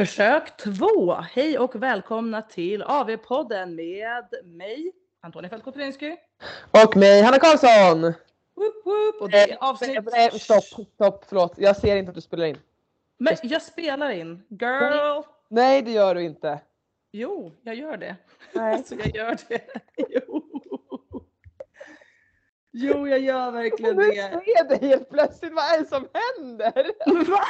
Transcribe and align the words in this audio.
Försök 0.00 0.56
två. 0.56 1.14
Hej 1.14 1.58
och 1.58 1.82
välkomna 1.82 2.42
till 2.42 2.82
AV-podden 2.82 3.74
med 3.74 4.24
mig, 4.44 4.92
Antonija 5.20 5.50
Fältskog 5.50 6.16
Och 6.70 6.96
mig, 6.96 7.22
Hanna 7.22 7.38
Karlsson! 7.38 8.02
Woop, 8.54 8.86
woop. 8.86 9.20
Och 9.20 9.30
det 9.30 9.52
är 9.52 9.56
avsnitt... 9.60 9.98
Nej, 10.12 10.30
stopp, 10.30 10.64
stopp, 10.64 11.24
förlåt. 11.28 11.54
Jag 11.56 11.76
ser 11.76 11.96
inte 11.96 12.08
att 12.08 12.14
du 12.14 12.20
spelar 12.20 12.44
in. 12.46 12.58
Men 13.18 13.36
jag 13.42 13.62
spelar 13.62 14.10
in. 14.10 14.42
Girl! 14.48 15.22
Nej, 15.48 15.82
det 15.82 15.90
gör 15.90 16.14
du 16.14 16.22
inte. 16.22 16.60
Jo, 17.12 17.52
jag 17.62 17.74
gör 17.74 17.96
det. 17.96 18.16
Nej. 18.52 18.74
Alltså 18.76 18.94
jag 18.94 19.16
gör 19.16 19.36
det. 19.48 19.62
Jo. 20.08 20.42
Jo, 22.72 23.08
jag 23.08 23.18
gör 23.18 23.50
verkligen 23.50 23.96
Nu 23.96 24.10
det. 24.10 24.14
ser 24.14 24.42
jag 24.46 24.68
dig 24.68 24.88
helt 24.88 25.10
plötsligt. 25.10 25.52
Vad 25.52 25.64
är 25.64 25.78
det 25.78 25.86
som 25.86 26.08
händer? 26.14 26.90
Va? 27.30 27.40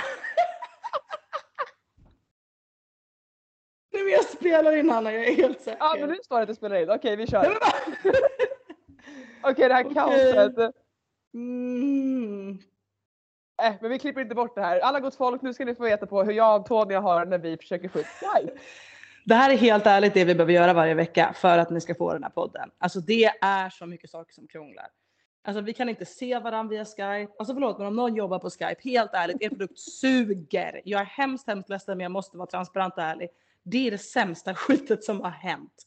Nej 3.93 4.05
men 4.05 4.13
jag 4.13 4.25
spelar 4.25 4.77
in 4.77 4.91
Hanna, 4.91 5.13
jag 5.13 5.25
är 5.25 5.35
helt 5.35 5.61
säker. 5.61 5.79
Ja, 5.81 5.97
men 6.01 6.09
nu 6.09 6.17
står 6.25 6.37
det 6.37 6.43
att 6.43 6.49
du 6.49 6.55
spelar 6.55 6.77
in. 6.83 6.91
Okej, 6.91 7.17
vi 7.17 7.17
Nej, 7.17 7.27
kör. 7.27 7.43
men 7.43 7.53
va? 7.53 8.19
Okej, 9.51 9.69
det 9.69 9.75
här 9.75 9.85
Okej. 9.85 9.95
kaoset. 9.95 10.75
Mm. 11.35 12.59
Äh, 13.63 13.75
men 13.81 13.91
vi 13.91 13.99
klipper 13.99 14.21
inte 14.21 14.35
bort 14.35 14.55
det 14.55 14.61
här. 14.61 14.81
Alla 14.81 15.01
gott 15.01 15.15
folk, 15.15 15.43
nu 15.43 15.55
ska 15.55 15.65
ni 15.65 15.75
få 15.75 15.83
veta 15.83 16.07
på 16.07 16.23
hur 16.23 16.33
jag 16.33 16.49
och 16.49 16.55
Antonija 16.55 17.01
har 17.01 17.25
när 17.25 17.39
vi 17.39 17.57
försöker 17.57 17.89
få 17.89 17.99
upp. 17.99 18.07
Det 19.25 19.35
här 19.35 19.51
är 19.51 19.57
helt 19.57 19.87
ärligt 19.87 20.15
det 20.15 20.25
vi 20.25 20.35
behöver 20.35 20.53
göra 20.53 20.73
varje 20.73 20.95
vecka 20.95 21.33
för 21.37 21.59
att 21.59 21.71
ni 21.71 21.81
ska 21.81 21.95
få 21.95 22.13
den 22.13 22.23
här 22.23 22.31
podden. 22.31 22.71
Alltså 22.79 23.01
det 23.01 23.25
är 23.41 23.71
så 23.71 23.87
mycket 23.87 24.11
saker 24.11 24.35
som 24.35 24.47
krånglar. 24.47 24.87
Alltså 25.45 25.61
vi 25.61 25.73
kan 25.73 25.89
inte 25.89 26.05
se 26.05 26.39
varandra 26.39 26.71
via 26.71 26.85
Skype. 26.85 27.33
Alltså 27.39 27.55
förlåt 27.55 27.79
men 27.79 27.87
om 27.87 27.97
någon 27.97 28.15
jobbar 28.15 28.39
på 28.39 28.51
Skype, 28.51 28.77
helt 28.85 29.11
ärligt, 29.15 29.43
er 29.43 29.49
produkt 29.49 29.79
suger. 29.79 30.81
Jag 30.85 31.01
är 31.01 31.05
hemskt, 31.05 31.47
hemskt 31.47 31.69
ledsen 31.69 31.99
men 31.99 32.05
jag 32.05 32.13
måste 32.13 32.37
vara 32.37 32.47
transparent 32.47 32.95
och 32.97 33.03
ärlig. 33.03 33.29
Det 33.63 33.87
är 33.87 33.91
det 33.91 33.99
sämsta 33.99 34.55
skitet 34.55 35.05
som 35.05 35.21
har 35.21 35.31
hänt. 35.31 35.87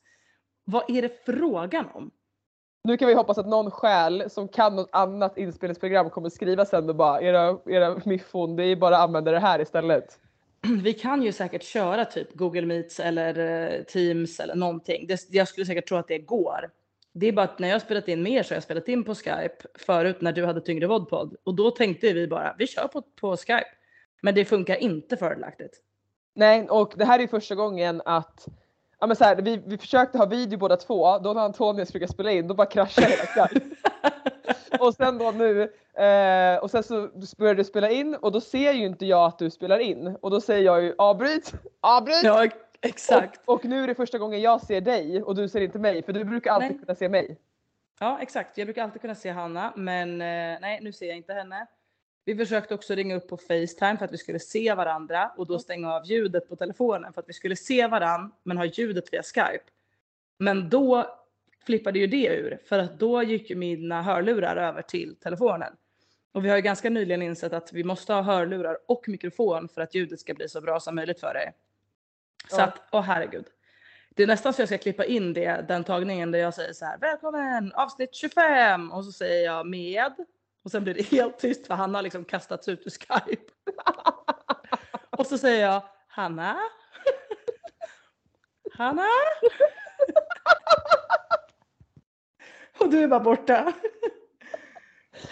Vad 0.66 0.90
är 0.90 1.02
det 1.02 1.26
frågan 1.26 1.86
om? 1.94 2.12
Nu 2.84 2.98
kan 2.98 3.08
vi 3.08 3.14
hoppas 3.14 3.38
att 3.38 3.48
någon 3.48 3.72
själ 3.72 4.30
som 4.30 4.48
kan 4.48 4.76
något 4.76 4.90
annat 4.92 5.38
inspelningsprogram 5.38 6.10
kommer 6.10 6.30
skriva 6.30 6.66
sen 6.66 6.90
och 6.90 6.96
bara 6.96 7.22
era, 7.22 7.60
era 7.66 8.02
miffon, 8.06 8.56
det 8.56 8.66
är 8.66 8.76
bara 8.76 8.98
att 8.98 9.04
använda 9.04 9.32
det 9.32 9.40
här 9.40 9.62
istället. 9.62 10.20
Vi 10.84 10.94
kan 10.94 11.24
ju 11.24 11.32
säkert 11.32 11.64
köra 11.64 12.06
typ 12.06 12.34
Google 12.34 12.66
Meets 12.66 13.00
eller 13.00 13.40
eh, 13.40 13.84
Teams 13.84 14.40
eller 14.40 14.56
någonting. 14.56 15.08
Det, 15.08 15.28
jag 15.30 15.48
skulle 15.48 15.66
säkert 15.66 15.88
tro 15.88 15.98
att 15.98 16.08
det 16.08 16.18
går. 16.18 16.72
Det 17.14 17.28
är 17.28 17.32
bara 17.32 17.46
att 17.46 17.60
när 17.60 17.70
jag 17.70 17.82
spelat 17.82 18.08
in 18.08 18.24
mer 18.24 18.44
så 18.44 18.54
har 18.54 18.56
jag 18.56 18.64
spelat 18.64 18.88
in 18.88 19.04
på 19.04 19.16
Skype 19.16 19.56
förut 19.74 20.22
när 20.22 20.32
du 20.32 20.46
hade 20.46 20.62
tyngre 20.62 20.88
vodpod 20.88 21.36
och 21.44 21.56
då 21.56 21.72
tänkte 21.72 22.14
vi 22.14 22.28
bara 22.28 22.56
vi 22.58 22.68
kör 22.68 22.88
på, 22.88 23.02
på 23.02 23.38
Skype. 23.38 23.68
Men 24.22 24.36
det 24.36 24.46
funkar 24.46 24.76
inte 24.76 25.18
fördelaktigt. 25.18 25.82
Nej, 26.34 26.70
och 26.70 26.94
det 26.96 27.06
här 27.06 27.20
är 27.20 27.28
första 27.28 27.56
gången 27.56 28.02
att 28.06 28.48
Ja 29.04 29.08
men 29.08 29.16
så 29.16 29.24
här, 29.24 29.36
vi, 29.36 29.62
vi 29.66 29.78
försökte 29.78 30.18
ha 30.18 30.26
video 30.26 30.58
båda 30.58 30.78
två, 30.78 31.20
då 31.20 31.34
när 31.34 31.42
Antonius 31.42 31.92
försökte 31.92 32.14
spela 32.14 32.32
in 32.32 32.48
då 32.48 32.54
bara 32.54 32.68
kraschade 32.68 33.08
hela 33.08 33.48
Skype. 33.48 33.66
och 34.80 34.94
sen 34.94 35.18
då 35.18 35.32
nu, 35.32 35.62
eh, 36.04 36.58
och 36.58 36.72
sen 36.72 36.84
så 36.84 37.10
började 37.38 37.60
du 37.60 37.64
spela 37.64 37.90
in 37.90 38.16
och 38.16 38.32
då 38.32 38.42
ser 38.42 38.74
ju 38.74 38.86
inte 38.86 39.06
jag 39.06 39.26
att 39.26 39.40
du 39.40 39.50
spelar 39.50 39.80
in 39.80 40.18
och 40.22 40.32
då 40.32 40.42
säger 40.42 40.66
jag 40.66 40.84
ju 40.84 40.96
avbryt, 40.98 41.54
avbryt! 41.82 42.24
ja 42.24 42.48
exakt. 42.82 43.42
Och, 43.46 43.54
och 43.54 43.66
nu 43.66 43.84
är 43.84 43.88
det 43.88 43.96
första 43.96 44.18
gången 44.18 44.42
jag 44.42 44.62
ser 44.62 44.82
dig 44.82 45.24
och 45.24 45.36
du 45.36 45.50
ser 45.50 45.62
inte 45.62 45.80
mig 45.80 46.04
för 46.04 46.14
du 46.14 46.24
brukar 46.24 46.52
alltid 46.52 46.72
Nej. 46.72 46.80
kunna 46.80 46.96
se 46.96 47.10
mig. 47.10 47.38
Ja 48.00 48.20
exakt. 48.22 48.58
Jag 48.58 48.68
brukar 48.68 48.84
alltid 48.84 49.02
kunna 49.02 49.16
se 49.16 49.30
Hanna 49.30 49.74
men 49.76 50.22
eh, 50.22 50.60
nej 50.62 50.80
nu 50.82 50.94
ser 50.94 51.08
jag 51.08 51.18
inte 51.18 51.34
henne. 51.34 51.68
Vi 52.26 52.36
försökte 52.36 52.74
också 52.74 52.96
ringa 52.96 53.16
upp 53.16 53.28
på 53.28 53.38
Facetime 53.38 53.98
för 53.98 54.06
att 54.06 54.12
vi 54.12 54.18
skulle 54.18 54.40
se 54.40 54.74
varandra 54.74 55.32
och 55.38 55.48
då 55.48 55.60
stänga 55.60 55.94
av 55.94 56.06
ljudet 56.06 56.50
på 56.50 56.56
telefonen 56.56 57.14
för 57.14 57.22
att 57.22 57.30
vi 57.30 57.34
skulle 57.34 57.56
se 57.56 57.88
varandra 57.88 58.36
men 58.44 58.58
ha 58.58 58.66
ljudet 58.66 59.14
via 59.14 59.24
Skype. 59.24 59.64
Men 60.38 60.70
då 60.70 61.20
flippade 61.66 62.00
ju 62.00 62.08
det 62.08 62.28
ur 62.28 62.60
för 62.66 62.80
att 62.80 63.00
då 63.00 63.24
gick 63.24 63.50
ju 63.50 63.56
mina 63.56 64.02
hörlurar 64.02 64.56
över 64.56 64.82
till 64.82 65.16
telefonen. 65.16 65.74
Och 66.32 66.46
vi 66.46 66.50
har 66.50 66.56
ju 66.56 66.62
ganska 66.62 66.90
nyligen 66.90 67.22
insett 67.22 67.54
att 67.54 67.74
vi 67.74 67.84
måste 67.84 68.14
ha 68.14 68.22
hörlurar 68.22 68.78
och 68.86 69.04
mikrofon 69.08 69.70
för 69.70 69.82
att 69.82 69.96
ljudet 69.96 70.20
ska 70.20 70.34
bli 70.34 70.50
så 70.50 70.62
bra 70.62 70.80
som 70.80 70.96
möjligt 70.96 71.20
för 71.20 71.34
dig. 71.34 71.52
Så 72.50 72.56
Ja. 72.60 72.64
att, 72.64 72.82
åh 72.92 73.02
herregud. 73.02 73.46
Det 74.10 74.24
är 74.24 74.28
nästan 74.28 74.54
så 74.54 74.62
jag 74.62 74.70
ska 74.70 74.78
klippa 74.78 75.06
in 75.06 75.34
det, 75.34 75.66
den 75.68 75.84
tagningen 75.84 76.32
där 76.32 76.40
jag 76.40 76.54
säger 76.54 76.74
så 76.74 76.86
här, 76.86 76.98
välkommen 76.98 77.72
avsnitt 77.74 78.16
25 78.16 78.92
och 78.92 79.06
så 79.06 79.12
säger 79.12 79.46
jag 79.46 79.68
med 79.68 80.12
och 80.64 80.72
sen 80.72 80.84
blir 80.84 80.94
det 80.94 81.02
helt 81.04 81.40
tyst 81.40 81.68
för 81.68 81.74
Hanna 81.76 81.98
har 81.98 82.04
liksom 82.04 82.26
kastats 82.26 82.68
ut 82.68 82.88
ur 82.88 82.90
Skype. 82.92 83.44
och 85.18 85.26
så 85.28 85.38
säger 85.38 85.66
jag 85.68 85.84
Hanna? 86.08 86.58
Hanna? 88.78 89.06
och 92.80 92.90
du 92.90 93.04
är 93.04 93.08
bara 93.08 93.20
borta. 93.20 93.74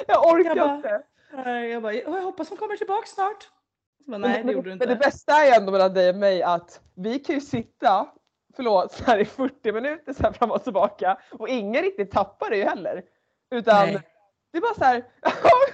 Jag 0.07 0.27
orkar 0.33 0.55
Jag 0.55 0.57
bara- 0.67 0.75
inte. 0.75 1.03
Jag, 1.67 1.81
bara, 1.83 1.93
"Åh, 1.93 2.15
jag 2.15 2.21
hoppas 2.23 2.49
hon 2.49 2.57
kommer 2.57 2.75
tillbaka 2.75 3.07
snart. 3.07 3.49
Bara, 4.07 4.17
nej 4.17 4.43
det 4.43 4.51
gjorde 4.51 4.69
du 4.69 4.75
Men 4.75 4.87
det 4.87 4.93
inte. 4.93 5.05
bästa 5.05 5.33
är 5.33 5.57
ändå 5.59 5.71
mellan 5.71 5.93
dig 5.93 6.09
och 6.09 6.15
mig 6.15 6.43
att 6.43 6.81
vi 6.95 7.19
kan 7.19 7.35
ju 7.35 7.41
sitta, 7.41 8.07
förlåt, 8.55 8.91
så 8.91 9.03
här 9.03 9.17
i 9.19 9.25
40 9.25 9.71
minuter 9.71 10.13
så 10.13 10.23
här 10.23 10.31
fram 10.31 10.51
och 10.51 10.63
tillbaka 10.63 11.17
och 11.31 11.49
ingen 11.49 11.81
riktigt 11.81 12.11
tappar 12.11 12.49
det 12.49 12.57
ju 12.57 12.63
heller. 12.63 13.03
Utan 13.51 13.87
Nej. 13.87 14.01
Det 14.51 14.57
är 14.57 14.61
bara 14.61 14.73
så 14.73 14.83
här, 14.83 15.03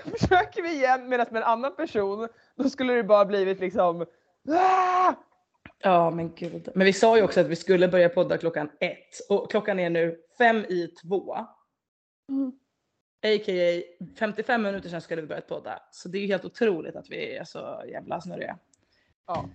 försöker 0.17 0.61
vi 0.61 0.73
igen 0.73 1.09
medan 1.09 1.27
med 1.31 1.41
en 1.41 1.47
annan 1.47 1.75
person 1.75 2.27
då 2.55 2.69
skulle 2.69 2.93
det 2.93 3.03
bara 3.03 3.25
blivit 3.25 3.59
liksom 3.59 4.05
"Ah!" 4.49 5.13
Ja 5.79 6.09
men 6.09 6.35
gud. 6.35 6.69
Men 6.75 6.85
vi 6.85 6.93
sa 6.93 7.17
ju 7.17 7.23
också 7.23 7.39
att 7.39 7.47
vi 7.47 7.55
skulle 7.55 7.87
börja 7.87 8.09
podda 8.09 8.37
klockan 8.37 8.69
ett 8.79 9.29
och 9.29 9.51
klockan 9.51 9.79
är 9.79 9.89
nu 9.89 10.19
fem 10.37 10.57
i 10.57 10.87
två. 10.87 11.37
Mm. 12.29 12.51
A.k.a. 13.23 13.81
55 14.19 14.61
minuter 14.61 14.89
sedan 14.89 15.01
skulle 15.01 15.21
vi 15.21 15.27
börjat 15.27 15.47
podda. 15.47 15.79
Så 15.91 16.09
det 16.09 16.17
är 16.17 16.21
ju 16.21 16.27
helt 16.27 16.45
otroligt 16.45 16.95
att 16.95 17.09
vi 17.09 17.35
är 17.35 17.43
så 17.43 17.83
jävla 17.87 18.21
snurriga. 18.21 18.57
Ja. 19.27 19.49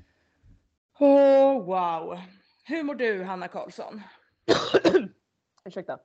Oh, 0.99 1.65
wow. 1.65 2.19
Hur 2.65 2.83
mår 2.83 2.95
du 2.95 3.23
Hanna 3.25 3.49
Karlsson? 3.49 4.03
Ursäkta. 5.65 5.99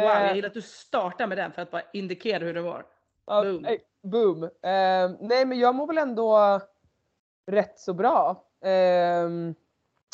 Wow, 0.00 0.08
jag 0.10 0.28
Eh, 0.30 0.34
gillar 0.34 0.46
att 0.48 0.54
du 0.54 0.62
startar 0.62 1.26
med 1.26 1.38
den 1.38 1.52
för 1.52 1.62
att 1.62 1.70
bara 1.70 1.82
indikera 1.92 2.44
hur 2.44 2.62
mår. 2.62 2.86
ja, 3.26 3.42
boom. 3.42 3.64
eh, 3.64 3.76
boom. 4.02 4.42
Eh, 4.44 4.50
nej 5.20 5.44
men 5.46 5.58
jag 5.58 5.74
mår 5.74 5.86
väl 5.86 5.98
ändå 5.98 6.60
rätt 7.46 7.78
så 7.78 7.92
bra. 7.92 8.44
Eh, 8.64 9.28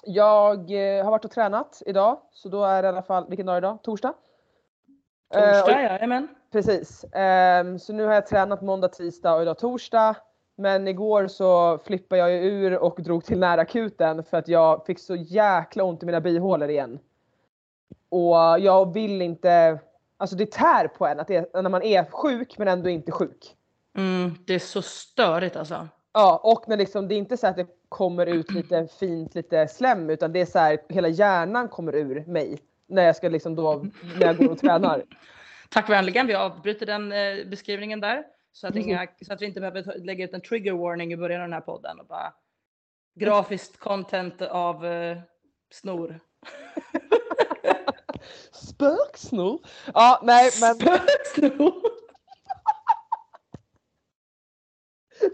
jag 0.06 0.70
eh, 0.70 1.04
har 1.04 1.10
varit 1.10 1.24
och 1.24 1.30
tränat 1.30 1.82
idag 1.86 2.20
så 2.32 2.48
då 2.48 2.64
är 2.64 2.82
det 2.82 2.86
i 2.86 2.88
alla 2.88 3.02
fall, 3.02 3.28
vilken 3.28 3.46
dag 3.46 3.56
är 3.56 3.60
det 3.60 3.66
idag? 3.66 3.82
Torsdag? 3.82 4.14
Torsdag, 5.34 5.82
jajamän. 5.82 6.28
Precis. 6.52 7.04
Ehm, 7.12 7.78
så 7.78 7.92
nu 7.92 8.04
har 8.04 8.14
jag 8.14 8.26
tränat 8.26 8.62
måndag, 8.62 8.88
tisdag 8.88 9.34
och 9.34 9.42
idag 9.42 9.58
torsdag. 9.58 10.16
Men 10.56 10.88
igår 10.88 11.26
så 11.26 11.78
flippade 11.78 12.18
jag 12.20 12.30
ju 12.30 12.36
ur 12.38 12.78
och 12.78 13.02
drog 13.02 13.24
till 13.24 13.38
närakuten 13.38 14.24
för 14.24 14.36
att 14.36 14.48
jag 14.48 14.86
fick 14.86 14.98
så 14.98 15.14
jäkla 15.14 15.84
ont 15.84 16.02
i 16.02 16.06
mina 16.06 16.20
bihålor 16.20 16.68
igen. 16.68 16.98
Och 18.08 18.60
jag 18.60 18.94
vill 18.94 19.22
inte, 19.22 19.78
alltså 20.16 20.36
det 20.36 20.52
tär 20.52 20.88
på 20.88 21.06
en 21.06 21.20
att 21.20 21.28
det 21.28 21.36
är, 21.36 21.62
när 21.62 21.70
man 21.70 21.82
är 21.82 22.04
sjuk 22.04 22.58
men 22.58 22.68
ändå 22.68 22.88
inte 22.88 23.12
sjuk. 23.12 23.56
Mm, 23.96 24.34
det 24.46 24.54
är 24.54 24.58
så 24.58 24.82
störigt 24.82 25.56
alltså. 25.56 25.88
Ja, 26.12 26.40
och 26.44 26.68
när 26.68 26.76
liksom, 26.76 27.08
det 27.08 27.14
är 27.14 27.16
inte 27.16 27.36
så 27.36 27.46
att 27.46 27.56
det 27.56 27.66
kommer 27.88 28.26
ut 28.26 28.50
lite 28.50 28.88
fint, 29.00 29.34
lite 29.34 29.68
slem 29.68 30.10
utan 30.10 30.32
det 30.32 30.40
är 30.40 30.46
så 30.46 30.58
här, 30.58 30.78
hela 30.88 31.08
hjärnan 31.08 31.68
kommer 31.68 31.94
ur 31.94 32.24
mig. 32.26 32.58
När 32.86 33.02
jag 33.02 33.16
ska 33.16 33.28
liksom 33.28 33.54
då, 33.54 33.86
när 34.18 34.26
jag 34.26 34.36
går 34.36 34.50
och 34.50 34.58
tränar. 34.58 35.02
Tack 35.70 35.90
vänligen, 35.90 36.26
vi 36.26 36.34
avbryter 36.34 36.86
den 36.86 37.12
eh, 37.12 37.46
beskrivningen 37.46 38.00
där. 38.00 38.24
Så 38.52 38.66
att, 38.66 38.76
inga, 38.76 39.08
så 39.22 39.32
att 39.32 39.42
vi 39.42 39.46
inte 39.46 39.60
behöver 39.60 39.98
lägga 39.98 40.24
ut 40.24 40.34
en 40.34 40.40
trigger 40.40 40.72
warning 40.72 41.12
i 41.12 41.16
början 41.16 41.40
av 41.40 41.48
den 41.48 41.52
här 41.52 41.60
podden. 41.60 42.00
Och 42.00 42.06
bara 42.06 42.32
grafiskt 43.14 43.78
content 43.78 44.42
av 44.42 44.86
eh, 44.86 45.18
snor. 45.70 46.20
Spöksnor? 48.52 49.58
Ja, 49.94 50.20
nej 50.22 50.50
men 50.60 50.74
snor. 51.34 51.74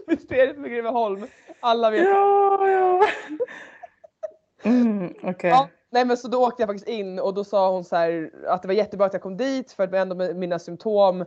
mysteriet 0.07 0.57
med 0.59 0.71
Greveholm. 0.71 1.27
Alla 1.59 1.89
vet. 1.89 2.03
ja, 2.05 2.67
ja. 2.69 3.07
Mm, 4.63 5.13
Okej. 5.23 5.49
Ja, 5.49 5.67
nej 5.89 6.05
men 6.05 6.17
så 6.17 6.27
då 6.27 6.45
åkte 6.47 6.61
jag 6.61 6.69
faktiskt 6.69 6.87
in 6.89 7.19
och 7.19 7.33
då 7.33 7.43
sa 7.43 7.71
hon 7.71 7.83
så 7.83 7.95
här 7.95 8.31
att 8.47 8.61
det 8.61 8.67
var 8.67 8.75
jättebra 8.75 9.05
att 9.07 9.13
jag 9.13 9.21
kom 9.21 9.37
dit 9.37 9.71
för 9.71 9.83
att 9.83 9.93
ändå 9.93 10.15
med 10.15 10.35
mina 10.35 10.59
symptom 10.59 11.25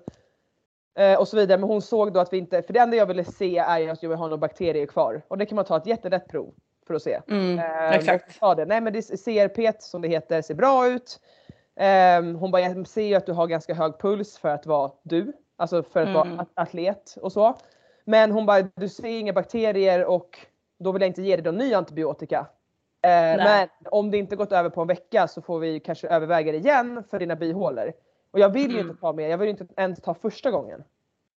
eh, 0.98 1.18
och 1.18 1.28
så 1.28 1.36
vidare. 1.36 1.58
Men 1.58 1.68
hon 1.68 1.82
såg 1.82 2.12
då 2.12 2.20
att 2.20 2.32
vi 2.32 2.38
inte, 2.38 2.62
för 2.62 2.72
det 2.72 2.78
enda 2.80 2.96
jag 2.96 3.06
ville 3.06 3.24
se 3.24 3.58
är 3.58 3.88
att 3.88 4.02
jag 4.02 4.10
vill 4.10 4.18
ha 4.18 4.26
några 4.26 4.38
bakterier 4.38 4.86
kvar 4.86 5.22
och 5.28 5.38
det 5.38 5.46
kan 5.46 5.56
man 5.56 5.64
ta 5.64 5.76
ett 5.76 5.86
jättelätt 5.86 6.28
prov 6.28 6.54
för 6.86 6.94
att 6.94 7.02
se. 7.02 7.20
Mm, 7.28 7.58
Eh, 7.58 7.92
exakt. 7.92 8.40
det. 8.40 8.64
Nej 8.64 8.80
men 8.80 8.92
det, 8.92 9.02
CRP 9.02 9.82
som 9.82 10.02
det 10.02 10.08
heter 10.08 10.42
ser 10.42 10.54
bra 10.54 10.88
ut. 10.88 11.20
Eh, 11.76 12.22
hon 12.22 12.50
bara, 12.50 12.62
jag 12.62 12.86
ser 12.86 13.02
ju 13.02 13.14
att 13.14 13.26
du 13.26 13.32
har 13.32 13.46
ganska 13.46 13.74
hög 13.74 13.98
puls 13.98 14.38
för 14.38 14.48
att 14.48 14.66
vara 14.66 14.92
du. 15.02 15.32
Alltså 15.56 15.82
för 15.82 16.00
att 16.02 16.08
Mm. 16.08 16.14
vara 16.36 16.40
at- 16.42 16.48
atlet 16.54 17.16
och 17.20 17.32
så. 17.32 17.54
Men 18.04 18.30
hon 18.30 18.46
bara, 18.46 18.62
du 18.62 18.88
ser 18.88 19.08
inga 19.08 19.32
bakterier 19.32 20.04
och 20.04 20.38
då 20.78 20.92
vill 20.92 21.02
jag 21.02 21.08
inte 21.08 21.22
ge 21.22 21.36
dig 21.36 21.44
någon 21.44 21.56
ny 21.56 21.74
antibiotika. 21.74 22.46
men 23.36 23.68
om 23.90 24.10
det 24.10 24.18
inte 24.18 24.36
gått 24.36 24.52
över 24.52 24.70
på 24.70 24.80
en 24.80 24.86
vecka 24.86 25.28
så 25.28 25.42
får 25.42 25.58
vi 25.58 25.80
kanske 25.80 26.08
överväga 26.08 26.52
det 26.52 26.58
igen 26.58 27.04
för 27.10 27.18
dina 27.18 27.36
bihålor. 27.36 27.92
Och 28.30 28.38
jag 28.40 28.48
vill 28.48 28.70
ju 28.70 28.78
Mm. 28.78 28.90
inte 28.90 29.00
ta 29.00 29.12
med, 29.12 29.30
jag 29.30 29.38
vill 29.38 29.46
ju 29.46 29.50
inte 29.50 29.66
ens 29.76 30.00
ta 30.00 30.14
första 30.14 30.50
gången. 30.50 30.84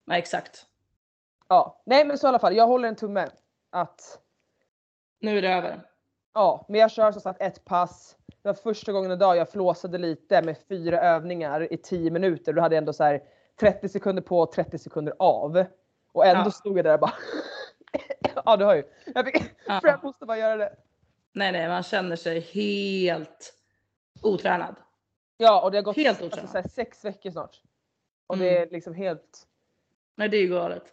Nej, 0.05 0.19
exakt. 0.19 0.65
Ja, 1.47 1.81
nej 1.85 2.05
men 2.05 2.17
så 2.17 2.27
i 2.27 2.29
alla 2.29 2.39
fall, 2.39 2.55
jag 2.55 2.67
håller 2.67 2.87
en 2.89 2.95
tumme. 2.95 3.27
Att, 3.69 4.19
Nu 5.19 5.37
är 5.37 5.41
det 5.41 5.53
över. 5.53 5.81
ja, 6.33 6.65
men 6.69 6.79
jag 6.79 6.91
kör 6.91 7.11
som 7.11 7.21
sagt 7.21 7.41
ett 7.41 7.65
pass. 7.65 8.16
Det 8.47 8.51
var 8.51 8.73
första 8.73 8.91
gången 8.91 9.11
idag 9.11 9.37
jag 9.37 9.49
flåsade 9.49 9.97
lite 9.97 10.41
med 10.41 10.57
fyra 10.69 10.99
övningar 11.01 11.73
i 11.73 11.77
10 11.77 12.11
minuter. 12.11 12.53
Då 12.53 12.61
hade 12.61 12.75
jag 12.75 12.81
ändå 12.81 12.93
så 12.93 13.03
här 13.03 13.23
30 13.59 13.89
sekunder 13.89 14.21
på, 14.21 14.45
30 14.45 14.77
sekunder 14.77 15.13
av. 15.19 15.65
Och 16.11 16.25
ändå 16.25 16.41
Ja. 16.45 16.51
stod 16.51 16.77
jag 16.77 16.85
där 16.85 16.93
och 16.93 16.99
bara 16.99 17.13
Ja 18.45 18.57
du 18.57 18.65
har 18.65 18.75
ju. 18.75 18.83
Jag 19.15 19.25
fick, 19.25 19.43
Ja. 19.67 19.79
jag 19.83 20.03
måste 20.03 20.25
bara 20.25 20.37
göra 20.37 20.55
det. 20.57 20.75
Nej, 21.33 21.51
nej, 21.51 21.67
man 21.67 21.83
känner 21.83 22.15
sig 22.15 22.39
helt 22.39 23.53
otränad. 24.23 24.75
Ja 25.37 25.61
och 25.63 25.71
det 25.71 25.77
har 25.77 25.83
gått 25.83 25.95
Helt 25.95 26.21
alltså, 26.21 26.47
så 26.47 26.57
här, 26.57 26.67
sex 26.67 27.05
veckor 27.05 27.31
snart. 27.31 27.61
Och 28.27 28.35
Mm. 28.35 28.47
det 28.47 28.57
är 28.59 28.69
liksom 28.69 28.93
helt, 28.93 29.47
Nej, 30.15 30.29
det 30.29 30.37
är 30.37 30.41
ju 30.41 30.47
galet. 30.49 30.83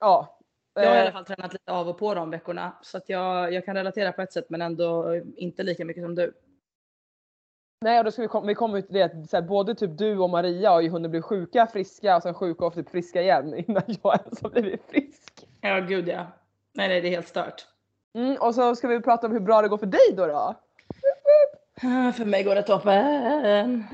ja. 0.00 0.38
Jag 0.74 0.82
har 0.86 0.94
i 0.94 0.96
Eh, 0.98 1.02
alla 1.02 1.12
fall 1.12 1.24
tränat 1.24 1.52
lite 1.52 1.72
av 1.72 1.88
och 1.88 1.98
på 1.98 2.14
de 2.14 2.30
veckorna 2.30 2.72
så 2.82 2.96
att 2.96 3.08
jag, 3.08 3.52
jag 3.52 3.64
kan 3.64 3.76
relatera 3.76 4.12
på 4.12 4.22
ett 4.22 4.32
sätt 4.32 4.46
men 4.50 4.62
ändå 4.62 5.14
inte 5.36 5.62
lika 5.62 5.84
mycket 5.84 6.02
som 6.02 6.14
du. 6.14 6.32
Nej 7.82 7.98
och 7.98 8.04
då 8.04 8.10
ska 8.10 8.22
vi, 8.22 8.28
kom, 8.28 8.46
vi 8.46 8.54
kommer 8.54 8.78
ut 8.78 8.86
till 8.86 8.94
det 8.94 9.02
att 9.02 9.30
så 9.30 9.36
här, 9.36 9.42
både 9.42 9.74
typ 9.74 9.98
du 9.98 10.18
och 10.18 10.30
Maria 10.30 10.70
har 10.70 10.80
ju 10.80 10.88
hunnit 10.88 11.10
bli 11.10 11.22
sjuka, 11.22 11.66
friska 11.66 12.16
och 12.16 12.22
sen 12.22 12.34
sjuka 12.34 12.64
och 12.64 12.74
typ 12.74 12.90
friska 12.90 13.22
igen 13.22 13.54
innan 13.66 13.82
jag 13.86 14.18
ens 14.24 14.42
har 14.42 14.50
blivit 14.50 14.90
frisk. 14.90 15.46
Ja, 15.60 15.80
gud 15.80 16.08
ja. 16.08 16.26
Nej, 16.72 16.88
nej, 16.88 17.00
det 17.00 17.08
är 17.08 17.10
helt 17.10 17.28
stört. 17.28 17.66
Mm, 18.14 18.36
och 18.40 18.54
så 18.54 18.76
ska 18.76 18.88
vi 18.88 19.00
prata 19.00 19.26
om 19.26 19.32
hur 19.32 19.40
bra 19.40 19.62
det 19.62 19.68
går 19.68 19.78
för 19.78 19.86
dig 19.86 20.14
då. 20.16 20.26
då. 20.26 20.54
Ah, 21.82 22.12
För 22.12 22.24
mig 22.24 22.44
går 22.44 22.54
det 22.54 22.62
toppen. 22.62 23.84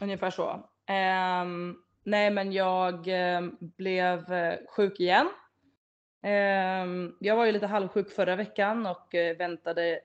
Ungefär 0.00 0.30
så. 0.30 0.60
Ehm, 0.86 1.76
nej, 2.04 2.30
men 2.30 2.52
jag 2.52 3.04
ehm, 3.06 3.56
blev 3.60 4.32
eh, 4.32 4.54
sjuk 4.76 5.00
igen. 5.00 5.28
Ehm, 6.22 7.16
jag 7.20 7.36
var 7.36 7.44
ju 7.44 7.52
lite 7.52 7.66
halvsjuk 7.66 8.10
förra 8.10 8.36
veckan 8.36 8.86
och 8.86 9.14
eh, 9.14 9.36
väntade 9.36 10.00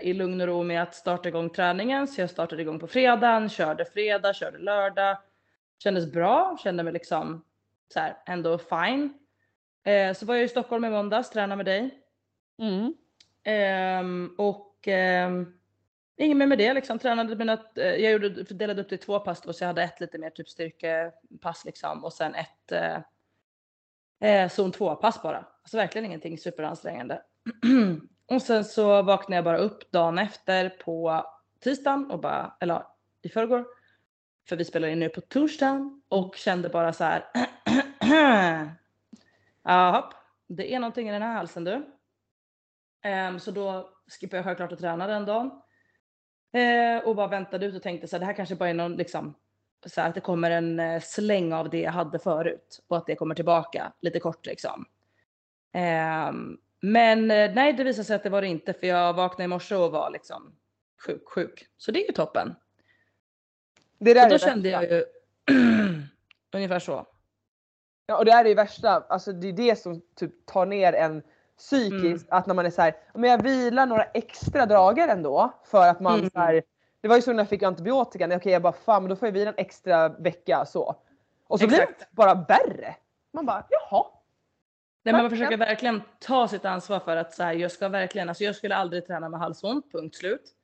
i 0.00 0.12
lugn 0.12 0.40
och 0.40 0.46
ro 0.46 0.62
med 0.62 0.82
att 0.82 0.94
starta 0.94 1.28
igång 1.28 1.50
träningen. 1.50 2.08
Så 2.08 2.20
jag 2.20 2.30
startade 2.30 2.62
igång 2.62 2.78
på 2.78 2.86
fredagen, 2.86 3.48
körde 3.48 3.84
fredag, 3.84 4.34
körde 4.34 4.58
lördag. 4.58 5.16
Kändes 5.82 6.12
bra, 6.12 6.58
kände 6.62 6.82
mig 6.82 6.92
liksom 6.92 7.44
så 7.92 8.00
här, 8.00 8.16
ändå 8.26 8.58
fine. 8.58 9.14
Eh, 9.84 10.14
så 10.14 10.26
var 10.26 10.34
jag 10.34 10.44
i 10.44 10.48
Stockholm 10.48 10.84
i 10.84 10.90
måndags, 10.90 11.30
tränade 11.30 11.56
med 11.56 11.66
dig. 11.66 12.00
Mm. 12.58 12.94
Ehm, 13.44 14.34
och 14.38 14.88
ehm, 14.88 15.52
inget 16.16 16.36
mer 16.36 16.46
med 16.46 16.58
det 16.58 16.74
liksom. 16.74 16.98
Tränade 16.98 17.36
mina, 17.36 17.52
eh, 17.76 17.84
jag 17.84 18.12
gjorde, 18.12 18.28
delade 18.28 18.82
upp 18.82 18.88
det 18.88 18.94
i 18.94 18.98
två 18.98 19.18
pass 19.18 19.40
då, 19.40 19.52
så 19.52 19.64
jag 19.64 19.68
hade 19.68 19.82
ett 19.82 20.00
lite 20.00 20.18
mer 20.18 20.30
typ 20.30 20.48
styrkepass 20.48 21.64
liksom 21.64 22.04
och 22.04 22.12
sen 22.12 22.34
ett 22.34 22.72
eh, 22.72 22.98
eh, 24.20 24.48
zon 24.48 24.72
2 24.72 24.94
pass 24.94 25.22
bara. 25.22 25.46
Alltså 25.62 25.76
verkligen 25.76 26.04
ingenting 26.04 26.38
superansträngande. 26.38 27.22
och 28.30 28.42
sen 28.42 28.64
så 28.64 29.02
vaknade 29.02 29.36
jag 29.36 29.44
bara 29.44 29.58
upp 29.58 29.92
dagen 29.92 30.18
efter 30.18 30.68
på 30.68 31.26
tisdagen 31.60 32.10
och 32.10 32.20
bara, 32.20 32.56
eller 32.60 32.82
i 33.22 33.28
förrgår. 33.28 33.66
För 34.48 34.56
vi 34.56 34.64
spelar 34.64 34.88
in 34.88 35.00
nu 35.00 35.08
på 35.08 35.20
torsdagen 35.20 36.02
och 36.08 36.36
kände 36.36 36.68
bara 36.68 36.92
så 36.92 37.04
här. 37.04 37.24
Jaha, 39.62 40.12
det 40.46 40.74
är 40.74 40.78
någonting 40.80 41.08
i 41.08 41.12
den 41.12 41.22
här 41.22 41.34
halsen 41.34 41.64
du. 41.64 41.86
Um, 43.28 43.40
så 43.40 43.50
då 43.50 43.90
skippade 44.20 44.36
jag 44.36 44.44
självklart 44.44 44.72
att 44.72 44.78
träna 44.78 45.06
den 45.06 45.24
dagen. 45.24 45.50
Uh, 46.56 47.08
och 47.08 47.16
bara 47.16 47.26
väntade 47.26 47.66
ut 47.66 47.74
och 47.74 47.82
tänkte 47.82 48.08
så 48.08 48.16
här, 48.16 48.20
det 48.20 48.26
här 48.26 48.32
kanske 48.32 48.54
bara 48.54 48.68
är 48.68 48.74
någon 48.74 48.96
liksom 48.96 49.34
så 49.86 50.00
här, 50.00 50.08
att 50.08 50.14
det 50.14 50.20
kommer 50.20 50.50
en 50.50 50.80
uh, 50.80 51.00
släng 51.00 51.52
av 51.52 51.70
det 51.70 51.80
jag 51.80 51.92
hade 51.92 52.18
förut 52.18 52.84
och 52.88 52.96
att 52.96 53.06
det 53.06 53.16
kommer 53.16 53.34
tillbaka 53.34 53.92
lite 54.00 54.20
kort 54.20 54.46
liksom. 54.46 54.86
Um, 56.28 56.60
men 56.80 57.30
eh, 57.30 57.50
nej, 57.54 57.72
det 57.72 57.84
visade 57.84 58.04
sig 58.04 58.16
att 58.16 58.22
det 58.22 58.30
var 58.30 58.40
det 58.42 58.48
inte 58.48 58.72
för 58.72 58.86
jag 58.86 59.12
vaknade 59.12 59.44
i 59.44 59.48
morse 59.48 59.74
och 59.74 59.92
var 59.92 60.10
liksom 60.10 60.56
sjuk, 61.06 61.28
sjuk. 61.28 61.66
Så 61.76 61.90
det 61.92 62.02
är 62.04 62.06
ju 62.06 62.12
toppen. 62.12 62.54
Det 63.98 64.14
där 64.14 64.20
Och 64.20 64.26
är 64.26 64.30
då 64.30 64.34
det 64.34 64.38
kände 64.38 64.70
värsta. 64.70 64.84
jag 64.84 64.92
ju 64.92 65.04
ungefär 66.54 66.78
så. 66.78 67.06
Ja, 68.06 68.16
och 68.18 68.24
det 68.24 68.32
är 68.32 68.44
det 68.44 68.54
värsta. 68.54 69.04
Alltså 69.08 69.32
det 69.32 69.48
är 69.48 69.52
det 69.52 69.76
som 69.78 70.00
typ 70.16 70.46
tar 70.46 70.66
ner 70.66 70.92
en 70.92 71.22
psykiskt. 71.58 72.26
Att 72.30 72.46
när 72.46 72.54
man 72.54 72.66
är 72.66 72.70
så 72.70 72.82
här, 72.82 72.94
men 73.14 73.30
jag 73.30 73.42
vilar 73.42 73.86
några 73.86 74.04
extra 74.04 74.66
dagar 74.66 75.08
ändå 75.08 75.52
för 75.64 75.88
att 75.88 76.00
man 76.00 76.18
Mm. 76.18 76.30
så 76.30 76.38
här, 76.38 76.62
Det 77.00 77.08
var 77.08 77.16
ju 77.16 77.22
så 77.22 77.32
när 77.32 77.38
jag 77.38 77.48
fick 77.48 77.62
antibiotika. 77.62 78.36
Okej 78.36 78.52
jag 78.52 78.62
bara 78.62 78.72
fan 78.72 79.02
men 79.02 79.10
då 79.10 79.16
får 79.16 79.28
jag 79.28 79.32
vila 79.32 79.48
en 79.50 79.56
extra 79.58 80.08
vecka 80.08 80.64
så. 80.66 80.96
Och 81.48 81.60
så 81.60 81.66
blir 81.66 81.80
Exakt. 81.80 82.00
det 82.00 82.06
bara 82.10 82.34
värre. 82.34 82.96
Man 83.32 83.46
bara 83.46 83.66
jaha. 83.68 84.04
Nej, 85.02 85.12
men 85.12 85.22
man 85.22 85.30
försöker 85.30 85.56
verkligen 85.56 86.02
ta 86.20 86.48
sitt 86.48 86.64
ansvar 86.64 87.00
för 87.00 87.16
att 87.16 87.34
så 87.34 87.42
här, 87.42 87.52
jag 87.54 87.70
ska 87.72 87.88
verkligen, 87.88 88.28
alltså 88.28 88.44
jag 88.44 88.56
skulle 88.56 88.74
aldrig 88.74 89.06
träna 89.06 89.28
med 89.28 89.40
halsont, 89.40 89.92
punkt 89.92 90.16
slut. 90.16 90.54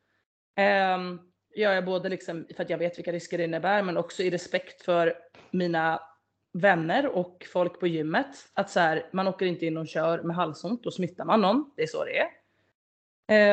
Um, 0.96 1.20
jag 1.54 1.76
är 1.76 1.82
både 1.82 2.08
liksom 2.08 2.46
för 2.56 2.62
att 2.62 2.70
jag 2.70 2.78
vet 2.78 2.98
vilka 2.98 3.12
risker 3.12 3.38
det 3.38 3.44
innebär 3.44 3.82
men 3.82 3.96
också 3.96 4.22
i 4.22 4.30
respekt 4.30 4.82
för 4.82 5.14
mina 5.50 6.00
vänner 6.52 7.06
och 7.06 7.46
folk 7.52 7.80
på 7.80 7.86
gymmet. 7.86 8.26
Att 8.54 8.70
så 8.70 8.80
här, 8.80 9.08
man 9.12 9.28
åker 9.28 9.46
inte 9.46 9.66
in 9.66 9.76
och 9.76 9.88
kör 9.88 10.22
med 10.22 10.36
halsont, 10.36 10.82
då 10.84 10.90
smittar 10.90 11.24
man 11.24 11.40
någon. 11.40 11.70
Det 11.76 11.82
är 11.82 11.86
så 11.86 12.04
det 12.04 12.18
är. 12.18 12.28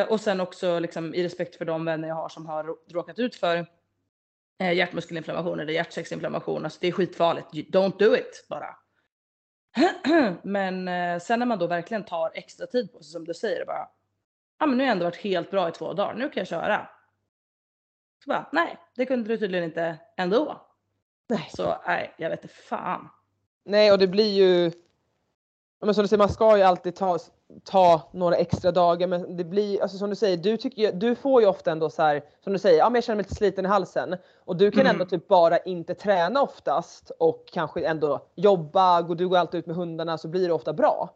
Eh, 0.01 0.07
och 0.11 0.21
sen 0.21 0.39
också 0.39 0.79
liksom, 0.79 1.13
i 1.15 1.23
respekt 1.23 1.55
för 1.55 1.65
de 1.65 1.85
vänner 1.85 2.07
jag 2.07 2.15
har 2.15 2.29
som 2.29 2.45
har 2.45 2.63
rå- 2.63 2.77
råkat 2.93 3.19
ut 3.19 3.35
för 3.35 3.65
eh, 4.59 4.73
hjärtmuskelinflammation 4.73 5.59
eller 5.59 5.73
hjärtsäcksinflammation. 5.73 6.63
Alltså 6.63 6.77
det 6.81 6.87
är 6.87 6.91
skitfarligt. 6.91 7.47
You- 7.53 7.71
Don't 7.71 7.97
do 7.99 8.15
it 8.15 8.45
bara. 8.49 8.75
men 10.43 10.87
eh, 10.87 11.19
sen 11.19 11.39
när 11.39 11.45
man 11.45 11.59
då 11.59 11.67
verkligen 11.67 12.03
tar 12.03 12.31
extra 12.33 12.67
tid 12.67 12.93
på 12.93 13.03
sig 13.03 13.11
som 13.11 13.25
du 13.25 13.33
säger 13.33 13.65
bara. 13.65 13.89
Ja 14.59 14.65
men 14.65 14.77
nu 14.77 14.83
har 14.83 14.87
jag 14.87 14.91
ändå 14.91 15.05
varit 15.05 15.23
helt 15.23 15.51
bra 15.51 15.69
i 15.69 15.71
två 15.71 15.93
dagar, 15.93 16.13
nu 16.13 16.29
kan 16.29 16.41
jag 16.41 16.47
köra. 16.47 16.89
Så 18.23 18.29
bara, 18.29 18.49
nej 18.51 18.77
det 18.95 19.05
kunde 19.05 19.29
du 19.29 19.37
tydligen 19.37 19.65
inte 19.65 19.97
ändå. 20.17 20.61
Nej. 21.29 21.49
Så 21.55 21.81
nej, 21.87 22.13
jag 22.17 22.29
vet 22.29 22.43
inte 22.43 22.55
fan. 22.55 23.09
Nej 23.65 23.91
och 23.91 23.99
det 23.99 24.07
blir 24.07 24.33
ju 24.33 24.71
men 25.85 25.93
som 25.95 26.01
du 26.01 26.07
säger, 26.07 26.17
man 26.17 26.29
ska 26.29 26.57
ju 26.57 26.63
alltid 26.63 26.95
ta, 26.95 27.17
ta 27.63 28.01
några 28.11 28.35
extra 28.35 28.71
dagar 28.71 29.07
men 29.07 29.37
det 29.37 29.43
blir, 29.43 29.81
alltså 29.81 29.97
som 29.97 30.09
du 30.09 30.15
säger, 30.15 30.37
du, 30.37 30.57
tycker, 30.57 30.91
du 30.91 31.15
får 31.15 31.41
ju 31.41 31.47
ofta 31.47 31.71
ändå 31.71 31.89
så 31.89 32.01
här, 32.01 32.21
som 32.43 32.53
du 32.53 32.59
säger, 32.59 32.77
ja 32.77 32.85
men 32.89 32.95
jag 32.95 33.03
känner 33.03 33.15
mig 33.15 33.23
lite 33.23 33.35
sliten 33.35 33.65
i 33.65 33.67
halsen. 33.67 34.15
Och 34.45 34.55
du 34.57 34.71
kan 34.71 34.81
Mm. 34.81 34.91
ändå 34.91 35.05
typ 35.05 35.27
bara 35.27 35.57
inte 35.57 35.93
träna 35.95 36.41
oftast 36.41 37.11
och 37.19 37.43
kanske 37.53 37.85
ändå 37.85 38.19
jobba, 38.35 39.01
gå- 39.01 39.13
du 39.13 39.27
går 39.27 39.37
alltid 39.37 39.59
ut 39.59 39.65
med 39.65 39.75
hundarna 39.75 40.17
så 40.17 40.27
blir 40.27 40.47
det 40.47 40.53
ofta 40.53 40.73
bra. 40.73 41.09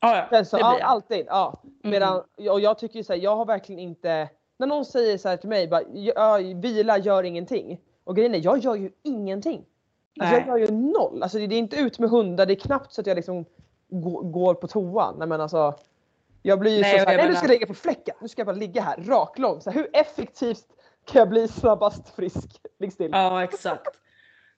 Ja, 0.00 0.26
ja, 0.30 0.44
så, 0.44 0.56
det 0.56 0.62
blir 0.62 0.70
ja, 0.72 0.78
jag. 0.78 0.88
alltid. 0.88 1.26
Ja. 1.28 1.62
Medan, 1.82 2.22
och 2.50 2.60
jag 2.60 2.78
tycker 2.78 2.96
ju 2.96 3.04
så 3.04 3.12
här, 3.12 3.20
jag 3.20 3.36
har 3.36 3.44
verkligen 3.46 3.78
inte, 3.78 4.28
när 4.58 4.66
någon 4.66 4.84
säger 4.84 5.18
så 5.18 5.28
här 5.28 5.36
till 5.36 5.48
mig, 5.48 5.68
bara, 5.68 5.82
ja, 5.92 6.36
vila 6.54 6.98
gör 6.98 7.22
ingenting. 7.22 7.80
Och 8.04 8.16
grejen 8.16 8.34
är, 8.34 8.44
jag 8.44 8.58
gör 8.58 8.74
ju 8.74 8.90
ingenting. 9.02 9.64
Alltså, 10.20 10.34
jag 10.36 10.46
Nej. 10.46 10.60
gör 10.60 10.68
ju 10.68 10.74
noll. 10.74 11.22
Alltså, 11.22 11.38
det 11.38 11.44
är 11.54 11.58
inte 11.58 11.76
ut 11.76 11.98
med 11.98 12.10
hundar, 12.10 12.46
det 12.46 12.52
är 12.52 12.60
knappt 12.60 12.92
så 12.92 13.00
att 13.00 13.06
jag 13.06 13.14
liksom 13.16 13.44
gå- 13.88 14.22
går 14.22 14.54
på 14.54 14.68
toan. 14.68 15.14
Nej, 15.18 15.28
men 15.28 15.40
alltså, 15.40 15.74
jag 16.42 16.58
blir 16.60 16.76
ju 16.76 16.80
Nej, 16.80 16.90
så, 16.90 16.96
och 16.96 17.02
så 17.02 17.08
här, 17.08 17.12
jag 17.18 17.22
nej, 17.24 17.28
nu 17.28 17.34
ska 17.36 17.46
jag 17.46 17.50
ligga 17.52 17.66
på 17.66 17.74
fläcken. 17.74 18.14
Nu 18.20 18.28
ska 18.28 18.40
jag 18.40 18.46
bara 18.46 18.56
ligga 18.56 18.82
här 18.82 18.96
raklång. 18.96 19.60
Så 19.60 19.70
här, 19.70 19.78
hur 19.78 19.88
effektivt 19.92 20.66
kan 21.04 21.18
jag 21.18 21.28
bli 21.28 21.48
snabbast 21.48 22.08
frisk? 22.08 22.60
Ligg 22.78 22.92
still. 22.92 23.10
Ja 23.12 23.44
exakt. 23.44 24.00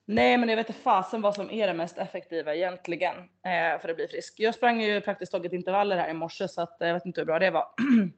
Nej 0.05 0.39
men 0.39 0.49
jag 0.49 0.57
vet 0.57 0.69
inte 0.69 0.81
fasen 0.81 1.23
vad 1.23 1.35
som 1.35 1.51
är 1.51 1.67
det 1.67 1.75
mest 1.75 1.99
effektiva 1.99 2.55
egentligen 2.55 3.15
eh, 3.17 3.81
för 3.81 3.89
att 3.89 3.97
bli 3.97 4.09
frisk. 4.09 4.35
Jag 4.41 4.55
sprang 4.55 4.81
ju 4.83 5.01
praktiskt 5.01 5.33
taget 5.33 5.53
intervaller 5.53 5.97
här 5.97 6.09
i 6.09 6.13
morse 6.13 6.49
så 6.49 6.61
att 6.63 6.81
eh, 6.83 6.89
jag 6.89 6.95
vet 6.95 7.07
inte 7.07 7.21
hur 7.21 7.27
bra 7.27 7.39
det 7.39 7.51
var. 7.51 7.65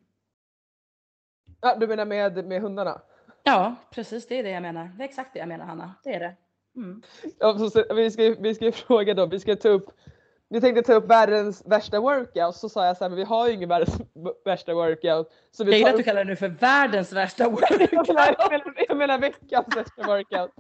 Ja, 1.63 1.77
du 1.77 1.87
menar 1.87 2.05
med, 2.05 2.47
med 2.47 2.63
hundarna? 2.63 3.01
ja 3.43 3.75
precis 3.91 4.29
det 4.29 4.39
är 4.39 4.43
det 4.43 4.51
jag 4.51 4.63
menar. 4.63 4.85
Det 4.99 5.05
är 5.05 5.09
exakt 5.09 5.33
det 5.33 5.39
jag 5.39 5.49
menar 5.49 5.65
Hanna. 5.65 5.95
Det 6.05 6.15
är 6.15 6.21
det. 6.21 6.37
Mm. 6.77 7.03
Ja, 7.39 7.59
så, 7.59 7.71
så, 7.71 7.95
vi, 7.95 8.11
ska, 8.11 8.35
vi 8.39 8.55
ska 8.55 8.73
fråga 8.87 9.15
då, 9.15 9.27
vi 9.27 9.41
ska 9.41 9.57
ta 9.57 9.69
upp 9.69 9.91
vi 10.53 10.61
tänkte 10.61 10.83
ta 10.83 10.95
upp 10.95 11.11
världens 11.11 11.63
värsta 11.67 12.01
workout 12.01 12.57
så 12.57 12.69
sa 12.69 12.87
jag 12.87 12.97
så 12.97 13.05
här, 13.05 13.09
men 13.09 13.17
vi 13.17 13.25
har 13.25 13.49
ju 13.49 13.55
ingen 13.55 13.69
världens 13.69 14.01
värsta 14.45 14.75
workout. 14.75 15.33
Så 15.51 15.63
Jag 15.63 15.67
vi 15.67 15.77
gillar 15.77 15.91
tar 15.91 15.95
att 15.95 15.99
du 15.99 16.05
kallar 16.05 16.25
det 16.25 16.31
nu 16.31 16.37
för 16.37 16.49
världens 16.49 17.13
värsta 17.13 17.43
jag, 17.45 17.53
menar, 17.53 17.79
workout. 17.79 18.37
jag, 18.39 18.51
menar, 18.51 18.75
jag 18.89 18.97
menar 18.97 19.19
veckans 19.19 19.77
värsta 19.77 20.03
workout. 20.07 20.51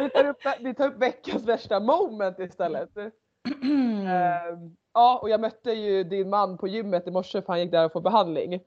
Vi 0.00 0.10
tar, 0.10 0.24
upp, 0.24 0.36
vi 0.60 0.74
tar 0.74 0.86
upp 0.86 1.02
veckans 1.02 1.42
värsta 1.42 1.80
moment 1.80 2.38
istället. 2.38 2.96
Ehm, 2.96 4.76
ja, 4.94 5.18
och 5.22 5.30
jag 5.30 5.40
mötte 5.40 5.72
ju 5.72 6.04
din 6.04 6.30
man 6.30 6.58
på 6.58 6.68
gymmet 6.68 7.06
i 7.06 7.10
morse 7.10 7.42
för 7.42 7.52
han 7.52 7.60
gick 7.60 7.72
där 7.72 7.84
och 7.84 7.92
får 7.92 8.00
behandling. 8.00 8.60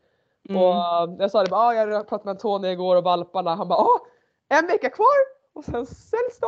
Mm. 0.49 0.61
Och 0.61 0.75
jag 1.19 1.31
sa 1.31 1.43
det 1.43 1.49
bara, 1.49 1.61
ah, 1.61 1.73
jag 1.73 2.07
pratade 2.07 2.25
med 2.25 2.31
Antonija 2.31 2.73
igår 2.73 2.95
och 2.95 3.03
valparna. 3.03 3.55
Han 3.55 3.67
bara, 3.67 3.79
ah, 3.79 3.99
en 4.49 4.67
vecka 4.67 4.89
kvar 4.89 5.17
och 5.53 5.65
sen 5.65 5.85
säljs 5.85 6.39
de. 6.39 6.47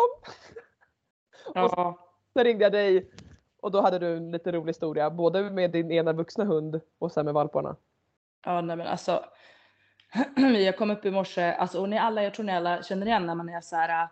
Ja. 1.53 1.97
Sen 2.33 2.43
ringde 2.43 2.65
jag 2.65 2.71
dig 2.71 3.09
och 3.63 3.71
då 3.71 3.81
hade 3.81 3.99
du 3.99 4.17
en 4.17 4.31
lite 4.31 4.51
rolig 4.51 4.69
historia, 4.69 5.09
både 5.09 5.49
med 5.49 5.71
din 5.71 5.91
ena 5.91 6.13
vuxna 6.13 6.43
hund 6.43 6.81
och 6.99 7.11
sen 7.11 7.25
med 7.25 7.33
valparna. 7.33 7.75
Ja, 8.45 8.61
nej 8.61 8.75
men 8.75 8.87
alltså. 8.87 9.25
jag 10.65 10.77
kom 10.77 10.91
upp 10.91 11.05
i 11.05 11.11
morse, 11.11 11.53
alltså, 11.53 11.81
och 11.81 11.89
ni 11.89 11.97
alla, 11.97 12.23
jag 12.23 12.33
tror 12.33 12.45
ni 12.45 12.51
alla 12.51 12.83
känner 12.83 13.05
igen 13.05 13.25
när 13.25 13.35
man 13.35 13.49
är 13.49 13.61
så 13.61 13.75
här. 13.75 14.03
Äh, 14.03 14.09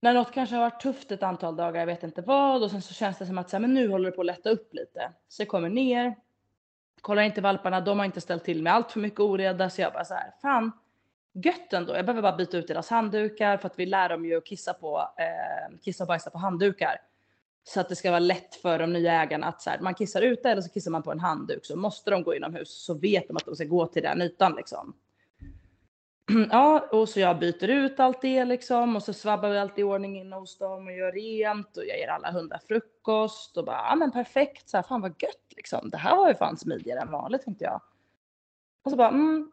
när 0.00 0.14
något 0.14 0.32
kanske 0.32 0.56
har 0.56 0.62
varit 0.62 0.80
tufft 0.80 1.12
ett 1.12 1.22
antal 1.22 1.56
dagar, 1.56 1.80
jag 1.80 1.86
vet 1.86 2.02
inte 2.02 2.22
vad, 2.22 2.62
och 2.62 2.70
sen 2.70 2.82
så 2.82 2.94
känns 2.94 3.18
det 3.18 3.26
som 3.26 3.38
att 3.38 3.50
så 3.50 3.56
här, 3.56 3.60
men 3.60 3.74
nu 3.74 3.88
håller 3.88 4.10
det 4.10 4.16
på 4.16 4.22
att 4.22 4.26
lätta 4.26 4.50
upp 4.50 4.74
lite. 4.74 5.12
Så 5.28 5.42
jag 5.42 5.48
kommer 5.48 5.68
ner, 5.68 6.14
kollar 7.00 7.22
inte 7.22 7.40
valparna, 7.40 7.80
de 7.80 7.98
har 7.98 8.06
inte 8.06 8.20
ställt 8.20 8.44
till 8.44 8.62
med 8.62 8.72
allt 8.72 8.92
för 8.92 9.00
mycket 9.00 9.20
oreda, 9.20 9.70
så 9.70 9.80
jag 9.80 9.92
bara 9.92 10.04
så 10.04 10.14
här, 10.14 10.32
fan, 10.42 10.72
gött 11.32 11.72
ändå. 11.72 11.96
Jag 11.96 12.06
behöver 12.06 12.22
bara 12.22 12.36
byta 12.36 12.56
ut 12.56 12.68
deras 12.68 12.90
handdukar 12.90 13.56
för 13.56 13.66
att 13.66 13.78
vi 13.78 13.86
lär 13.86 14.08
dem 14.08 14.24
ju 14.24 14.36
att 14.36 14.46
kissa 14.46 14.74
på, 14.74 15.08
eh, 15.16 15.78
kissa 15.82 16.04
och 16.04 16.08
bajsa 16.08 16.30
på 16.30 16.38
handdukar. 16.38 17.00
Så 17.68 17.80
att 17.80 17.88
det 17.88 17.96
ska 17.96 18.10
vara 18.10 18.20
lätt 18.20 18.54
för 18.54 18.78
de 18.78 18.92
nya 18.92 19.22
ägarna 19.22 19.46
att 19.46 19.62
så 19.62 19.70
här, 19.70 19.80
man 19.80 19.94
kissar 19.94 20.22
ute 20.22 20.50
eller 20.50 20.62
så 20.62 20.70
kissar 20.70 20.90
man 20.90 21.02
på 21.02 21.12
en 21.12 21.20
handduk. 21.20 21.64
Så 21.64 21.76
måste 21.76 22.10
de 22.10 22.22
gå 22.22 22.34
inomhus 22.34 22.84
så 22.84 22.94
vet 22.94 23.28
de 23.28 23.36
att 23.36 23.44
de 23.44 23.54
ska 23.54 23.64
gå 23.64 23.86
till 23.86 24.02
den 24.02 24.22
ytan 24.22 24.54
liksom. 24.56 24.94
Ja, 26.50 26.88
och 26.92 27.08
så 27.08 27.20
jag 27.20 27.38
byter 27.38 27.68
ut 27.68 28.00
allt 28.00 28.22
det 28.22 28.44
liksom 28.44 28.96
och 28.96 29.02
så 29.02 29.12
svabbar 29.12 29.48
vi 29.48 29.58
allt 29.58 29.78
i 29.78 29.82
ordning 29.82 30.20
in 30.20 30.32
hos 30.32 30.58
dem 30.58 30.86
och 30.86 30.92
gör 30.92 31.12
rent 31.12 31.76
och 31.76 31.84
jag 31.84 31.98
ger 31.98 32.08
alla 32.08 32.30
hundar 32.30 32.60
frukost 32.68 33.56
och 33.56 33.64
bara, 33.64 33.86
ja 33.88 33.94
men 33.94 34.12
perfekt, 34.12 34.68
så 34.68 34.76
här, 34.76 34.82
fan 34.82 35.00
vad 35.00 35.22
gött 35.22 35.52
liksom. 35.56 35.90
Det 35.90 35.96
här 35.96 36.16
var 36.16 36.28
ju 36.28 36.34
fan 36.34 36.56
smidigare 36.56 37.00
än 37.00 37.10
vanligt 37.10 37.42
tänkte 37.42 37.64
jag. 37.64 37.80
Och 38.84 38.90
så 38.90 38.96
bara, 38.96 39.08
mm, 39.08 39.52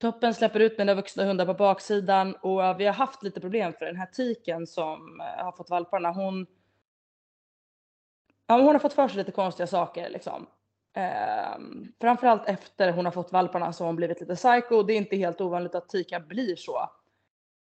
toppen 0.00 0.34
släpper 0.34 0.60
ut 0.60 0.78
mina 0.78 0.94
vuxna 0.94 1.24
hundar 1.24 1.46
på 1.46 1.54
baksidan 1.54 2.34
och 2.34 2.80
vi 2.80 2.86
har 2.86 2.92
haft 2.92 3.22
lite 3.22 3.40
problem 3.40 3.72
för 3.72 3.86
den 3.86 3.96
här 3.96 4.06
tiken 4.06 4.66
som 4.66 5.20
eh, 5.20 5.44
har 5.44 5.52
fått 5.52 5.70
valparna. 5.70 6.10
Hon 6.10 6.46
Ja, 8.46 8.60
hon 8.60 8.66
har 8.74 8.78
fått 8.78 8.92
för 8.92 9.08
sig 9.08 9.16
lite 9.16 9.32
konstiga 9.32 9.66
saker 9.66 10.10
liksom. 10.10 10.46
Eh, 10.96 11.58
framförallt 12.00 12.48
efter 12.48 12.92
hon 12.92 13.04
har 13.04 13.12
fått 13.12 13.32
valparna 13.32 13.72
så 13.72 13.84
har 13.84 13.86
hon 13.86 13.96
blivit 13.96 14.20
lite 14.20 14.34
psycho. 14.34 14.82
Det 14.82 14.92
är 14.92 14.96
inte 14.96 15.16
helt 15.16 15.40
ovanligt 15.40 15.74
att 15.74 15.88
tikar 15.88 16.20
blir 16.20 16.56
så. 16.56 16.90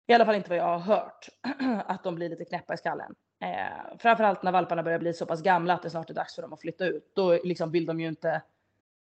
I 0.08 0.14
alla 0.14 0.26
fall 0.26 0.36
inte 0.36 0.50
vad 0.50 0.58
jag 0.58 0.64
har 0.64 0.80
hört. 0.80 1.30
att 1.86 2.04
de 2.04 2.16
blir 2.16 2.30
lite 2.30 2.46
knäppa 2.46 2.74
i 2.74 2.78
skallen. 2.78 3.16
Eh, 3.40 3.98
framförallt 4.00 4.44
när 4.44 4.52
valparna 4.52 4.84
börjar 4.84 5.00
bli 5.00 5.14
så 5.14 5.26
pass 5.26 5.42
gamla 5.42 5.74
att 5.74 5.84
det 5.84 5.90
snart 5.90 6.10
är 6.10 6.14
dags 6.14 6.36
för 6.36 6.42
dem 6.42 6.54
att 6.54 6.62
flytta 6.62 6.86
ut. 6.86 7.12
Då 7.14 7.40
liksom 7.44 7.72
vill 7.72 7.86
de 7.86 8.00
ju 8.00 8.08
inte 8.08 8.42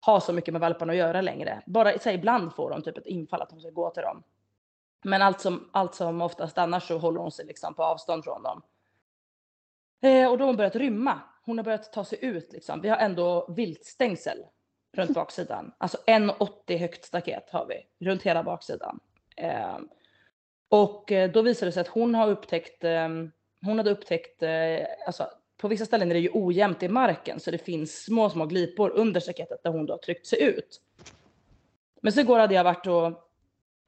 ha 0.07 0.21
så 0.21 0.33
mycket 0.33 0.53
med 0.53 0.61
valparna 0.61 0.93
att 0.93 0.99
göra 0.99 1.21
längre. 1.21 1.63
Bara 1.67 1.99
så 1.99 2.11
ibland 2.11 2.55
får 2.55 2.71
de 2.71 2.83
typ 2.83 2.99
ett 2.99 3.07
infall 3.07 3.43
att 3.43 3.51
de 3.51 3.61
ska 3.61 3.71
gå 3.71 3.91
till 3.91 4.03
dem. 4.03 4.23
Men 5.05 5.23
allt 5.23 5.41
som, 5.41 5.69
allt 5.73 5.95
som 5.95 6.23
oftast 6.23 6.59
annars 6.59 6.89
så 6.89 6.99
håller 6.99 7.21
hon 7.21 7.31
sig 7.31 7.47
liksom 7.47 7.75
på 7.75 7.85
avstånd 7.85 8.25
från 8.25 8.43
dem. 8.43 8.63
Eh, 10.03 10.31
och 10.31 10.39
då 10.39 10.45
har 10.45 10.47
hon 10.47 10.57
börjat 10.57 10.77
rymma 10.77 11.21
hon 11.47 11.59
har 11.59 11.65
börjat 11.65 11.93
ta 11.93 12.05
sig 12.05 12.19
ut 12.25 12.53
liksom. 12.53 12.81
Vi 12.81 12.89
har 12.89 12.97
ändå 12.97 13.55
viltstängsel 13.57 14.39
runt 14.97 15.15
baksidan. 15.15 15.73
Alltså 15.79 15.99
1,80 16.07 16.77
högt 16.77 17.05
staket 17.05 17.51
har 17.51 17.67
vi 17.67 18.07
runt 18.07 18.23
hela 18.23 18.43
baksidan. 18.43 19.01
Eh, 19.37 19.79
och 20.69 21.13
då 21.33 21.43
visade 21.43 21.69
det 21.69 21.73
sig 21.73 21.81
att 21.81 21.89
hon 21.89 22.15
har 22.15 22.29
upptäckt, 22.29 22.85
eh, 22.85 23.09
hon 23.63 23.79
hade 23.79 23.91
upptäckt, 23.91 24.43
eh, 24.43 24.87
alltså 25.07 25.31
på 25.57 25.69
vissa 25.69 25.85
ställen 25.85 26.11
är 26.11 26.15
det 26.15 26.21
ju 26.21 26.31
ojämnt 26.33 26.83
i 26.83 26.89
marken 26.89 27.41
så 27.41 27.51
det 27.51 27.59
finns 27.59 28.05
små, 28.05 28.31
små 28.31 28.47
glipor 28.47 28.91
under 28.91 29.21
staketet 29.21 29.63
där 29.63 29.71
hon 29.71 29.87
då 29.87 29.93
har 29.93 29.99
tryckt 29.99 30.27
sig 30.27 30.43
ut. 30.43 30.81
Men 32.03 32.13
så 32.13 32.21
igår 32.21 32.39
hade 32.39 32.55
jag 32.55 32.65
varit 32.65 32.87
och 32.87 33.26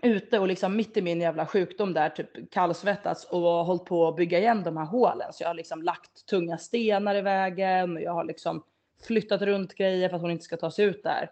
ute 0.03 0.39
och 0.39 0.49
liksom 0.49 0.77
mitt 0.77 0.97
i 0.97 1.03
min 1.03 1.21
jävla 1.21 1.47
sjukdom 1.47 1.95
där 1.95 2.11
typ 2.11 2.51
kallsvettats 2.51 3.25
och 3.25 3.41
hållit 3.41 3.85
på 3.85 4.09
att 4.09 4.17
bygga 4.17 4.39
igen 4.39 4.63
de 4.63 4.77
här 4.77 4.85
hålen. 4.85 5.33
Så 5.33 5.43
jag 5.43 5.49
har 5.49 5.55
liksom 5.55 5.83
lagt 5.83 6.27
tunga 6.27 6.59
stenar 6.59 7.15
i 7.15 7.21
vägen 7.21 7.97
och 7.97 8.03
jag 8.03 8.13
har 8.13 8.25
liksom 8.25 8.63
flyttat 9.07 9.43
runt 9.43 9.75
grejer 9.75 10.09
för 10.09 10.17
att 10.17 10.23
hon 10.23 10.31
inte 10.31 10.45
ska 10.45 10.57
ta 10.57 10.71
sig 10.71 10.85
ut 10.85 11.03
där. 11.03 11.31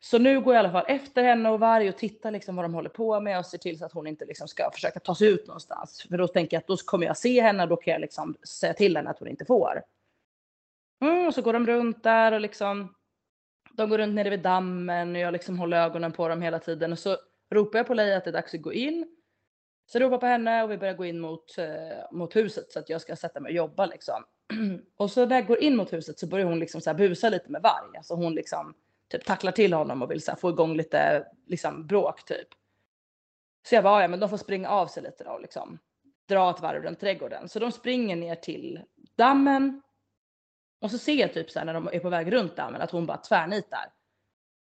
Så 0.00 0.18
nu 0.18 0.40
går 0.40 0.54
jag 0.54 0.62
i 0.62 0.64
alla 0.64 0.72
fall 0.72 0.94
efter 0.94 1.22
henne 1.22 1.48
och 1.48 1.60
varg 1.60 1.88
och 1.88 1.96
tittar 1.96 2.30
liksom 2.30 2.56
vad 2.56 2.64
de 2.64 2.74
håller 2.74 2.90
på 2.90 3.20
med 3.20 3.38
och 3.38 3.46
ser 3.46 3.58
till 3.58 3.78
så 3.78 3.84
att 3.84 3.92
hon 3.92 4.06
inte 4.06 4.24
liksom 4.24 4.48
ska 4.48 4.70
försöka 4.70 5.00
ta 5.00 5.14
sig 5.14 5.28
ut 5.28 5.46
någonstans. 5.46 6.06
För 6.10 6.18
då 6.18 6.28
tänker 6.28 6.56
jag 6.56 6.60
att 6.60 6.66
då 6.66 6.76
kommer 6.76 7.06
jag 7.06 7.16
se 7.16 7.42
henne 7.42 7.62
och 7.62 7.68
då 7.68 7.76
kan 7.76 7.92
jag 7.92 8.00
liksom 8.00 8.36
säga 8.48 8.74
till 8.74 8.96
henne 8.96 9.10
att 9.10 9.18
hon 9.18 9.28
inte 9.28 9.44
får. 9.44 9.82
Mm, 11.00 11.26
och 11.26 11.34
så 11.34 11.42
går 11.42 11.52
de 11.52 11.66
runt 11.66 12.02
där 12.02 12.32
och 12.32 12.40
liksom 12.40 12.94
de 13.72 13.90
går 13.90 13.98
runt 13.98 14.14
nere 14.14 14.30
vid 14.30 14.40
dammen 14.40 15.14
och 15.14 15.20
jag 15.20 15.32
liksom 15.32 15.58
håller 15.58 15.76
ögonen 15.76 16.12
på 16.12 16.28
dem 16.28 16.42
hela 16.42 16.58
tiden 16.58 16.92
och 16.92 16.98
så 16.98 17.16
ropar 17.54 17.78
jag 17.78 17.86
på 17.86 17.94
Leia 17.94 18.16
att 18.16 18.24
det 18.24 18.30
är 18.30 18.32
dags 18.32 18.54
att 18.54 18.62
gå 18.62 18.72
in. 18.72 19.16
Så 19.86 19.98
jag 19.98 20.02
ropar 20.02 20.18
på 20.18 20.26
henne 20.26 20.62
och 20.62 20.70
vi 20.70 20.78
börjar 20.78 20.94
gå 20.94 21.04
in 21.04 21.20
mot, 21.20 21.58
eh, 21.58 21.66
mot 22.12 22.36
huset 22.36 22.72
så 22.72 22.78
att 22.78 22.88
jag 22.88 23.00
ska 23.00 23.16
sätta 23.16 23.40
mig 23.40 23.50
och 23.50 23.56
jobba 23.56 23.86
liksom. 23.86 24.24
och 24.96 25.10
så 25.10 25.26
när 25.26 25.36
jag 25.36 25.46
går 25.46 25.58
in 25.58 25.76
mot 25.76 25.92
huset 25.92 26.18
så 26.18 26.26
börjar 26.26 26.46
hon 26.46 26.58
liksom 26.58 26.80
så 26.80 26.90
här 26.90 26.96
busa 26.96 27.28
lite 27.28 27.50
med 27.50 27.62
varg. 27.62 27.96
Alltså 27.96 28.14
hon 28.14 28.34
liksom 28.34 28.74
typ 29.08 29.24
tacklar 29.24 29.52
till 29.52 29.72
honom 29.72 30.02
och 30.02 30.10
vill 30.10 30.22
så 30.22 30.30
här 30.30 30.38
få 30.38 30.50
igång 30.50 30.76
lite 30.76 31.26
liksom 31.46 31.86
bråk 31.86 32.24
typ. 32.24 32.48
Så 33.68 33.74
jag 33.74 33.84
bara, 33.84 34.02
ja 34.02 34.08
men 34.08 34.20
de 34.20 34.28
får 34.28 34.36
springa 34.36 34.68
av 34.68 34.86
sig 34.86 35.02
lite 35.02 35.24
då 35.24 35.38
liksom. 35.38 35.78
Dra 36.28 36.50
ett 36.50 36.60
varv 36.60 36.82
runt 36.82 37.00
trädgården. 37.00 37.48
Så 37.48 37.58
de 37.58 37.72
springer 37.72 38.16
ner 38.16 38.34
till 38.34 38.80
dammen. 39.16 39.82
Och 40.80 40.90
så 40.90 40.98
ser 40.98 41.14
jag 41.14 41.32
typ 41.32 41.50
så 41.50 41.58
här 41.58 41.66
när 41.66 41.74
de 41.74 41.88
är 41.92 42.00
på 42.00 42.08
väg 42.08 42.32
runt 42.32 42.56
dammen 42.56 42.80
att 42.80 42.90
hon 42.90 43.06
bara 43.06 43.18
tvärnitar. 43.18 43.92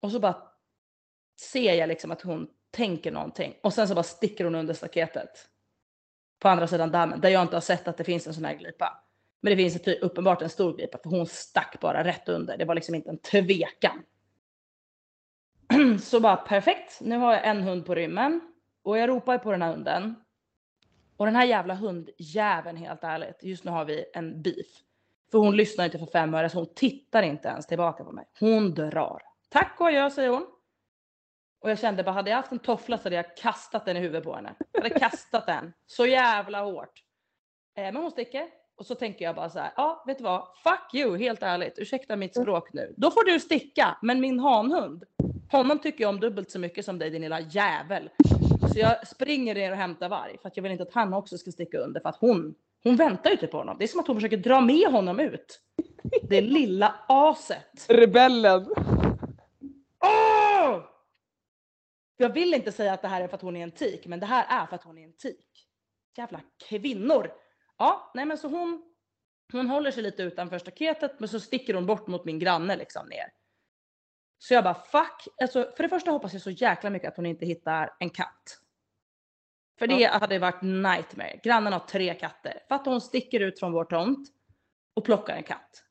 Och 0.01 0.11
så 0.11 0.19
bara 0.19 0.43
ser 1.39 1.73
jag 1.73 1.87
liksom 1.87 2.11
att 2.11 2.21
hon 2.21 2.49
tänker 2.71 3.11
någonting 3.11 3.55
och 3.61 3.73
sen 3.73 3.87
så 3.87 3.95
bara 3.95 4.03
sticker 4.03 4.43
hon 4.43 4.55
under 4.55 4.73
staketet. 4.73 5.29
På 6.39 6.49
andra 6.49 6.67
sidan 6.67 6.91
dammen 6.91 7.21
där 7.21 7.29
jag 7.29 7.41
inte 7.41 7.55
har 7.55 7.61
sett 7.61 7.87
att 7.87 7.97
det 7.97 8.03
finns 8.03 8.27
en 8.27 8.33
sån 8.33 8.45
här 8.45 8.55
glipa. 8.55 9.03
Men 9.41 9.51
det 9.51 9.57
finns 9.57 9.75
ett, 9.75 10.01
uppenbart 10.01 10.41
en 10.41 10.49
stor 10.49 10.73
glipa 10.73 10.97
för 10.97 11.09
hon 11.09 11.25
stack 11.25 11.79
bara 11.81 12.03
rätt 12.03 12.29
under. 12.29 12.57
Det 12.57 12.65
var 12.65 12.75
liksom 12.75 12.95
inte 12.95 13.09
en 13.09 13.17
tvekan. 13.17 14.03
Så 16.01 16.19
bara 16.19 16.35
perfekt. 16.35 17.01
Nu 17.01 17.17
har 17.17 17.33
jag 17.33 17.47
en 17.47 17.61
hund 17.61 17.85
på 17.85 17.95
rymmen 17.95 18.41
och 18.83 18.97
jag 18.97 19.09
ropar 19.09 19.37
på 19.37 19.51
den 19.51 19.61
här 19.61 19.71
hunden. 19.71 20.15
Och 21.17 21.25
den 21.25 21.35
här 21.35 21.45
jävla 21.45 21.75
hundjäveln 21.75 22.77
helt 22.77 23.03
ärligt. 23.03 23.43
Just 23.43 23.63
nu 23.63 23.71
har 23.71 23.85
vi 23.85 24.05
en 24.13 24.41
beef. 24.41 24.67
För 25.31 25.37
hon 25.37 25.57
lyssnar 25.57 25.85
inte 25.85 25.99
för 25.99 26.05
fem 26.05 26.33
öre 26.33 26.49
så 26.49 26.57
hon 26.57 26.73
tittar 26.75 27.23
inte 27.23 27.47
ens 27.47 27.67
tillbaka 27.67 28.03
på 28.03 28.11
mig. 28.11 28.25
Hon 28.39 28.73
drar. 28.73 29.21
Tack 29.49 29.75
och 29.79 29.87
adjö 29.87 30.09
säger 30.09 30.29
hon. 30.29 30.47
Och 31.59 31.69
jag 31.69 31.79
kände 31.79 32.03
bara, 32.03 32.11
hade 32.11 32.29
jag 32.29 32.37
haft 32.37 32.51
en 32.51 32.59
toffla 32.59 32.97
så 32.97 33.03
hade 33.03 33.15
jag 33.15 33.37
kastat 33.37 33.85
den 33.85 33.97
i 33.97 33.99
huvudet 33.99 34.23
på 34.23 34.35
henne. 34.35 34.55
Jag 34.71 34.81
hade 34.81 34.99
kastat 34.99 35.45
den 35.45 35.73
så 35.85 36.05
jävla 36.05 36.63
hårt. 36.63 37.03
Eh, 37.77 37.83
men 37.83 37.95
hon 37.95 38.11
sticker. 38.11 38.47
Och 38.77 38.85
så 38.85 38.95
tänker 38.95 39.25
jag 39.25 39.35
bara 39.35 39.49
så 39.49 39.59
här, 39.59 39.71
ja 39.75 40.03
vet 40.07 40.17
du 40.17 40.23
vad, 40.23 40.47
fuck 40.63 40.93
you 40.93 41.17
helt 41.17 41.43
ärligt, 41.43 41.79
ursäkta 41.79 42.15
mitt 42.15 42.35
mm. 42.35 42.45
språk 42.45 42.73
nu. 42.73 42.93
Då 42.97 43.11
får 43.11 43.23
du 43.23 43.39
sticka, 43.39 43.97
men 44.01 44.21
min 44.21 44.39
hanhund, 44.39 45.03
honom 45.51 45.79
tycker 45.79 46.03
jag 46.03 46.09
om 46.09 46.19
dubbelt 46.19 46.51
så 46.51 46.59
mycket 46.59 46.85
som 46.85 46.99
dig 46.99 47.09
din 47.09 47.21
lilla 47.21 47.39
jävel. 47.39 48.09
Så 48.73 48.79
jag 48.79 49.07
springer 49.07 49.55
ner 49.55 49.71
och 49.71 49.77
hämtar 49.77 50.09
varg 50.09 50.37
för 50.41 50.47
att 50.47 50.57
jag 50.57 50.63
vill 50.63 50.71
inte 50.71 50.83
att 50.83 50.93
han 50.93 51.13
också 51.13 51.37
ska 51.37 51.51
sticka 51.51 51.77
under 51.77 52.01
för 52.01 52.09
att 52.09 52.17
hon, 52.19 52.55
hon 52.83 52.95
väntar 52.95 53.29
ju 53.29 53.37
typ 53.37 53.51
på 53.51 53.57
honom. 53.57 53.75
Det 53.79 53.85
är 53.85 53.87
som 53.87 53.99
att 53.99 54.07
hon 54.07 54.15
försöker 54.15 54.37
dra 54.37 54.61
med 54.61 54.87
honom 54.91 55.19
ut. 55.19 55.61
Det 56.23 56.41
lilla 56.41 56.95
aset. 57.07 57.85
Rebellen. 57.87 58.67
Åh! 60.03 60.79
Jag 62.17 62.29
vill 62.29 62.53
inte 62.53 62.71
säga 62.71 62.93
att 62.93 63.01
det 63.01 63.07
här 63.07 63.21
är 63.21 63.27
för 63.27 63.35
att 63.35 63.41
hon 63.41 63.55
är 63.55 63.63
en 63.63 63.71
tik, 63.71 64.07
men 64.07 64.19
det 64.19 64.25
här 64.25 64.61
är 64.61 64.65
för 64.65 64.75
att 64.75 64.83
hon 64.83 64.97
är 64.97 65.03
en 65.03 65.17
tik. 65.17 65.67
Jävla 66.17 66.41
kvinnor! 66.69 67.31
Ja, 67.77 68.11
nej 68.13 68.25
men 68.25 68.37
så 68.37 68.47
hon, 68.47 68.83
hon 69.51 69.67
håller 69.67 69.91
sig 69.91 70.03
lite 70.03 70.23
utanför 70.23 70.59
staketet, 70.59 71.19
men 71.19 71.29
så 71.29 71.39
sticker 71.39 71.73
hon 71.73 71.85
bort 71.85 72.07
mot 72.07 72.25
min 72.25 72.39
granne 72.39 72.75
liksom 72.75 73.07
ner. 73.07 73.31
Så 74.39 74.53
jag 74.53 74.63
bara 74.63 74.73
fuck. 74.73 75.27
Alltså, 75.41 75.71
för 75.75 75.83
det 75.83 75.89
första 75.89 76.11
hoppas 76.11 76.33
jag 76.33 76.41
så 76.41 76.51
jäkla 76.51 76.89
mycket 76.89 77.07
att 77.07 77.15
hon 77.15 77.25
inte 77.25 77.45
hittar 77.45 77.95
en 77.99 78.09
katt. 78.09 78.59
För 79.79 79.87
det 79.87 79.99
ja. 79.99 80.17
hade 80.17 80.39
varit 80.39 80.61
nightmare. 80.61 81.39
Grannen 81.43 81.73
har 81.73 81.79
tre 81.79 82.13
katter. 82.13 82.59
För 82.67 82.75
att 82.75 82.85
hon 82.85 83.01
sticker 83.01 83.39
ut 83.39 83.59
från 83.59 83.71
vår 83.71 83.85
tomt 83.85 84.29
och 84.93 85.05
plockar 85.05 85.35
en 85.35 85.43
katt. 85.43 85.83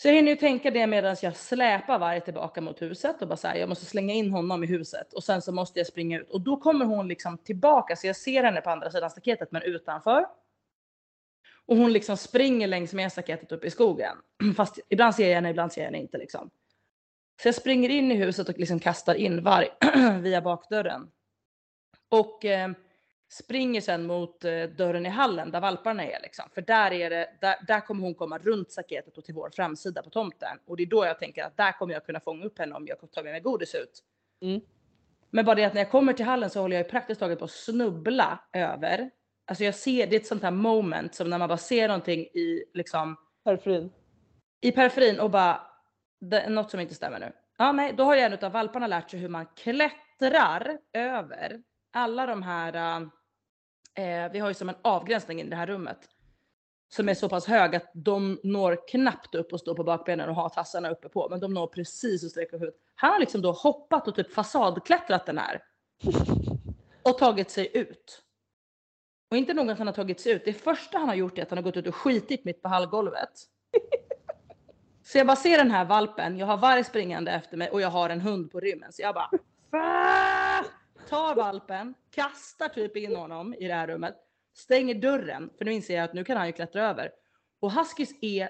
Så 0.00 0.08
jag 0.08 0.14
hinner 0.14 0.30
ju 0.30 0.36
tänka 0.36 0.70
det 0.70 0.86
medan 0.86 1.16
jag 1.22 1.36
släpar 1.36 1.98
varje 1.98 2.20
tillbaka 2.20 2.60
mot 2.60 2.82
huset 2.82 3.22
och 3.22 3.28
bara 3.28 3.36
säger 3.36 3.60
jag 3.60 3.68
måste 3.68 3.84
slänga 3.84 4.14
in 4.14 4.30
honom 4.30 4.64
i 4.64 4.66
huset 4.66 5.12
och 5.12 5.24
sen 5.24 5.42
så 5.42 5.52
måste 5.52 5.80
jag 5.80 5.86
springa 5.86 6.20
ut 6.20 6.30
och 6.30 6.40
då 6.40 6.56
kommer 6.56 6.84
hon 6.84 7.08
liksom 7.08 7.38
tillbaka 7.38 7.96
så 7.96 8.06
jag 8.06 8.16
ser 8.16 8.44
henne 8.44 8.60
på 8.60 8.70
andra 8.70 8.90
sidan 8.90 9.10
staketet 9.10 9.52
men 9.52 9.62
utanför. 9.62 10.26
Och 11.66 11.76
hon 11.76 11.92
liksom 11.92 12.16
springer 12.16 12.66
längs 12.66 12.92
med 12.92 13.12
staketet 13.12 13.52
upp 13.52 13.64
i 13.64 13.70
skogen. 13.70 14.16
Fast 14.56 14.78
ibland 14.88 15.14
ser 15.14 15.28
jag 15.28 15.34
henne, 15.34 15.50
ibland 15.50 15.72
ser 15.72 15.80
jag 15.80 15.86
henne 15.86 15.98
inte 15.98 16.18
liksom. 16.18 16.50
Så 17.42 17.48
jag 17.48 17.54
springer 17.54 17.88
in 17.88 18.12
i 18.12 18.14
huset 18.14 18.48
och 18.48 18.58
liksom 18.58 18.80
kastar 18.80 19.14
in 19.14 19.42
varg 19.42 19.68
via 20.20 20.40
bakdörren. 20.40 21.10
Och 22.08 22.44
eh, 22.44 22.70
springer 23.32 23.80
sen 23.80 24.06
mot 24.06 24.44
eh, 24.44 24.62
dörren 24.62 25.06
i 25.06 25.08
hallen 25.08 25.50
där 25.50 25.60
valparna 25.60 26.04
är 26.04 26.20
liksom. 26.22 26.44
För 26.54 26.62
där 26.62 26.92
är 26.92 27.10
det, 27.10 27.28
där, 27.40 27.56
där 27.66 27.80
kommer 27.80 28.02
hon 28.02 28.14
komma 28.14 28.38
runt 28.38 28.72
staketet 28.72 29.18
och 29.18 29.24
till 29.24 29.34
vår 29.34 29.50
framsida 29.50 30.02
på 30.02 30.10
tomten. 30.10 30.58
Och 30.66 30.76
det 30.76 30.82
är 30.82 30.86
då 30.86 31.06
jag 31.06 31.18
tänker 31.18 31.44
att 31.44 31.56
där 31.56 31.72
kommer 31.72 31.94
jag 31.94 32.06
kunna 32.06 32.20
fånga 32.20 32.44
upp 32.44 32.58
henne 32.58 32.74
om 32.74 32.86
jag 32.86 33.12
tar 33.12 33.22
med 33.22 33.32
mig 33.32 33.40
godis 33.40 33.74
ut. 33.74 34.02
Mm. 34.42 34.60
Men 35.30 35.44
bara 35.44 35.54
det 35.54 35.64
att 35.64 35.74
när 35.74 35.80
jag 35.80 35.90
kommer 35.90 36.12
till 36.12 36.24
hallen 36.24 36.50
så 36.50 36.60
håller 36.60 36.76
jag 36.76 36.88
praktiskt 36.88 37.20
taget 37.20 37.38
på 37.38 37.44
att 37.44 37.50
snubbla 37.50 38.38
över. 38.52 39.10
Alltså 39.46 39.64
jag 39.64 39.74
ser, 39.74 40.06
det 40.06 40.16
är 40.16 40.20
ett 40.20 40.26
sånt 40.26 40.42
här 40.42 40.50
moment 40.50 41.14
som 41.14 41.30
när 41.30 41.38
man 41.38 41.48
bara 41.48 41.58
ser 41.58 41.88
någonting 41.88 42.20
i 42.20 42.64
liksom. 42.74 43.16
Periferin. 43.44 43.92
I 44.60 44.72
periferin 44.72 45.20
och 45.20 45.30
bara, 45.30 45.60
det 46.20 46.40
är 46.40 46.50
något 46.50 46.70
som 46.70 46.80
inte 46.80 46.94
stämmer 46.94 47.18
nu. 47.18 47.32
Ja, 47.58 47.72
nej, 47.72 47.94
då 47.96 48.04
har 48.04 48.16
ju 48.16 48.20
en 48.20 48.44
av 48.44 48.52
valparna 48.52 48.86
lärt 48.86 49.10
sig 49.10 49.20
hur 49.20 49.28
man 49.28 49.46
klättrar 49.46 50.78
över 50.92 51.62
alla 51.92 52.26
de 52.26 52.42
här. 52.42 53.10
Eh, 54.00 54.32
vi 54.32 54.38
har 54.38 54.48
ju 54.48 54.54
som 54.54 54.68
en 54.68 54.74
avgränsning 54.82 55.40
i 55.40 55.44
det 55.44 55.56
här 55.56 55.66
rummet 55.66 55.98
som 56.88 57.08
är 57.08 57.14
så 57.14 57.28
pass 57.28 57.46
hög 57.46 57.76
att 57.76 57.90
de 57.94 58.40
når 58.42 58.88
knappt 58.88 59.34
upp 59.34 59.52
och 59.52 59.60
står 59.60 59.74
på 59.74 59.84
bakbenen 59.84 60.28
och 60.28 60.34
har 60.34 60.48
tassarna 60.48 60.90
uppe 60.90 61.08
på, 61.08 61.28
men 61.28 61.40
de 61.40 61.54
når 61.54 61.66
precis 61.66 62.24
och 62.24 62.30
sträcker 62.30 62.52
huvudet. 62.52 62.74
Han 62.94 63.12
har 63.12 63.20
liksom 63.20 63.42
då 63.42 63.52
hoppat 63.52 64.08
och 64.08 64.14
typ 64.14 64.32
fasadklättrat 64.32 65.26
den 65.26 65.38
här 65.38 65.62
och 67.02 67.18
tagit 67.18 67.50
sig 67.50 67.76
ut. 67.76 68.22
Och 69.30 69.36
inte 69.36 69.54
nog 69.54 69.70
att 69.70 69.78
han 69.78 69.86
har 69.86 69.94
tagit 69.94 70.20
sig 70.20 70.32
ut. 70.32 70.44
Det 70.44 70.52
första 70.52 70.98
han 70.98 71.08
har 71.08 71.14
gjort 71.14 71.38
är 71.38 71.42
att 71.42 71.50
han 71.50 71.58
har 71.58 71.62
gått 71.62 71.76
ut 71.76 71.86
och 71.86 71.94
skitit 71.94 72.44
mitt 72.44 72.62
på 72.62 72.68
hallgolvet. 72.68 73.30
Så 75.02 75.18
jag 75.18 75.26
bara 75.26 75.36
ser 75.36 75.58
den 75.58 75.70
här 75.70 75.84
valpen. 75.84 76.38
Jag 76.38 76.46
har 76.46 76.56
varg 76.56 76.84
springande 76.84 77.30
efter 77.30 77.56
mig 77.56 77.70
och 77.70 77.80
jag 77.80 77.90
har 77.90 78.10
en 78.10 78.20
hund 78.20 78.52
på 78.52 78.60
rymmen. 78.60 78.92
Så 78.92 79.02
jag 79.02 79.14
bara 79.14 79.30
tar 81.10 81.34
valpen, 81.34 81.94
kastar 82.10 82.68
typ 82.68 82.96
in 82.96 83.16
honom 83.16 83.54
i 83.54 83.68
det 83.68 83.74
här 83.74 83.86
rummet, 83.86 84.16
stänger 84.54 84.94
dörren. 84.94 85.50
För 85.58 85.64
nu 85.64 85.72
inser 85.72 85.94
jag 85.94 86.04
att 86.04 86.14
nu 86.14 86.24
kan 86.24 86.36
han 86.36 86.46
ju 86.46 86.52
klättra 86.52 86.88
över. 86.88 87.10
Och 87.60 87.72
huskies 87.72 88.10
är 88.20 88.48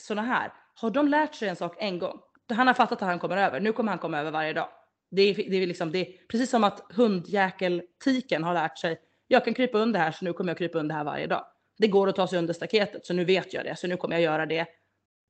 såna 0.00 0.22
här. 0.22 0.52
Har 0.74 0.90
de 0.90 1.08
lärt 1.08 1.34
sig 1.34 1.48
en 1.48 1.56
sak 1.56 1.76
en 1.78 1.98
gång, 1.98 2.20
han 2.48 2.66
har 2.66 2.74
fattat 2.74 3.02
att 3.02 3.08
han 3.08 3.18
kommer 3.18 3.36
över. 3.36 3.60
Nu 3.60 3.72
kommer 3.72 3.92
han 3.92 3.98
komma 3.98 4.18
över 4.18 4.30
varje 4.30 4.52
dag. 4.52 4.68
Det 5.10 5.22
är, 5.22 5.34
det 5.34 5.56
är, 5.56 5.66
liksom, 5.66 5.92
det 5.92 5.98
är 5.98 6.12
precis 6.28 6.50
som 6.50 6.64
att 6.64 6.92
hundjäkeltiken 6.92 8.44
har 8.44 8.54
lärt 8.54 8.78
sig. 8.78 9.00
Jag 9.26 9.44
kan 9.44 9.54
krypa 9.54 9.78
under 9.78 10.00
här 10.00 10.12
så 10.12 10.24
nu 10.24 10.32
kommer 10.32 10.50
jag 10.50 10.58
krypa 10.58 10.78
under 10.78 10.94
här 10.94 11.04
varje 11.04 11.26
dag. 11.26 11.44
Det 11.78 11.88
går 11.88 12.08
att 12.08 12.16
ta 12.16 12.26
sig 12.26 12.38
under 12.38 12.54
staketet 12.54 13.06
så 13.06 13.14
nu 13.14 13.24
vet 13.24 13.52
jag 13.52 13.64
det. 13.64 13.76
Så 13.76 13.86
nu 13.86 13.96
kommer 13.96 14.16
jag 14.16 14.22
göra 14.22 14.46
det 14.46 14.66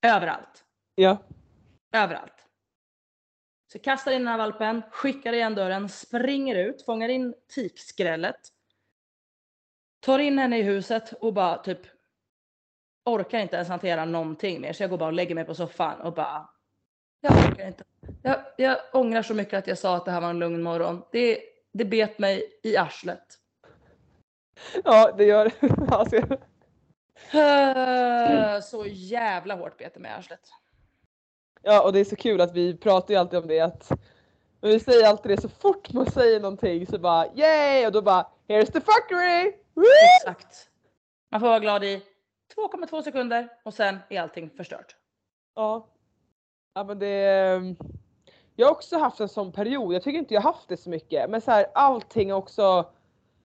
överallt. 0.03 0.65
Ja. 0.95 1.23
Överallt. 1.93 2.48
Så 3.73 3.79
kastar 3.79 4.13
in 4.13 4.19
den 4.19 4.29
här 4.29 4.39
valpen, 4.39 4.83
skickar 4.91 5.33
igen 5.33 5.55
dörren, 5.55 5.89
springer 5.89 6.55
ut, 6.55 6.85
fångar 6.85 7.09
in 7.09 7.35
tikskrället. 7.49 8.41
Tar 10.01 10.19
in 10.19 10.39
henne 10.39 10.59
i 10.59 10.63
huset 10.63 11.13
och 11.13 11.33
bara 11.33 11.59
typ 11.59 11.81
orkar 13.05 13.39
inte 13.39 13.57
ens 13.57 13.69
hantera 13.69 14.05
någonting 14.05 14.61
mer. 14.61 14.73
Så 14.73 14.83
jag 14.83 14.91
går 14.91 14.99
bara 14.99 15.07
och 15.07 15.13
lägger 15.13 15.35
mig 15.35 15.45
på 15.45 15.55
soffan 15.55 16.01
och 16.01 16.15
bara 16.15 16.49
jag 17.21 17.33
orkar 17.33 17.67
inte. 17.67 17.85
Jag, 18.23 18.41
jag 18.57 18.79
ångrar 18.93 19.23
så 19.23 19.35
mycket 19.35 19.59
att 19.59 19.67
jag 19.67 19.79
sa 19.79 19.97
att 19.97 20.05
det 20.05 20.11
här 20.11 20.21
var 20.21 20.31
en 20.31 20.39
lugn 20.39 20.63
morgon. 20.63 21.03
Det, 21.13 21.41
det 21.73 21.85
bet 21.85 22.19
mig 22.19 22.59
i 22.63 22.77
arslet. 22.77 23.39
Ja, 24.85 25.13
det 25.19 25.25
gör 25.25 25.45
det. 25.45 26.39
Så 28.63 28.87
jävla 28.87 29.55
hårt 29.55 29.79
bet 29.79 29.95
det 29.95 30.01
mig 30.01 30.11
i 30.11 30.15
arslet. 30.15 30.41
Ja, 31.63 31.83
och 31.83 31.93
det 31.93 32.01
är 32.01 32.05
så 32.05 32.17
kul 32.17 32.41
att 32.41 32.53
vi 32.55 32.77
pratar 32.77 33.15
ju 33.15 33.21
alltid 33.21 33.39
om 33.39 33.47
det 33.47 33.61
att 33.61 33.93
men 34.61 34.71
vi 34.71 34.81
säger 34.81 35.09
alltid 35.09 35.31
det 35.31 35.41
så 35.43 35.49
fort 35.49 35.93
man 35.93 36.11
säger 36.11 36.41
någonting 36.41 36.87
så 36.87 36.99
bara 36.99 37.27
yay 37.35 37.87
och 37.87 37.93
då 37.93 38.03
bara 38.03 38.27
here's 38.49 38.73
the 38.73 38.81
fuckery! 38.81 39.53
Woo! 39.75 39.85
Exakt. 40.21 40.69
Man 41.31 41.41
får 41.41 41.49
vara 41.49 41.59
glad 41.59 41.85
i 41.85 42.03
2,2 42.57 43.03
sekunder 43.03 43.49
och 43.65 43.75
sen 43.75 43.99
är 44.09 44.21
allting 44.21 44.51
förstört. 44.51 44.97
Ja. 45.55 45.87
Ja 46.75 46.85
men 46.85 46.99
det 46.99 47.75
Jag 48.57 48.67
har 48.67 48.73
också 48.73 48.99
haft 48.99 49.21
en 49.21 49.29
sån 49.29 49.53
period. 49.53 49.95
Jag 49.95 50.03
tycker 50.03 50.19
inte 50.19 50.35
jag 50.35 50.41
haft 50.41 50.69
det 50.69 50.77
så 50.77 50.91
mycket. 50.91 51.31
Men 51.31 51.41
så 51.41 51.51
här 51.51 51.67
allting 51.75 52.35
också. 52.35 52.63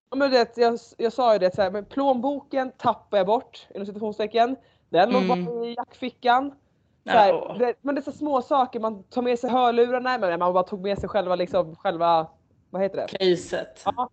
Ja, 0.09 0.15
men 0.15 0.31
det, 0.31 0.57
jag, 0.57 0.79
jag 0.97 1.13
sa 1.13 1.33
ju 1.33 1.39
det 1.39 1.55
så 1.55 1.61
här, 1.61 1.71
men 1.71 1.85
plånboken 1.85 2.71
tappar 2.71 3.17
jag 3.17 3.27
bort 3.27 3.67
inom 3.75 3.85
citationstecken. 3.85 4.55
Den 4.89 5.09
låg 5.09 5.23
Mm. 5.23 5.45
bara 5.45 5.65
i 5.65 5.73
jackfickan. 5.73 6.55
Så 7.05 7.09
Nej, 7.09 7.17
här, 7.17 7.33
åh. 7.33 7.57
det, 7.57 7.73
men 7.81 7.95
det 7.95 8.01
är 8.01 8.03
så 8.03 8.11
små 8.11 8.41
saker. 8.41 8.79
Man 8.79 9.03
tar 9.03 9.21
med 9.21 9.39
sig 9.39 9.49
hörlurarna. 9.49 10.17
Men 10.17 10.39
man 10.39 10.53
bara 10.53 10.63
tog 10.63 10.81
med 10.81 10.99
sig 10.99 11.09
själva 11.09 11.35
liksom 11.35 11.75
själva. 11.75 12.27
Vad 12.69 12.81
heter 12.81 12.97
det? 12.97 13.17
Caset. 13.17 13.81
Ja. 13.85 14.09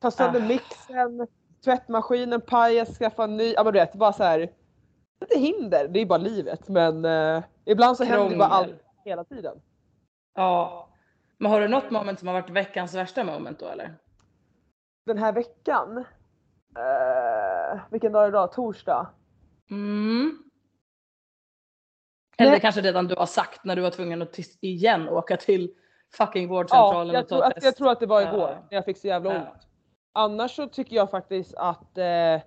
Ta 0.00 0.10
sönder 0.10 0.40
Ah. 0.40 0.44
mixen. 0.46 1.26
Tvättmaskinen 1.64 2.40
pajas, 2.40 2.98
skaffa 2.98 3.24
en 3.24 3.36
ny. 3.36 3.52
Ja 3.52 3.64
men 3.64 3.72
du 3.72 3.78
vet 3.78 3.94
bara 3.94 4.12
så 4.12 4.22
här. 4.24 4.40
Inte 5.22 5.38
hinder, 5.38 5.88
det 5.88 6.00
är 6.00 6.06
bara 6.06 6.18
livet. 6.18 6.68
Men 6.68 7.04
eh, 7.04 7.42
ibland 7.64 7.96
så 7.96 8.04
händer 8.04 8.30
det 8.30 8.36
bara 8.36 8.48
Krångel. 8.48 8.70
allt 8.70 8.82
hela 9.04 9.24
tiden. 9.24 9.60
Ja. 10.34 10.88
Men 11.38 11.50
har 11.52 11.60
du 11.60 11.68
något 11.68 11.90
moment 11.90 12.18
som 12.18 12.28
har 12.28 12.34
varit 12.34 12.50
veckans 12.50 12.94
värsta 12.94 13.24
moment 13.24 13.58
då 13.58 13.66
eller? 13.66 13.94
Den 15.06 15.18
här 15.18 15.32
veckan. 15.32 16.04
eh, 16.76 17.80
vilken 17.90 18.12
dag 18.12 18.20
är 18.22 18.26
det 18.26 18.28
idag? 18.28 18.52
Torsdag. 18.52 19.06
Mm. 19.70 20.38
Eller 22.40 22.52
det 22.52 22.60
kanske 22.60 22.80
redan 22.80 23.06
du 23.06 23.14
har 23.14 23.26
sagt 23.26 23.64
när 23.64 23.76
du 23.76 23.82
var 23.82 23.90
tvungen 23.90 24.22
att 24.22 24.38
igen 24.60 25.08
åka 25.08 25.36
till 25.36 25.74
fucking 26.16 26.42
Ja, 26.42 26.48
vårdcentralen 26.48 27.14
jag 27.14 27.22
och 27.22 27.28
ta 27.28 27.44
att, 27.44 27.54
test. 27.54 27.64
jag 27.64 27.76
tror 27.76 27.90
att 27.90 28.00
det 28.00 28.06
var 28.06 28.20
Ja. 28.20 28.28
igår 28.28 28.48
när 28.70 28.76
jag 28.76 28.84
fick 28.84 28.98
så 28.98 29.06
jävla 29.06 29.30
ont. 29.30 29.48
Ja. 29.54 29.60
Annars 30.12 30.56
så 30.56 30.66
tycker 30.68 30.96
jag 30.96 31.10
faktiskt 31.10 31.54
att 31.54 31.98
eh, 31.98 32.40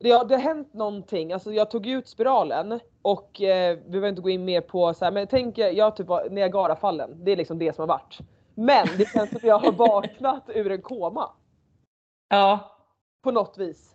det, 0.00 0.10
har, 0.10 0.24
det 0.24 0.34
har 0.34 0.42
hänt 0.42 0.74
någonting. 0.74 1.32
Alltså 1.32 1.52
jag 1.52 1.70
tog 1.70 1.86
ut 1.86 2.08
spiralen 2.08 2.80
och 3.02 3.42
eh, 3.42 3.78
vi 3.84 3.90
behöver 3.90 4.08
inte 4.08 4.22
gå 4.22 4.30
in 4.30 4.44
mer 4.44 4.60
på 4.60 4.94
så 4.94 5.04
här, 5.04 5.12
men 5.12 5.26
tänk 5.26 5.58
er, 5.58 5.70
jag 5.70 5.96
typ 5.96 6.08
Niagarafallen. 6.30 7.24
Det 7.24 7.32
är 7.32 7.36
liksom 7.36 7.58
det 7.58 7.74
som 7.76 7.82
har 7.82 7.88
varit. 7.88 8.18
Men 8.54 8.86
det 8.98 9.08
känns 9.08 9.28
som 9.30 9.36
att 9.36 9.42
jag 9.42 9.58
har 9.58 9.72
vaknat 9.88 10.44
ur 10.48 10.72
en 10.72 10.82
koma 10.82 11.30
ja. 12.28 12.76
på 13.22 13.30
något 13.30 13.58
vis. 13.58 13.93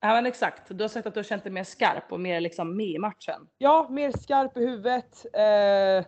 Ja 0.00 0.08
men 0.14 0.26
exakt. 0.26 0.62
Du 0.68 0.84
har 0.84 0.88
sagt 0.88 1.06
att 1.06 1.14
du 1.14 1.18
har 1.20 1.24
känt 1.24 1.42
dig 1.44 1.52
mer 1.52 1.64
skarp 1.64 2.12
och 2.12 2.20
mer 2.20 2.40
liksom 2.40 2.76
med 2.76 2.86
i 2.86 2.98
matchen. 2.98 3.48
Ja, 3.58 3.86
mer 3.90 4.12
skarp 4.12 4.56
i 4.56 4.60
huvudet. 4.66 5.26
Eh, 5.32 6.06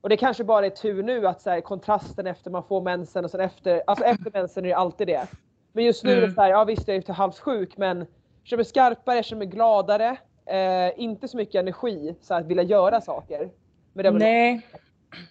och 0.00 0.08
det 0.08 0.16
kanske 0.16 0.44
bara 0.44 0.66
är 0.66 0.70
tur 0.70 1.02
nu 1.02 1.26
att 1.26 1.40
så 1.40 1.50
här, 1.50 1.60
kontrasten 1.60 2.26
efter 2.26 2.50
man 2.50 2.64
får 2.64 2.80
mensen 2.82 3.24
och 3.24 3.30
sen 3.30 3.40
efter, 3.40 3.82
alltså 3.86 4.04
efter 4.04 4.30
mensen 4.32 4.64
är 4.64 4.68
det 4.68 4.74
alltid 4.74 5.06
det. 5.06 5.26
Men 5.72 5.84
just 5.84 6.04
nu 6.04 6.10
är 6.10 6.16
det 6.16 6.22
Mm. 6.22 6.34
så 6.34 6.40
här, 6.42 6.50
ja 6.50 6.64
visst 6.64 6.88
jag 6.88 6.94
är 6.94 6.98
lite 7.00 7.12
halvt 7.12 7.38
sjuk 7.38 7.76
men 7.76 7.98
jag 7.98 8.06
känner 8.44 8.58
mig 8.58 8.64
skarpare, 8.64 9.16
jag 9.16 9.24
känner 9.24 9.38
mig 9.38 9.46
gladare. 9.48 10.16
Eh, 10.46 11.00
inte 11.00 11.28
så 11.28 11.36
mycket 11.36 11.54
energi 11.54 12.16
så 12.20 12.34
att 12.34 12.46
vilja 12.46 12.62
göra 12.62 13.00
saker. 13.00 13.50
Men 13.92 14.14
Nej. 14.16 14.66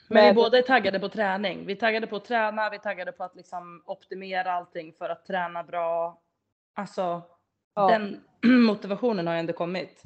Men 0.09 0.21
vi 0.21 0.27
Men- 0.27 0.35
båda 0.35 0.57
är 0.57 0.61
taggade 0.61 0.99
på 0.99 1.09
träning. 1.09 1.65
Vi 1.65 1.73
är 1.73 1.77
taggade 1.77 2.07
på 2.07 2.15
att 2.15 2.25
träna, 2.25 2.69
vi 2.69 2.75
är 2.75 2.79
taggade 2.81 3.11
på 3.11 3.23
att 3.23 3.35
liksom 3.35 3.83
optimera 3.85 4.51
allting 4.53 4.93
för 4.93 5.09
att 5.09 5.25
träna 5.25 5.63
bra. 5.63 6.19
Alltså 6.75 7.21
Ja. 7.75 7.87
den 7.87 8.21
motivationen 8.65 9.27
har 9.27 9.33
ju 9.33 9.39
ändå 9.39 9.53
kommit. 9.53 10.03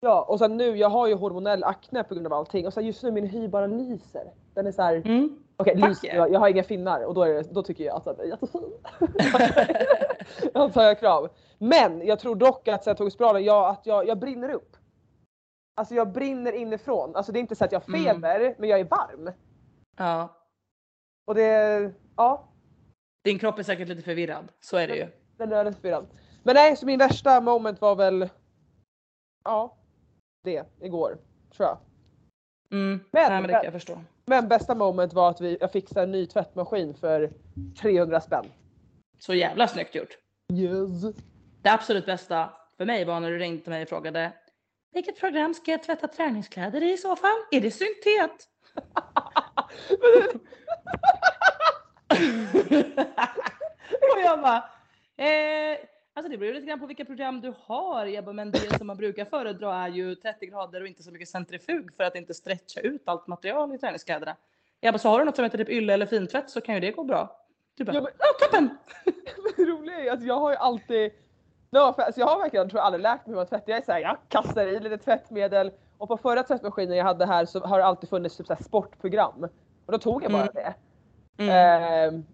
Ja, 0.00 0.22
och 0.28 0.38
sen 0.38 0.56
nu, 0.56 0.76
jag 0.76 0.88
har 0.88 1.06
ju 1.06 1.14
hormonell 1.14 1.64
akne 1.64 2.04
på 2.04 2.14
grund 2.14 2.26
av 2.26 2.32
allting 2.32 2.66
och 2.66 2.72
så 2.72 2.80
just 2.80 3.02
nu 3.02 3.10
min 3.10 3.26
hy 3.26 3.48
bara 3.48 3.66
lyser. 3.66 4.32
Den 4.54 4.66
är 4.66 4.72
så 4.72 4.82
här, 4.82 4.94
Mm. 4.94 5.38
okej 5.56 5.74
Fuck 5.76 5.88
lyser, 5.88 6.14
jag, 6.16 6.32
jag 6.32 6.40
har 6.40 6.48
inga 6.48 6.62
finnar 6.64 7.04
och 7.04 7.14
då, 7.14 7.22
är 7.22 7.34
det, 7.34 7.42
då 7.54 7.62
tycker 7.62 7.84
jag 7.84 7.96
att 7.96 8.04
den 8.04 8.20
är 8.20 8.24
jättefin. 8.24 8.72
jag 10.54 10.72
tar 10.72 10.82
jag 10.82 11.00
krav. 11.00 11.28
Men 11.58 12.06
jag 12.06 12.18
tror 12.18 12.36
dock 12.36 12.68
att 12.68 12.84
sen 12.84 12.90
jag 12.90 12.96
tog 12.98 13.12
spiralen, 13.12 13.44
jag, 13.44 13.68
att 13.70 13.86
jag, 13.86 14.08
jag 14.08 14.18
brinner 14.18 14.48
upp. 14.50 14.76
Alltså 15.76 15.94
jag 15.94 16.12
brinner 16.12 16.52
inifrån. 16.52 17.16
Alltså 17.16 17.32
det 17.32 17.38
är 17.38 17.40
inte 17.40 17.56
så 17.56 17.64
att 17.64 17.72
jag 17.72 17.80
har 17.80 17.88
Mm. 17.94 18.04
feber, 18.04 18.54
men 18.58 18.68
jag 18.68 18.80
är 18.80 18.84
varm. 18.84 19.30
Ja. 19.96 20.28
Och 21.26 21.34
det, 21.34 21.90
ja, 22.16 22.48
Din 23.24 23.38
kropp 23.38 23.58
är 23.58 23.62
säkert 23.62 23.88
lite 23.88 24.02
förvirrad. 24.02 24.48
Så 24.60 24.76
är 24.76 24.88
det 24.88 24.96
ju. 24.96 25.06
den 25.36 25.52
är 25.52 25.64
respirerad. 25.64 26.06
Men 26.42 26.54
nej, 26.54 26.76
så 26.76 26.86
min 26.86 26.98
värsta 26.98 27.40
moment 27.40 27.80
var 27.80 27.96
väl, 27.96 28.28
ja, 29.44 29.76
det 30.44 30.64
igår, 30.80 31.18
tror 31.56 31.68
jag. 31.68 31.78
Mm. 32.70 33.00
Men- 33.10 33.32
Nej, 33.32 33.40
men 33.40 33.42
det 33.42 33.52
kan 33.52 33.64
jag 33.64 33.72
förstå. 33.72 34.00
Men 34.24 34.48
bästa 34.48 34.74
moment 34.74 35.12
var 35.12 35.30
att 35.30 35.40
vi, 35.40 35.56
jag 35.60 35.72
fixade 35.72 36.02
en 36.02 36.12
ny 36.12 36.26
tvättmaskin 36.26 36.94
för 36.94 37.32
300 37.80 38.20
spänn. 38.20 38.52
Så 39.18 39.34
jävla 39.34 39.68
snyggt 39.68 39.94
gjort. 39.94 40.18
Yes. 40.52 41.14
Det 41.62 41.68
absolut 41.70 42.06
bästa 42.06 42.50
för 42.76 42.84
mig 42.84 43.04
var 43.04 43.20
när 43.20 43.30
du 43.30 43.38
ringde 43.38 43.70
mig 43.70 43.82
och 43.82 43.88
frågade 43.88 44.32
vilket 44.92 45.20
program 45.20 45.54
ska 45.54 45.70
jag 45.70 45.82
tvätta 45.82 46.08
träningskläder 46.08 46.82
i 46.82 46.92
i 46.92 46.96
så 46.96 47.16
fall? 47.16 47.36
Är 47.50 47.60
det 47.60 47.70
syntet? 47.70 48.48
och 54.14 54.20
jag 54.24 54.40
bara, 54.40 54.56
eh, 55.16 55.78
alltså 56.14 56.30
det 56.32 56.38
beror 56.38 56.52
lite 56.54 56.66
grann 56.66 56.80
på 56.80 56.86
vilka 56.86 57.04
program 57.04 57.40
du 57.40 57.54
har. 57.60 58.22
Bara, 58.22 58.32
men 58.32 58.50
det 58.50 58.78
som 58.78 58.86
man 58.86 58.96
brukar 58.96 59.24
föredra 59.24 59.74
är 59.74 59.88
ju 59.88 60.14
30 60.14 60.46
grader 60.46 60.80
och 60.80 60.86
inte 60.86 61.02
så 61.02 61.10
mycket 61.10 61.28
centrifug 61.28 61.96
för 61.96 62.04
att 62.04 62.14
inte 62.16 62.34
stretcha 62.34 62.80
ut 62.80 63.02
allt 63.04 63.26
material 63.26 63.74
i 63.74 63.78
träningskläderna. 63.78 64.36
Bara, 64.82 64.98
så 64.98 65.08
har 65.08 65.18
du 65.18 65.24
något 65.24 65.36
som 65.36 65.44
heter 65.44 65.58
typ 65.58 65.68
ylle 65.68 65.92
eller 65.94 66.06
fintvätt 66.06 66.50
så 66.50 66.60
kan 66.60 66.74
ju 66.74 66.80
det 66.80 66.90
gå 66.90 67.04
bra. 67.04 67.38
Du 67.74 67.84
bara, 67.84 67.94
Ja, 67.94 68.00
men- 68.02 68.12
ja 68.18 68.26
toppen! 68.46 68.68
det 69.56 69.64
roliga 69.64 69.98
är 69.98 70.02
ju 70.02 70.08
att 70.10 70.22
jag 70.22 70.38
har 70.38 70.50
ju 70.50 70.56
alltid, 70.56 71.12
no, 71.70 71.78
alltså 71.78 72.20
jag 72.20 72.26
har 72.26 72.38
verkligen 72.38 72.68
tror 72.68 72.78
jag 72.78 72.86
aldrig 72.86 73.02
lärt 73.02 73.26
mig 73.26 73.30
hur 73.30 73.36
man 73.36 73.46
tvättar. 73.46 73.72
Jag 73.72 73.78
är 73.78 73.84
såhär, 73.84 74.00
jag 74.00 74.16
kastar 74.28 74.66
i 74.66 74.80
lite 74.80 74.98
tvättmedel 74.98 75.72
och 75.98 76.08
på 76.08 76.16
förra 76.16 76.42
tvättmaskinen 76.42 76.96
jag 76.96 77.04
hade 77.04 77.26
här 77.26 77.44
så 77.44 77.60
har 77.60 77.78
det 77.78 77.84
alltid 77.84 78.08
funnits 78.10 78.36
typ 78.36 78.46
så 78.46 78.56
sportprogram. 78.60 79.48
Och 79.86 79.92
då 79.92 79.98
tog 79.98 80.24
jag 80.24 80.32
bara 80.32 80.42
Mm. 80.42 80.54
det. 80.54 80.74
Mm. 81.44 82.14
Ehm, 82.14 82.24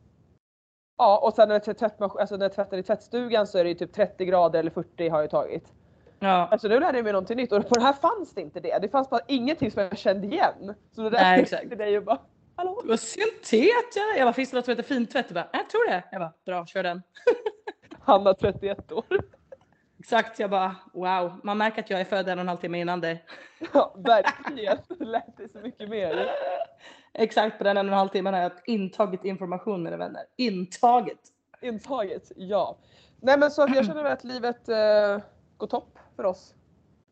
ja 0.98 1.18
och 1.18 1.34
sen 1.34 1.48
när 1.48 1.62
jag, 1.66 1.78
tvättmaskin, 1.78 2.20
alltså 2.20 2.36
när 2.36 2.44
jag 2.44 2.52
tvättar 2.52 2.76
i 2.76 2.82
tvättstugan 2.82 3.46
så 3.46 3.58
är 3.58 3.64
det 3.64 3.70
ju 3.70 3.74
typ 3.74 3.92
30 3.92 4.24
grader 4.24 4.60
eller 4.60 4.70
40 4.70 5.08
har 5.08 5.20
jag 5.20 5.30
tagit. 5.30 5.72
Ja. 6.18 6.48
Alltså 6.50 6.68
nu 6.68 6.80
lärde 6.80 6.98
jag 6.98 7.04
mig 7.04 7.12
någonting 7.12 7.36
nytt 7.36 7.52
och 7.52 7.68
på 7.68 7.74
det 7.74 7.80
här 7.80 7.92
fanns 7.92 8.34
det 8.34 8.40
inte 8.40 8.60
det. 8.60 8.78
Det 8.78 8.88
fanns 8.88 9.10
bara 9.10 9.20
ingenting 9.26 9.70
som 9.70 9.82
jag 9.82 9.98
kände 9.98 10.26
igen. 10.26 10.74
Så 10.94 11.02
då 11.02 11.10
räknade 11.10 11.36
exakt. 11.36 11.62
jag 11.62 11.70
till 11.70 11.78
dig 11.78 11.98
och 11.98 12.04
bara 12.04 12.18
hallå? 12.56 12.82
Vad 12.84 13.00
syntet 13.00 13.96
ja. 13.96 14.16
Jag 14.16 14.26
bara, 14.26 14.32
finns 14.32 14.50
det 14.50 14.56
något 14.56 14.64
som 14.64 14.72
heter 14.72 14.94
fintvätt? 14.94 15.28
Du 15.28 15.34
bara, 15.34 15.48
jag 15.52 15.70
tror 15.70 15.90
det. 15.90 16.02
Jag 16.10 16.20
bara, 16.20 16.32
bra 16.46 16.66
kör 16.66 16.82
den. 16.82 17.02
Hanna 18.00 18.34
31 18.34 18.92
år. 18.92 19.04
Exakt, 19.98 20.38
jag 20.38 20.50
bara 20.50 20.76
wow. 20.92 21.40
Man 21.42 21.58
märker 21.58 21.82
att 21.82 21.90
jag 21.90 22.00
är 22.00 22.04
född 22.04 22.28
en 22.28 22.38
och 22.38 22.42
en 22.42 22.48
halv 22.48 22.58
timme 22.58 22.80
innan 22.80 23.00
dig. 23.00 23.24
Ja 23.72 23.94
verkligen. 23.98 24.78
Det 24.98 25.04
lät 25.04 25.36
det 25.36 25.52
så 25.52 25.58
mycket 25.58 25.88
mer. 25.88 26.30
Exakt 27.14 27.58
på 27.58 27.64
den 27.64 27.76
en 27.76 27.86
och 27.86 27.92
en 27.92 27.98
halv 27.98 28.08
timmen 28.08 28.34
har 28.34 28.40
jag 28.40 28.52
intagit 28.66 29.24
information 29.24 29.82
mina 29.82 29.96
vänner. 29.96 30.22
Intagit. 30.36 31.32
Intaget, 31.60 32.32
ja. 32.36 32.78
Nej 33.20 33.38
men 33.38 33.50
så 33.50 33.66
jag 33.74 33.86
känner 33.86 34.02
väl 34.02 34.12
att 34.12 34.24
livet 34.24 34.68
eh, 34.68 35.18
går 35.56 35.66
topp 35.66 35.98
för 36.16 36.24
oss. 36.24 36.54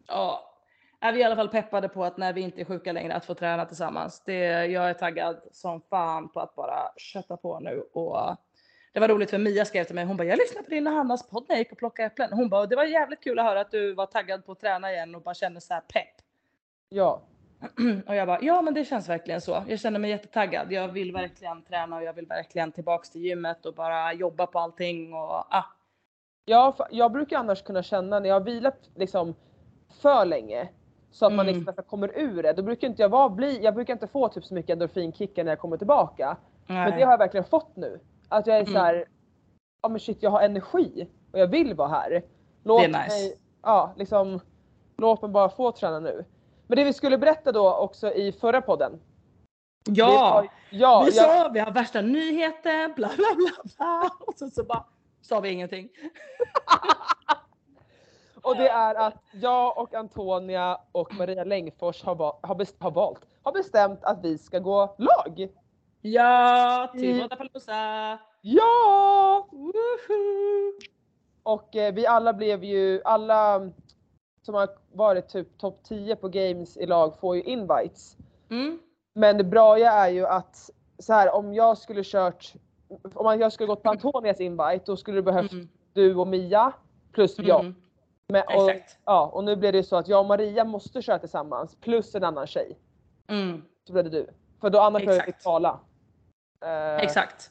Ja. 0.06 0.52
Är 1.00 1.12
vi 1.12 1.20
i 1.20 1.24
alla 1.24 1.36
fall 1.36 1.48
peppade 1.48 1.88
på 1.88 2.04
att 2.04 2.16
när 2.16 2.32
vi 2.32 2.40
inte 2.40 2.60
är 2.60 2.64
sjuka 2.64 2.92
längre 2.92 3.14
att 3.14 3.24
få 3.24 3.34
träna 3.34 3.64
tillsammans. 3.64 4.22
Det, 4.26 4.66
jag 4.66 4.90
är 4.90 4.94
taggad 4.94 5.40
som 5.52 5.80
fan 5.80 6.28
på 6.28 6.40
att 6.40 6.54
bara 6.54 6.92
kötta 6.96 7.36
på 7.36 7.60
nu 7.60 7.84
och 7.92 8.36
det 8.92 9.00
var 9.00 9.08
roligt 9.08 9.30
för 9.30 9.38
Mia 9.38 9.64
skrev 9.64 9.84
till 9.84 9.94
mig. 9.94 10.04
Hon 10.04 10.16
bara 10.16 10.24
jag 10.24 10.38
lyssnade 10.38 10.64
på 10.64 10.70
din 10.70 10.86
och 10.86 10.92
Hannas 10.92 11.28
podd 11.28 11.44
när 11.48 11.56
jag 11.56 11.58
gick 11.58 11.72
och 11.72 11.78
plockade 11.78 12.06
äpplen. 12.06 12.32
Hon 12.32 12.48
bara 12.48 12.66
det 12.66 12.76
var 12.76 12.84
jävligt 12.84 13.20
kul 13.20 13.38
att 13.38 13.44
höra 13.44 13.60
att 13.60 13.70
du 13.70 13.94
var 13.94 14.06
taggad 14.06 14.46
på 14.46 14.52
att 14.52 14.60
träna 14.60 14.92
igen 14.92 15.14
och 15.14 15.22
bara 15.22 15.34
kände 15.34 15.60
så 15.60 15.74
här 15.74 15.80
pepp. 15.80 16.14
Ja. 16.88 17.22
Och 18.06 18.14
jag 18.14 18.26
bara 18.28 18.38
ja 18.42 18.62
men 18.62 18.74
det 18.74 18.84
känns 18.84 19.08
verkligen 19.08 19.40
så. 19.40 19.62
Jag 19.68 19.80
känner 19.80 19.98
mig 19.98 20.10
jättetaggad. 20.10 20.72
Jag 20.72 20.88
vill 20.88 21.12
verkligen 21.12 21.62
träna 21.62 21.96
och 21.96 22.02
jag 22.02 22.12
vill 22.12 22.26
verkligen 22.26 22.72
tillbaks 22.72 23.10
till 23.10 23.20
gymmet 23.20 23.66
och 23.66 23.74
bara 23.74 24.12
jobba 24.12 24.46
på 24.46 24.58
allting 24.58 25.14
och 25.14 25.54
ah. 25.54 25.64
Ja, 26.44 26.76
jag 26.90 27.12
brukar 27.12 27.38
annars 27.38 27.62
kunna 27.62 27.82
känna 27.82 28.20
när 28.20 28.28
jag 28.28 28.34
har 28.34 28.40
vilat 28.40 28.90
liksom 28.94 29.34
för 30.02 30.24
länge 30.24 30.68
så 31.10 31.26
att 31.26 31.32
man 31.32 31.48
Mm. 31.48 31.58
liksom 31.64 31.84
kommer 31.84 32.18
ur 32.18 32.42
det. 32.42 32.52
Då 32.52 32.62
brukar 32.62 32.88
inte 32.88 33.02
jag 33.02 33.08
vara 33.08 33.28
bli, 33.28 33.62
jag 33.62 33.74
brukar 33.74 33.92
inte 33.92 34.06
få 34.06 34.28
typ 34.28 34.44
så 34.44 34.54
mycket 34.54 34.72
endorfinkickar 34.72 35.44
när 35.44 35.52
jag 35.52 35.58
kommer 35.58 35.76
tillbaka. 35.76 36.36
Men 36.66 36.90
det 36.98 37.04
har 37.04 37.10
jag 37.10 37.18
verkligen 37.18 37.44
fått 37.44 37.76
nu. 37.76 38.00
Att 38.28 38.46
jag 38.46 38.56
är 38.56 38.60
Mm. 38.60 38.72
så 38.72 38.78
här, 38.78 39.04
ja 39.82 39.88
men 39.88 40.00
shit 40.00 40.22
jag 40.22 40.30
har 40.30 40.40
energi 40.42 41.08
och 41.32 41.38
jag 41.38 41.46
vill 41.46 41.74
vara 41.74 41.88
här. 41.88 42.22
Låt 42.64 42.80
Det 42.80 42.84
är 42.84 42.88
nice. 42.88 43.16
mig, 43.16 43.36
ja 43.62 43.92
liksom, 43.96 44.40
låt 44.98 45.22
mig 45.22 45.30
bara 45.30 45.48
få 45.48 45.72
träna 45.72 46.00
nu. 46.00 46.24
Men 46.66 46.76
det 46.78 46.84
vi 46.84 46.92
skulle 46.92 47.18
berätta 47.18 47.52
då 47.52 47.74
också 47.74 48.12
i 48.12 48.32
förra 48.32 48.60
podden. 48.62 48.92
det 49.84 49.92
Ja! 50.00 50.06
var- 50.34 50.48
ja, 50.70 51.04
vi 51.10 51.16
jag, 51.16 51.26
sa 51.42 51.48
vi 51.54 51.60
har 51.60 51.70
värsta 51.70 52.00
nyheten, 52.00 52.92
bla 52.96 53.08
bla 53.16 53.26
bla 53.36 53.62
bla. 53.76 54.10
Och 54.26 54.34
så, 54.36 54.50
så 54.50 54.64
bara 54.64 54.84
sa 55.20 55.40
vi 55.40 55.50
ingenting. 55.50 55.88
och 58.42 58.56
det 58.56 58.68
är 58.68 58.94
att 58.94 59.22
jag 59.32 59.78
och 59.78 59.94
Antonia 59.94 60.80
och 60.92 61.14
Maria 61.14 61.44
Längfors 61.44 62.02
har, 62.04 62.14
va, 62.14 62.38
har, 62.42 62.54
best, 62.54 62.76
har 62.82 62.90
valt, 62.90 63.20
har 63.42 63.52
bestämt 63.52 64.04
att 64.04 64.24
vi 64.24 64.38
ska 64.38 64.58
gå 64.58 64.94
lag. 64.98 65.48
Ja, 66.00 66.90
till 66.92 67.10
Mm. 67.10 67.22
Vodapalooza! 67.22 68.18
Ja! 68.40 69.48
Woohoo! 69.52 70.72
Och 71.42 71.76
eh, 71.76 71.94
vi 71.94 72.06
alla 72.06 72.32
blev 72.32 72.64
ju, 72.64 73.02
alla 73.04 73.70
som 74.42 74.54
har 74.54 74.68
varit 74.96 75.28
typ 75.28 75.58
topp 75.58 75.80
10 75.84 76.16
på 76.16 76.28
games 76.28 76.76
i 76.76 76.86
lag 76.86 77.18
får 77.20 77.36
ju 77.36 77.42
invites. 77.42 78.16
Mm. 78.50 78.78
Men 79.14 79.38
det 79.38 79.44
bra 79.44 79.78
är 79.78 80.08
ju 80.08 80.26
att 80.26 80.70
så 80.98 81.12
här, 81.12 81.34
om 81.34 81.54
jag 81.54 81.78
skulle 81.78 82.02
kört, 82.04 82.52
om 83.14 83.40
jag 83.40 83.52
skulle 83.52 83.66
gått 83.66 83.82
på 83.82 83.90
Antonias 83.90 84.40
invite 84.40 84.82
då 84.86 84.96
skulle 84.96 85.18
det 85.18 85.22
behövt 85.22 85.52
Mm. 85.52 85.68
du 85.92 86.14
och 86.14 86.28
Mia 86.28 86.72
plus 87.12 87.38
jag. 87.38 87.60
Mm. 87.60 87.74
Men, 88.28 88.42
och, 88.42 88.70
Exakt. 88.70 88.98
ja, 89.04 89.26
och 89.26 89.44
nu 89.44 89.56
blir 89.56 89.72
det 89.72 89.78
ju 89.78 89.84
så 89.84 89.96
att 89.96 90.08
jag 90.08 90.20
och 90.20 90.26
Maria 90.26 90.64
måste 90.64 91.02
köra 91.02 91.18
tillsammans 91.18 91.76
plus 91.80 92.14
en 92.14 92.24
annan 92.24 92.46
tjej. 92.46 92.78
Mm. 93.28 93.62
Så 93.86 93.92
blev 93.92 94.04
det 94.04 94.10
du. 94.10 94.26
För 94.60 94.70
då 94.70 94.80
annars 94.80 95.04
behöver 95.04 95.26
vi 95.26 95.32
kvala. 95.32 95.80
Eh, 96.64 96.96
Exakt. 96.96 97.50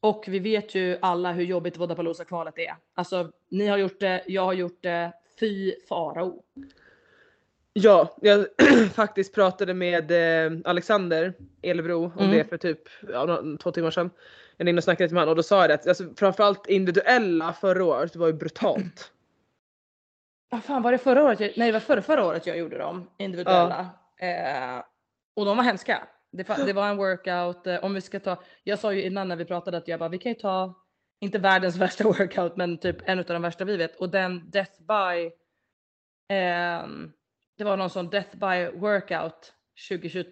Och 0.00 0.24
vi 0.28 0.38
vet 0.38 0.74
ju 0.74 0.98
alla 1.02 1.32
hur 1.32 1.44
jobbigt 1.44 1.76
Vodapalooza-kvalet 1.76 2.58
är. 2.58 2.74
Alltså, 2.94 3.30
ni 3.50 3.66
har 3.66 3.76
gjort 3.78 4.00
det, 4.00 4.24
jag 4.26 4.42
har 4.42 4.52
gjort 4.52 4.82
det. 4.82 5.12
Fy 5.40 5.72
farao. 5.88 6.42
Ja, 7.72 8.16
jag 8.20 8.46
faktiskt 8.94 9.34
pratade 9.34 9.74
med 9.74 10.10
eh, 10.10 10.58
Alexander 10.64 11.34
Elebro 11.62 12.04
om 12.04 12.12
Mm. 12.18 12.30
det 12.30 12.44
för 12.44 12.56
typ 12.56 12.80
ja, 13.12 13.42
två 13.62 13.72
timmar 13.72 13.90
sedan. 13.90 14.10
Jag 14.56 14.68
inne 14.68 14.78
och 14.78 14.84
snackade 14.84 15.04
lite 15.04 15.14
med 15.14 15.20
honom 15.20 15.32
och 15.32 15.36
då 15.36 15.42
sa 15.42 15.60
jag 15.60 15.70
det 15.70 15.74
att 15.74 15.86
alltså, 15.88 16.04
framförallt 16.16 16.66
individuella 16.66 17.52
förra 17.52 17.84
året 17.84 18.16
var 18.16 18.26
ju 18.26 18.32
brutalt. 18.32 19.12
Vad 20.50 20.64
fan 20.64 20.82
var 20.82 20.92
det 20.92 20.98
förra 20.98 21.24
året? 21.24 21.40
Jag, 21.40 21.52
nej 21.56 21.66
det 21.66 21.72
var 21.72 21.80
förra, 21.80 22.02
förra 22.02 22.26
året 22.26 22.46
jag 22.46 22.58
gjorde 22.58 22.78
dem 22.78 23.10
individuella. 23.18 23.88
Eh, 24.16 24.82
och 25.36 25.44
de 25.44 25.56
var 25.56 25.64
hemska. 25.64 26.08
Det, 26.32 26.66
det 26.66 26.72
var 26.72 26.88
en 26.88 26.96
workout. 26.96 27.66
Eh, 27.66 27.84
om 27.84 27.94
vi 27.94 28.00
ska 28.00 28.20
ta, 28.20 28.42
jag 28.64 28.78
sa 28.78 28.92
ju 28.92 29.02
innan 29.02 29.28
när 29.28 29.36
vi 29.36 29.44
pratade 29.44 29.76
att 29.76 29.88
jag 29.88 29.98
bara 30.00 30.08
vi 30.08 30.18
kan 30.18 30.32
ju 30.32 30.38
ta, 30.38 30.74
inte 31.20 31.38
världens 31.38 31.76
värsta 31.80 32.04
workout 32.04 32.56
men 32.56 32.78
typ 32.78 32.96
en 33.04 33.18
av 33.18 33.24
de 33.24 33.42
värsta 33.42 33.64
vi 33.64 33.76
vet. 33.76 33.96
Och 33.96 34.10
den 34.10 34.50
Death 34.50 34.72
by, 34.80 35.30
ehm, 36.34 37.12
det 37.60 37.64
var 37.64 37.76
någon 37.76 37.90
sån 37.90 38.10
Death 38.10 38.36
by 38.36 38.78
workout 38.78 39.52
2020, 39.88 40.24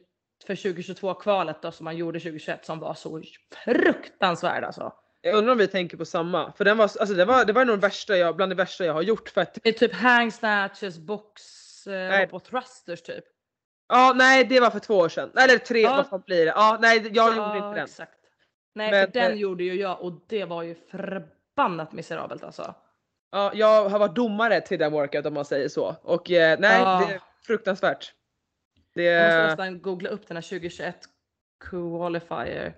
för 0.46 0.56
2022 0.56 1.14
kvalet 1.14 1.62
då 1.62 1.70
som 1.72 1.84
man 1.84 1.96
gjorde 1.96 2.20
2021 2.20 2.64
som 2.64 2.78
var 2.78 2.94
så 2.94 3.22
fruktansvärd 3.64 4.64
alltså. 4.64 4.92
Jag 5.20 5.34
undrar 5.34 5.52
om 5.52 5.58
vi 5.58 5.66
tänker 5.66 5.96
på 5.96 6.04
samma. 6.04 6.52
För 6.52 6.64
den 6.64 6.76
var, 6.76 6.84
alltså, 6.84 7.14
det, 7.14 7.24
var, 7.24 7.44
det 7.44 7.52
var 7.52 7.64
nog 7.64 7.78
värsta 7.80 8.16
jag, 8.16 8.36
bland 8.36 8.50
det 8.52 8.56
värsta 8.56 8.84
jag 8.84 8.92
har 8.94 9.02
gjort. 9.02 9.28
För 9.28 9.40
att, 9.40 9.58
Det 9.62 9.68
är 9.68 9.72
typ 9.72 9.94
hang 9.94 10.32
snatches, 10.32 10.98
box 10.98 11.42
eh, 11.86 11.92
Nej. 11.92 12.28
och 12.32 12.44
thrusters 12.44 13.02
typ. 13.02 13.24
ja 13.88 14.12
nej 14.16 14.44
det 14.44 14.60
var 14.60 14.70
för 14.70 14.78
två 14.78 14.94
år 14.94 15.08
sedan. 15.08 15.30
Eller 15.36 15.58
tre, 15.58 15.80
Ja. 15.80 15.96
vad 15.96 16.08
fan 16.08 16.22
blir 16.26 16.46
det? 16.46 16.52
Ja 16.56 16.78
nej 16.80 17.10
jag 17.14 17.36
gjorde 17.36 17.56
inte 17.56 17.68
den. 17.68 17.84
Exakt. 17.84 18.12
Nej 18.74 18.90
Men, 18.90 19.06
för 19.06 19.12
den 19.12 19.32
eh, 19.32 19.38
gjorde 19.38 19.64
ju 19.64 19.74
jag 19.74 20.00
och 20.02 20.12
det 20.28 20.44
var 20.44 20.62
ju 20.62 20.74
förbannat 20.74 21.92
miserabelt 21.92 22.44
alltså. 22.44 22.74
Ja, 23.30 23.52
jag 23.54 23.88
har 23.88 23.98
varit 23.98 24.14
domare 24.16 24.60
till 24.60 24.78
den 24.78 24.92
workout 24.92 25.26
om 25.26 25.34
man 25.34 25.44
säger 25.44 25.68
så. 25.68 25.96
Och 26.02 26.30
eh, 26.30 26.58
nej 26.60 26.80
Ja. 26.80 27.04
det 27.08 27.14
är 27.14 27.20
fruktansvärt. 27.46 28.12
Det, 28.94 29.02
Jag 29.02 29.24
måste 29.26 29.46
nästan 29.46 29.82
googla 29.82 30.10
upp 30.10 30.28
den 30.28 30.36
här 30.36 30.42
2021 30.42 30.96
qualifier. 31.70 32.76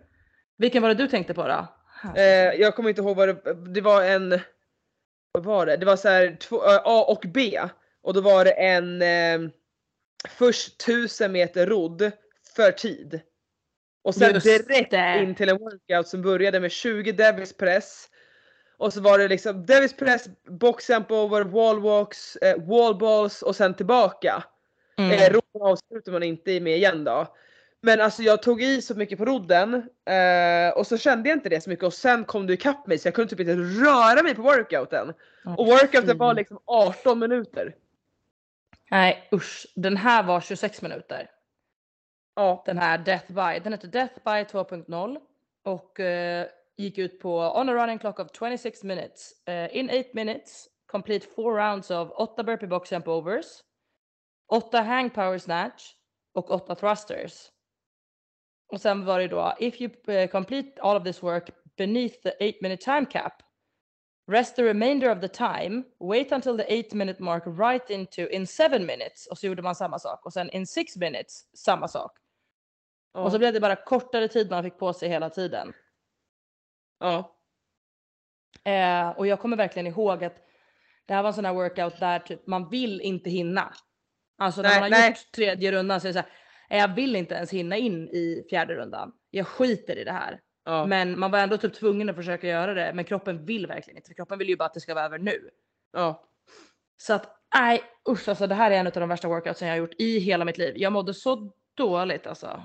Vilken 0.56 0.82
var 0.82 0.88
det 0.88 0.94
du 0.94 1.08
tänkte 1.08 1.34
på 1.34 1.46
då? 1.48 1.66
Eh, 2.16 2.24
jag 2.60 2.76
kommer 2.76 2.88
inte 2.88 3.00
ihåg 3.02 3.16
vad 3.16 3.28
det 3.28 3.54
det 3.74 3.80
var 3.80 4.02
en. 4.04 4.40
Vad 5.32 5.44
var 5.44 5.66
det? 5.66 5.76
Det 5.76 5.86
var 5.86 5.96
så 5.96 6.08
här 6.08 6.36
två, 6.40 6.56
eh, 6.56 6.80
A 6.84 7.04
och 7.08 7.24
B 7.34 7.60
och 8.02 8.14
då 8.14 8.20
var 8.20 8.44
det 8.44 8.52
en 8.52 9.02
eh, 9.02 9.50
först 10.28 10.82
1000 10.82 11.32
meter 11.32 11.66
rodd 11.66 12.10
för 12.56 12.72
tid. 12.72 13.20
Och 14.04 14.14
sen 14.14 14.34
Just 14.34 14.46
direkt 14.46 14.90
det. 14.90 15.18
in 15.22 15.34
till 15.34 15.48
en 15.48 15.58
workout 15.58 16.08
som 16.08 16.22
började 16.22 16.60
med 16.60 16.70
20 16.70 17.12
Davis 17.12 17.56
press. 17.56 18.08
Och 18.80 18.92
så 18.92 19.00
var 19.00 19.18
det 19.18 19.28
liksom 19.28 19.66
Davis 19.66 19.96
press, 19.96 20.28
box 20.44 20.90
jump 20.90 21.10
over, 21.10 21.44
wall 21.44 21.80
walks, 21.80 22.36
eh, 22.36 22.56
wall 22.58 22.98
balls 22.98 23.42
och 23.42 23.56
sen 23.56 23.74
tillbaka. 23.74 24.44
Mm. 24.98 25.10
Eh, 25.10 25.30
rodden 25.30 25.62
avslutar 25.62 26.12
man 26.12 26.22
inte 26.22 26.60
med 26.60 26.76
igen 26.76 27.04
då. 27.04 27.26
Men 27.80 28.00
alltså 28.00 28.22
jag 28.22 28.42
tog 28.42 28.62
i 28.62 28.82
så 28.82 28.94
mycket 28.94 29.18
på 29.18 29.24
rodden 29.24 29.74
eh, 30.04 30.76
och 30.76 30.86
så 30.86 30.98
kände 30.98 31.28
jag 31.28 31.36
inte 31.36 31.48
det 31.48 31.60
så 31.60 31.70
mycket 31.70 31.84
och 31.84 31.94
sen 31.94 32.24
kom 32.24 32.46
du 32.46 32.54
ikapp 32.54 32.86
mig 32.86 32.98
så 32.98 33.08
jag 33.08 33.14
kunde 33.14 33.30
typ 33.30 33.40
inte 33.40 33.54
röra 33.54 34.22
mig 34.22 34.34
på 34.34 34.42
workouten. 34.42 35.12
Och 35.56 35.66
workouten 35.66 36.18
var 36.18 36.34
liksom 36.34 36.58
18 36.64 37.18
minuter. 37.18 37.74
Nej 38.90 39.28
usch, 39.32 39.66
den 39.74 39.96
här 39.96 40.22
var 40.22 40.40
26 40.40 40.82
minuter. 40.82 41.30
Ja. 42.36 42.62
Den 42.66 42.78
här 42.78 42.98
Death 42.98 43.26
by. 43.26 43.60
Den 43.64 43.72
heter 43.72 43.88
Death 43.88 44.14
by 44.24 44.58
2.0 44.58 45.18
och 45.62 46.00
eh, 46.00 46.46
gick 46.80 46.98
ut 46.98 47.20
på 47.20 47.52
on 47.54 47.68
a 47.68 47.74
running 47.74 47.98
clock 47.98 48.18
of 48.18 48.32
26 48.32 48.84
minutes. 48.84 49.32
Eh, 49.46 49.76
in 49.76 49.90
8 49.90 50.14
minutes 50.14 50.68
complete 50.92 51.26
four 51.34 51.54
rounds 51.54 51.90
of 51.90 52.10
8 52.10 52.42
burpee 52.42 52.66
box 52.66 52.92
jump 52.92 53.08
overs, 53.08 53.46
8 54.48 54.82
hang 54.82 55.10
power 55.10 55.38
snatch 55.38 55.94
och 56.34 56.50
8 56.50 56.74
thrusters. 56.74 57.50
Och 58.72 58.80
sen 58.80 59.04
var 59.04 59.18
det 59.18 59.28
då 59.28 59.54
if 59.58 59.80
you 59.80 60.14
eh, 60.14 60.30
complete 60.30 60.80
all 60.80 60.96
of 60.96 61.04
this 61.04 61.22
work 61.22 61.50
beneath 61.76 62.22
the 62.22 62.30
8 62.30 62.58
minute 62.60 62.84
time 62.84 63.06
cap 63.06 63.42
Rest 64.30 64.56
the 64.56 64.62
remainder 64.62 65.10
of 65.10 65.20
the 65.20 65.28
time, 65.28 65.84
wait 65.98 66.32
until 66.32 66.56
the 66.56 66.64
8 66.72 66.94
minute 66.94 67.20
mark 67.20 67.42
right 67.46 67.90
into 67.90 68.28
in 68.28 68.46
7 68.46 68.78
minutes 68.78 69.26
och 69.26 69.38
så 69.38 69.46
gjorde 69.46 69.62
man 69.62 69.74
samma 69.74 69.98
sak 69.98 70.26
och 70.26 70.32
sen 70.32 70.50
in 70.50 70.66
6 70.66 70.96
minutes 70.96 71.56
samma 71.56 71.88
sak. 71.88 72.12
Och 73.14 73.32
så 73.32 73.38
blev 73.38 73.52
det 73.52 73.60
bara 73.60 73.76
kortare 73.76 74.28
tid 74.28 74.50
man 74.50 74.62
fick 74.62 74.78
på 74.78 74.92
sig 74.92 75.08
hela 75.08 75.30
tiden. 75.30 75.72
Ja. 77.00 77.36
Eh, 78.64 79.08
och 79.10 79.26
jag 79.26 79.40
kommer 79.40 79.56
verkligen 79.56 79.86
ihåg 79.86 80.24
att 80.24 80.36
det 81.06 81.14
här 81.14 81.22
var 81.22 81.28
en 81.28 81.34
sån 81.34 81.44
här 81.44 81.54
workout 81.54 82.00
där 82.00 82.18
typ 82.18 82.46
man 82.46 82.68
vill 82.68 83.00
inte 83.00 83.30
hinna. 83.30 83.74
Alltså 84.38 84.62
när 84.62 84.68
Nej, 84.68 84.80
man 84.80 84.92
har 84.92 84.98
nej. 85.00 85.08
gjort 85.08 85.32
tredje 85.34 85.72
rundan 85.72 86.00
så 86.00 86.06
är 86.06 86.08
det 86.08 86.14
så 86.14 86.18
här, 86.20 86.28
"Nej, 86.70 86.80
jag 86.80 86.94
vill 86.94 87.16
inte 87.16 87.34
ens 87.34 87.50
hinna 87.50 87.76
in 87.76 88.08
i 88.08 88.46
fjärde 88.50 88.74
rundan. 88.74 89.12
Jag 89.30 89.46
skiter 89.46 89.96
i 89.96 90.04
det 90.04 90.12
här. 90.12 90.40
ja. 90.64 90.86
Men 90.86 91.18
man 91.18 91.30
var 91.30 91.38
ändå 91.38 91.56
typ 91.56 91.74
tvungen 91.74 92.08
att 92.10 92.16
försöka 92.16 92.46
göra 92.46 92.74
det. 92.74 92.92
Men 92.94 93.04
kroppen 93.04 93.44
vill 93.44 93.66
verkligen 93.66 93.96
inte. 93.96 94.08
För 94.08 94.14
kroppen 94.14 94.38
vill 94.38 94.48
ju 94.48 94.56
bara 94.56 94.64
att 94.64 94.74
det 94.74 94.80
ska 94.80 94.94
vara 94.94 95.04
över 95.04 95.18
nu. 95.18 95.50
ja. 95.92 96.24
Så 96.96 97.12
att 97.14 97.36
Nej 97.54 97.82
usch 98.08 98.28
alltså 98.28 98.46
det 98.46 98.54
här 98.54 98.70
är 98.70 98.74
en 98.76 98.86
av 98.86 98.92
de 98.92 99.08
värsta 99.08 99.28
workoutsen 99.28 99.68
jag 99.68 99.74
har 99.74 99.78
gjort 99.78 99.94
i 100.00 100.18
hela 100.18 100.44
mitt 100.44 100.58
liv. 100.58 100.74
Jag 100.76 100.92
mådde 100.92 101.14
så 101.14 101.52
dåligt 101.76 102.26
alltså. 102.26 102.62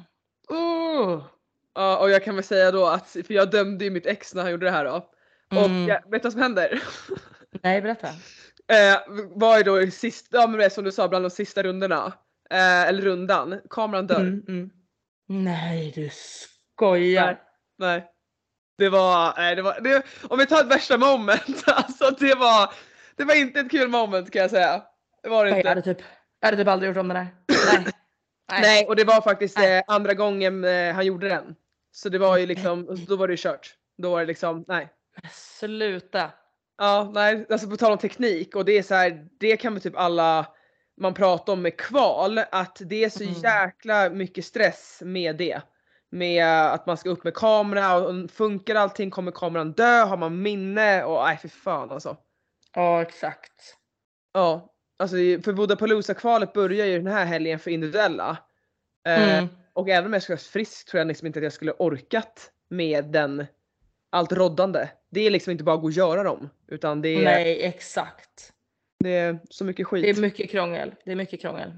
Uh. 0.52 1.26
Ja 1.76 1.98
och 1.98 2.10
jag 2.10 2.24
kan 2.24 2.36
väl 2.36 2.44
säga 2.44 2.72
då 2.72 2.86
att, 2.86 3.10
för 3.10 3.34
jag 3.34 3.52
dömde 3.52 3.86
ju 3.86 3.92
mitt 3.92 4.06
ex 4.06 4.36
när 4.36 4.42
han 4.42 4.52
gjorde 4.52 4.66
det 4.66 4.72
här 4.72 4.86
då. 4.86 5.10
Mm. 5.52 5.64
Och 5.64 5.90
jag, 5.90 6.12
vet 6.12 6.22
du 6.22 6.26
vad 6.26 6.32
som 6.32 6.42
händer? 6.42 6.84
Nej 7.64 7.82
berätta. 7.82 8.08
Eh, 8.68 9.00
var 9.36 9.58
ju 9.58 9.64
då 9.64 9.82
i 9.82 9.92
sista, 9.92 10.38
ja 10.38 10.48
men 10.48 10.60
det 10.60 10.70
som 10.70 10.84
du 10.84 10.92
sa, 10.92 11.08
bland 11.08 11.26
de 11.26 11.30
sista 11.30 11.64
rundorna. 11.64 12.14
Eh, 12.50 12.82
eller 12.82 13.02
rundan. 13.02 13.62
Kameran 13.70 14.08
dör. 14.08 14.20
Mm, 14.20 14.44
mm. 14.48 14.70
Nej 15.28 15.92
du 15.96 16.10
skojar. 16.12 17.26
Nej. 17.26 17.40
Nej. 17.78 18.12
Det 18.78 18.90
var, 18.90 19.34
nej 19.38 19.56
det 19.56 19.62
var, 19.62 19.82
det, 19.82 20.04
om 20.30 20.38
vi 20.38 20.46
tar 20.46 20.62
ett 20.62 20.72
värsta 20.72 20.98
moment, 20.98 21.64
alltså 21.68 22.10
det 22.20 22.36
var, 22.36 22.74
det 23.16 23.24
var 23.24 23.36
inte 23.36 23.60
ett 23.60 23.72
kul 23.72 23.90
moment 23.90 24.32
kan 24.32 24.42
jag 24.42 24.52
säga. 24.52 24.84
Det 25.24 25.30
var 25.30 25.46
det 25.46 25.50
Jag 25.50 25.60
inte. 25.60 25.70
hade 25.70 25.82
typ, 25.82 25.98
jag 26.40 26.48
hade 26.48 26.58
typ 26.58 26.68
aldrig 26.68 26.90
gjort 26.90 26.98
om 26.98 27.08
det 27.08 27.14
där. 27.14 27.28
Nej. 28.52 28.62
Nej 28.62 28.86
och 28.86 28.96
det 28.96 29.04
var 29.04 29.22
faktiskt 29.22 29.58
Nej. 29.58 29.78
eh, 29.78 29.84
andra 29.88 30.14
gången 30.14 30.64
eh, 30.64 30.94
han 30.94 31.06
gjorde 31.06 31.30
den. 31.30 31.56
Så 31.96 32.10
det 32.10 32.18
var 32.18 32.38
ju 32.38 32.46
liksom, 32.46 33.06
då 33.08 33.16
var 33.16 33.28
det 33.28 33.34
ju 33.34 33.38
kört. 33.38 33.76
Då 33.98 34.12
var 34.12 34.20
det 34.20 34.26
liksom, 34.26 34.66
nej. 34.68 34.90
Sluta. 35.32 36.32
Ja, 36.78 37.12
nej, 37.14 37.46
alltså 37.50 37.70
på 37.70 37.78
tal 37.78 37.92
om 37.92 37.98
teknik 37.98 38.56
och 38.56 38.66
det 38.66 38.78
är 38.78 38.84
så 38.84 38.96
här, 38.96 39.28
det 39.40 39.58
kan 39.58 39.74
väl 39.74 39.82
typ 39.82 39.96
alla 39.98 40.46
man 41.02 41.14
pratar 41.14 41.54
om 41.54 41.62
med 41.62 41.78
kval, 41.78 42.38
att 42.52 42.78
det 42.86 43.04
är 43.04 43.10
så 43.10 43.24
Mm. 43.24 43.36
jäkla 43.36 44.10
mycket 44.10 44.46
stress 44.46 45.02
med 45.06 45.36
det. 45.38 45.62
Med 46.12 46.48
att 46.48 46.86
man 46.86 46.98
ska 46.98 47.10
upp 47.10 47.24
med 47.24 47.34
kamera 47.34 47.96
och 47.96 48.32
funkar 48.32 48.76
allting, 48.76 49.12
kommer 49.12 49.32
kameran 49.32 49.72
dö, 49.72 50.04
har 50.04 50.18
man 50.18 50.42
minne 50.42 51.04
och 51.04 51.24
nej 51.26 51.38
för 51.38 51.48
fan 51.48 51.92
alltså. 51.92 52.18
Ja 52.76 53.02
exakt. 53.02 53.76
Ja, 54.34 54.74
alltså 55.00 55.16
för 55.16 55.54
Budapalooza-kvalet 55.54 56.54
börjar 56.54 56.86
ju 56.86 56.98
den 56.98 57.14
här 57.14 57.26
helgen 57.26 57.60
för 57.60 57.72
individuella. 57.72 58.38
Eh, 59.08 59.38
Mm. 59.40 59.48
Och 59.76 59.90
även 59.90 60.06
om 60.06 60.14
jag 60.14 60.24
skulle 60.24 60.36
vara 60.36 60.42
frisk 60.42 60.90
tror 60.90 61.00
jag 61.00 61.08
liksom 61.08 61.28
inte 61.28 61.40
att 61.40 61.44
jag 61.44 61.54
skulle 61.54 61.72
orkat 61.72 62.52
med 62.70 63.06
den 63.06 63.46
allt 64.10 64.32
roddande. 64.32 64.90
Det 65.10 65.22
är 65.22 65.30
liksom 65.30 65.52
inte 65.52 65.64
bara 65.64 65.76
att 65.76 65.82
gå 65.82 65.88
och 65.88 65.92
göra 65.92 66.24
dem 66.24 66.50
utan 66.68 67.02
det 67.02 67.10
är, 67.10 67.24
Nej 67.24 67.64
exakt. 67.64 68.54
det 69.00 69.10
är 69.10 69.40
så 69.50 69.66
mycket 69.66 69.88
skit. 69.88 70.04
Det 70.04 70.10
är 70.10 70.22
mycket 70.22 70.52
krångel. 70.52 70.96
Det 71.06 71.12
är 71.12 71.16
mycket 71.16 71.42
krångel. 71.42 71.74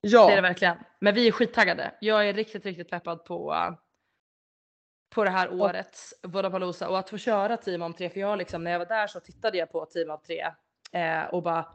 ja, 0.00 0.26
Det 0.26 0.32
är 0.32 0.36
det 0.36 0.42
verkligen. 0.42 0.76
Men 1.00 1.14
vi 1.14 1.28
är 1.28 1.32
skittaggade. 1.32 1.94
Jag 2.00 2.28
är 2.28 2.32
riktigt, 2.32 2.64
riktigt 2.64 2.90
peppad 2.90 3.24
på, 3.24 3.52
uh, 3.52 3.74
på 5.14 5.24
det 5.24 5.30
här 5.30 5.52
årets 5.52 6.14
Vodapalooza 6.22 6.88
och 6.88 6.98
att 6.98 7.10
få 7.10 7.18
köra 7.18 7.56
team 7.56 7.82
om 7.82 7.94
tre. 7.94 8.10
För 8.10 8.20
jag 8.20 8.38
liksom, 8.38 8.64
när 8.64 8.70
jag 8.70 8.78
var 8.78 8.86
där 8.86 9.06
så 9.06 9.20
tittade 9.20 9.58
jag 9.58 9.72
på 9.72 9.86
team 9.86 10.10
om 10.10 10.20
tre 10.26 10.46
eh, 10.92 11.24
och 11.24 11.42
bara 11.42 11.66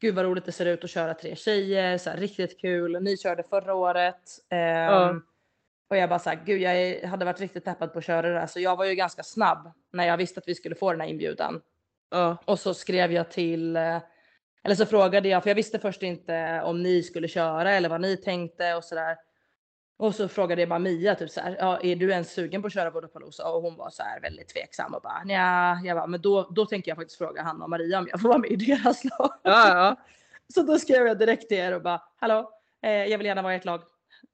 gud 0.00 0.14
vad 0.14 0.24
roligt 0.24 0.44
det 0.44 0.52
ser 0.52 0.66
ut 0.66 0.84
att 0.84 0.90
köra 0.90 1.14
tre 1.14 1.36
tjejer. 1.36 1.98
Så 1.98 2.10
här, 2.10 2.16
riktigt 2.16 2.60
kul. 2.60 3.02
Ni 3.02 3.16
körde 3.16 3.42
förra 3.42 3.74
året. 3.74 4.16
ehm, 4.50 5.22
Och 5.90 5.96
jag 5.96 6.08
bara 6.08 6.18
så 6.18 6.30
här, 6.30 6.40
gud 6.46 6.60
jag 6.60 7.08
hade 7.08 7.24
varit 7.24 7.40
riktigt 7.40 7.64
peppad 7.64 7.92
på 7.92 7.98
att 7.98 8.04
köra 8.04 8.22
det 8.28 8.34
där. 8.34 8.46
Så 8.46 8.60
jag 8.60 8.76
var 8.76 8.84
ju 8.84 8.94
ganska 8.94 9.22
snabb 9.22 9.72
när 9.92 10.06
jag 10.06 10.16
visste 10.16 10.40
att 10.40 10.48
vi 10.48 10.54
skulle 10.54 10.74
få 10.74 10.90
den 10.92 11.00
här 11.00 11.08
inbjudan. 11.08 11.60
ja, 12.10 12.36
Och 12.44 12.58
så 12.58 12.74
skrev 12.74 13.12
jag 13.12 13.30
till, 13.30 13.76
eh, 13.76 13.98
eller 14.64 14.74
så 14.74 14.86
frågade 14.86 15.28
jag, 15.28 15.42
för 15.42 15.50
jag 15.50 15.54
visste 15.54 15.78
först 15.78 16.02
inte 16.02 16.60
om 16.64 16.82
ni 16.82 17.02
skulle 17.02 17.28
köra 17.28 17.72
eller 17.72 17.88
vad 17.88 18.00
ni 18.00 18.16
tänkte 18.16 18.74
och 18.74 18.84
sådär. 18.84 19.16
Och 20.00 20.14
så 20.14 20.28
frågade 20.28 20.62
jag 20.62 20.68
bara 20.68 20.78
Mia 20.78 21.14
typ 21.14 21.30
så 21.30 21.40
här, 21.40 21.56
ja, 21.60 21.80
är 21.82 21.96
du 21.96 22.10
ens 22.10 22.32
sugen 22.32 22.62
på 22.62 22.66
att 22.66 22.72
köra 22.72 22.90
Vodapalooza? 22.90 23.48
Och 23.48 23.62
hon 23.62 23.76
var 23.76 23.90
så 23.90 24.02
här 24.02 24.20
väldigt 24.20 24.48
tveksam 24.48 24.94
och 24.94 25.02
bara 25.02 25.22
ja, 25.26 25.80
jag 25.84 25.96
bara, 25.96 26.06
men 26.06 26.20
då, 26.20 26.50
då 26.50 26.66
tänker 26.66 26.90
jag 26.90 26.96
faktiskt 26.96 27.18
fråga 27.18 27.42
Hanna 27.42 27.64
och 27.64 27.70
Maria 27.70 27.98
om 27.98 28.08
jag 28.10 28.20
får 28.20 28.28
vara 28.28 28.38
med 28.38 28.50
i 28.50 28.56
deras 28.56 29.04
lag. 29.18 29.32
ja, 29.42 29.68
ja. 29.68 29.96
Så 30.54 30.62
då 30.62 30.78
skrev 30.78 31.06
jag 31.06 31.18
direkt 31.18 31.48
till 31.48 31.56
er 31.58 31.72
och 31.74 31.82
bara 31.82 32.02
hallå, 32.16 32.50
eh, 32.82 32.90
jag 32.90 33.18
vill 33.18 33.26
gärna 33.26 33.42
vara 33.42 33.52
i 33.54 33.56
ett 33.56 33.64
lag. 33.64 33.82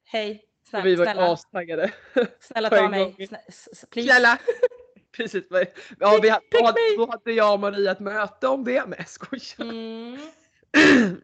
Hej, 0.04 0.44
Och 0.62 0.68
snälla, 0.68 0.84
vi 0.84 0.94
var 0.94 1.04
snälla, 1.04 1.32
astaggade. 1.32 1.92
snälla 2.40 2.70
ta 2.70 2.88
mig. 2.88 3.26
Snä, 3.28 3.38
please. 3.90 4.08
Snälla! 4.12 4.38
Precis. 5.16 5.44
Ja, 6.00 6.18
vi, 6.22 6.30
Pick 6.30 6.96
då, 6.98 7.10
hade 7.10 7.32
jag 7.32 7.54
och 7.54 7.60
Maria 7.60 7.90
ett 7.92 8.00
möte 8.00 8.48
om 8.48 8.64
det. 8.64 8.86
Men 8.86 8.98
jag 8.98 9.08
skojar. 9.08 9.70
Mm. 9.72 10.18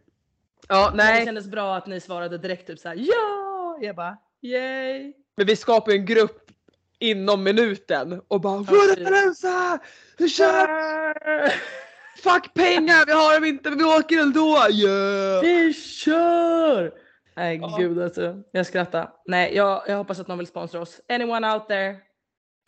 Ja, 0.68 0.90
Det 0.90 0.96
nej. 0.96 1.24
kändes 1.24 1.46
bra 1.46 1.76
att 1.76 1.86
ni 1.86 2.00
svarade 2.00 2.38
direkt 2.38 2.66
typ 2.66 2.78
såhär 2.78 2.96
ja! 2.96 3.78
Jag 3.80 3.96
bara 3.96 4.16
yay! 4.42 5.12
Men 5.36 5.46
vi 5.46 5.56
skapade 5.56 5.96
en 5.96 6.04
grupp 6.06 6.50
inom 6.98 7.42
minuten 7.42 8.22
och 8.28 8.40
bara 8.40 8.58
Vodapalooza! 8.58 9.78
Vi 10.18 10.28
kör! 10.28 11.48
Fuck 12.22 12.54
pengar, 12.54 13.06
vi 13.06 13.12
har 13.12 13.34
dem 13.34 13.44
inte 13.44 13.68
men 13.70 13.78
vi 13.78 13.84
åker 13.84 14.20
ändå! 14.20 14.58
Yeah! 14.70 15.42
Vi 15.42 15.72
kör! 15.74 16.92
Nej 17.36 17.58
Ja. 17.62 17.76
gud 17.78 18.02
alltså, 18.02 18.42
jag 18.52 18.66
skrattar. 18.66 19.10
Nej 19.26 19.54
jag, 19.54 19.82
jag 19.86 19.96
hoppas 19.96 20.20
att 20.20 20.28
någon 20.28 20.38
vill 20.38 20.46
sponsra 20.46 20.80
oss. 20.80 21.00
Anyone 21.08 21.54
out 21.54 21.68
there? 21.68 21.96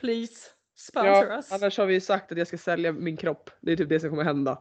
Please 0.00 0.34
sponsor 0.78 1.08
Ja, 1.10 1.37
us. 1.37 1.52
annars 1.52 1.78
har 1.78 1.87
vi 1.87 1.94
ju 1.94 2.00
sagt 2.00 2.32
att 2.32 2.38
jag 2.38 2.46
ska 2.46 2.58
sälja 2.58 2.92
min 2.92 3.16
kropp. 3.16 3.50
Det 3.60 3.72
är 3.72 3.76
typ 3.76 3.88
det 3.88 4.00
som 4.00 4.10
kommer 4.10 4.24
hända. 4.24 4.58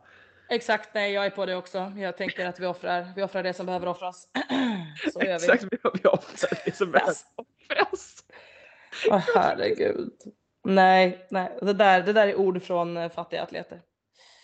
Exakt, 0.54 0.90
nej 0.94 1.12
jag 1.12 1.26
är 1.26 1.30
på 1.30 1.46
det 1.46 1.56
också. 1.56 1.94
Jag 1.98 2.18
tänker 2.18 2.46
att 2.46 2.60
vi 2.60 2.66
offrar, 2.66 3.14
vi 3.16 3.24
offrar 3.24 3.44
det 3.44 3.54
som 3.54 3.66
behöver 3.66 3.88
offras. 3.88 4.28
Så 5.14 5.22
gör 5.22 5.40
vi. 5.40 5.46
Exakt, 5.46 5.64
vi 5.64 6.10
offrar 6.10 6.60
det 6.66 6.76
som 6.76 6.92
behöver 6.92 7.16
offras. 7.36 8.16
Åh 9.10 9.24
herregud. 9.36 10.12
Nej, 10.64 11.28
nej, 11.30 11.58
det 11.62 11.74
där, 11.74 12.02
det 12.02 12.14
där 12.14 12.28
är 12.28 12.36
ord 12.36 12.64
från 12.64 12.98
eh, 12.98 13.10
fattiga 13.10 13.44
atleter. 13.44 13.82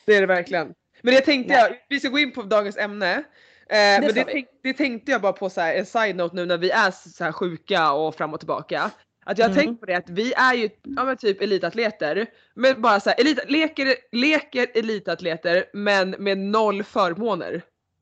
Det 0.05 0.15
är 0.15 0.21
det 0.21 0.27
verkligen. 0.27 0.73
Men 1.01 1.13
det 1.13 1.21
tänkte 1.21 1.53
Nej. 1.53 1.63
jag, 1.63 1.77
vi 1.89 1.99
ska 1.99 2.09
gå 2.09 2.19
in 2.19 2.31
på 2.31 2.41
dagens 2.41 2.77
ämne. 2.77 3.13
Eh, 3.13 3.23
men 3.69 4.01
det, 4.01 4.13
vi. 4.13 4.23
tänk, 4.23 4.47
det 4.63 4.73
tänkte 4.73 5.11
jag 5.11 5.21
bara 5.21 5.33
på 5.33 5.49
så 5.49 5.61
här, 5.61 5.73
en 5.73 5.85
side 5.85 6.15
note 6.15 6.35
nu 6.35 6.45
när 6.45 6.57
vi 6.57 6.71
är 6.71 6.91
så 6.91 7.23
här 7.23 7.31
sjuka 7.31 7.91
och 7.91 8.15
fram 8.15 8.33
och 8.33 8.39
tillbaka. 8.39 8.91
Att 9.29 9.37
jag 9.37 9.45
har 9.45 9.51
Mm. 9.53 9.65
tänkt 9.65 9.79
på 9.79 9.85
det 9.85 9.95
att 9.95 10.09
vi 10.09 10.33
är 10.33 10.53
ju 10.53 10.69
ja, 10.83 11.03
men 11.03 11.17
typ 11.17 11.41
elitatleter. 11.41 12.25
Men 12.53 12.81
bara 12.81 12.99
så 12.99 13.09
här, 13.09 13.19
elit, 13.21 13.39
leker, 13.51 13.95
leker 14.11 14.67
elitatleter 14.73 15.65
men 15.73 16.09
med 16.09 16.37
noll 16.37 16.83
förmåner 16.83 17.61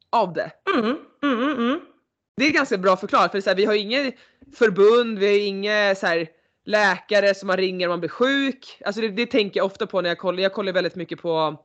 av 0.09 0.33
det. 0.33 0.51
Mm, 0.75 0.85
mm, 1.23 1.43
mm, 1.43 1.57
mm. 1.57 1.79
Det 2.37 2.45
är 2.45 2.51
ganska 2.51 2.77
bra 2.77 2.97
förklarat 2.97 3.31
för 3.31 3.41
så 3.41 3.49
här, 3.49 3.57
vi 3.57 3.65
har 3.65 3.73
inget 3.73 4.15
förbund, 4.57 5.19
vi 5.19 5.27
har 5.27 5.47
inget 5.47 5.97
så 5.97 6.07
här, 6.07 6.27
läkare 6.65 7.35
som 7.35 7.47
man 7.47 7.57
ringer 7.57 7.87
om 7.87 7.91
man 7.91 7.99
blir 7.99 8.09
sjuk. 8.09 8.81
Alltså 8.85 9.01
det, 9.01 9.07
det 9.09 9.25
tänker 9.25 9.59
jag 9.59 9.65
ofta 9.65 9.87
på 9.87 10.01
när 10.01 10.09
jag 10.09 10.17
kollar, 10.17 10.43
jag 10.43 10.53
kollar 10.53 10.73
väldigt 10.73 10.95
mycket 10.95 11.21
på 11.21 11.55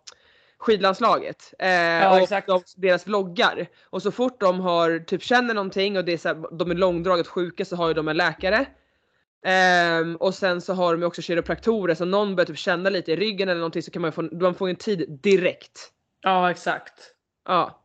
skidlandslaget 0.58 1.54
eh, 1.58 2.12
och 2.12 2.18
exakt. 2.18 2.46
de, 2.46 2.62
deras 2.76 3.06
vloggar. 3.06 3.66
Och 3.90 4.02
så 4.02 4.10
fort 4.12 4.40
de 4.40 4.60
har 4.60 4.98
typ 4.98 5.22
känner 5.22 5.54
någonting 5.54 5.98
och 5.98 6.04
det 6.04 6.12
är 6.12 6.18
så 6.18 6.28
här, 6.28 6.58
de 6.58 6.70
är 6.70 6.74
långdraget 6.74 7.26
sjuka 7.26 7.64
så 7.64 7.76
har 7.76 7.88
ju 7.88 7.94
de 7.94 8.08
en 8.08 8.16
läkare. 8.16 8.66
Ehm, 9.44 10.16
och 10.16 10.34
sen 10.34 10.60
så 10.60 10.74
har 10.74 10.96
de 10.96 11.06
också 11.06 11.22
kiropraktorer 11.22 11.94
så 11.94 12.04
någon 12.04 12.36
börjar 12.36 12.46
typ 12.46 12.58
känna 12.58 12.90
lite 12.90 13.12
i 13.12 13.16
ryggen 13.16 13.48
eller 13.48 13.60
någonting 13.60 13.82
så 13.82 13.90
kan 13.90 14.02
man 14.02 14.12
få, 14.12 14.22
man 14.22 14.54
får 14.54 14.68
en 14.68 14.76
tid 14.76 15.18
direkt. 15.22 15.92
Ja 16.20 16.50
exakt. 16.50 17.14
Ja. 17.48 17.78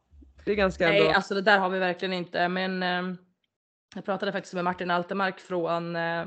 Det 0.46 0.52
är 0.52 0.56
ganska 0.56 0.88
Nej, 0.88 1.02
bra. 1.02 1.14
alltså 1.14 1.34
det 1.36 1.42
där 1.42 1.60
har 1.60 1.70
vi 1.70 1.80
verkligen 1.80 2.14
inte. 2.14 2.48
Men 2.48 2.84
eh, 2.84 3.16
jag 3.96 4.06
pratade 4.06 4.32
faktiskt 4.32 4.54
med 4.54 4.64
Martin 4.64 4.92
Altermark 4.92 5.40
från 5.40 5.96
eh, 5.96 6.26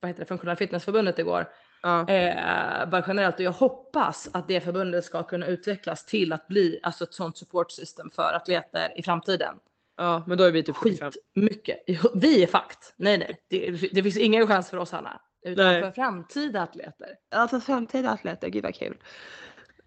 vad 0.00 0.08
heter 0.08 0.20
det, 0.20 0.26
Funktionella 0.26 0.56
Fitnessförbundet 0.56 1.18
igår. 1.18 1.48
Ja. 1.82 2.08
Eh, 2.08 2.88
bara 2.88 3.04
generellt 3.06 3.34
och 3.34 3.40
jag 3.40 3.52
hoppas 3.52 4.30
att 4.32 4.48
det 4.48 4.60
förbundet 4.60 5.04
ska 5.04 5.22
kunna 5.22 5.46
utvecklas 5.46 6.06
till 6.06 6.32
att 6.32 6.48
bli 6.48 6.80
alltså 6.82 7.04
ett 7.04 7.14
sånt 7.14 7.38
support 7.38 7.70
system 7.70 8.10
för 8.10 8.32
atleter 8.32 8.98
i 8.98 9.02
framtiden. 9.02 9.54
Ja 9.96 10.24
men 10.26 10.38
då 10.38 10.44
är 10.44 10.52
vi 10.52 10.62
typ 10.62 10.76
75. 10.76 11.10
Skit 11.12 11.22
mycket. 11.34 11.78
Vi 12.14 12.42
är 12.42 12.46
fakt. 12.46 12.94
Nej, 12.96 13.18
nej, 13.18 13.38
det, 13.48 13.70
det 13.92 14.02
finns 14.02 14.16
ingen 14.16 14.46
chans 14.46 14.70
för 14.70 14.76
oss 14.76 14.92
Hanna. 14.92 15.20
Utan 15.46 15.64
Nej. 15.66 15.82
för 15.82 15.90
framtida 15.90 16.62
atleter. 16.62 17.08
Ja 17.30 17.48
för 17.48 17.60
framtida 17.60 18.10
atleter, 18.10 18.48
gud 18.48 18.62
vad 18.62 18.74
kul. 18.74 18.96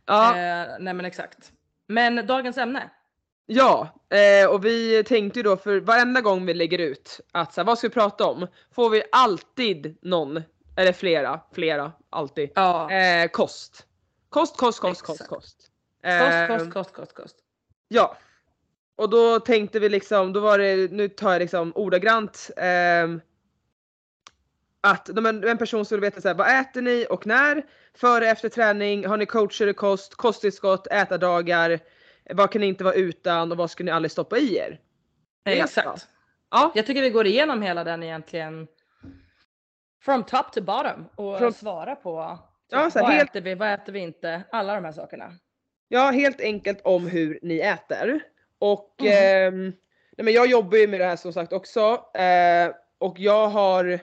Ja, 0.05 0.29
Eh, 0.37 0.67
nej 0.79 0.93
men 0.93 1.05
exakt. 1.05 1.51
Men 1.87 2.27
dagens 2.27 2.57
ämne. 2.57 2.89
ja 3.45 3.89
eh, 4.09 4.49
och 4.49 4.65
vi 4.65 5.03
tänkte 5.03 5.39
ju 5.39 5.43
då 5.43 5.57
för 5.57 5.79
varenda 5.79 6.21
gång 6.21 6.45
vi 6.45 6.53
lägger 6.53 6.79
ut 6.79 7.19
att 7.31 7.53
så 7.53 7.61
här, 7.61 7.65
vad 7.65 7.77
ska 7.77 7.87
vi 7.87 7.93
prata 7.93 8.25
om? 8.25 8.47
Får 8.75 8.89
vi 8.89 9.03
alltid 9.11 9.97
någon, 10.01 10.43
eller 10.77 10.93
flera, 10.93 11.41
flera, 11.53 11.91
alltid. 12.09 12.49
Ja. 12.55 12.91
Eh, 12.91 13.27
kost. 13.29 13.85
Kost, 14.29 14.57
kost, 14.57 14.79
kost, 14.79 15.01
kost, 15.01 15.21
Exakt. 15.21 15.29
kost. 15.29 15.57
Kost, 15.59 15.71
Eh, 16.03 16.47
kost, 16.47 16.73
kost, 16.73 16.93
kost, 16.93 17.13
kost. 17.13 17.35
Ja. 17.87 18.17
Och 18.97 19.09
då 19.09 19.39
tänkte 19.39 19.79
vi 19.79 19.89
liksom, 19.89 20.33
då 20.33 20.39
var 20.39 20.57
det, 20.57 20.91
nu 20.91 21.09
tar 21.09 21.31
jag 21.31 21.39
liksom 21.39 21.71
ordagrant. 21.75 22.49
ehm, 22.57 23.21
att 24.81 25.09
en, 25.09 25.43
en 25.43 25.57
person 25.57 25.85
skulle 25.85 26.01
veta 26.01 26.21
så 26.21 26.27
här, 26.27 26.35
vad 26.35 26.59
äter 26.61 26.81
ni 26.81 27.07
och 27.09 27.27
när? 27.27 27.65
Före, 27.93 28.27
efter 28.29 28.49
träning, 28.49 29.05
har 29.05 29.17
ni 29.17 29.25
coacher 29.25 29.67
i 29.67 29.73
kost, 29.73 30.15
kosttillskott, 30.15 30.87
ätardagar? 30.87 31.79
Vad 32.33 32.51
kan 32.51 32.61
ni 32.61 32.67
inte 32.67 32.83
vara 32.83 32.93
utan 32.93 33.51
och 33.51 33.57
vad 33.57 33.71
ska 33.71 33.83
ni 33.83 33.91
aldrig 33.91 34.11
stoppa 34.11 34.37
i 34.37 34.57
er? 34.57 34.79
Exakt. 35.45 36.07
Ja, 36.51 36.71
Jag 36.75 36.85
tycker 36.85 37.01
vi 37.01 37.09
går 37.09 37.25
igenom 37.27 37.61
hela 37.61 37.83
den 37.83 38.03
egentligen. 38.03 38.67
From 40.03 40.23
top 40.23 40.53
to 40.53 40.61
bottom 40.61 41.05
och 41.15 41.37
Från- 41.39 41.53
svara 41.53 41.95
på 41.95 42.39
Ja, 42.69 42.91
så 42.91 42.99
här 42.99 43.05
vad 43.05 43.13
helt- 43.13 43.29
äter 43.29 43.41
vi, 43.41 43.55
vad 43.55 43.73
äter 43.73 43.93
vi 43.93 43.99
inte, 43.99 44.43
alla 44.51 44.75
de 44.75 44.85
här 44.85 44.91
sakerna. 44.91 45.31
Ja, 45.87 46.11
helt 46.11 46.41
enkelt 46.41 46.81
om 46.83 47.07
hur 47.07 47.39
ni 47.41 47.59
äter. 47.59 48.19
Och 48.59 48.95
Mm. 49.01 49.13
ehm, 49.53 49.63
nej 50.17 50.25
men 50.25 50.33
jag 50.33 50.47
jobbar 50.47 50.77
ju 50.77 50.87
med 50.87 50.99
det 50.99 51.05
här 51.05 51.15
som 51.15 51.33
sagt 51.33 51.53
också. 51.53 51.79
Eh, 52.13 52.71
och 52.99 53.19
jag 53.19 53.47
har 53.47 53.99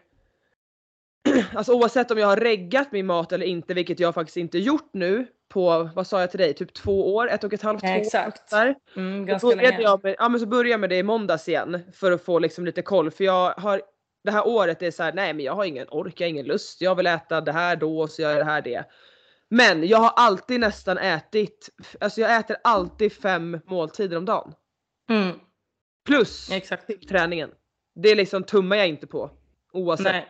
Alltså 1.55 1.73
oavsett 1.73 2.11
om 2.11 2.19
jag 2.19 2.27
har 2.27 2.37
reggat 2.37 2.93
min 2.93 3.07
mat 3.07 3.33
eller 3.33 3.47
inte, 3.47 3.75
vilket 3.75 4.01
jag 4.01 4.15
faktiskt 4.15 4.37
inte 4.37 4.59
gjort 4.59 4.91
nu 4.93 5.27
på, 5.49 5.91
vad 5.95 6.07
sa 6.07 6.21
jag 6.21 6.31
till 6.31 6.41
dig, 6.41 6.55
typ 6.55 6.75
två 6.75 7.15
år? 7.15 7.31
Ett 7.31 7.45
och 7.45 7.53
ett 7.53 7.63
halvt, 7.63 7.81
två 7.81 7.87
Ja, 7.89 7.95
år. 7.97 8.01
exakt. 8.01 8.51
Där. 8.51 8.75
Mm, 8.97 9.21
Så 9.21 9.25
ganska 9.27 9.47
började 9.47 9.69
länge. 9.71 9.83
jag 9.83 10.05
med, 10.05 10.15
ja 10.19 10.29
men 10.29 10.41
så 10.41 10.47
började 10.47 10.69
jag 10.69 10.81
med 10.81 10.91
det 10.91 10.97
i 10.97 11.03
måndags 11.03 11.49
igen 11.49 11.81
för 11.95 12.13
att 12.13 12.25
få 12.25 12.39
liksom 12.39 12.65
lite 12.65 12.83
koll 12.83 13.11
för 13.11 13.25
jag 13.25 13.51
har 13.53 13.83
det 14.25 14.31
här 14.31 14.47
året 14.49 14.83
är 14.83 14.91
så 14.91 15.03
här, 15.03 15.13
nej 15.13 15.35
men 15.35 15.45
jag 15.45 15.53
har 15.53 15.65
ingen 15.65 15.87
ork, 15.91 16.21
jag 16.21 16.27
har 16.27 16.31
ingen 16.31 16.47
lust, 16.47 16.81
jag 16.81 16.95
vill 16.95 17.07
äta 17.07 17.41
det 17.41 17.53
här 17.53 17.77
då 17.77 18.09
så 18.09 18.23
jag 18.23 18.33
gör 18.33 18.39
det 18.39 18.45
här 18.45 18.63
det. 18.63 18.85
Men 19.51 19.89
jag 19.89 19.99
har 19.99 20.13
alltid 20.17 20.61
nästan 20.61 20.99
ätit, 20.99 21.71
alltså 22.01 22.21
jag 22.21 22.37
äter 22.37 22.57
alltid 22.65 23.13
fem 23.13 23.61
måltider 23.67 24.17
om 24.17 24.25
dagen. 24.25 24.55
Mm, 25.11 25.39
Plus 26.07 26.51
exakt. 26.51 27.09
träningen. 27.09 27.51
Det 27.95 28.15
liksom 28.15 28.45
tummar 28.45 28.77
jag 28.77 28.89
inte 28.89 29.07
på. 29.07 29.31
Oavsett. 29.73 30.25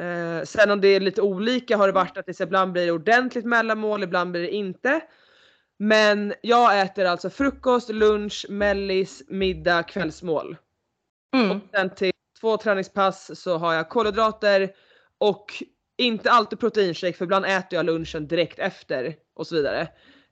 Eh, 0.00 0.42
sen 0.44 0.70
om 0.70 0.80
det 0.80 0.88
är 0.88 1.00
lite 1.00 1.22
olika 1.22 1.76
har 1.76 1.86
det 1.86 1.92
varit 1.92 2.16
att 2.16 2.26
det 2.26 2.34
så 2.34 2.42
ibland 2.42 2.72
blir 2.72 2.86
det 2.86 2.92
ordentligt 2.92 3.44
mellanmål, 3.44 4.02
ibland 4.02 4.30
blir 4.30 4.42
det 4.42 4.50
inte. 4.50 5.00
Men 5.78 6.34
jag 6.42 6.80
äter 6.80 7.04
alltså 7.04 7.30
frukost, 7.30 7.88
lunch, 7.88 8.46
mellis, 8.48 9.22
middag, 9.28 9.82
kvällsmål. 9.82 10.56
Mm. 11.36 11.60
Sen 11.74 11.94
till 11.94 12.12
två 12.40 12.56
träningspass 12.56 13.40
så 13.40 13.58
har 13.58 13.74
jag 13.74 13.88
kolhydrater 13.88 14.74
och 15.18 15.62
inte 16.04 16.30
alltid 16.30 16.60
proteinshake 16.60 17.12
för 17.12 17.24
ibland 17.24 17.44
äter 17.44 17.76
jag 17.76 17.86
lunchen 17.86 18.28
direkt 18.28 18.58
efter 18.58 19.16
och 19.34 19.46
så 19.46 19.54
vidare. 19.54 19.88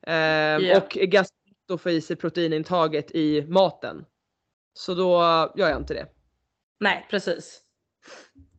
Ehm, 0.06 0.62
Ja. 0.64 0.76
Och 0.78 0.96
är 0.96 1.06
ganska 1.06 1.36
lätt 1.48 1.74
att 1.74 1.80
få 1.80 1.90
i 1.90 2.00
sig 2.00 2.16
proteinintaget 2.16 3.10
i 3.10 3.42
maten. 3.48 4.04
Så 4.74 4.94
då 4.94 5.18
gör 5.56 5.68
jag 5.68 5.76
inte 5.76 5.94
det. 5.94 6.06
Nej, 6.80 7.06
precis. 7.10 7.60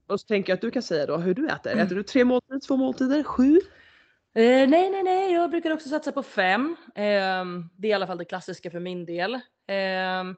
Och 0.07 0.19
så 0.19 0.27
tänker 0.27 0.51
jag 0.51 0.55
att 0.55 0.61
du 0.61 0.71
kan 0.71 0.83
säga 0.83 1.05
då 1.05 1.17
hur 1.17 1.33
du 1.33 1.47
äter. 1.47 1.77
Äter 1.77 1.95
du 1.95 2.03
tre 2.03 2.25
måltider, 2.25 2.59
två 2.67 2.77
måltider, 2.77 3.23
sju? 3.23 3.55
Eh, 4.35 4.69
nej, 4.69 4.89
nej, 4.89 5.03
nej, 5.03 5.33
jag 5.33 5.49
brukar 5.49 5.71
också 5.71 5.89
satsa 5.89 6.11
på 6.11 6.23
fem. 6.23 6.75
Ehm, 6.95 7.69
det 7.77 7.87
är 7.87 7.89
i 7.89 7.93
alla 7.93 8.07
fall 8.07 8.17
det 8.17 8.25
klassiska 8.25 8.71
för 8.71 8.79
min 8.79 9.05
del. 9.05 9.39
Ehm, 9.67 10.35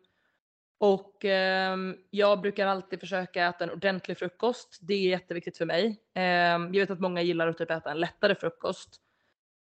och 0.78 1.26
eh, 1.26 1.78
jag 2.10 2.42
brukar 2.42 2.68
alltid 2.68 3.00
försöka 3.00 3.48
äta 3.48 3.64
en 3.64 3.72
ordentlig 3.72 4.18
frukost. 4.18 4.80
Det 4.82 4.94
är 4.94 5.10
jätteviktigt 5.10 5.58
för 5.58 5.66
mig. 5.66 6.02
Eh, 6.16 6.24
jag 6.24 6.72
vet 6.72 6.92
att 6.92 7.00
många 7.00 7.22
gillar 7.22 7.48
att 7.48 7.58
typ 7.58 7.72
äta 7.72 7.92
en 7.92 8.00
lättare 8.00 8.36
frukost. 8.36 9.00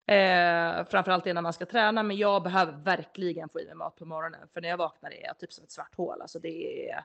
Eh, 0.06 0.86
framförallt 0.90 1.26
innan 1.26 1.42
man 1.42 1.52
ska 1.52 1.66
träna, 1.66 2.02
men 2.02 2.16
jag 2.16 2.42
behöver 2.42 2.72
verkligen 2.72 3.48
få 3.48 3.60
i 3.60 3.66
mig 3.66 3.74
mat 3.74 3.96
på 3.96 4.04
morgonen. 4.04 4.48
För 4.54 4.60
när 4.60 4.68
jag 4.68 4.76
vaknar 4.76 5.10
är 5.10 5.26
jag 5.26 5.38
typ 5.38 5.52
som 5.52 5.64
ett 5.64 5.70
svart 5.70 5.94
hål. 5.96 6.22
Alltså 6.22 6.38
det 6.38 6.88
är 6.90 7.04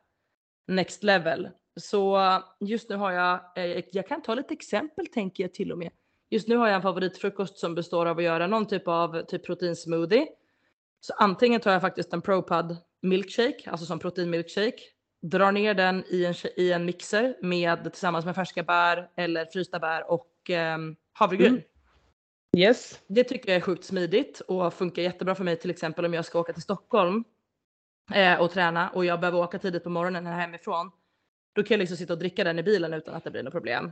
next 0.68 1.04
level. 1.04 1.50
Så 1.80 2.20
just 2.60 2.90
nu 2.90 2.96
har 2.96 3.12
jag, 3.12 3.40
eh, 3.56 3.84
jag 3.92 4.08
kan 4.08 4.22
ta 4.22 4.36
lite 4.36 4.54
exempel 4.54 5.08
tänker 5.08 5.44
jag 5.44 5.54
till 5.54 5.72
och 5.72 5.78
med. 5.78 5.92
Just 6.30 6.48
nu 6.48 6.58
har 6.58 6.68
jag 6.68 6.76
en 6.76 6.82
favoritfrukost 6.82 7.58
som 7.58 7.76
består 7.76 8.06
av 8.06 8.18
att 8.18 8.24
göra 8.24 8.48
någon 8.48 8.68
typ 8.68 8.88
av 8.88 9.22
typ 9.22 9.46
proteinsmoothie. 9.46 10.28
Så 11.00 11.14
antingen 11.14 11.62
tar 11.62 11.72
jag 11.72 11.82
faktiskt 11.82 12.14
en 12.14 12.22
ProPud 12.22 12.78
milkshake, 13.02 13.70
alltså 13.72 13.86
som 13.86 14.00
proteinmilkshake. 14.00 14.82
Drar 15.22 15.52
ner 15.52 15.74
den 15.74 16.04
i 16.10 16.26
en, 16.26 16.34
i 16.56 16.72
en 16.72 16.86
mixer 16.86 17.36
med 17.42 17.84
tillsammans 17.84 18.26
med 18.26 18.36
färska 18.36 18.64
bär 18.64 19.10
eller 19.16 19.46
frysta 19.46 19.80
bär 19.80 20.12
och 20.12 20.32
ehm, 20.50 20.96
havregryn. 21.14 21.48
Mm. 21.48 21.64
Yes. 22.58 23.02
Det 23.08 23.24
tycker 23.24 23.50
jag 23.50 23.58
är 23.58 23.62
sjukt 23.62 23.84
smidigt 23.84 24.40
och 24.40 24.74
funkar 24.74 25.02
jättebra 25.02 25.36
för 25.36 25.44
mig 25.44 25.60
till 25.60 25.70
exempel 25.70 26.06
om 26.06 26.14
jag 26.14 26.26
ska 26.26 26.40
åka 26.40 26.54
till 26.54 26.62
Stockholm 26.62 27.24
eh, 28.14 28.42
och 28.42 28.52
träna 28.52 28.90
och 28.90 29.06
jag 29.06 29.20
behöver 29.20 29.40
åka 29.40 29.60
tidigt 29.60 29.84
på 29.84 29.90
morgonen 29.90 30.26
här 30.26 30.40
hemifrån. 30.40 30.92
Då 31.54 31.64
kan 31.64 31.76
jag 31.76 31.80
liksom 31.80 31.98
sitta 31.98 32.14
och 32.14 32.20
dricka 32.20 32.44
den 32.44 32.60
i 32.60 32.64
bilen 32.64 32.94
utan 32.94 33.16
att 33.16 33.24
det 33.24 33.32
blir 33.32 33.44
något 33.44 33.54
problem. 33.54 33.92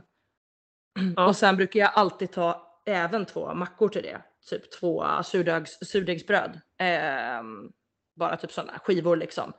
Ja. 1.16 1.26
Och 1.26 1.36
sen 1.36 1.56
brukar 1.56 1.80
jag 1.80 1.90
alltid 1.94 2.32
ta 2.32 2.80
även 2.86 3.24
två 3.24 3.54
mackor 3.54 3.88
till 3.88 4.02
det. 4.02 4.22
Typ 4.50 4.70
två 4.70 5.04
surdegs, 5.24 5.78
surdegsbröd. 5.82 6.60
Ehm, 6.78 7.72
bara 8.16 8.36
typ 8.36 8.52
sådana 8.52 8.78
skivor 8.78 9.16
liksom. 9.16 9.52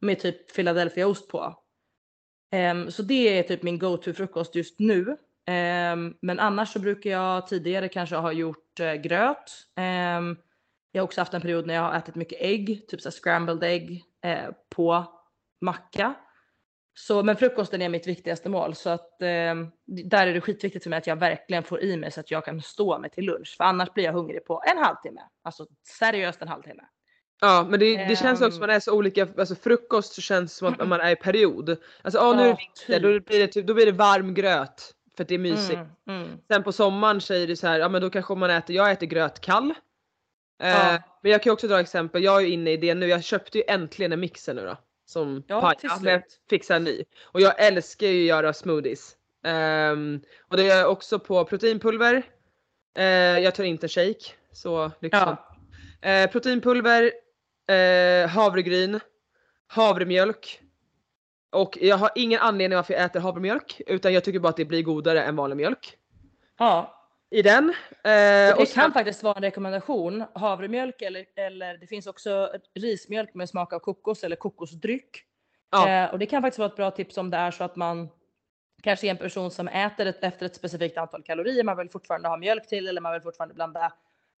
Med 0.00 0.20
typ 0.20 0.54
Philadelphia-ost 0.54 1.28
på. 1.28 1.64
Um, 2.54 2.90
så 2.90 3.02
det 3.02 3.38
är 3.38 3.42
typ 3.42 3.62
min 3.62 3.78
go-to 3.78 4.12
frukost 4.12 4.54
just 4.54 4.78
nu. 4.78 5.16
Um, 5.46 6.16
men 6.22 6.40
annars 6.40 6.72
så 6.72 6.78
brukar 6.78 7.10
jag 7.10 7.46
tidigare 7.46 7.88
kanske 7.88 8.16
ha 8.16 8.32
gjort 8.32 8.80
uh, 8.80 8.94
gröt. 8.94 9.52
Um, 9.76 10.38
jag 10.92 11.02
har 11.02 11.04
också 11.04 11.20
haft 11.20 11.34
en 11.34 11.40
period 11.40 11.66
när 11.66 11.74
jag 11.74 11.82
har 11.82 11.94
ätit 11.94 12.14
mycket 12.14 12.38
ägg, 12.40 12.88
typ 12.88 13.00
så 13.00 13.10
scrambled 13.10 13.62
ägg 13.62 14.04
uh, 14.24 14.30
eh, 14.30 14.50
på 14.70 15.04
macka. 15.60 16.14
Så, 16.94 17.22
men 17.22 17.36
frukosten 17.36 17.82
är 17.82 17.88
mitt 17.88 18.06
viktigaste 18.06 18.48
mål 18.48 18.74
så 18.74 18.90
att 18.90 19.22
eh, 19.22 19.54
där 19.86 20.26
är 20.26 20.34
det 20.34 20.40
skitviktigt 20.40 20.82
för 20.82 20.90
mig 20.90 20.96
att 20.96 21.06
jag 21.06 21.16
verkligen 21.16 21.62
får 21.62 21.80
i 21.80 21.96
mig 21.96 22.10
så 22.10 22.20
att 22.20 22.30
jag 22.30 22.44
kan 22.44 22.62
stå 22.62 22.98
mig 22.98 23.10
till 23.10 23.24
lunch. 23.24 23.54
För 23.56 23.64
annars 23.64 23.92
blir 23.92 24.04
jag 24.04 24.12
hungrig 24.12 24.44
på 24.44 24.62
en 24.66 24.78
halvtimme. 24.78 25.20
Alltså 25.42 25.66
seriöst 25.98 26.42
en 26.42 26.48
halvtimme. 26.48 26.82
Ja 27.40 27.66
men 27.70 27.80
det, 27.80 27.96
det 27.96 28.16
känns 28.16 28.40
också 28.40 28.44
Ehm. 28.44 28.50
som 28.52 28.62
att 28.62 28.68
man 28.68 28.76
är 28.76 28.80
så 28.80 28.92
olika, 28.92 29.28
alltså 29.38 29.54
frukost 29.54 30.14
så 30.14 30.20
känns 30.20 30.52
det 30.52 30.58
som 30.58 30.68
att 30.68 30.88
man 30.88 31.00
är 31.00 31.10
i 31.10 31.16
period. 31.16 31.76
Alltså 32.02 32.20
ja, 32.20 32.32
nu 32.32 32.42
är 32.42 32.46
det 32.46 32.56
vinter, 32.58 33.00
då 33.00 33.20
blir 33.20 33.38
det, 33.38 33.46
typ, 33.46 33.66
då 33.66 33.74
blir 33.74 33.86
det 33.86 33.92
varm 33.92 34.34
gröt 34.34 34.94
för 35.16 35.22
att 35.24 35.28
det 35.28 35.34
är 35.34 35.38
mysigt. 35.38 35.80
Mm, 36.08 36.22
mm. 36.22 36.38
Sen 36.48 36.62
på 36.62 36.72
sommaren 36.72 37.20
säger 37.20 37.46
det 37.46 37.56
så 37.56 37.66
här, 37.66 37.78
ja 37.78 37.88
men 37.88 38.02
då 38.02 38.10
kanske 38.10 38.34
man 38.34 38.50
äter, 38.50 38.76
jag 38.76 38.90
äter 38.90 39.06
gröt 39.06 39.40
kall. 39.40 39.70
Eh, 40.62 40.68
Ja. 40.68 40.98
Men 41.22 41.32
jag 41.32 41.42
kan 41.42 41.50
ju 41.50 41.54
också 41.54 41.68
dra 41.68 41.80
exempel, 41.80 42.24
jag 42.24 42.42
är 42.42 42.46
inne 42.46 42.70
i 42.70 42.76
det 42.76 42.94
nu, 42.94 43.06
jag 43.06 43.24
köpte 43.24 43.58
ju 43.58 43.64
äntligen 43.68 44.12
en 44.12 44.20
mixer 44.20 44.54
nu 44.54 44.62
då. 44.66 44.76
Som 45.06 45.42
Ja, 45.46 45.60
paja, 45.60 45.74
till 45.74 45.90
men 46.00 46.12
jag 46.12 46.22
fixar 46.50 46.76
en 46.76 46.84
ny. 46.84 47.04
Och 47.22 47.40
jag 47.40 47.54
älskar 47.62 48.06
ju 48.06 48.22
att 48.22 48.28
göra 48.28 48.52
smoothies. 48.52 49.16
Ehm, 49.44 50.20
och 50.48 50.56
det 50.56 50.62
gör 50.62 50.76
jag 50.76 50.90
också 50.90 51.18
på 51.18 51.44
proteinpulver. 51.44 52.22
Eh, 52.98 53.04
jag 53.38 53.54
tar 53.54 53.64
inte 53.64 53.88
shake, 53.88 54.24
så 54.52 54.90
lyxigt. 55.00 55.22
Ja. 56.02 56.10
Eh, 56.10 56.30
proteinpulver, 56.30 57.12
eh, 57.68 58.28
havregryn, 58.28 59.00
havremjölk. 59.66 60.60
Och 61.52 61.78
jag 61.80 61.96
har 61.96 62.10
ingen 62.14 62.40
anledning 62.40 62.76
varför 62.76 62.94
jag 62.94 63.02
äter 63.02 63.20
havremjölk 63.20 63.80
utan 63.86 64.12
jag 64.12 64.24
tycker 64.24 64.38
bara 64.38 64.48
att 64.48 64.56
det 64.56 64.64
blir 64.64 64.82
godare 64.82 65.22
än 65.22 65.36
vanlig 65.36 65.56
mjölk. 65.56 65.96
ja. 66.58 67.00
I 67.30 67.42
den. 67.42 67.68
Eh, 67.68 67.74
Det 68.04 68.54
och 68.54 68.68
sen, 68.68 68.82
kan 68.82 68.92
faktiskt 68.92 69.22
vara 69.22 69.34
en 69.34 69.42
rekommendation. 69.42 70.24
Havremjölk 70.34 71.02
eller, 71.02 71.26
eller 71.36 71.78
det 71.78 71.86
finns 71.86 72.06
också 72.06 72.50
rismjölk 72.74 73.34
med 73.34 73.48
smak 73.48 73.72
av 73.72 73.78
kokos 73.78 74.24
eller 74.24 74.36
kokosdryck. 74.36 75.24
Ja. 75.70 75.88
Eh, 75.88 76.12
och 76.12 76.18
det 76.18 76.26
kan 76.26 76.42
faktiskt 76.42 76.58
vara 76.58 76.68
ett 76.68 76.76
bra 76.76 76.90
tips 76.90 77.18
om 77.18 77.30
det 77.30 77.36
är 77.36 77.50
så 77.50 77.64
att 77.64 77.76
man 77.76 78.08
kanske 78.82 79.06
är 79.06 79.10
en 79.10 79.16
person 79.16 79.50
som 79.50 79.68
äter 79.68 80.06
ett, 80.06 80.24
efter 80.24 80.46
ett 80.46 80.56
specifikt 80.56 80.98
antal 80.98 81.22
kalorier. 81.22 81.64
Man 81.64 81.76
vill 81.76 81.90
fortfarande 81.90 82.28
ha 82.28 82.36
mjölk 82.36 82.68
till 82.68 82.88
eller 82.88 83.00
man 83.00 83.12
vill 83.12 83.22
fortfarande 83.22 83.54
blanda 83.54 83.92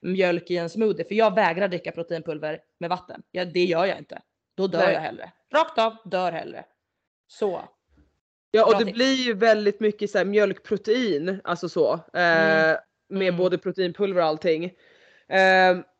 mjölk 0.04 0.50
i 0.50 0.56
en 0.56 0.68
smoothie. 0.70 1.04
För 1.08 1.14
jag 1.14 1.34
vägrar 1.34 1.68
dricka 1.68 1.92
proteinpulver 1.92 2.60
med 2.80 2.90
vatten. 2.90 3.22
Ja, 3.30 3.44
det 3.44 3.64
gör 3.64 3.84
jag 3.86 3.98
inte. 3.98 4.22
Då 4.56 4.66
dör 4.66 4.78
Nej. 4.78 4.94
jag 4.94 5.00
hellre. 5.00 5.32
Rakt 5.54 5.78
av, 5.78 5.96
dör 6.04 6.32
hellre. 6.32 6.64
Så. 7.28 7.62
ja, 8.50 8.64
och 8.66 8.72
det 8.78 8.84
tips. 8.84 8.94
blir 8.96 9.14
ju 9.14 9.34
väldigt 9.34 9.80
mycket 9.80 10.10
så 10.10 10.18
här 10.18 10.24
mjölkprotein, 10.24 11.40
alltså 11.44 11.68
så. 11.68 11.92
Eh, 11.94 12.70
Mm. 13.10 13.18
Med 13.18 13.28
Mm. 13.28 13.36
både 13.38 13.58
proteinpulver 13.58 14.22
och 14.22 14.28
allting. 14.28 14.64
Eh, 14.64 14.70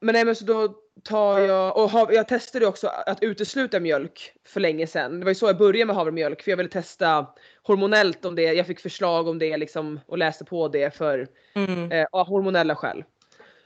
men 0.01 0.13
nej 0.13 0.25
men 0.25 0.37
så 0.37 0.45
då 0.45 0.75
tar 1.05 1.39
jag, 1.39 1.77
och 1.77 1.91
hav, 1.91 2.13
jag 2.15 2.29
testade 2.29 2.67
också 2.67 2.87
att 2.87 3.23
utesluta 3.23 3.81
mjölk 3.81 4.33
för 4.47 4.61
länge 4.61 4.87
sedan. 4.87 5.19
Det 5.19 5.25
var 5.25 5.31
ju 5.31 5.35
så 5.35 5.47
jag 5.47 5.57
började 5.59 5.85
med 5.87 5.97
havremjölk 5.97 6.43
för 6.43 6.51
jag 6.51 6.57
ville 6.57 6.69
testa 6.69 7.27
hormonellt 7.63 8.25
om 8.25 8.35
det, 8.35 8.43
jag 8.43 8.67
fick 8.67 8.81
förslag 8.81 9.29
om 9.29 9.39
det 9.39 9.57
liksom 9.57 10.01
och 10.07 10.19
läste 10.19 10.45
på 10.45 10.69
det 10.69 10.95
för 10.97 11.29
Mm. 11.55 11.93
eh, 11.93 12.07
hormonella 12.13 12.77
skäl. 12.77 13.05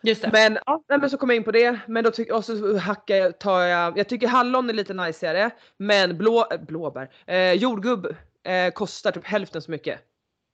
Det. 0.03 0.33
Men, 0.33 0.59
ja, 0.67 0.83
men 0.89 1.11
så 1.11 1.19
kom 1.19 1.31
jag 1.31 1.37
in 1.37 1.45
på 1.45 1.53
det. 1.53 1.79
Men 1.87 2.05
då 2.05 2.11
tycker 2.11 2.35
och 2.35 2.45
så 2.45 2.77
hackar 2.77 3.17
jag, 3.17 3.39
tar 3.39 3.61
jag, 3.61 3.99
jag 3.99 4.09
tycker 4.09 4.29
hallon 4.29 4.69
är 4.71 4.75
lite 4.75 4.95
najsigare. 4.95 5.51
Men 5.77 6.19
blå, 6.19 6.47
äh, 6.51 6.61
blåbär, 6.61 7.11
eh, 7.27 7.53
jordgubb 7.53 8.17
eh, 8.45 8.71
kostar 8.73 9.11
typ 9.13 9.25
hälften 9.27 9.63
så 9.63 9.71
mycket. 9.71 10.01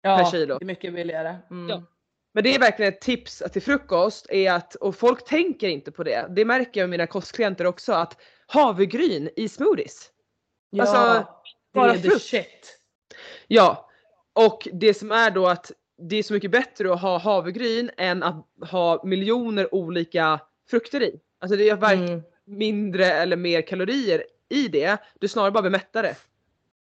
ja, 0.02 0.16
per 0.18 0.30
kilo. 0.30 0.58
Det 0.58 0.64
är 0.64 0.66
mycket 0.66 0.94
billigare. 0.94 1.36
Mm. 1.50 1.68
Ja. 1.68 1.82
Men 2.34 2.44
det 2.44 2.54
är 2.54 2.58
verkligen 2.58 2.92
ett 2.92 3.00
tips 3.00 3.42
till 3.52 3.62
frukost 3.62 4.26
är 4.30 4.52
att, 4.52 4.74
och 4.74 4.96
folk 4.96 5.24
tänker 5.24 5.68
inte 5.68 5.92
på 5.92 6.04
det. 6.04 6.26
Det 6.30 6.44
märker 6.44 6.80
jag 6.80 6.88
med 6.88 6.90
mina 6.98 7.06
kostklienter 7.06 7.66
också 7.66 7.92
att 7.92 8.20
havregryn 8.46 9.30
i 9.36 9.48
smoothies. 9.48 10.10
Ja, 10.70 10.82
Alltså, 10.82 11.26
det 11.72 11.78
bara 11.78 11.92
är 11.92 11.98
the 11.98 12.08
frukt. 12.10 12.22
shit. 12.24 12.78
Ja, 13.46 13.88
och 14.32 14.68
det 14.72 14.94
som 14.94 15.10
är 15.12 15.30
då 15.30 15.46
att 15.48 15.72
det 16.08 16.16
är 16.16 16.22
så 16.22 16.34
mycket 16.34 16.50
bättre 16.50 16.92
att 16.92 17.00
ha 17.02 17.18
havregryn 17.18 17.90
än 17.96 18.22
att 18.22 18.46
ha 18.70 19.00
miljoner 19.04 19.74
olika 19.74 20.40
frukter 20.70 21.02
i. 21.02 21.20
Alltså 21.38 21.56
det 21.56 21.68
är 21.68 21.76
varken 21.76 22.08
Mm. 22.08 22.22
mindre 22.44 23.04
eller 23.06 23.36
mer 23.36 23.62
kalorier 23.62 24.24
i 24.48 24.68
det. 24.68 24.98
Du 25.20 25.28
snarare 25.28 25.50
bara 25.50 25.62
blir 25.62 25.70
mättare. 25.70 26.14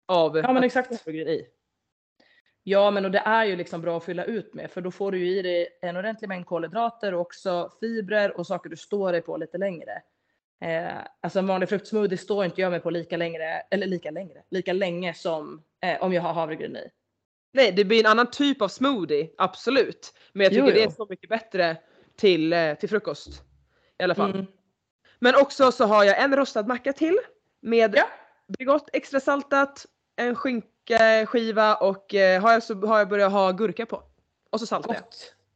Av 0.07 0.37
Ja 0.39 0.53
men 0.53 0.65
exakt. 0.65 0.91
ha 0.91 0.97
havregryn 0.97 1.29
i. 1.29 1.47
Ja, 2.63 2.91
men 2.91 3.05
och 3.05 3.11
det 3.11 3.19
är 3.19 3.45
ju 3.45 3.57
liksom 3.57 3.81
bra 3.81 3.97
att 3.97 4.05
fylla 4.05 4.25
ut 4.25 4.55
med 4.55 4.71
för 4.71 4.81
då 4.81 4.91
får 4.91 5.13
du 5.13 5.19
ju 5.19 5.39
i 5.39 5.43
dig 5.43 5.69
en 5.83 5.97
ordentlig 5.97 6.29
mängd 6.29 6.47
kolhydrater 6.47 7.15
och 7.15 7.21
också 7.21 7.71
fibrer 7.81 8.39
och 8.39 8.47
saker 8.47 8.71
du 8.71 8.77
står 8.77 9.13
dig 9.13 9.23
på 9.23 9.37
lite 9.37 9.59
längre. 9.59 10.03
Eh, 10.61 10.97
alltså 11.21 11.39
en 11.39 11.47
vanlig 11.47 11.69
fruktsmoothie 11.69 12.19
står 12.19 12.45
inte 12.45 12.61
jag 12.61 12.71
mig 12.71 12.81
på 12.81 12.91
lika 12.91 13.17
längre, 13.17 13.45
eller 13.71 13.87
lika 13.87 14.11
längre, 14.11 14.43
lika 14.51 14.73
länge 14.73 15.15
som 15.15 15.63
eh, 15.81 16.03
om 16.03 16.13
jag 16.13 16.23
har 16.23 16.33
havregryn 16.33 16.77
i. 16.77 16.89
Nej, 17.53 17.73
det 17.73 17.85
blir 17.85 18.01
en 18.01 18.07
annan 18.11 18.31
typ 18.31 18.63
av 18.63 18.69
smoothie, 18.69 19.29
absolut. 19.39 20.15
Men 20.33 20.45
jag 20.45 20.51
tycker 20.53 20.67
Jo, 20.67 20.73
det 20.73 20.81
är 20.81 20.85
jo. 20.85 20.91
så 20.91 21.07
mycket 21.11 21.29
bättre 21.31 21.77
till, 22.17 22.53
eh, 22.53 22.75
till 22.75 22.89
frukost. 22.89 23.43
I 23.99 24.03
alla 24.03 24.15
fall. 24.15 24.31
Mm. 24.31 24.47
Men 25.19 25.35
också 25.35 25.73
så 25.73 25.85
har 25.85 26.05
jag 26.05 26.19
en 26.23 26.37
rostad 26.37 26.63
macka 26.67 26.93
till 26.93 27.19
med 27.61 27.95
Ja. 27.97 28.05
Bregott 28.59 28.91
extra 28.93 29.21
saltat, 29.21 29.87
en 30.17 30.35
skinkeskiva 30.35 31.75
och 31.77 32.15
eh, 32.15 32.43
har 32.43 32.53
jag 32.53 32.63
så 32.63 32.87
har 32.87 32.99
jag 32.99 33.09
börjat 33.09 33.33
ha 33.33 33.53
gurka 33.53 33.87
på. 33.87 34.03
Och 34.51 34.61
så 34.61 34.67
saltar 34.67 34.95
jag. 34.95 35.03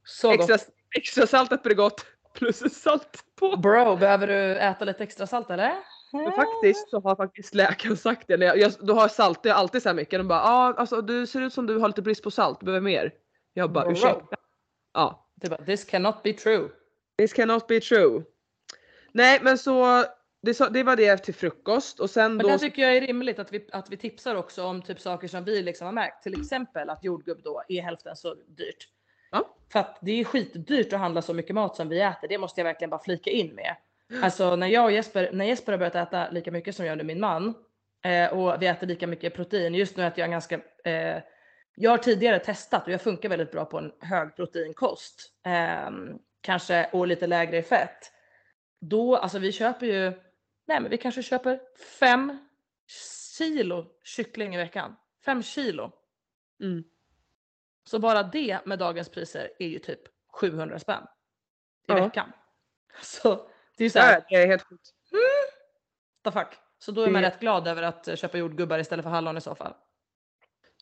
Så 0.05 0.33
Extra, 0.33 0.57
gott. 0.57 0.67
extra 0.97 1.27
saltat 1.27 1.63
Bregott 1.63 2.07
plus 2.35 2.83
salt 2.83 3.25
på. 3.39 3.57
Bro, 3.57 3.97
behöver 3.97 4.27
du 4.27 4.57
äta 4.59 4.85
lite 4.85 5.03
extra 5.03 5.27
salt 5.27 5.51
eller? 5.51 5.73
Men 6.13 6.33
faktiskt 6.33 6.91
så 6.91 7.01
har 7.01 7.17
faktiskt 7.17 7.55
läkaren 7.55 7.97
sagt 7.97 8.29
det. 8.29 8.37
När 8.37 8.47
jag, 8.47 8.59
jag, 8.59 8.73
då 8.81 8.95
har 8.95 9.09
salt, 9.09 9.41
jag 9.43 9.57
alltid 9.57 9.83
så 9.83 9.89
här 9.89 9.97
mycket. 9.97 10.21
De 10.21 10.29
bara 10.29 10.43
ah, 10.43 10.75
alltså 10.77 11.03
du 11.03 11.27
ser 11.27 11.41
ut 11.41 11.53
som 11.53 11.67
du 11.67 11.79
har 11.79 11.89
lite 11.89 12.03
brist 12.03 12.23
på 12.23 12.31
salt, 12.31 12.61
du 12.61 12.67
behöver 12.67 12.85
mer. 12.85 13.15
Jag 13.53 13.73
bara 13.73 13.91
ursäkta. 13.91 14.37
Ja. 14.95 15.29
Det 15.35 15.51
bara, 15.51 15.65
this 15.65 15.85
cannot 15.85 16.23
be 16.23 16.33
true. 16.33 16.69
This 17.19 17.33
cannot 17.33 17.67
be 17.67 17.81
true. 17.81 18.23
Nej 19.13 19.41
men 19.43 19.59
så 19.59 20.05
det, 20.43 20.55
så, 20.55 20.69
det 20.69 20.83
var 20.83 20.97
det 20.97 21.17
till 21.17 21.35
frukost 21.35 22.01
och 22.01 22.11
sen 22.11 22.37
Men 22.37 22.47
då. 22.47 22.53
det 22.53 22.59
tycker 22.59 22.83
jag 22.83 22.97
är 22.97 23.01
rimligt 23.01 23.39
att 23.39 23.53
vi, 23.53 23.69
att 23.73 23.91
vi 23.91 23.97
tipsar 23.97 24.35
också 24.35 24.65
om 24.65 24.83
typ 24.83 25.01
saker 25.01 25.29
som 25.29 25.45
vi 25.45 25.63
liksom 25.63 25.85
har 25.85 25.93
märkt. 25.93 26.23
Till 26.23 26.41
exempel 26.41 26.91
att 26.91 27.05
jordgubb 27.05 27.43
då 27.45 27.63
är 27.69 27.83
hälften 27.83 28.17
så 28.17 28.35
dyrt. 28.35 28.89
Ja. 29.31 29.57
För 29.73 29.79
att 29.79 29.99
det 30.01 30.21
är 30.21 30.25
skitdyrt 30.25 30.93
att 30.93 30.99
handla 30.99 31.23
så 31.23 31.35
mycket 31.35 31.55
mat 31.55 31.77
som 31.77 31.89
vi 31.89 32.01
äter. 32.01 32.29
Det 32.29 32.39
måste 32.39 32.61
jag 32.61 32.65
verkligen 32.65 32.91
bara 32.91 33.03
flika 33.03 33.31
in 33.31 33.55
med. 33.55 33.77
Alltså 34.23 34.57
när 34.57 34.67
jag 34.67 34.85
och 34.85 34.93
Jesper, 34.93 35.31
när 35.33 35.45
Jesper 35.45 35.73
har 35.73 35.79
börjat 35.79 35.95
äta 35.95 36.31
lika 36.31 36.51
mycket 36.51 36.77
som 36.77 36.87
jag 36.87 36.99
nu 36.99 37.05
min 37.05 37.21
man 37.21 37.55
eh, 38.05 38.33
och 38.33 38.63
vi 38.63 38.67
äter 38.67 38.87
lika 38.87 39.07
mycket 39.07 39.35
protein. 39.35 39.75
Just 39.75 39.97
nu 39.97 40.07
äter 40.07 40.21
jag 40.21 40.31
ganska 40.31 40.61
eh, 40.85 41.23
jag 41.75 41.91
har 41.91 41.99
tidigare 41.99 42.39
testat 42.39 42.87
och 42.87 42.93
jag 42.93 43.01
funkar 43.03 43.29
väldigt 43.29 43.51
bra 43.53 43.65
på 43.65 43.79
en 43.79 43.93
hög 44.01 44.37
proteinkost. 44.37 45.33
ehm, 45.45 46.19
kanske 46.41 46.91
och 46.93 47.07
lite 47.07 47.27
lägre 47.27 47.57
i 47.59 47.63
fett. 47.63 48.13
Då, 48.81 49.17
alltså 49.17 49.39
vi 49.39 49.53
köper 49.53 49.87
ju, 49.87 50.11
nej 50.67 50.81
men 50.81 50.91
vi 50.91 50.97
kanske 50.99 51.23
köper 51.23 51.61
fem 52.01 52.39
kilo 53.39 53.87
kyckling 54.05 54.55
i 54.55 54.59
veckan. 54.59 54.97
Fem 55.25 55.43
kilo. 55.43 55.93
Mm. 56.63 56.85
Så 57.85 57.99
bara 57.99 58.23
det 58.23 58.67
med 58.67 58.79
dagens 58.79 59.09
priser 59.09 59.51
är 59.59 59.67
ju 59.67 59.79
typ 59.79 60.01
700 60.33 60.79
spänn. 60.79 61.03
I 61.03 61.07
Ja. 61.87 61.95
veckan. 61.95 62.33
Så 63.03 63.49
det 63.77 63.83
är 63.83 63.87
ju 63.87 63.91
såhär, 63.91 64.13
Ja, 64.15 64.25
det 64.29 64.43
är 64.43 64.47
helt 64.47 64.63
sjukt. 64.63 64.91
what 66.25 66.35
the 66.35 66.41
fuck. 66.41 66.59
Så 66.79 66.93
då 66.93 67.03
är 67.03 67.11
man 67.11 67.23
rätt 67.23 67.41
glad 67.41 67.69
över 67.69 67.83
att 67.83 68.09
eh, 68.09 68.17
köpa 68.17 68.39
jordgubbar 68.39 68.79
istället 68.79 69.03
för 69.03 69.11
hallon 69.11 69.37
i 69.37 69.41
så 69.41 69.55
fall. 69.55 69.75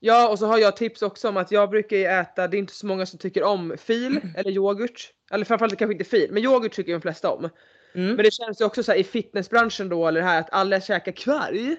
Ja 0.01 0.29
och 0.29 0.39
så 0.39 0.47
har 0.47 0.59
jag 0.59 0.77
tips 0.77 1.03
också 1.03 1.29
om 1.29 1.37
att 1.37 1.51
jag 1.51 1.71
brukar 1.71 1.97
ju 1.97 2.05
äta, 2.05 2.49
det 2.49 2.57
är 2.57 2.59
inte 2.59 2.75
så 2.75 2.87
många 2.87 3.07
som 3.07 3.19
tycker 3.19 3.43
om 3.43 3.77
fil 3.79 4.21
eller 4.37 4.51
yoghurt. 4.51 5.13
Eller 5.31 5.45
framförallt 5.45 5.79
kanske 5.79 5.93
inte 5.93 6.05
fil, 6.05 6.29
men 6.33 6.43
yoghurt 6.43 6.73
tycker 6.73 6.93
ju 6.93 6.97
de 6.99 7.03
flesta 7.03 7.31
om. 7.31 7.51
Mm. 7.95 8.07
Men 8.15 8.25
det 8.25 8.31
känns 8.31 8.61
ju 8.61 8.65
också 8.65 8.83
så 8.83 8.93
här 8.93 8.99
i 8.99 9.05
fitnessbranschen 9.05 9.89
då 9.89 10.09
eller 10.09 10.21
det 10.21 10.27
här 10.27 10.41
att 10.41 10.53
alla 10.53 10.81
käkar 10.81 11.13
kvarg. 11.13 11.77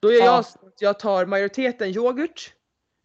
Då 0.00 0.12
gör 0.12 0.18
Ja. 0.20 0.24
jag 0.26 0.46
så 0.46 0.66
att 0.66 0.80
jag 0.82 0.98
tar 0.98 1.26
majoriteten 1.26 1.88
yoghurt. 1.88 2.52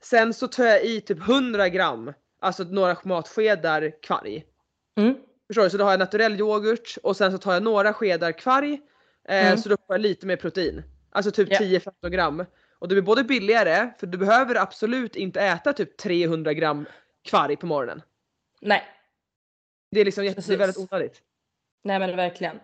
Sen 0.04 0.34
så 0.34 0.48
tar 0.48 0.64
jag 0.66 0.84
i 0.86 1.02
typ 1.02 1.20
100 1.30 1.70
gram, 1.70 2.14
alltså 2.42 2.64
några 2.64 2.98
matskedar 3.04 4.02
kvarg. 4.02 4.46
Mm. 4.98 5.16
Förstår 5.48 5.64
du? 5.64 5.70
Så 5.70 5.78
då 5.78 5.84
har 5.84 5.92
jag 5.92 6.00
naturell 6.00 6.40
yoghurt 6.40 6.98
och 7.04 7.18
sen 7.18 7.32
så 7.32 7.38
tar 7.38 7.54
jag 7.54 7.64
några 7.64 7.94
skedar 7.94 8.32
kvarg. 8.32 8.74
Eh, 9.28 9.46
Mm. 9.48 9.58
Så 9.58 9.70
då 9.70 9.76
får 9.88 9.94
jag 9.96 10.02
lite 10.02 10.26
mer 10.26 10.36
protein. 10.36 10.84
Alltså 11.12 11.32
typ 11.32 11.48
Ja. 11.52 11.60
10-15 11.60 12.10
gram. 12.10 12.46
Och 12.80 12.88
det 12.88 12.96
blir 12.96 13.02
både 13.02 13.24
billigare, 13.24 13.90
för 14.00 14.08
du 14.08 14.18
behöver 14.18 14.56
absolut 14.56 15.16
inte 15.16 15.42
äta 15.42 15.74
typ 15.74 15.98
300 15.98 16.54
gram 16.54 16.86
kvarg 17.24 17.56
på 17.58 17.66
morgonen. 17.66 18.02
Nej, 18.62 18.84
Det 19.92 20.00
är 20.02 20.06
liksom 20.06 20.26
jätte, 20.26 20.42
det 20.48 20.54
är 20.54 20.58
väldigt 20.58 20.78
onödigt. 20.92 21.22
nej 21.84 22.00
men 22.00 22.16
verkligen. 22.16 22.60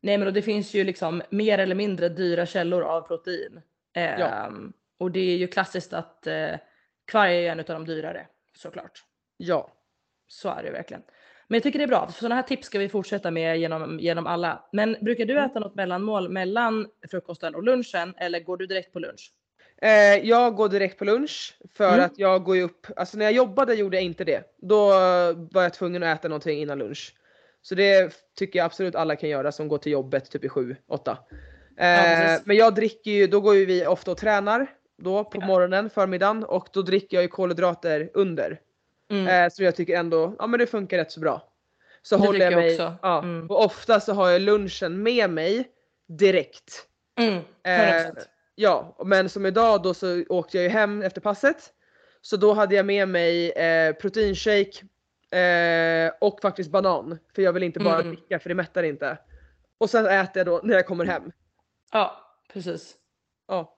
Nej 0.00 0.18
men 0.18 0.26
och 0.28 0.34
det 0.34 0.42
finns 0.42 0.74
ju 0.74 0.84
liksom 0.84 1.22
mer 1.30 1.58
eller 1.58 1.74
mindre 1.74 2.08
dyra 2.08 2.46
källor 2.46 2.82
av 2.82 3.00
protein. 3.02 3.60
Ehm, 3.94 4.72
Och 4.98 5.10
det 5.10 5.20
är 5.20 5.36
ju 5.36 5.46
klassiskt 5.48 5.92
att 5.92 6.26
eh, 6.26 6.54
kvarg 7.06 7.46
är 7.46 7.52
en 7.52 7.58
av 7.60 7.64
de 7.66 7.84
dyrare 7.84 8.26
såklart. 8.56 9.04
Ja. 9.36 9.72
Så 10.26 10.48
är 10.48 10.62
det 10.62 10.70
verkligen. 10.70 11.02
Men 11.48 11.56
jag 11.56 11.62
tycker 11.62 11.78
det 11.78 11.84
är 11.84 11.88
bra. 11.88 12.08
Sådana 12.14 12.34
här 12.34 12.42
tips 12.42 12.66
ska 12.66 12.78
vi 12.78 12.88
fortsätta 12.88 13.30
med 13.30 13.58
genom, 13.58 14.00
genom 14.00 14.26
alla. 14.26 14.64
Men 14.72 14.96
brukar 15.00 15.24
du 15.26 15.40
äta 15.40 15.58
något 15.60 15.74
mellanmål 15.74 16.28
mellan 16.28 16.86
frukosten 17.10 17.54
och 17.54 17.62
lunchen 17.62 18.14
eller 18.16 18.40
går 18.40 18.56
du 18.56 18.66
direkt 18.66 18.92
på 18.92 18.98
lunch? 18.98 19.32
Eh, 19.82 20.28
jag 20.28 20.54
går 20.54 20.68
direkt 20.68 20.98
på 20.98 21.04
lunch 21.04 21.58
för 21.74 21.92
Mm. 21.94 22.04
att 22.04 22.18
jag 22.18 22.44
går 22.44 22.56
ju 22.56 22.62
upp, 22.62 22.86
alltså 22.96 23.18
när 23.18 23.24
jag 23.24 23.32
jobbade 23.34 23.74
gjorde 23.74 23.96
jag 23.96 24.04
inte 24.04 24.24
det. 24.24 24.42
Då 24.56 24.86
var 25.52 25.62
jag 25.62 25.74
tvungen 25.74 26.02
att 26.02 26.18
äta 26.18 26.28
någonting 26.28 26.58
innan 26.60 26.78
lunch. 26.78 27.14
Så 27.62 27.74
det 27.74 28.12
tycker 28.38 28.58
jag 28.58 28.66
absolut 28.66 28.94
alla 28.94 29.16
kan 29.16 29.28
göra 29.28 29.52
som 29.52 29.68
går 29.68 29.78
till 29.78 29.92
jobbet 29.92 30.30
typ 30.30 30.44
i 30.44 30.48
7, 30.48 30.76
8. 30.88 31.18
Eh, 31.76 32.40
men 32.44 32.56
jag 32.56 32.74
dricker 32.74 33.10
ju, 33.10 33.26
då 33.26 33.40
går 33.40 33.54
ju 33.54 33.66
vi 33.66 33.86
ofta 33.86 34.10
och 34.10 34.16
tränar 34.18 34.66
då 35.02 35.24
på 35.24 35.40
Ja. 35.40 35.46
morgonen, 35.46 35.90
förmiddagen 35.90 36.44
och 36.44 36.68
då 36.72 36.82
dricker 36.82 37.16
jag 37.16 37.22
ju 37.22 37.28
kolhydrater 37.28 38.10
under. 38.14 38.60
Mm. 39.10 39.26
Eh, 39.44 39.50
så 39.50 39.62
jag 39.62 39.76
tycker 39.76 39.96
ändå, 39.98 40.34
ja 40.38 40.46
men 40.46 40.60
det 40.60 40.66
funkar 40.66 40.98
rätt 40.98 41.12
så 41.12 41.20
bra. 41.20 41.52
Så 42.02 42.16
Det 42.16 42.26
håller 42.26 42.40
jag 42.40 42.52
jag 42.52 42.58
mig, 42.58 42.70
också. 42.74 42.94
ja, 43.02 43.18
Mm. 43.22 43.50
och 43.50 43.64
ofta 43.64 44.00
så 44.00 44.12
har 44.12 44.30
jag 44.30 44.40
lunchen 44.42 45.02
med 45.02 45.30
mig 45.30 45.68
direkt. 46.08 46.86
Mm. 47.20 47.34
Eh, 47.62 48.06
100%. 48.06 48.18
Ja, 48.54 48.96
men 49.04 49.28
som 49.28 49.46
idag 49.46 49.82
då 49.82 49.94
så 49.94 50.24
åkte 50.28 50.56
jag 50.56 50.64
ju 50.64 50.70
hem 50.70 51.02
efter 51.02 51.20
passet. 51.20 51.72
Så 52.20 52.36
då 52.36 52.52
hade 52.52 52.74
jag 52.74 52.86
med 52.86 53.08
mig 53.08 53.50
eh, 53.50 53.92
proteinshake 53.94 54.72
eh, 55.38 56.12
och 56.20 56.38
faktiskt 56.42 56.70
banan. 56.70 57.18
För 57.34 57.42
jag 57.42 57.52
vill 57.52 57.62
inte 57.62 57.80
bara 57.80 57.94
Mm. 58.00 58.08
dricka 58.08 58.38
för 58.38 58.48
det 58.48 58.54
mättar 58.54 58.82
inte. 58.82 59.18
Och 59.78 59.90
sen 59.90 60.06
äter 60.06 60.32
jag 60.40 60.46
då 60.46 60.60
när 60.64 60.74
jag 60.74 60.86
kommer 60.86 61.04
hem. 61.04 61.32
Ja, 61.92 62.16
precis. 62.52 62.94
Ja. 63.48 63.77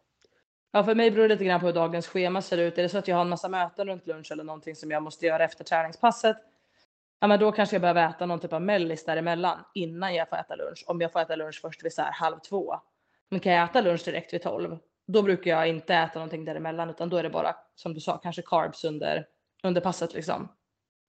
Ja, 0.73 0.85
för 0.85 0.95
mig 0.95 1.11
beror 1.11 1.29
det 1.29 1.35
lite 1.35 1.45
grann 1.45 1.61
på 1.61 1.67
hur 1.67 1.73
dagens 1.73 2.07
schema 2.09 2.43
ser 2.43 2.59
ut. 2.59 2.79
Är 2.79 2.83
det 2.83 2.89
så 2.89 2.99
att 2.99 3.09
jag 3.09 3.17
har 3.17 3.23
en 3.23 3.29
massa 3.29 3.49
möten 3.49 3.89
runt 3.89 4.07
lunch 4.07 4.33
eller 4.33 4.45
någonting 4.45 4.77
som 4.77 4.91
jag 4.91 5.03
måste 5.03 5.27
göra 5.27 5.45
efter 5.45 5.65
träningspasset. 5.65 6.37
Ja, 7.21 7.27
men 7.27 7.41
då 7.41 7.53
kanske 7.53 7.75
jag 7.77 7.81
behöver 7.81 8.09
äta 8.09 8.27
någon 8.27 8.41
typ 8.41 8.53
av 8.53 8.63
mellis 8.63 9.05
däremellan 9.05 9.59
innan 9.75 10.15
jag 10.15 10.29
får 10.29 10.37
äta 10.37 10.57
lunch. 10.57 10.85
Om 10.87 11.01
jag 11.01 11.13
får 11.13 11.21
äta 11.21 11.37
lunch 11.37 11.61
först 11.63 11.85
vid 11.85 11.93
så 11.93 12.03
här 12.03 12.13
halv 12.13 12.39
två. 12.39 12.75
Men 13.29 13.41
kan 13.41 13.53
jag 13.53 13.65
äta 13.65 13.81
lunch 13.81 14.05
direkt 14.05 14.35
vid 14.35 14.43
tolv, 14.43 14.79
då 15.07 15.23
brukar 15.23 15.51
jag 15.51 15.69
inte 15.69 15.95
äta 15.95 16.19
någonting 16.19 16.45
däremellan 16.45 16.91
utan 16.91 17.09
då 17.09 17.17
är 17.17 17.23
det 17.23 17.31
bara 17.31 17.57
som 17.75 17.95
du 17.95 18.01
sa, 18.01 18.19
kanske 18.19 18.43
carbs 18.43 18.85
under, 18.85 19.27
under 19.63 19.81
passet 19.81 20.15
liksom. 20.15 20.49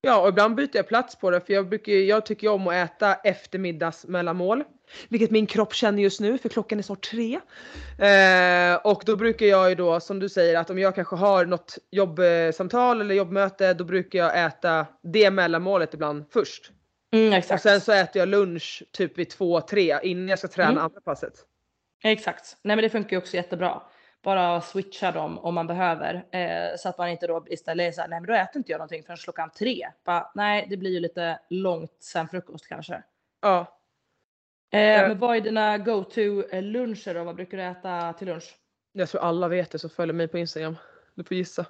Ja 0.01 0.21
och 0.21 0.29
ibland 0.29 0.55
byter 0.55 0.69
jag 0.73 0.87
plats 0.87 1.15
på 1.15 1.31
det 1.31 1.41
för 1.41 1.53
jag, 1.53 1.69
brukar, 1.69 1.91
jag 1.91 2.25
tycker 2.25 2.47
om 2.49 2.67
att 2.67 2.73
äta 2.73 3.13
eftermiddags 3.15 4.05
mellanmål. 4.07 4.63
Vilket 5.09 5.31
min 5.31 5.45
kropp 5.47 5.73
känner 5.73 6.03
just 6.03 6.19
nu 6.19 6.37
för 6.37 6.49
klockan 6.49 6.79
är 6.79 6.83
snart 6.83 7.09
tre. 7.09 7.39
Eh, 7.99 8.75
och 8.83 9.03
då 9.05 9.15
brukar 9.15 9.45
jag 9.45 9.69
ju 9.69 9.75
då 9.75 9.99
som 9.99 10.19
du 10.19 10.29
säger 10.29 10.57
att 10.59 10.69
om 10.69 10.79
jag 10.79 10.95
kanske 10.95 11.15
har 11.15 11.45
något 11.45 11.77
jobbsamtal 11.91 13.01
eller 13.01 13.15
jobbmöte 13.15 13.73
då 13.73 13.83
brukar 13.83 14.19
jag 14.19 14.45
äta 14.45 14.85
det 15.03 15.31
mellanmålet 15.31 15.93
ibland 15.93 16.25
först. 16.33 16.71
Mm, 17.13 17.27
Och 17.29 17.37
exakt. 17.37 17.63
sen 17.63 17.81
så 17.81 17.91
äter 17.91 18.19
jag 18.19 18.29
lunch 18.29 18.83
typ 18.91 19.17
vid 19.17 19.29
två, 19.29 19.61
tre 19.61 19.99
innan 20.03 20.27
jag 20.27 20.39
ska 20.39 20.47
träna 20.47 20.69
Mm. 20.71 20.83
andra 20.83 21.01
passet. 21.01 21.33
Exakt. 22.03 22.57
Nej 22.63 22.75
men 22.75 22.83
det 22.83 22.89
funkar 22.89 23.11
ju 23.11 23.17
också 23.17 23.35
jättebra. 23.35 23.81
Bara 24.23 24.61
switcha 24.61 25.11
dem 25.11 25.39
om 25.39 25.53
man 25.53 25.67
behöver. 25.67 26.25
Eh, 26.31 26.77
så 26.77 26.89
att 26.89 26.97
man 26.97 27.09
inte 27.09 27.27
då 27.27 27.45
istället 27.49 27.87
är 27.87 27.91
såhär, 27.91 28.07
nej 28.07 28.19
men 28.19 28.27
då 28.27 28.33
äter 28.33 28.57
inte 28.57 28.71
jag 28.71 28.79
någonting 28.79 29.03
förrän 29.03 29.17
klockan 29.17 29.49
tre. 29.49 29.87
Bara, 30.05 30.31
nej 30.35 30.67
det 30.69 30.77
blir 30.77 30.91
ju 30.91 30.99
lite 30.99 31.39
långt 31.49 31.95
sen 31.99 32.27
frukost 32.27 32.67
kanske. 32.67 33.03
Ja. 33.41 33.59
Eh, 33.59 34.79
Eh. 34.79 35.07
Men 35.07 35.19
vad 35.19 35.37
är 35.37 35.41
dina 35.41 35.77
go-to 35.77 36.43
eh, 36.51 36.63
luncher 36.63 37.13
då? 37.13 37.23
Vad 37.23 37.35
brukar 37.35 37.57
du 37.57 37.63
äta 37.63 38.13
till 38.13 38.27
lunch? 38.27 38.57
Jag 38.93 39.09
tror 39.09 39.21
alla 39.21 39.47
vet 39.47 39.71
det 39.71 39.79
som 39.79 39.89
följer 39.89 40.13
mig 40.13 40.27
på 40.27 40.37
Instagram. 40.37 40.77
Du 41.15 41.23
får 41.23 41.37
gissa. 41.37 41.65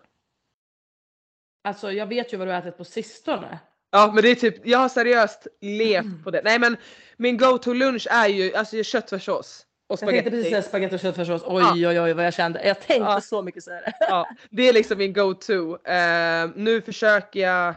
Alltså 1.63 1.91
jag 1.91 2.05
vet 2.07 2.33
ju 2.33 2.37
vad 2.37 2.47
du 2.47 2.53
ätit 2.53 2.77
på 2.77 2.83
sistone. 2.85 3.59
Ja 3.91 4.11
men 4.13 4.23
det 4.23 4.29
är 4.29 4.35
typ, 4.35 4.65
jag 4.67 4.79
har 4.79 4.89
seriöst 4.89 5.47
levt 5.61 6.05
på 6.23 6.31
det. 6.31 6.41
Nej 6.43 6.59
men 6.59 6.77
min 7.17 7.37
go-to 7.37 7.73
lunch 7.73 8.07
är 8.11 8.27
ju 8.27 8.55
alltså 8.55 8.83
köttfärssås 8.83 9.65
och 9.91 9.99
Jag 10.01 10.09
tänkte 10.09 10.31
precis 10.31 10.49
säga 10.49 10.61
spagetti 10.61 10.95
och 10.95 10.99
köttfärssås. 10.99 11.41
Oj 11.45 11.63
Ja. 11.81 11.89
oj 11.89 11.99
oj 12.01 12.13
vad 12.13 12.25
jag 12.25 12.33
kände. 12.33 12.67
Jag 12.67 12.79
tänkte 12.79 13.11
Ja. 13.11 13.21
så 13.21 13.41
mycket 13.41 13.63
säga 13.63 13.81
det. 13.81 13.93
Ja, 13.99 14.27
det 14.49 14.69
är 14.69 14.73
liksom 14.73 14.97
min 14.97 15.13
go-to. 15.13 15.77
Eh, 15.91 16.49
nu 16.55 16.81
försöker 16.81 17.39
jag 17.39 17.75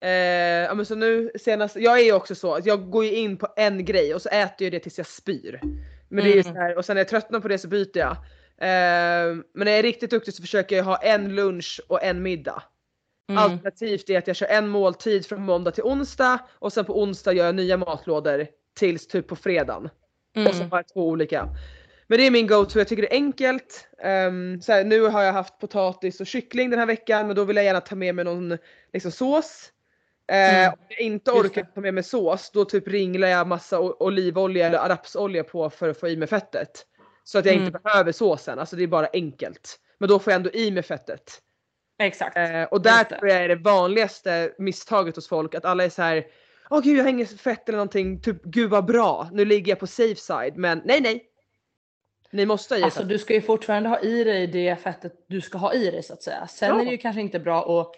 Eh, 0.00 0.10
ja, 0.64 0.74
men 0.74 0.86
så 0.86 0.94
nu 0.94 1.30
senast, 1.40 1.76
jag 1.76 1.98
är 2.00 2.04
ju 2.04 2.12
också 2.12 2.34
så 2.34 2.54
att 2.54 2.66
jag 2.66 2.90
går 2.90 3.04
ju 3.04 3.14
in 3.14 3.36
på 3.36 3.48
en 3.56 3.84
grej 3.84 4.14
och 4.14 4.22
så 4.22 4.28
äter 4.28 4.64
jag 4.64 4.72
det 4.72 4.80
tills 4.80 4.98
jag 4.98 5.06
spyr. 5.06 5.60
Men 6.08 6.24
det 6.24 6.30
är 6.30 6.32
Mm. 6.32 6.44
så 6.54 6.60
här, 6.60 6.76
och 6.78 6.84
sen 6.84 6.94
när 6.94 7.00
jag 7.00 7.08
tröttnar 7.08 7.40
på 7.40 7.48
det 7.48 7.58
så 7.58 7.68
byter 7.68 7.98
jag. 7.98 8.16
men 8.58 9.64
när 9.64 9.66
jag 9.72 9.78
är 9.78 9.82
riktigt 9.82 10.10
duktig 10.10 10.34
så 10.34 10.42
försöker 10.42 10.76
jag 10.76 10.84
ha 10.84 10.96
en 10.96 11.34
lunch 11.34 11.80
och 11.88 12.02
en 12.02 12.22
middag. 12.22 12.62
Mm. 13.30 13.42
Alternativt 13.44 14.10
är 14.10 14.18
att 14.18 14.26
jag 14.26 14.36
kör 14.36 14.46
en 14.46 14.68
måltid 14.68 15.26
från 15.26 15.42
måndag 15.42 15.70
till 15.70 15.84
onsdag 15.84 16.38
och 16.58 16.72
sen 16.72 16.84
på 16.84 17.02
onsdag 17.02 17.32
gör 17.32 17.46
jag 17.46 17.54
nya 17.54 17.76
matlådor 17.76 18.46
tills 18.78 19.06
typ 19.08 19.26
på 19.28 19.36
fredagen. 19.36 19.88
Och 20.36 20.54
så 20.54 20.60
Mm. 20.60 20.70
har 20.70 20.78
jag 20.78 20.88
två 20.88 21.08
olika. 21.08 21.48
Men 22.06 22.18
det 22.18 22.26
är 22.26 22.30
min 22.30 22.46
go-to, 22.46 22.78
jag 22.78 22.88
tycker 22.88 23.02
det 23.02 23.12
är 23.12 23.16
enkelt. 23.16 23.88
Um, 24.04 24.60
så 24.62 24.72
här, 24.72 24.84
nu 24.84 25.00
har 25.00 25.22
jag 25.22 25.32
haft 25.32 25.58
potatis 25.58 26.20
och 26.20 26.26
kyckling 26.26 26.70
den 26.70 26.78
här 26.78 26.86
veckan 26.86 27.26
men 27.26 27.36
då 27.36 27.44
vill 27.44 27.56
jag 27.56 27.64
gärna 27.64 27.80
ta 27.80 27.94
med 27.94 28.14
mig 28.14 28.24
någon 28.24 28.58
liksom, 28.92 29.10
sås. 29.12 29.72
Eh, 30.32 30.58
Mm. 30.58 30.72
Om 30.72 30.78
jag 30.88 31.00
inte 31.00 31.30
orkar 31.30 31.62
ta 31.74 31.80
med 31.80 31.94
mig 31.94 32.02
sås 32.02 32.50
då 32.50 32.64
typ 32.64 32.88
ringlar 32.88 33.28
jag 33.28 33.46
massa 33.46 33.80
olivolja 33.80 34.66
eller 34.66 34.88
rapsolja 34.88 35.44
på 35.44 35.70
för 35.70 35.88
att 35.88 36.00
få 36.00 36.08
i 36.08 36.16
mig 36.16 36.28
fettet. 36.28 36.86
Så 37.24 37.38
att 37.38 37.44
jag 37.46 37.54
inte 37.54 37.68
Mm. 37.68 37.80
behöver 37.84 38.12
såsen, 38.12 38.58
alltså 38.58 38.76
det 38.76 38.82
är 38.82 38.86
bara 38.86 39.08
enkelt. 39.12 39.76
Men 39.98 40.08
då 40.08 40.18
får 40.18 40.30
jag 40.32 40.36
ändå 40.36 40.50
i 40.50 40.70
mig 40.70 40.82
fettet. 40.82 41.40
Exakt. 41.98 42.36
Eh, 42.36 42.62
och 42.62 42.82
där 42.82 43.04
tror 43.04 43.28
jag 43.28 43.44
är 43.44 43.48
det 43.48 43.56
vanligaste 43.56 44.52
misstaget 44.58 45.16
hos 45.16 45.28
folk 45.28 45.54
att 45.54 45.64
alla 45.64 45.84
är 45.84 45.88
så 45.90 46.02
här. 46.02 46.26
Åh 46.70 46.80
gud 46.80 46.98
jag 46.98 47.04
har 47.04 47.10
inget 47.10 47.40
fett 47.40 47.68
eller 47.68 47.76
någonting, 47.78 48.20
typ 48.20 48.44
gud 48.44 48.70
vad 48.70 48.84
bra, 48.84 49.28
nu 49.32 49.44
ligger 49.44 49.72
jag 49.72 49.78
på 49.78 49.86
safe 49.86 50.14
side. 50.20 50.56
Men 50.56 50.82
nej 50.84 51.00
nej. 51.00 51.24
Ni 52.30 52.46
måste 52.46 52.74
ha 52.74 52.78
i 52.78 52.82
Alltså 52.82 53.00
fett. 53.00 53.08
du 53.08 53.18
ska 53.18 53.34
ju 53.34 53.40
fortfarande 53.42 53.88
ha 53.88 54.00
i 54.00 54.24
dig 54.24 54.46
det 54.46 54.76
fettet 54.76 55.24
du 55.28 55.40
ska 55.40 55.58
ha 55.58 55.72
i 55.74 55.90
dig 55.90 56.02
så 56.02 56.12
att 56.12 56.22
säga. 56.22 56.46
Sen 56.46 56.68
Ja. 56.68 56.80
är 56.80 56.84
det 56.84 56.90
ju 56.90 56.98
kanske 56.98 57.20
inte 57.20 57.40
bra 57.40 57.80
att 57.80 57.92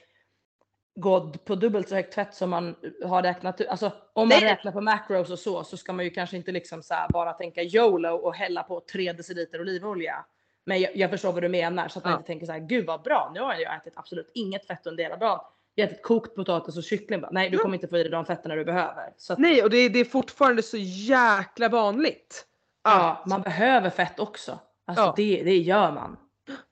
gå 0.94 1.30
på 1.32 1.54
dubbelt 1.54 1.88
så 1.88 1.94
högt 1.94 2.14
fett 2.14 2.34
som 2.34 2.50
man 2.50 2.76
har 3.04 3.22
räknat 3.22 3.60
ut. 3.60 3.66
Alltså 3.68 3.86
om 4.12 4.28
man 4.28 4.38
Nej. 4.40 4.50
räknar 4.52 4.72
på 4.72 4.80
macros 4.80 5.30
och 5.30 5.38
så 5.38 5.64
så 5.64 5.76
ska 5.76 5.92
man 5.92 6.04
ju 6.04 6.10
kanske 6.10 6.36
inte 6.36 6.52
liksom 6.52 6.82
så 6.82 6.94
bara 7.12 7.32
tänka 7.32 7.62
YOLO 7.62 8.08
och 8.14 8.34
hälla 8.34 8.62
på 8.62 8.80
3 8.92 9.12
deciliter 9.12 9.60
olivolja. 9.60 10.24
Men 10.64 10.80
jag, 10.80 10.96
jag 10.96 11.10
förstår 11.10 11.32
vad 11.32 11.42
du 11.42 11.48
menar 11.48 11.88
så 11.88 11.98
att 11.98 12.04
man 12.04 12.12
Ja. 12.12 12.16
inte 12.18 12.26
tänker 12.26 12.46
så 12.46 12.52
här 12.52 12.58
gud 12.60 12.86
vad 12.86 13.02
bra 13.02 13.30
nu 13.34 13.40
har 13.40 13.54
jag 13.54 13.76
ätit 13.76 13.92
absolut 13.96 14.30
inget 14.34 14.66
fett 14.66 14.86
under 14.86 15.02
hela 15.04 15.16
dagen. 15.16 15.40
Ätit 15.76 16.02
kokt 16.02 16.34
potatis 16.34 16.76
och 16.76 16.82
kyckling. 16.84 17.20
Bara, 17.20 17.30
Nej 17.30 17.50
du 17.50 17.58
kommer 17.58 17.74
inte 17.74 17.88
få 17.88 17.98
i 17.98 18.02
dig 18.02 18.12
de 18.12 18.24
fetterna 18.26 18.54
du 18.54 18.64
behöver. 18.64 19.12
Så 19.16 19.32
att, 19.32 19.38
Nej 19.38 19.62
och 19.62 19.70
det, 19.70 19.76
är- 19.76 19.90
det 19.90 19.98
är 19.98 20.04
fortfarande 20.04 20.62
så 20.62 20.76
jäkla 20.80 21.68
vanligt. 21.68 22.46
ja, 22.84 23.10
att- 23.22 23.26
man 23.26 23.42
behöver 23.42 23.90
fett 23.90 24.20
också. 24.20 24.58
Alltså 24.86 25.04
Ja. 25.04 25.14
det, 25.16 25.42
det 25.44 25.56
gör 25.58 25.92
man. 25.92 26.16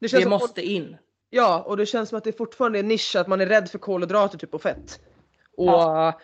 det 0.01 0.13
Det 0.13 0.29
måste 0.29 0.63
in. 0.63 0.97
Ja, 1.31 1.63
och 1.67 1.77
det 1.77 1.87
känns 1.87 2.09
som 2.09 2.19
att 2.19 2.25
det 2.25 2.33
fortfarande 2.33 2.79
är 2.79 2.81
en 2.81 2.89
nisch 2.89 3.17
att 3.17 3.27
man 3.29 3.41
är 3.41 3.47
rädd 3.47 3.71
för 3.71 3.79
kolhydrater 3.79 4.39
typ 4.39 4.55
och 4.55 4.63
fett. 4.63 5.01
Och 5.57 5.67
Ja. 5.67 6.21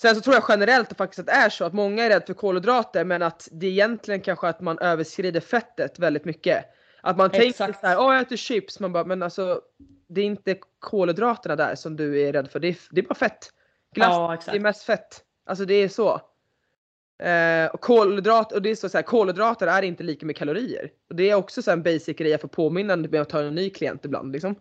Sen 0.00 0.14
så 0.14 0.20
tror 0.20 0.34
jag 0.34 0.44
generellt 0.48 0.96
faktiskt 0.96 1.18
att 1.18 1.26
det 1.26 1.32
är 1.32 1.48
så 1.50 1.64
att 1.64 1.72
många 1.72 2.04
är 2.04 2.08
rädda 2.10 2.26
för 2.26 2.34
kolhydrater 2.34 3.04
men 3.04 3.22
att 3.22 3.48
det 3.52 3.66
egentligen 3.66 4.20
kanske 4.20 4.48
att 4.48 4.60
man 4.60 4.78
överskrider 4.78 5.40
fettet 5.40 5.98
väldigt 5.98 6.24
mycket. 6.24 6.64
Att 7.02 7.16
man 7.16 7.30
tänker 7.30 7.48
Exakt. 7.48 7.80
så 7.80 7.86
här, 7.86 7.98
åh 8.00 8.14
jag 8.14 8.20
äter 8.22 8.36
chips, 8.36 8.80
man 8.80 8.92
bara 8.92 9.04
men 9.04 9.22
alltså 9.22 9.60
det 10.08 10.20
är 10.20 10.24
inte 10.24 10.58
kolhydraterna 10.78 11.56
där 11.56 11.74
som 11.74 11.96
du 11.96 12.20
är 12.22 12.32
rädd 12.32 12.50
för, 12.50 12.60
det 12.60 12.68
är, 12.68 12.76
det 12.90 13.00
är 13.00 13.04
bara 13.04 13.14
fett. 13.14 13.50
Glass, 13.94 14.08
Ja, 14.12 14.26
det 14.28 14.32
är 14.32 14.34
exakt. 14.34 14.60
mest 14.60 14.82
fett. 14.82 15.24
Alltså 15.46 15.64
det 15.64 15.74
är 15.74 15.88
så. 15.88 16.20
Eh, 17.22 17.66
och 17.72 17.80
kolhydrat, 17.80 18.52
och 18.52 18.62
det 18.62 18.70
är 18.70 18.74
så, 18.74 18.88
så 18.88 18.98
här, 18.98 19.02
kolhydrater 19.02 19.66
är 19.66 19.82
inte 19.82 20.02
lika 20.02 20.26
med 20.26 20.36
kalorier. 20.36 20.90
Och 21.08 21.16
det 21.16 21.30
är 21.30 21.34
också 21.34 21.62
så 21.62 21.70
en 21.70 21.82
basic 21.82 22.16
grej 22.16 22.30
jag 22.30 22.40
får 22.40 22.48
påminna 22.48 22.96
med 22.96 23.14
att 23.14 23.28
ta 23.28 23.40
en 23.40 23.54
ny 23.54 23.70
klient 23.70 24.04
ibland 24.04 24.32
liksom. 24.32 24.54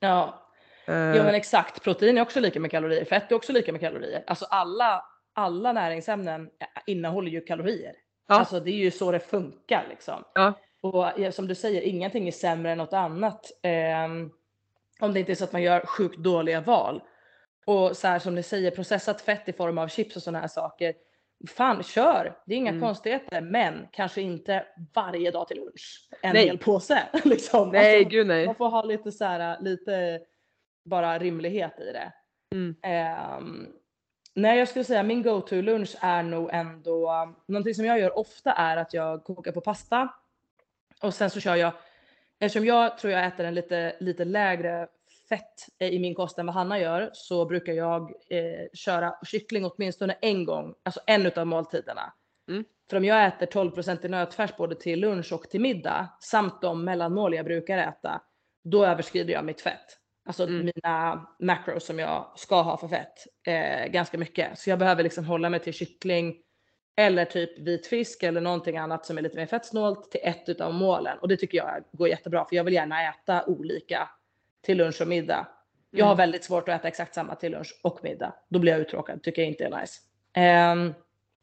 Ja, 0.00 0.38
Eh, 0.86 0.94
ja 0.94 1.24
men 1.24 1.34
exakt. 1.34 1.82
Protein 1.84 2.18
är 2.18 2.22
också 2.22 2.40
lika 2.40 2.60
med 2.60 2.70
kalorier. 2.70 3.04
Fett 3.04 3.32
är 3.32 3.36
också 3.36 3.52
lika 3.52 3.72
med 3.72 3.80
kalorier. 3.80 4.24
Alltså 4.26 4.44
alla, 4.44 5.04
alla 5.34 5.72
näringsämnen 5.72 6.50
innehåller 6.86 7.30
ju 7.30 7.40
kalorier. 7.40 7.92
Ja. 8.28 8.34
Alltså 8.34 8.60
det 8.60 8.70
är 8.70 8.76
ju 8.76 8.90
så 8.90 9.12
det 9.12 9.20
funkar 9.20 9.86
liksom. 9.90 10.24
Ja. 10.34 10.52
Och 10.80 11.34
som 11.34 11.46
du 11.48 11.54
säger, 11.54 11.82
ingenting 11.82 12.28
är 12.28 12.32
sämre 12.32 12.72
än 12.72 12.78
något 12.78 12.92
annat. 12.92 13.46
Ehm, 13.62 14.30
om 15.02 15.12
det 15.14 15.20
inte 15.20 15.32
är 15.32 15.36
så 15.36 15.44
att 15.44 15.52
man 15.52 15.62
gör 15.62 15.80
sjukt 15.86 16.18
dåliga 16.18 16.60
val. 16.60 17.02
Och 17.66 17.96
så 17.96 18.08
här 18.08 18.18
som 18.18 18.34
ni 18.34 18.42
säger, 18.42 18.70
processat 18.70 19.20
fett 19.20 19.48
i 19.48 19.52
form 19.52 19.78
av 19.78 19.88
chips 19.88 20.16
och 20.16 20.22
sådana 20.22 20.40
här 20.40 20.48
saker. 20.48 20.94
Fan, 21.48 21.82
kör! 21.82 22.38
Det 22.46 22.54
är 22.54 22.58
inga 22.58 22.70
Mm. 22.70 22.80
konstigheter, 22.82 23.40
men 23.40 23.88
kanske 23.92 24.20
inte 24.20 24.66
varje 24.94 25.30
dag 25.30 25.48
till 25.48 25.56
lunch. 25.56 26.08
En 26.22 26.32
Nej. 26.32 26.46
hel 26.46 26.58
påse. 26.58 27.02
liksom. 27.24 27.68
nej 27.68 27.96
Alltså, 27.96 28.08
gud 28.10 28.26
nej. 28.26 28.46
man 28.46 28.54
får 28.54 28.68
ha 28.68 28.82
lite 28.82 29.12
så 29.12 29.24
här, 29.24 29.60
lite 29.60 30.20
bara 30.84 31.18
rimlighet 31.18 31.80
i 31.80 31.92
det. 31.92 32.12
Mm. 32.54 32.76
Ehm, 32.82 33.66
nej, 34.34 34.58
jag 34.58 34.68
skulle 34.68 34.84
säga 34.84 35.02
min 35.02 35.22
go-to 35.22 35.54
lunch 35.54 35.96
är 36.00 36.22
nog 36.22 36.50
ändå 36.52 37.28
någonting 37.48 37.74
som 37.74 37.84
jag 37.84 37.98
gör 38.00 38.18
ofta 38.18 38.52
är 38.52 38.76
att 38.76 38.94
jag 38.94 39.24
kokar 39.24 39.52
på 39.52 39.60
pasta 39.60 40.08
och 41.02 41.14
sen 41.14 41.30
så 41.30 41.40
kör 41.40 41.54
jag 41.56 41.72
eftersom 42.46 42.66
jag 42.66 42.98
tror 42.98 43.12
jag 43.12 43.26
äter 43.26 43.44
en 43.44 43.54
lite 43.54 43.96
lite 44.00 44.24
lägre 44.24 44.88
fett 45.28 45.90
i 45.92 45.98
min 45.98 46.14
kost 46.14 46.38
än 46.38 46.46
vad 46.46 46.54
Hanna 46.54 46.78
gör 46.78 47.10
så 47.12 47.44
brukar 47.44 47.72
jag 47.72 48.02
eh, 48.30 48.66
köra 48.74 49.14
kyckling 49.26 49.64
åtminstone 49.64 50.16
en 50.20 50.44
gång, 50.44 50.74
alltså 50.82 51.00
en 51.06 51.26
utav 51.26 51.46
måltiderna. 51.46 52.12
Mm. 52.48 52.64
För 52.90 52.96
om 52.96 53.04
jag 53.04 53.26
äter 53.26 53.46
12 53.46 53.72
i 54.04 54.08
nötfärs 54.08 54.56
både 54.56 54.74
till 54.74 55.00
lunch 55.00 55.32
och 55.32 55.42
till 55.50 55.60
middag 55.60 56.08
samt 56.20 56.62
de 56.62 56.84
mellanmål 56.84 57.34
jag 57.34 57.44
brukar 57.44 57.78
äta, 57.78 58.20
då 58.64 58.84
överskrider 58.84 59.32
jag 59.32 59.44
mitt 59.44 59.60
fett. 59.60 59.98
Alltså 60.26 60.42
Mm. 60.42 60.70
mina 60.74 61.26
macros 61.38 61.86
som 61.86 61.98
jag 61.98 62.32
ska 62.36 62.62
ha 62.62 62.76
för 62.76 62.88
fett 62.88 63.14
eh, 63.46 63.86
ganska 63.92 64.18
mycket. 64.18 64.58
Så 64.58 64.70
jag 64.70 64.78
behöver 64.78 65.02
liksom 65.02 65.24
hålla 65.24 65.50
mig 65.50 65.60
till 65.60 65.72
kyckling 65.72 66.36
eller 66.96 67.24
typ 67.24 67.58
vit 67.58 67.86
fisk 67.86 68.22
eller 68.22 68.40
någonting 68.40 68.76
annat 68.76 69.06
som 69.06 69.18
är 69.18 69.22
lite 69.22 69.36
mer 69.36 69.46
fettsnålt 69.46 70.10
till 70.10 70.20
ett 70.22 70.48
utav 70.48 70.74
målen. 70.74 71.18
Och 71.18 71.28
det 71.28 71.36
tycker 71.36 71.58
jag 71.58 71.84
går 71.92 72.08
jättebra 72.08 72.44
för 72.44 72.56
jag 72.56 72.64
vill 72.64 72.74
gärna 72.74 73.08
äta 73.08 73.44
olika 73.46 74.08
till 74.62 74.78
lunch 74.78 75.00
och 75.00 75.08
middag. 75.08 75.46
Jag 75.90 76.04
har 76.04 76.12
Mm. 76.12 76.18
väldigt 76.18 76.44
svårt 76.44 76.68
att 76.68 76.74
äta 76.80 76.88
exakt 76.88 77.14
samma 77.14 77.34
till 77.34 77.52
lunch 77.52 77.80
och 77.82 77.98
middag. 78.02 78.34
Då 78.48 78.58
blir 78.58 78.72
jag 78.72 78.80
uttråkad, 78.80 79.22
tycker 79.22 79.42
jag 79.42 79.48
inte 79.48 79.64
är 79.64 79.80
nice. 79.80 80.00
Ehm, 80.34 80.94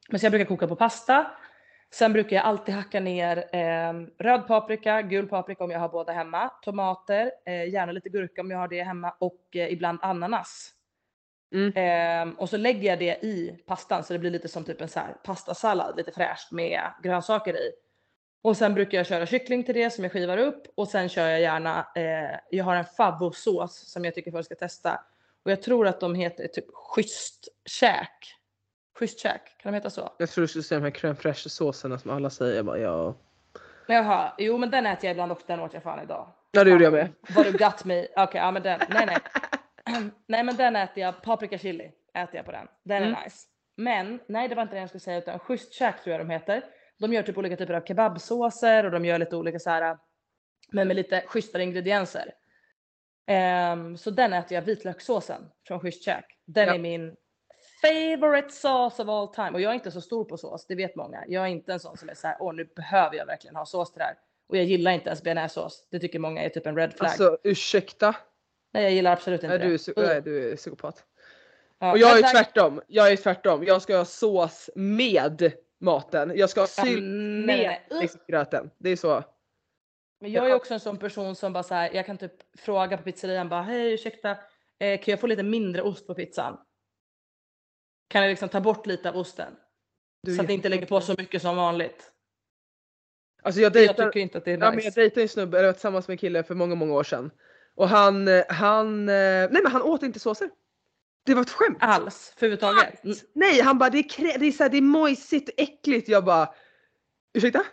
men 0.10 0.20
så 0.20 0.26
jag 0.26 0.32
brukar 0.32 0.46
koka 0.46 0.68
på 0.68 0.76
pasta. 0.76 1.32
Sen 1.92 2.14
brukar 2.14 2.36
jag 2.36 2.46
alltid 2.46 2.76
hacka 2.76 3.00
ner 3.00 3.44
ehm, 3.54 4.10
röd 4.18 4.48
paprika, 4.48 5.02
gul 5.02 5.28
paprika 5.28 5.64
om 5.64 5.72
jag 5.72 5.80
har 5.80 5.90
båda 5.90 6.12
hemma, 6.14 6.50
tomater, 6.62 7.32
eh, 7.46 7.70
gärna 7.70 7.92
lite 7.92 8.10
gurka 8.10 8.42
om 8.42 8.52
jag 8.52 8.58
har 8.58 8.68
det 8.68 8.84
hemma 8.84 9.14
och 9.20 9.42
eh, 9.56 9.74
ibland 9.74 10.00
ananas. 10.02 10.72
Mm. 11.54 11.74
Ehm, 11.76 12.34
och 12.34 12.50
så 12.50 12.58
lägger 12.58 12.90
jag 12.90 13.00
det 13.00 13.24
i 13.26 13.64
pastan 13.66 14.04
så 14.04 14.14
det 14.14 14.20
blir 14.20 14.32
lite 14.32 14.48
som 14.48 14.64
typ 14.64 14.82
en 14.82 14.88
så 14.88 15.00
här 15.00 15.14
pastasallad, 15.24 15.98
lite 15.98 16.12
fräscht 16.12 16.52
med 16.52 16.82
grönsaker 17.04 17.54
i. 17.54 17.72
Och 18.42 18.58
sen 18.58 18.74
brukar 18.74 18.98
jag 18.98 19.08
köra 19.08 19.26
kyckling 19.26 19.64
till 19.64 19.76
det 19.76 19.90
som 19.90 20.04
jag 20.04 20.14
skivar 20.14 20.38
upp 20.38 20.64
och 20.76 20.88
sen 20.88 21.10
kör 21.10 21.28
jag 21.28 21.42
gärna, 21.42 21.88
eh, 21.96 22.40
jag 22.50 22.66
har 22.66 22.76
en 22.76 22.86
favosås 22.86 23.92
som 23.92 24.06
jag 24.06 24.16
tycker 24.16 24.32
folk 24.32 24.46
ska 24.46 24.56
testa. 24.56 25.02
Och 25.44 25.52
jag 25.52 25.62
tror 25.62 25.88
att 25.88 26.00
de 26.00 26.16
heter 26.16 26.48
typ 26.48 26.66
schysst 26.74 27.48
käk. 27.66 28.36
Schysst 29.00 29.20
käk, 29.20 29.42
kan 29.58 29.72
de 29.72 29.78
heta 29.78 29.90
så? 29.90 30.14
Jag 30.18 30.30
tror 30.30 30.42
du 30.42 30.48
skulle 30.48 30.64
säga 30.64 30.80
de 30.80 30.86
här 30.86 30.92
crème 30.92 31.16
fraîche 31.16 31.50
såserna 31.50 32.00
som 32.00 32.12
alla 32.12 32.30
säger. 32.30 32.56
Jag 32.56 32.66
bara, 32.66 32.78
ja. 32.78 33.16
Jaha, 33.88 34.34
jo 34.38 34.58
men 34.58 34.72
den 34.72 34.86
äter 34.86 35.06
jag 35.06 35.12
ibland 35.12 35.32
och 35.32 35.42
den 35.48 35.60
åt 35.60 35.74
jag 35.74 35.84
fan 35.84 36.04
idag. 36.04 36.28
Ja 36.52 36.64
det 36.64 36.70
gjorde 36.70 36.84
jag 36.84 36.94
med. 36.94 37.10
Vad 37.36 37.46
du 37.46 37.52
got 37.52 37.86
me. 37.86 38.08
Okej, 38.16 38.42
ja 38.42 38.52
men 38.52 38.64
den, 38.64 38.80
nej 38.90 39.06
nej. 39.06 39.18
nej 40.28 40.44
men 40.44 40.56
den 40.56 40.76
äter 40.76 41.04
jag, 41.04 41.22
paprika 41.22 41.58
chili 41.58 41.92
äter 42.14 42.36
jag 42.36 42.46
på 42.46 42.52
den. 42.52 42.68
Den 42.84 43.04
är 43.04 43.08
Mm. 43.08 43.24
nice. 43.24 43.48
Men, 43.78 44.20
nej 44.28 44.48
det 44.48 44.56
var 44.56 44.62
inte 44.64 44.76
det 44.76 44.80
jag 44.80 44.90
skulle 44.90 45.00
säga 45.00 45.18
utan 45.18 45.40
schysst 45.40 45.74
käk 45.74 46.04
tror 46.04 46.12
jag 46.12 46.22
de 46.28 46.30
heter. 46.30 46.64
De 47.00 47.14
gör 47.14 47.24
typ 47.24 47.38
olika 47.38 47.56
typer 47.58 47.74
av 47.74 47.82
kebabsåser 47.86 48.86
och 48.86 48.92
de 48.92 49.06
gör 49.06 49.18
lite 49.20 49.36
olika 49.36 49.60
så 49.60 49.70
här, 49.70 49.98
men 50.72 50.88
med 50.88 50.96
lite 50.96 51.22
schysstare 51.26 51.64
ingredienser. 51.64 52.34
Ehm, 53.28 53.98
så 53.98 54.12
den 54.12 54.34
äter 54.34 54.56
jag, 54.56 54.62
vitlökssåsen 54.62 55.42
från 55.68 55.80
schysst 55.80 56.04
käk. 56.04 56.26
Den 56.46 56.68
Ja. 56.68 56.74
är 56.76 56.80
min 56.80 57.16
favorite 57.82 58.50
sauce 58.50 59.04
of 59.04 59.10
all 59.10 59.28
time. 59.34 59.50
Och 59.52 59.62
jag 59.62 59.70
är 59.70 59.74
inte 59.76 59.92
så 59.92 60.02
stor 60.02 60.26
på 60.26 60.38
sås, 60.38 60.68
det 60.68 60.76
vet 60.76 60.96
många. 60.96 61.24
Jag 61.28 61.44
är 61.44 61.48
inte 61.48 61.74
en 61.74 61.80
sån 61.80 61.98
som 61.98 62.10
är 62.10 62.14
så 62.14 62.28
här, 62.28 62.38
åh 62.40 62.54
nu 62.54 62.66
behöver 62.76 63.16
jag 63.16 63.26
verkligen 63.26 63.56
ha 63.56 63.66
sås 63.66 63.92
till 63.92 64.00
det 64.00 64.06
här. 64.06 64.16
Och 64.50 64.58
jag 64.58 64.66
gillar 64.66 64.92
inte 64.92 65.10
ens 65.10 65.24
bearnaisesås. 65.24 65.88
Det 65.92 66.00
tycker 66.00 66.20
många 66.20 66.42
är 66.44 66.50
typ 66.50 66.66
en 66.68 66.76
red 66.76 66.94
flag. 66.94 67.08
Alltså 67.10 67.38
ursäkta. 67.44 68.16
Nej 68.74 68.84
jag 68.84 68.92
gillar 68.92 69.14
absolut 69.14 69.44
inte 69.44 69.58
Nej, 69.58 69.68
du, 69.68 69.74
är, 69.74 69.96
det. 69.96 70.08
nej, 70.08 70.22
du 70.22 70.52
är 70.52 70.56
psykopat. 70.56 71.06
Ja, 71.80 71.92
Och 71.92 71.98
jag 71.98 72.20
är 72.20 72.32
tvärtom. 72.32 72.82
Jag 72.88 73.12
är 73.12 73.16
tvärtom. 73.16 73.64
Jag 73.64 73.82
ska 73.82 73.98
ha 73.98 74.06
sås 74.06 74.70
med 74.76 75.52
maten. 75.80 76.32
Jag 76.36 76.50
ska 76.50 76.62
ha 76.62 76.68
Ja, 76.78 76.84
sylt 76.84 77.04
med 77.46 77.80
liksom, 77.90 78.22
gröten. 78.28 78.70
Det 78.78 78.90
är 78.90 78.96
så. 78.96 79.24
Men 80.22 80.32
jag 80.32 80.50
är 80.50 80.54
också 80.56 80.74
en 80.74 80.80
sån 80.80 80.98
person 80.98 81.36
som 81.36 81.54
bara 81.54 81.64
så 81.64 81.74
här, 81.74 81.90
jag 81.94 82.06
kan 82.06 82.18
typ 82.18 82.34
fråga 82.58 82.98
på 82.98 83.04
pizzerian 83.04 83.50
bara 83.50 83.62
hej 83.62 83.94
ursäkta, 83.94 84.30
eh, 84.80 85.00
kan 85.02 85.12
jag 85.12 85.20
få 85.20 85.28
lite 85.28 85.44
mindre 85.44 85.82
ost 85.82 86.08
på 86.08 86.16
pizzan? 86.16 86.58
Kan 88.08 88.22
jag 88.22 88.30
liksom 88.30 88.50
ta 88.50 88.62
bort 88.62 88.86
lite 88.86 89.10
av 89.10 89.18
osten? 89.18 89.54
Du 90.24 90.36
så 90.36 90.42
att 90.42 90.48
det 90.48 90.54
inte 90.54 90.70
lägger 90.70 90.86
på 90.86 91.02
så 91.02 91.16
mycket 91.18 91.42
som 91.42 91.56
vanligt. 91.56 92.12
Alltså 93.42 93.62
jag 93.62 93.66
Jag 93.66 93.74
dejtar, 93.74 94.06
tycker 94.06 94.20
inte 94.20 94.38
att 94.38 94.46
det 94.46 94.52
är 94.52 94.58
ja, 94.58 94.60
men 94.60 94.68
jag 94.68 94.76
nice. 94.76 95.02
dejtade 95.02 95.22
en 95.22 95.30
snubbe, 95.30 95.58
eller 95.58 95.68
var 95.68 95.74
tillsammans 95.74 96.08
med 96.08 96.14
en 96.14 96.18
kille 96.18 96.44
för 96.44 96.56
många, 96.56 96.76
många 96.76 96.94
år 96.94 97.04
sedan. 97.04 97.32
Och 97.80 97.90
han, 97.90 98.28
eh, 98.28 98.44
han, 98.50 99.10
eh, 99.10 99.14
nej 99.52 99.62
men 99.64 99.72
han 99.72 99.82
åt 99.82 100.04
inte 100.04 100.20
såser. 100.20 100.50
Det 101.26 101.34
var 101.34 101.42
ett 101.42 101.50
skämt. 101.50 101.78
Alls, 101.82 102.34
överhuvudtaget. 102.38 103.04
Mm. 103.04 103.16
Nej, 103.34 103.62
han 103.62 103.78
bara 103.78 103.90
det 103.90 103.98
är, 103.98 104.04
krä- 104.04 104.38
det 104.40 104.46
är, 104.46 104.52
så 104.52 104.64
här, 104.64 104.70
det 104.70 104.78
är 104.78 104.82
mojsigt 104.82 105.50
äckligt. 105.58 106.10
Jag 106.10 106.26
bara, 106.26 106.50
ursäkta? 107.34 107.64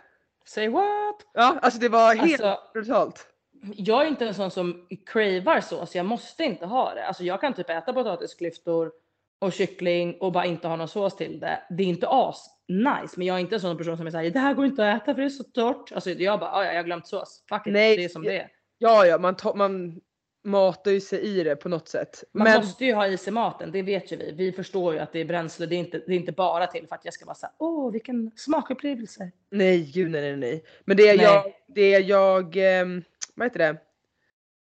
Say 0.45 0.69
what? 0.69 1.15
Ja, 1.33 1.59
alltså 1.61 1.79
det 1.79 1.89
var 1.89 2.15
helt 2.15 2.41
Alltså, 2.41 2.59
brutalt. 2.73 3.27
jag 3.75 4.01
är 4.03 4.07
inte 4.07 4.25
en 4.27 4.33
sån 4.33 4.51
som 4.51 4.87
cravar 5.05 5.61
sås, 5.61 5.95
jag 5.95 6.05
måste 6.05 6.43
inte 6.43 6.65
ha 6.65 6.93
det. 6.93 7.07
Alltså 7.07 7.23
jag 7.23 7.41
kan 7.41 7.53
typ 7.53 7.69
äta 7.69 7.93
potatisklyftor 7.93 8.91
och 9.39 9.53
kyckling 9.53 10.17
och 10.19 10.31
bara 10.31 10.45
inte 10.45 10.67
ha 10.67 10.75
någon 10.75 10.87
sås 10.87 11.15
till 11.15 11.39
det. 11.39 11.63
Det 11.69 11.83
är 11.83 11.87
inte 11.87 12.07
as 12.09 12.45
nice, 12.67 13.13
men 13.17 13.27
jag 13.27 13.35
är 13.35 13.39
inte 13.41 13.55
en 13.55 13.61
sån 13.61 13.77
person 13.77 13.97
som 13.97 14.07
är 14.07 14.11
såhär, 14.11 14.29
det 14.29 14.39
här 14.39 14.53
går 14.53 14.65
inte 14.65 14.91
att 14.91 15.01
äta 15.01 15.13
för 15.13 15.21
det 15.21 15.27
är 15.27 15.29
så 15.29 15.43
torrt. 15.43 15.91
Alltså 15.91 16.09
jag 16.09 16.39
bara, 16.39 16.51
"Ah, 16.51 16.63
ja 16.65 16.69
jag 16.71 16.79
har 16.79 16.83
glömt 16.83 17.07
sås. 17.07 17.43
Fuck 17.49 17.67
it, 17.67 17.73
Nej, 17.73 17.97
det 17.97 18.03
är 18.03 18.09
som 18.09 18.23
det 18.23 18.39
är. 18.39 18.49
Ja, 18.77 19.05
ja, 19.05 19.17
man, 19.17 19.35
tar- 19.35 19.53
man 19.53 20.01
matar 20.43 20.91
ju 20.91 21.01
sig 21.01 21.19
i 21.19 21.43
det 21.43 21.55
på 21.55 21.69
något 21.69 21.87
sätt. 21.87 22.23
Man 22.31 22.43
Men 22.43 22.57
måste 22.61 22.85
ju 22.85 22.93
ha 22.93 23.07
i 23.07 23.17
sig 23.17 23.33
maten, 23.33 23.71
det 23.71 23.81
vet 23.81 24.11
ju 24.11 24.15
vi. 24.17 24.31
Vi 24.31 24.51
förstår 24.51 24.93
ju 24.93 24.99
att 24.99 25.13
det 25.13 25.19
är 25.19 25.25
bränsle, 25.25 25.65
det 25.65 25.75
är 25.75 25.77
inte, 25.77 25.97
det 26.07 26.13
är 26.13 26.17
inte 26.17 26.31
bara 26.31 26.67
till 26.67 26.87
för 26.87 26.95
att 26.95 27.05
jag 27.05 27.13
ska 27.13 27.25
vara 27.25 27.35
såhär, 27.35 27.53
åh 27.57 27.91
vilken 27.91 28.31
smakupplevelse. 28.35 29.31
nej, 29.51 29.91
gud 29.93 30.11
nej, 30.11 30.21
nej, 30.21 30.37
nej. 30.37 30.63
Men 30.85 30.97
det 30.97 31.03
Nej. 31.15 31.17
jag, 31.23 31.43
det 31.67 31.89
jag, 31.89 32.55
ehm, 32.57 33.03
vad 33.35 33.45
heter 33.47 33.59
det? 33.59 33.77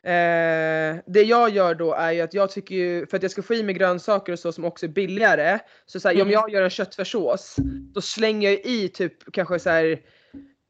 Eh, 0.04 0.98
det 1.06 1.22
jag 1.22 1.50
gör 1.50 1.76
då 1.76 1.94
är 1.94 2.12
ju 2.12 2.22
att 2.22 2.34
jag 2.34 2.52
tycker 2.52 2.76
ju, 2.76 3.06
för 3.08 3.18
att 3.18 3.24
jag 3.24 3.32
ska 3.32 3.42
få 3.42 3.54
i 3.54 3.64
mig 3.64 3.76
grönsaker 3.76 4.34
och 4.34 4.40
så 4.40 4.52
som 4.52 4.66
också 4.66 4.86
är 4.86 4.90
billigare. 4.90 5.60
Så, 5.86 6.00
så 6.00 6.08
här, 6.08 6.16
om 6.16 6.22
Mm. 6.22 6.32
jag 6.34 6.50
gör 6.52 6.62
en 6.62 6.70
köttfärssås, 6.70 7.56
då 7.94 8.02
slänger 8.02 8.50
jag 8.50 8.60
i 8.66 8.90
typ 8.90 9.32
kanske 9.34 9.60
så 9.60 9.70
här. 9.70 10.02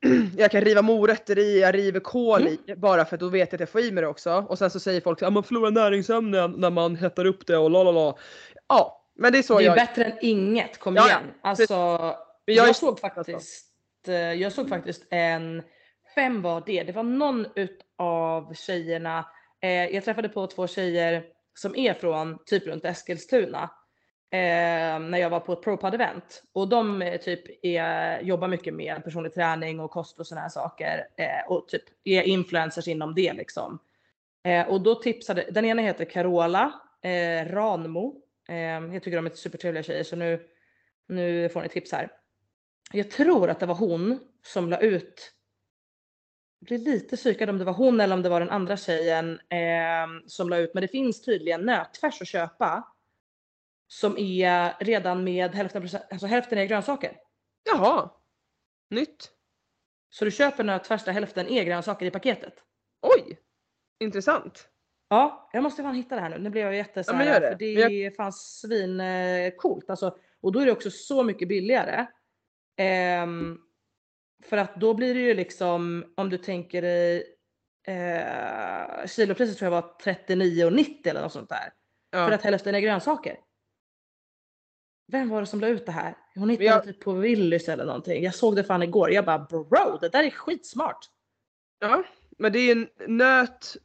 Jag 0.37 0.51
kan 0.51 0.61
riva 0.61 0.81
morötter 0.81 1.39
i, 1.39 1.61
jag 1.61 1.75
river 1.75 1.99
kål 1.99 2.41
Mm. 2.41 2.57
i 2.67 2.75
bara 2.75 3.05
för 3.05 3.15
att 3.15 3.19
då 3.19 3.29
vet 3.29 3.51
jag 3.51 3.55
att 3.55 3.59
jag 3.59 3.69
får 3.69 3.81
i 3.81 3.91
mig 3.91 4.01
det 4.01 4.07
också. 4.07 4.45
Och 4.49 4.57
sen 4.57 4.69
så 4.69 4.79
säger 4.79 5.01
folk 5.01 5.21
att 5.21 5.33
man 5.33 5.43
förlorar 5.43 5.71
näringsämnen 5.71 6.51
när 6.51 6.69
man 6.69 6.95
hettar 6.95 7.25
upp 7.25 7.47
det 7.47 7.57
och 7.57 7.71
la 7.71 7.83
la 7.83 7.91
la. 7.91 8.17
Ja, 8.67 9.03
men 9.15 9.31
det 9.31 9.37
är 9.37 9.43
så 9.43 9.57
Det 9.57 9.63
är 9.63 9.65
jag 9.65 9.75
bättre 9.75 10.03
än 10.03 10.17
inget, 10.21 10.79
kom 10.79 10.95
Ja, 10.95 11.07
igen. 11.07 11.21
Alltså, 11.41 11.73
jag, 12.45 12.69
är- 12.69 12.73
såg 12.73 12.99
faktiskt, 12.99 13.65
eh, 14.07 14.13
jag 14.15 14.51
såg 14.51 14.69
faktiskt 14.69 15.07
en, 15.11 15.63
vem 16.15 16.41
var 16.41 16.63
det? 16.65 16.83
Det 16.83 16.91
var 16.91 17.03
någon 17.03 17.45
utav 17.55 18.53
tjejerna, 18.53 19.25
eh, 19.61 19.69
jag 19.85 20.05
träffade 20.05 20.29
på 20.29 20.47
två 20.47 20.67
tjejer 20.67 21.23
som 21.53 21.75
är 21.75 21.93
från 21.93 22.37
typ 22.45 22.67
runt 22.67 22.85
Eskilstuna. 22.85 23.69
Eh, 24.33 24.99
när 24.99 25.17
jag 25.17 25.29
var 25.29 25.39
på 25.39 25.53
ett 25.53 25.63
ProPod-event 25.63 26.43
och 26.53 26.67
de 26.67 27.01
eh, 27.01 27.21
typ 27.21 27.65
är, 27.65 28.21
jobbar 28.21 28.47
mycket 28.47 28.73
med 28.73 29.03
personlig 29.03 29.33
träning 29.33 29.79
och 29.79 29.91
kost 29.91 30.19
och 30.19 30.27
sådana 30.27 30.41
här 30.41 30.49
saker 30.49 31.07
eh, 31.17 31.51
och 31.51 31.67
typ 31.67 31.83
är 32.03 32.21
influencers 32.21 32.87
inom 32.87 33.15
det 33.15 33.33
liksom. 33.33 33.79
Eh, 34.43 34.67
och 34.67 34.81
då 34.81 34.95
tipsade, 34.95 35.47
den 35.51 35.65
ena 35.65 35.81
heter 35.81 36.05
Carola 36.05 36.73
eh, 37.01 37.45
Ranmo. 37.53 38.15
Eh, 38.49 38.93
jag 38.93 39.03
tycker 39.03 39.15
de 39.15 39.25
är 39.25 39.29
supertrevliga 39.29 39.83
tjejer 39.83 40.03
så 40.03 40.15
nu, 40.15 40.47
nu 41.07 41.49
får 41.49 41.61
ni 41.61 41.69
tips 41.69 41.91
här. 41.91 42.11
Jag 42.93 43.11
tror 43.11 43.49
att 43.49 43.59
det 43.59 43.65
var 43.65 43.75
hon 43.75 44.19
som 44.43 44.69
la 44.69 44.77
ut 44.77 45.33
jag 46.59 46.67
blir 46.67 46.93
lite 46.93 47.17
psykad 47.17 47.49
om 47.49 47.57
det 47.57 47.65
var 47.65 47.73
hon 47.73 47.99
eller 47.99 48.15
om 48.15 48.21
det 48.21 48.29
var 48.29 48.39
den 48.39 48.49
andra 48.49 48.77
tjejen 48.77 49.39
eh, 49.49 50.27
som 50.27 50.49
la 50.49 50.57
ut. 50.57 50.73
Men 50.73 50.81
det 50.81 50.87
finns 50.87 51.21
tydligen 51.21 51.61
nötfärs 51.61 52.21
att 52.21 52.27
köpa. 52.27 52.83
Som 53.91 54.17
är 54.17 54.73
redan 54.79 55.23
med 55.23 55.55
hälften, 55.55 55.89
alltså 56.11 56.27
hälften 56.27 56.57
är 56.57 56.65
grönsaker. 56.65 57.17
Jaha. 57.63 58.09
Nytt. 58.89 59.31
Så 60.09 60.25
du 60.25 60.31
köper 60.31 60.63
nötfärs 60.63 61.03
där 61.03 61.11
hälften 61.11 61.47
är 61.47 61.63
grönsaker 61.63 62.05
i 62.05 62.11
paketet. 62.11 62.53
Oj. 63.01 63.39
Intressant. 63.99 64.69
Ja, 65.09 65.49
jag 65.53 65.63
måste 65.63 65.83
fan 65.83 65.95
hitta 65.95 66.15
det 66.15 66.21
här 66.21 66.29
nu. 66.29 66.37
Nu 66.37 66.49
blev 66.49 66.65
jag 66.65 66.75
jätte 66.75 67.03
Ja, 67.07 67.13
det. 67.13 67.49
för 67.49 67.55
det 67.55 67.75
Men 67.75 67.91
är 67.91 68.11
fan 68.11 68.33
svin 68.33 68.99
eh, 68.99 69.53
alltså. 69.87 70.17
Och 70.41 70.51
då 70.51 70.59
är 70.59 70.65
det 70.65 70.71
också 70.71 70.91
så 70.91 71.23
mycket 71.23 71.47
billigare. 71.47 72.05
Ehm, 72.77 73.57
för 74.43 74.57
att 74.57 74.75
då 74.75 74.93
blir 74.93 75.13
det 75.13 75.21
ju 75.21 75.33
liksom, 75.33 76.13
om 76.17 76.29
du 76.29 76.37
tänker 76.37 76.81
dig 76.81 77.35
eh, 77.87 79.07
kilopriset 79.07 79.57
tror 79.57 79.73
jag 79.73 79.81
var 79.81 79.95
39,90 80.03 81.09
eller 81.09 81.21
något 81.21 81.33
sånt 81.33 81.49
där. 81.49 81.73
Ja. 82.11 82.27
För 82.27 82.31
att 82.35 82.41
hälften 82.41 82.75
är 82.75 82.79
grönsaker. 82.79 83.37
Vem 85.11 85.29
var 85.29 85.39
det 85.39 85.45
som 85.47 85.59
la 85.59 85.67
ut 85.67 85.85
det 85.85 85.91
här? 85.91 86.15
Hon 86.35 86.49
hittade 86.49 86.65
jag- 86.65 86.83
typ 86.83 86.99
på 86.99 87.13
Willys 87.13 87.69
eller 87.69 87.85
någonting. 87.85 88.23
Jag 88.23 88.35
såg 88.35 88.55
det 88.55 88.63
fan 88.63 88.83
igår. 88.83 89.11
Jag 89.11 89.25
bara 89.25 89.39
bro, 89.39 89.97
det 90.01 90.09
där 90.09 90.23
är 90.23 90.29
skitsmart. 90.29 91.09
ja. 91.79 92.03
Men 92.37 92.51
det 92.51 92.59
är 92.59 92.71
en 92.71 92.87
nöt. 93.17 93.75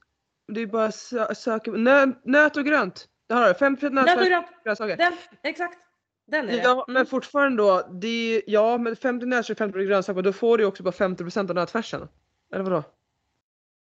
Det 0.48 0.60
är 0.60 0.66
bara 0.66 0.92
sö 0.92 1.34
söka. 1.34 1.70
Nö, 1.70 2.06
nöt 2.24 2.56
och 2.56 2.64
grönt. 2.64 3.08
Det 3.26 3.34
har 3.34 3.48
du. 3.48 3.54
5% 3.54 3.90
nöt 3.94 4.06
Nöt 4.06 4.18
och 4.18 4.24
grönt, 4.26 4.46
grönsaker. 4.64 4.96
den, 4.96 5.12
exakt. 5.42 5.78
Den 6.26 6.48
är 6.48 6.52
det. 6.52 6.62
Ja 6.62 6.84
men 6.88 7.06
fortfarande 7.06 7.62
då. 7.62 7.88
Det 7.92 8.08
är, 8.36 8.42
ja 8.46 8.78
men 8.78 8.96
50 8.96 9.26
nöt 9.26 9.50
och 9.50 9.58
50 9.58 9.84
grönsaker. 9.84 10.22
Då 10.22 10.32
får 10.32 10.58
du 10.58 10.64
ju 10.64 10.68
också 10.68 10.82
bara 10.82 10.90
50% 10.90 11.50
av 11.50 11.54
nötfärsen. 11.56 12.08
Eller 12.54 12.64
vadå? 12.64 12.82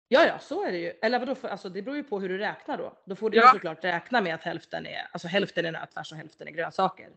Ja, 0.08 0.26
ja, 0.28 0.40
så 0.40 0.66
är 0.66 0.72
det 0.72 0.78
ju. 0.78 0.88
Eller 1.02 1.20
vadå, 1.20 1.36
för, 1.36 1.48
alltså, 1.48 1.70
det 1.70 1.82
beror 1.82 1.98
ju 1.98 2.04
på 2.04 2.20
hur 2.20 2.30
du 2.30 2.38
räknar 2.38 2.78
då. 2.78 2.98
Då 3.06 3.16
får 3.16 3.30
du 3.30 3.38
ju 3.38 3.44
Ja. 3.44 3.52
såklart 3.52 3.84
räkna 3.84 4.22
med 4.22 4.36
att 4.36 4.42
hälften 4.44 4.86
är, 4.86 5.08
alltså, 5.12 5.28
hälften 5.28 5.66
är 5.66 5.72
nötfärs 5.72 6.12
och 6.12 6.18
hälften 6.18 6.48
är 6.48 6.52
grönsaker. 6.52 7.10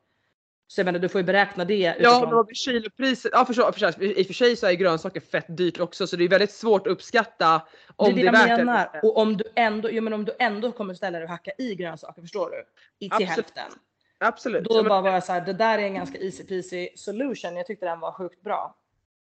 Så 0.69 0.81
jag 0.81 0.85
menar, 0.85 0.99
du 0.99 1.09
får 1.09 1.21
ju 1.21 1.25
beräkna 1.25 1.65
det 1.65 1.75
Ja 1.79 1.95
utifrån. 1.95 2.21
men 2.21 2.35
vad 2.37 2.47
blir 2.47 2.55
kilopriset? 2.55 3.31
Ja 3.35 3.45
för, 3.45 3.55
så, 3.55 3.73
för, 3.73 3.93
så- 3.93 4.03
i 4.03 4.23
och 4.23 4.27
för 4.27 4.35
sig 4.35 4.57
så 4.57 4.67
är 4.67 4.73
grönsaker 4.73 5.21
fett 5.21 5.57
dyrt 5.57 5.81
också 5.81 6.07
så 6.07 6.17
det 6.17 6.25
är 6.25 6.29
väldigt 6.29 6.51
svårt 6.53 6.87
att 6.87 6.93
uppskatta 6.93 7.63
om 7.97 8.15
det 8.15 8.15
det 8.15 8.21
är 8.21 8.29
är 8.29 8.33
det 8.33 8.39
värt 8.39 8.49
jag 8.49 8.59
det. 8.59 8.65
menar. 8.65 9.01
Och 9.03 9.17
om 9.19 9.37
du 9.37 9.45
ändå, 9.55 9.91
jo, 9.91 10.03
men 10.03 10.13
om 10.13 10.25
du 10.25 10.33
ändå 10.39 10.73
kommer 10.73 10.95
ställa 10.95 11.19
dig 11.19 11.25
och 11.25 11.31
hacka 11.31 11.51
i 11.59 11.75
grönsaker, 11.75 12.23
förstår 12.23 12.51
du? 12.51 12.57
I, 12.59 12.65
till 12.99 13.13
Absolut. 13.13 13.31
hälften. 13.31 13.73
Absolut. 14.19 14.65
Då 14.65 14.75
Ja, 14.75 14.83
men- 14.83 14.89
bara 14.89 15.01
var 15.01 15.11
jag 15.11 15.25
så 15.25 15.33
här, 15.33 15.41
det 15.41 15.53
där 15.53 15.79
är 15.79 15.83
en 15.83 15.95
ganska 15.95 16.19
easy 16.19 16.45
peasy 16.45 16.89
solution. 16.97 17.57
Jag 17.57 17.67
tyckte 17.67 17.87
den 17.87 18.01
var 18.01 18.13
sjukt 18.13 18.43
bra. 18.43 18.77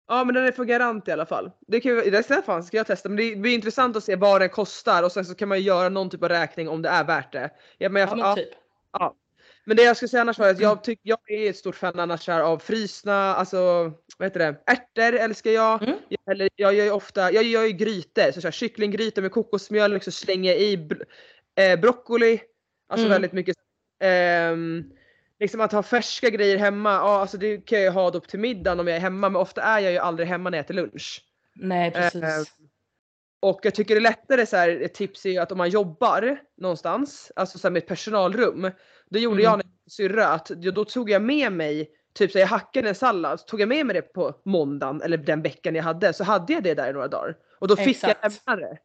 Ja 0.09 0.25
men 0.25 0.35
den 0.35 0.45
är 0.47 0.53
för 0.53 0.65
garant 0.65 1.09
i 1.09 1.13
alla 1.13 1.27
fall. 1.27 1.51
Det, 1.67 1.81
kan 1.81 1.97
det 1.97 2.23
ska, 2.25 2.43
fan, 2.43 2.65
ska 2.65 2.77
jag 2.77 2.87
testa 2.87 3.09
men 3.09 3.17
det 3.17 3.37
blir 3.37 3.55
intressant 3.55 3.97
att 3.97 4.05
se 4.05 4.17
vad 4.17 4.41
den 4.41 4.49
kostar 4.49 5.03
och 5.03 5.13
sen 5.13 5.25
så 5.25 5.35
kan 5.35 5.49
man 5.49 5.59
ju 5.59 5.65
göra 5.65 5.89
någon 5.89 6.11
typ 6.11 6.23
av 6.23 6.29
räkning 6.29 6.69
om 6.69 6.83
det 6.83 6.89
är 6.89 7.05
värt 7.05 7.33
det. 7.33 7.51
Ja, 7.79 7.89
men, 7.89 8.01
jag, 8.01 8.09
Ja, 8.11 8.17
ja, 8.19 8.27
men 8.27 8.37
typ. 8.37 8.49
Men 9.65 9.77
det 9.77 9.83
jag 9.83 9.97
skulle 9.97 10.09
säga 10.09 10.21
annars 10.21 10.39
var 10.39 10.49
att 10.51 10.61
jag, 10.61 10.85
tyck, 10.85 11.01
jag 11.03 11.19
är 11.31 11.51
ett 11.51 11.57
stort 11.57 11.77
fan 11.77 12.01
annars 12.01 12.29
här 12.29 12.41
av 12.41 12.59
frysna, 12.59 13.35
alltså 13.35 13.93
vad 14.19 14.27
heter 14.27 14.39
det, 14.41 14.73
ärtor 14.73 15.19
älskar 15.19 15.51
jag. 15.51 15.83
Mm. 15.83 15.97
jag 16.09 16.33
eller, 16.35 16.49
jag 16.57 16.75
gör 16.75 16.85
ju 16.85 16.91
ofta, 16.91 17.33
jag 17.33 17.43
gör 17.45 17.63
ju 17.63 17.73
grytor, 17.73 18.33
så, 18.33 18.41
så 18.41 18.47
här, 18.47 18.53
kycklinggryta 18.53 19.21
med 19.21 19.33
kokosmjölk 19.33 20.05
så 20.05 20.11
slänger 20.11 20.53
jag 20.53 20.61
i 20.61 20.77
br- 20.77 21.05
eh, 21.55 21.81
broccoli. 21.81 22.41
Alltså 22.89 23.07
Mm. 23.07 23.13
väldigt 23.15 23.33
mycket. 23.33 23.57
ehm, 24.01 24.85
liksom 25.41 25.61
att 25.61 25.73
ha 25.73 25.83
färska 25.83 26.31
grejer 26.31 26.57
hemma, 26.57 26.91
ja 26.93 27.21
alltså 27.21 27.37
det 27.39 27.57
kan 27.67 27.79
jag 27.79 27.85
ju 27.85 27.91
ha 27.91 28.11
då 28.11 28.21
till 28.21 28.41
middagen 28.41 28.81
om 28.81 28.89
jag 28.89 28.97
är 28.97 29.01
hemma 29.01 29.29
men 29.29 29.41
ofta 29.41 29.63
är 29.63 29.79
jag 29.81 29.93
ju 29.93 29.99
aldrig 29.99 30.29
hemma 30.29 30.51
när 30.51 30.59
jag 30.59 30.65
äter 30.65 30.75
lunch. 30.75 31.25
Nej, 31.55 31.91
precis. 31.91 32.23
Eh, 32.23 32.43
Och 33.41 33.61
jag 33.63 33.75
tycker 33.75 33.95
det 33.95 33.99
är 33.99 34.03
lättare 34.03 34.47
så 34.47 34.57
här, 34.57 34.69
ett 34.81 34.95
tips 34.95 35.27
är 35.27 35.31
ju 35.31 35.39
att 35.39 35.53
om 35.53 35.59
man 35.59 35.71
jobbar 35.71 36.39
någonstans, 36.57 37.33
alltså 37.37 37.59
så 37.59 37.67
här 37.69 37.73
med 37.73 37.83
ett 37.83 37.89
personalrum. 37.89 38.71
Det 39.13 39.21
gjorde 39.21 39.43
Mm. 39.43 39.45
jag 39.45 39.57
när 39.57 39.65
jag 39.85 39.93
syrra 39.93 40.29
att 40.29 40.47
då 40.47 40.85
tog 40.85 41.11
jag 41.11 41.23
med 41.23 41.53
mig, 41.53 41.91
typ 42.15 42.31
så 42.33 42.39
jag 42.39 42.47
hackade 42.47 42.89
en 42.89 42.95
sallad, 42.95 43.41
så 43.41 43.47
tog 43.47 43.61
jag 43.61 43.69
med 43.69 43.87
mig 43.87 43.95
det 43.95 44.03
på 44.03 44.35
måndagen 44.45 45.03
eller 45.03 45.17
den 45.17 45.43
veckan 45.43 45.75
jag 45.75 45.83
hade 45.83 46.13
så 46.13 46.25
hade 46.25 46.53
jag 46.53 46.63
det 46.63 46.75
där 46.75 46.91
i 46.91 46.93
några 46.93 47.09
dagar. 47.09 47.37
Och 47.59 47.69
då 47.69 47.77
fick 47.77 47.89
Exakt. 47.97 48.19
jag 48.23 48.33
lämna 48.47 48.69
det. 48.69 48.79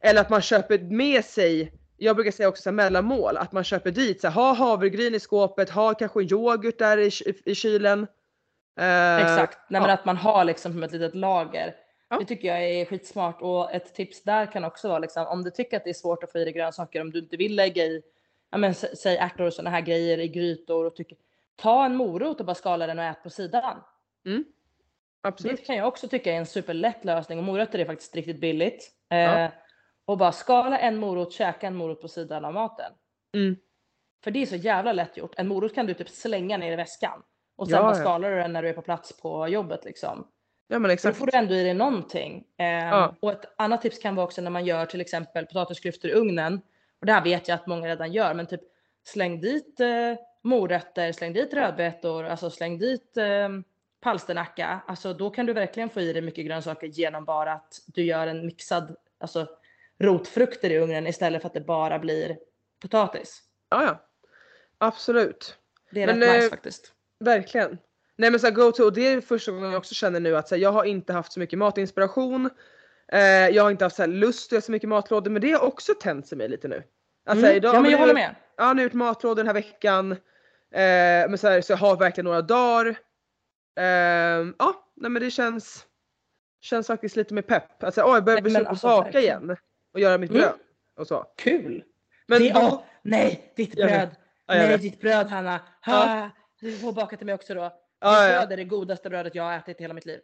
Eller 0.00 0.20
att 0.20 0.30
man 0.30 0.40
köper 0.42 0.78
med 0.78 1.24
sig, 1.24 1.72
jag 1.96 2.16
brukar 2.16 2.30
säga 2.30 2.48
också 2.48 2.62
så 2.62 2.68
här 2.68 2.74
mellanmål, 2.74 3.36
att 3.36 3.52
man 3.52 3.64
köper 3.64 3.90
dit, 3.90 4.20
så 4.20 4.28
här, 4.28 4.34
ha 4.34 4.52
havregryn 4.52 5.14
i 5.14 5.20
skåpet, 5.20 5.70
ha 5.70 5.94
kanske 5.94 6.22
yoghurt 6.22 6.78
där 6.78 6.98
i, 6.98 7.10
i 7.44 7.54
kylen. 7.54 8.06
Eh, 8.80 9.16
Exakt, 9.22 9.58
Nej, 9.70 9.80
men 9.80 9.88
ja. 9.90 9.94
att 9.94 10.04
man 10.04 10.16
har 10.16 10.44
liksom 10.44 10.72
som 10.72 10.82
ett 10.82 10.92
litet 10.92 11.14
lager. 11.14 11.74
Ja. 12.10 12.18
Det 12.18 12.24
tycker 12.24 12.48
jag 12.48 12.64
är 12.64 12.84
skitsmart 12.84 13.42
och 13.42 13.72
ett 13.72 13.94
tips 13.94 14.22
där 14.22 14.52
kan 14.52 14.64
också 14.64 14.88
vara 14.88 14.98
liksom 14.98 15.26
om 15.26 15.44
du 15.44 15.50
tycker 15.50 15.76
att 15.76 15.84
det 15.84 15.90
är 15.90 15.94
svårt 15.94 16.24
att 16.24 16.32
få 16.32 16.38
i 16.38 16.44
dig 16.44 16.52
grönsaker, 16.52 17.00
om 17.00 17.10
du 17.10 17.18
inte 17.18 17.36
vill 17.36 17.54
lägga 17.54 17.84
i, 17.84 18.02
ja 18.50 18.58
men 18.58 18.74
säg 18.74 19.16
ärtor 19.16 19.44
och 19.46 19.52
sådana 19.52 19.70
här 19.70 19.80
grejer 19.80 20.18
i 20.18 20.28
grytor 20.28 20.84
och 20.84 20.96
tycker, 20.96 21.18
ta 21.56 21.84
en 21.84 21.96
morot 21.96 22.40
och 22.40 22.46
bara 22.46 22.54
skala 22.54 22.86
den 22.86 22.98
och 22.98 23.04
ät 23.04 23.22
på 23.22 23.30
sidan. 23.30 23.82
Absolut. 25.22 25.56
Det 25.56 25.62
kan 25.64 25.76
jag 25.76 25.88
också 25.88 26.08
tycka 26.08 26.32
är 26.32 26.36
en 26.36 26.46
superlätt 26.46 27.04
lösning 27.04 27.38
och 27.38 27.44
morötter 27.44 27.78
är 27.78 27.84
faktiskt 27.84 28.14
riktigt 28.16 28.40
billigt. 28.40 28.90
Ja. 29.08 29.16
Eh, 29.16 29.50
och 30.04 30.18
bara 30.18 30.32
skala 30.32 30.78
en 30.78 30.96
morot, 30.96 31.32
käka 31.32 31.66
en 31.66 31.74
morot 31.74 32.00
på 32.00 32.08
sidan 32.08 32.44
av 32.44 32.54
maten. 32.54 32.92
Mm. 33.34 33.56
För 34.24 34.30
det 34.30 34.42
är 34.42 34.46
så 34.46 34.56
jävla 34.56 34.92
lätt 34.92 35.16
gjort. 35.16 35.34
En 35.36 35.48
morot 35.48 35.74
kan 35.74 35.86
du 35.86 35.94
typ 35.94 36.08
slänga 36.08 36.56
ner 36.56 36.72
i 36.72 36.76
väskan 36.76 37.22
och 37.56 37.68
sen 37.68 37.76
Ja, 37.76 37.82
bara 37.82 37.94
skalar 37.94 38.30
du 38.30 38.36
den 38.36 38.52
när 38.52 38.62
du 38.62 38.68
är 38.68 38.72
på 38.72 38.82
plats 38.82 39.20
på 39.20 39.48
jobbet 39.48 39.84
liksom. 39.84 40.28
Ja 40.68 40.78
men 40.78 40.82
Så 40.82 40.88
då 40.88 40.92
exakt. 40.92 41.16
får 41.18 41.26
du 41.26 41.38
ändå 41.38 41.54
i 41.54 41.62
dig 41.62 41.74
någonting. 41.74 42.44
Ehm, 42.56 42.88
Ja. 42.88 43.14
Och 43.20 43.32
ett 43.32 43.54
annat 43.58 43.82
tips 43.82 43.98
kan 43.98 44.14
vara 44.14 44.26
också 44.26 44.40
när 44.42 44.50
man 44.50 44.64
gör 44.64 44.86
till 44.86 45.00
exempel 45.00 45.46
potatisklyftor 45.46 46.10
i 46.10 46.14
ugnen. 46.14 46.60
Och 47.00 47.06
det 47.06 47.12
här 47.12 47.24
vet 47.24 47.48
jag 47.48 47.54
att 47.54 47.66
många 47.66 47.88
redan 47.88 48.12
gör, 48.12 48.34
men 48.34 48.46
typ 48.46 48.60
släng 49.04 49.40
dit 49.40 49.80
eh, 49.80 50.14
morötter, 50.42 51.12
släng 51.12 51.32
dit 51.32 51.54
rödbetor, 51.54 52.24
alltså 52.24 52.50
släng 52.50 52.78
dit 52.78 53.16
eh, 53.16 53.48
palsternacka. 54.00 54.80
Alltså 54.86 55.14
då 55.14 55.30
kan 55.30 55.46
du 55.46 55.52
verkligen 55.52 55.90
få 55.90 56.00
i 56.00 56.12
dig 56.12 56.22
mycket 56.22 56.46
grönsaker 56.46 56.86
genom 56.86 57.24
bara 57.24 57.52
att 57.52 57.80
du 57.86 58.02
gör 58.02 58.26
en 58.26 58.46
mixad, 58.46 58.96
alltså 59.18 59.46
rotfrukter 59.98 60.70
i 60.70 60.78
ugnen 60.78 61.06
istället 61.06 61.42
för 61.42 61.46
att 61.46 61.54
det 61.54 61.60
bara 61.60 61.98
blir 61.98 62.38
potatis. 62.80 63.42
Ja, 63.68 63.84
ja. 63.84 64.04
Absolut. 64.78 65.58
Det 65.90 66.02
är 66.02 66.06
Men, 66.06 66.20
rätt 66.20 66.34
nice 66.34 66.46
eh, 66.46 66.50
faktiskt. 66.50 66.92
Verkligen. 67.20 67.78
Nej 68.16 68.30
men 68.30 68.40
så 68.40 68.46
här, 68.46 68.54
go 68.54 68.72
to, 68.72 68.84
och 68.84 68.92
det 68.92 69.06
är 69.06 69.20
första 69.20 69.52
gången 69.52 69.70
jag 69.70 69.78
också 69.78 69.94
känner 69.94 70.20
nu 70.20 70.36
att 70.36 70.48
så 70.48 70.54
här, 70.54 70.62
jag 70.62 70.72
har 70.72 70.84
inte 70.84 71.12
haft 71.12 71.32
så 71.32 71.40
mycket 71.40 71.58
matinspiration. 71.58 72.50
Eh, 73.12 73.20
jag 73.48 73.62
har 73.62 73.70
inte 73.70 73.84
haft 73.84 73.96
så 73.96 74.06
lust 74.06 74.48
att 74.48 74.52
göra 74.52 74.62
så 74.62 74.72
mycket 74.72 74.88
matlådor 74.88 75.30
men 75.30 75.42
det 75.42 75.52
har 75.52 75.64
också 75.66 75.94
tänt 75.94 76.26
sig 76.26 76.38
mig 76.38 76.48
lite 76.48 76.68
nu. 76.68 76.82
Alltså, 77.26 77.44
Mm. 77.46 77.56
idag 77.56 77.74
ja 77.74 77.80
men 77.80 77.90
jag 77.90 77.98
håller 77.98 78.14
med. 78.14 78.34
Ja, 78.56 78.62
nu 78.64 78.66
har 78.68 78.74
jag 78.76 78.82
gjort 78.82 78.92
matlådor 78.92 79.36
den 79.36 79.46
här 79.46 79.54
veckan. 79.54 80.12
Eh, 80.12 80.18
men 81.28 81.38
så, 81.38 81.48
här, 81.48 81.60
så 81.60 81.72
jag 81.72 81.76
har 81.76 81.96
verkligen 81.96 82.24
några 82.24 82.42
dagar. 82.42 82.86
Eh, 83.78 83.84
ja, 84.58 84.74
nej 84.96 85.10
men 85.10 85.22
det 85.22 85.30
känns, 85.30 85.86
känns 86.60 86.86
faktiskt 86.86 87.16
lite 87.16 87.34
mer 87.34 87.42
pepp. 87.42 87.82
Alltså, 87.84 88.02
oj, 88.02 88.10
jag 88.14 88.24
börjar 88.24 88.40
bli 88.40 88.50
sugen 88.50 88.64
på 88.64 88.68
att 88.68 88.72
alltså, 88.84 88.86
baka 88.86 89.20
igen. 89.20 89.56
Och 89.94 90.00
göra 90.00 90.18
mitt 90.18 90.30
Mm. 90.30 90.42
bröd. 90.42 90.54
Och 90.96 91.06
så. 91.06 91.24
Kul! 91.36 91.84
Men 92.26 92.42
det, 92.42 92.52
då, 92.52 92.60
åh, 92.60 92.82
nej, 93.02 93.52
ditt 93.56 93.74
bröd. 93.76 94.08
ja, 94.46 94.54
nej, 94.54 94.68
vet. 94.68 94.80
ditt 94.82 95.00
bröd 95.00 95.26
Hanna. 95.26 95.60
Ha, 95.86 96.30
Du 96.60 96.76
får 96.78 96.92
baka 96.92 97.16
till 97.16 97.26
mig 97.26 97.34
också 97.34 97.54
då. 97.54 97.60
Ja, 97.60 97.70
Ditt 97.70 97.74
ja, 98.00 98.28
ja. 98.28 98.38
bröd 98.38 98.52
är 98.52 98.56
det 98.56 98.64
godaste 98.64 99.10
brödet 99.10 99.34
jag 99.34 99.42
har 99.42 99.52
ätit 99.56 99.80
i 99.80 99.84
hela 99.84 99.94
mitt 99.94 100.06
liv. 100.06 100.20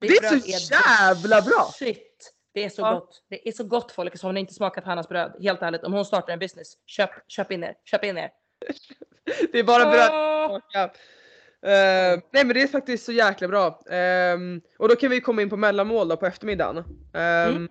Det 0.00 0.06
är 0.06 0.38
så 0.40 0.50
jävla 0.72 1.42
bra! 1.42 1.70
Shit! 1.74 2.32
Det 2.54 2.64
är 2.64 2.68
så 2.68 2.82
Ja. 2.82 2.94
gott. 2.94 3.22
Det 3.30 3.48
är 3.48 3.52
så 3.52 3.64
gott 3.64 3.92
folk. 3.92 4.18
Så 4.18 4.26
har 4.26 4.32
ni 4.32 4.40
inte 4.40 4.54
smakat 4.54 4.84
Hannas 4.84 5.08
bröd, 5.08 5.36
helt 5.42 5.62
ärligt. 5.62 5.84
Om 5.84 5.92
hon 5.92 6.04
startar 6.04 6.32
en 6.32 6.38
business, 6.38 6.72
köp, 6.86 7.10
köp 7.28 7.52
in 7.52 7.64
er. 7.64 7.74
Köp 7.84 8.04
in 8.04 8.18
er. 8.18 8.30
Det 9.52 9.58
är 9.58 9.64
bara 9.64 9.90
bröd. 9.90 10.10
Åh! 10.12 10.46
tillbaka. 10.48 10.82
Eh, 11.62 12.20
nej 12.32 12.44
men 12.44 12.48
det 12.48 12.62
är 12.62 12.66
faktiskt 12.66 13.04
så 13.04 13.12
jäkla 13.12 13.48
bra. 13.48 13.82
Ehm, 13.90 14.60
och 14.78 14.88
då 14.88 14.96
kan 14.96 15.10
vi 15.10 15.20
komma 15.20 15.42
in 15.42 15.50
på 15.50 15.56
mellanmål 15.56 16.08
då 16.08 16.16
på 16.16 16.26
eftermiddagen. 16.26 16.84
Ehm, 17.14 17.50
Mm. 17.50 17.68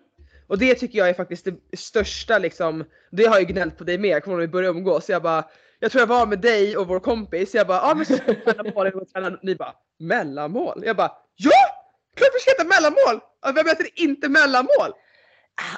Och 0.48 0.58
det 0.58 0.76
tycker 0.76 0.98
jag 1.00 1.10
är 1.10 1.14
faktiskt 1.14 1.46
det 1.46 1.78
största 1.78 2.38
liksom, 2.40 2.86
det 3.12 3.26
har 3.26 3.36
jag 3.36 3.42
ju 3.42 3.54
gnällt 3.54 3.78
på 3.78 3.84
dig 3.84 3.98
med, 3.98 4.24
kommer 4.24 4.38
du 4.38 4.44
ihåg 4.44 4.48
när 4.48 4.48
vi 4.48 4.52
började 4.52 4.78
umgås? 4.78 5.10
Jag 5.10 5.22
bara, 5.22 5.44
jag 5.80 5.92
tror 5.92 6.00
jag 6.00 6.08
var 6.08 6.26
med 6.26 6.40
dig 6.40 6.78
och 6.78 6.88
vår 6.88 7.00
kompis, 7.00 7.54
jag 7.54 7.68
bara, 7.68 7.78
ja 7.78 7.92
ah, 7.92 7.96
men 7.96 8.06
så 8.06 8.14
mellanmål, 8.46 8.92
jag 8.94 9.10
träna." 9.14 9.40
ni 9.42 9.56
bara, 9.56 9.74
mellanmål? 10.00 10.84
Jag 10.86 10.96
bara, 10.96 11.12
ja! 11.36 11.75
Klart 12.16 12.30
vi 12.36 12.39
ska 12.39 12.51
heta 12.51 12.63
mellanmål! 12.63 13.22
Vem 13.55 13.68
äter 13.68 13.88
inte 13.95 14.30
mellanmål? 14.30 14.93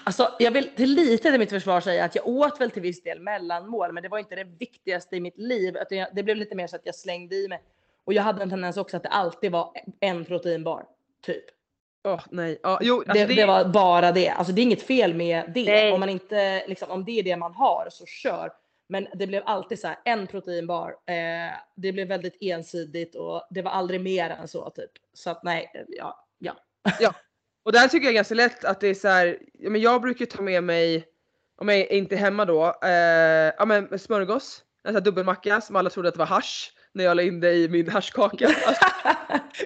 Alltså, 0.03 0.31
jag 0.39 0.51
vill 0.51 0.75
till 0.75 0.89
lite 0.93 1.29
till 1.31 1.39
mitt 1.39 1.49
försvar 1.49 1.81
säga 1.81 2.05
att 2.05 2.15
jag 2.15 2.27
åt 2.27 2.61
väl 2.61 2.71
till 2.71 2.81
viss 2.81 3.03
del 3.03 3.19
mellanmål, 3.19 3.91
men 3.91 4.03
det 4.03 4.09
var 4.09 4.19
inte 4.19 4.35
det 4.35 4.43
viktigaste 4.43 5.15
i 5.15 5.19
mitt 5.19 5.37
liv. 5.37 5.77
Utan 5.81 5.97
jag- 5.97 6.07
Det 6.15 6.23
blev 6.23 6.37
lite 6.37 6.55
mer 6.55 6.67
så 6.67 6.75
att 6.75 6.85
jag 6.85 6.95
slängde 6.95 7.35
i 7.35 7.47
mig. 7.47 7.61
Och 8.05 8.13
jag 8.13 8.23
hade 8.23 8.43
en 8.43 8.49
tendens 8.49 8.77
också 8.77 8.97
att 8.97 9.03
det 9.03 9.09
alltid 9.09 9.51
var 9.51 9.71
en 9.99 10.25
proteinbar. 10.25 10.85
Typ. 11.25 11.43
Åh 12.03 12.21
nej, 12.31 12.59
ja, 12.63 12.79
jo 12.81 13.03
alltså 13.07 13.13
det, 13.27 13.35
det 13.35 13.45
var 13.45 13.65
bara 13.65 14.11
det. 14.11 14.29
Alltså 14.29 14.53
det 14.53 14.61
är 14.61 14.63
inget 14.63 14.81
fel 14.81 15.13
med 15.13 15.51
det. 15.53 15.63
Nej. 15.65 15.91
Om, 15.91 15.99
man 15.99 16.09
inte, 16.09 16.67
liksom, 16.67 16.91
om 16.91 17.05
det 17.05 17.19
är 17.19 17.23
det 17.23 17.37
man 17.37 17.53
har 17.53 17.87
så 17.91 18.05
kör. 18.05 18.51
Men 18.89 19.07
det 19.13 19.27
blev 19.27 19.43
alltid 19.45 19.79
så 19.79 19.87
här 19.87 19.97
en 20.05 20.27
proteinbar. 20.27 20.89
Eh, 20.89 21.53
det 21.75 21.91
blev 21.91 22.07
väldigt 22.07 22.37
ensidigt 22.41 23.15
och 23.15 23.47
det 23.49 23.61
var 23.61 23.71
aldrig 23.71 24.01
mer 24.01 24.29
än 24.29 24.47
så 24.47 24.69
typ. 24.69 24.91
Så 25.13 25.29
att 25.29 25.43
nej, 25.43 25.71
eh, 25.73 26.05
ja, 26.39 26.57
ja. 26.99 27.13
Och 27.63 27.71
där 27.71 27.87
tycker 27.87 28.05
jag 28.05 28.11
är 28.11 28.15
ganska 28.15 28.35
lätt 28.35 28.65
att 28.65 28.79
det 28.79 28.87
är 28.87 28.93
så 28.93 29.07
här, 29.07 29.37
men 29.59 29.81
jag 29.81 30.01
brukar 30.01 30.25
ta 30.25 30.41
med 30.41 30.63
mig, 30.63 31.05
om 31.57 31.69
jag 31.69 31.77
är 31.77 31.93
inte 31.93 32.15
hemma 32.15 32.45
då, 32.45 32.79
eh, 32.83 33.53
ja 33.57 33.65
men 33.65 33.99
smörgås, 33.99 34.63
en 34.83 34.89
sån 34.89 34.95
här 34.95 35.01
dubbelmacka 35.01 35.61
som 35.61 35.75
alla 35.75 35.89
trodde 35.89 36.09
att 36.09 36.15
det 36.15 36.19
var 36.19 36.25
hasch 36.25 36.73
när 36.93 37.03
jag 37.03 37.17
la 37.17 37.23
in 37.23 37.39
det 37.39 37.53
i 37.53 37.69
min 37.69 37.89
haschkaka, 37.89 38.47
alltså, 38.65 38.85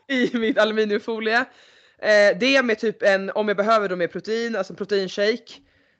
i 0.07 0.37
min 0.37 0.59
aluminiumfolie. 0.59 1.45
Eh, 2.01 2.37
det 2.39 2.63
med 2.63 2.79
typ 2.79 3.03
en, 3.03 3.29
om 3.29 3.47
jag 3.47 3.57
behöver 3.57 3.89
då 3.89 3.95
med 3.95 4.11
protein, 4.11 4.55
alltså 4.55 4.73
proteinshake. 4.73 5.53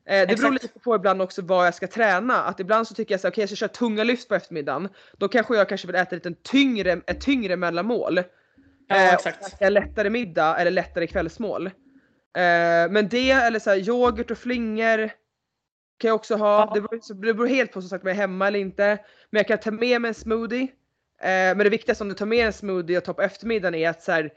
Eh, 0.06 0.28
det 0.28 0.36
beror 0.40 0.52
lite 0.52 0.68
på 0.68 0.96
ibland 0.96 1.22
också 1.22 1.42
vad 1.42 1.68
jag 1.68 1.76
ska 1.76 1.88
träna. 1.88 2.44
Att 2.44 2.60
ibland 2.60 2.88
så 2.88 2.94
tycker 2.94 3.14
jag 3.14 3.22
så 3.22 3.28
här, 3.28 3.32
okej 3.32 3.42
jag 3.42 3.50
ska 3.50 3.56
köra 3.56 3.70
tunga 3.70 4.04
lyft 4.04 4.28
på 4.28 4.36
eftermiddagen. 4.36 4.90
Då 5.18 5.28
kanske 5.28 5.56
jag 5.56 5.70
kanske 5.70 5.88
vill 5.88 5.96
äta 5.96 6.16
lite 6.16 6.34
tyngre, 6.44 7.02
ett 7.08 7.22
tyngre 7.22 7.56
mellanmål. 7.56 8.20
Ja 8.96 9.08
Eh, 9.08 9.14
exakt. 9.14 9.62
lättare 9.72 10.10
middag 10.10 10.58
eller 10.58 10.72
lättare 10.72 11.08
kvällsmål. 11.08 11.66
Eh, 11.68 11.72
men 12.90 13.08
det 13.10 13.32
eller 13.32 13.60
så 13.60 13.70
här, 13.70 13.78
yoghurt 13.78 14.32
och 14.32 14.38
flingor 14.38 15.10
kan 15.98 16.08
jag 16.08 16.16
också 16.16 16.36
ha. 16.36 16.60
Ja. 16.60 16.72
Det, 16.74 16.82
beror, 16.82 17.14
det 17.14 17.34
beror 17.34 17.48
helt 17.48 17.72
på 17.72 17.82
som 17.82 17.90
sagt 17.90 18.04
om 18.04 18.08
jag 18.08 18.18
är 18.18 18.22
hemma 18.22 18.48
eller 18.48 18.60
inte. 18.60 18.98
Men 19.30 19.40
jag 19.40 19.48
kan 19.48 19.58
ta 19.58 19.72
med 19.72 20.02
mig 20.02 20.10
en 20.10 20.16
smoothie. 20.16 20.68
Eh, 21.22 21.28
men 21.28 21.58
det 21.58 21.70
viktigaste 21.70 22.04
om 22.04 22.10
du 22.10 22.16
tar 22.16 22.26
med 22.26 22.46
en 22.46 22.54
smoothie 22.54 22.98
och 22.98 23.04
tar 23.04 23.14
på 23.14 23.22
eftermiddagen 23.22 23.76
är 23.76 23.90
att 23.90 24.04
så 24.04 24.12
här, 24.12 24.34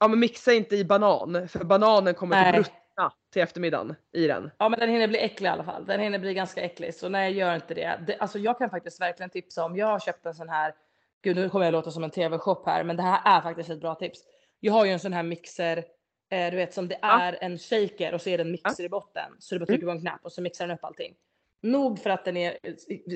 ja 0.00 0.08
men 0.08 0.18
mixa 0.20 0.52
inte 0.52 0.76
i 0.76 0.84
banan 0.84 1.48
för 1.48 1.64
bananen 1.64 2.14
kommer 2.14 2.36
att 2.36 2.54
ruttna 2.54 3.12
till 3.32 3.42
eftermiddagen 3.42 3.94
i 4.12 4.26
den. 4.26 4.50
Ja 4.58 4.68
men 4.68 4.80
den 4.80 4.88
hinner 4.88 5.08
bli 5.08 5.18
äcklig 5.18 5.46
i 5.48 5.50
alla 5.50 5.64
fall. 5.64 5.86
Den 5.86 6.00
hinner 6.00 6.18
bli 6.18 6.34
ganska 6.34 6.60
äcklig. 6.60 6.94
Så 6.94 7.08
nej 7.08 7.32
gör 7.32 7.54
inte 7.54 7.74
det. 7.74 8.00
det 8.06 8.16
alltså 8.18 8.38
jag 8.38 8.58
kan 8.58 8.70
faktiskt 8.70 9.00
verkligen 9.00 9.30
tipsa 9.30 9.64
om. 9.64 9.76
Jag 9.76 9.86
har 9.86 9.98
köpt 9.98 10.26
en 10.26 10.34
sån 10.34 10.48
här. 10.48 10.74
Gud 11.22 11.36
nu 11.36 11.48
kommer 11.48 11.64
jag 11.64 11.72
låta 11.72 11.90
som 11.90 12.04
en 12.04 12.10
tv-shop 12.10 12.62
här. 12.66 12.84
Men 12.84 12.96
det 12.96 13.02
här 13.02 13.36
är 13.38 13.40
faktiskt 13.40 13.70
ett 13.70 13.80
bra 13.80 13.94
tips. 13.94 14.20
Jag 14.60 14.72
har 14.72 14.84
ju 14.84 14.90
en 14.92 15.00
sån 15.00 15.12
här 15.12 15.22
mixer. 15.22 15.84
Eh, 16.30 16.50
du 16.50 16.56
vet 16.56 16.74
som 16.74 16.88
det 16.88 16.98
Ja. 17.02 17.20
är 17.20 17.38
en 17.40 17.58
shaker 17.58 18.14
och 18.14 18.20
så 18.22 18.30
är 18.30 18.38
det 18.38 18.44
en 18.44 18.50
mixer 18.52 18.84
i 18.84 18.88
botten. 18.88 19.32
Så 19.38 19.54
du 19.54 19.58
bara 19.58 19.66
trycker 19.66 19.86
på 19.86 19.92
en 19.92 20.00
knapp 20.00 20.20
och 20.24 20.32
så 20.32 20.42
mixar 20.42 20.66
den 20.66 20.76
upp 20.76 20.84
allting. 20.84 21.14
Nog 21.60 21.98
för 21.98 22.10
att 22.10 22.24
den 22.24 22.36
är 22.36 22.58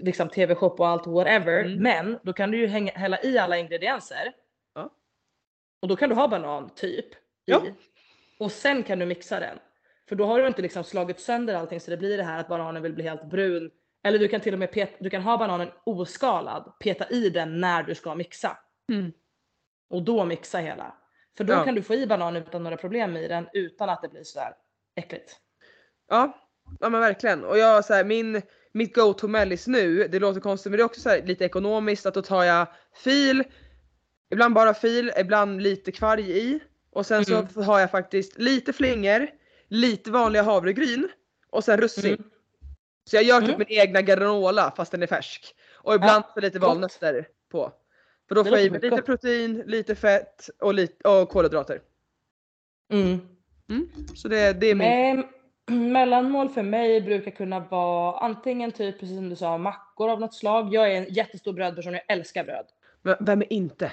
liksom 0.02 0.28
tv-shop 0.28 0.70
och 0.78 0.88
allt 0.88 1.06
whatever. 1.06 1.64
Mm. 1.64 1.82
Men 1.82 2.18
då 2.22 2.32
kan 2.32 2.50
du 2.50 2.58
ju 2.58 2.66
hänga, 2.66 2.92
hälla 2.92 3.22
i 3.22 3.38
alla 3.38 3.58
ingredienser. 3.58 4.32
Ja. 4.74 4.90
Och 5.82 5.88
då 5.88 5.96
kan 5.96 6.08
du 6.08 6.14
ha 6.14 6.28
banan 6.28 6.70
typ. 6.74 7.06
Ja. 7.44 7.66
I. 7.66 7.74
Och 8.38 8.52
sen 8.52 8.82
kan 8.82 8.98
du 8.98 9.06
mixa 9.06 9.40
den. 9.40 9.58
För 10.08 10.16
då 10.16 10.24
har 10.24 10.40
du 10.40 10.46
inte 10.46 10.62
liksom 10.62 10.84
slagit 10.84 11.20
sönder 11.20 11.54
allting 11.54 11.80
så 11.80 11.90
det 11.90 11.96
blir 11.96 12.16
det 12.16 12.22
här 12.22 12.40
att 12.40 12.48
bananen 12.48 12.82
vill 12.82 12.92
bli 12.92 13.04
helt 13.04 13.24
brun. 13.24 13.70
Eller 14.04 14.18
du 14.18 14.28
kan 14.28 14.40
till 14.40 14.52
och 14.52 14.58
med 14.58 14.72
peta, 14.72 14.96
du 15.00 15.10
kan 15.10 15.22
ha 15.22 15.38
bananen 15.38 15.68
oskalad, 15.84 16.72
peta 16.80 17.08
i 17.10 17.30
den 17.30 17.60
när 17.60 17.82
du 17.82 17.94
ska 17.94 18.14
mixa. 18.14 18.58
Mm. 18.92 19.12
Och 19.90 20.02
då 20.02 20.24
mixa 20.24 20.58
hela. 20.58 20.94
För 21.36 21.44
då 21.44 21.52
Ja. 21.52 21.64
kan 21.64 21.74
du 21.74 21.82
få 21.82 21.94
i 21.94 22.06
bananen 22.06 22.42
utan 22.42 22.62
några 22.62 22.76
problem 22.76 23.16
i 23.16 23.28
den 23.28 23.48
utan 23.52 23.88
att 23.88 24.02
det 24.02 24.08
blir 24.08 24.24
sådär 24.24 24.52
äckligt. 24.96 25.36
Ja, 26.08 26.38
ja 26.80 26.88
men 26.88 27.00
verkligen. 27.00 27.44
Och 27.44 27.58
jag 27.58 27.84
så 27.84 27.94
här, 27.94 28.04
min, 28.04 28.42
mitt 28.72 28.94
go-to 28.94 29.28
mellis 29.28 29.66
nu, 29.66 30.08
det 30.08 30.18
låter 30.18 30.40
konstigt 30.40 30.70
men 30.70 30.76
det 30.76 30.82
är 30.82 30.86
också 30.86 31.00
så 31.00 31.08
här, 31.08 31.22
lite 31.22 31.44
ekonomiskt 31.44 32.06
att 32.06 32.14
då 32.14 32.22
tar 32.22 32.44
jag 32.44 32.66
fil, 32.94 33.44
ibland 34.30 34.54
bara 34.54 34.74
fil, 34.74 35.12
ibland 35.18 35.62
lite 35.62 35.92
kvarg 35.92 36.38
i. 36.38 36.60
Och 36.90 37.06
sen 37.06 37.24
Mm. 37.28 37.48
så 37.48 37.62
har 37.62 37.80
jag 37.80 37.90
faktiskt 37.90 38.38
lite 38.38 38.72
flingor, 38.72 39.28
lite 39.68 40.10
vanliga 40.10 40.42
havregryn 40.42 41.08
och 41.50 41.64
sen 41.64 41.80
russin. 41.80 42.14
Mm. 42.14 42.30
Så 43.10 43.16
jag 43.16 43.22
gör 43.22 43.40
typ 43.40 43.48
Mm. 43.48 43.58
min 43.68 43.78
egna 43.80 44.02
granola 44.02 44.72
fast 44.76 44.92
den 44.92 45.02
är 45.02 45.06
färsk. 45.06 45.54
Och 45.74 45.94
ibland 45.94 46.24
så 46.34 46.40
lite 46.40 46.58
gott. 46.58 46.68
valnötter 46.68 47.28
på. 47.50 47.72
För 48.28 48.34
då 48.34 48.42
Det 48.42 48.50
får 48.50 48.58
jag 48.58 48.66
i 48.66 48.70
mig 48.70 48.80
lite 48.80 49.02
protein, 49.02 49.62
lite 49.66 49.94
fett 49.94 50.48
och, 50.58 50.74
lite, 50.74 51.08
och 51.08 51.28
kolhydrater. 51.28 51.80
Mm. 52.92 53.20
Så 54.14 54.28
det, 54.28 54.52
det 54.52 54.66
är 54.66 54.74
min... 54.74 55.24
Mellanmål 55.92 56.48
för 56.48 56.62
mig 56.62 57.00
brukar 57.00 57.30
kunna 57.30 57.60
vara 57.60 58.18
antingen 58.18 58.72
typ 58.72 59.00
precis 59.00 59.16
som 59.16 59.28
du 59.28 59.36
sa 59.36 59.58
mackor 59.58 60.10
av 60.10 60.20
något 60.20 60.34
slag. 60.34 60.74
Jag 60.74 60.92
är 60.92 60.96
en 60.96 61.12
jättestor 61.12 61.52
brödperson, 61.52 61.92
jag 61.92 62.02
älskar 62.08 62.44
bröd. 62.44 62.66
Men 63.02 63.16
vem 63.20 63.40
är 63.42 63.52
inte? 63.52 63.92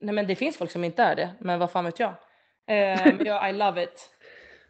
Nej 0.00 0.14
men 0.14 0.26
det 0.26 0.36
finns 0.36 0.56
folk 0.56 0.70
som 0.70 0.84
inte 0.84 1.02
är 1.02 1.16
det, 1.16 1.30
men 1.40 1.58
vad 1.58 1.70
fan 1.70 1.84
vet 1.84 1.98
jag. 2.00 2.10
Eh, 2.10 3.04
men 3.04 3.26
jag 3.26 3.50
I 3.50 3.52
love 3.52 3.82
it. 3.82 4.10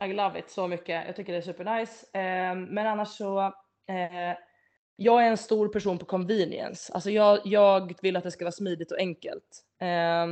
I 0.01 0.13
love 0.13 0.39
it 0.39 0.51
så 0.51 0.69
mycket. 0.69 1.07
Jag 1.07 1.17
tycker 1.17 1.33
det 1.33 1.39
är 1.39 1.43
supernice. 1.43 2.19
Eh, 2.19 2.55
men 2.55 2.87
annars 2.87 3.09
så, 3.09 3.41
eh, 3.89 4.37
jag 4.97 5.25
är 5.25 5.31
en 5.31 5.37
stor 5.37 5.69
person 5.69 5.99
på 5.99 6.05
convenience. 6.05 6.93
Alltså 6.93 7.11
jag, 7.11 7.41
jag 7.45 7.95
vill 8.03 8.17
att 8.17 8.25
det 8.25 8.31
ska 8.31 8.45
vara 8.45 8.53
smidigt 8.53 8.93
och 8.93 8.99
enkelt. 8.99 9.65
Eh, 9.81 10.27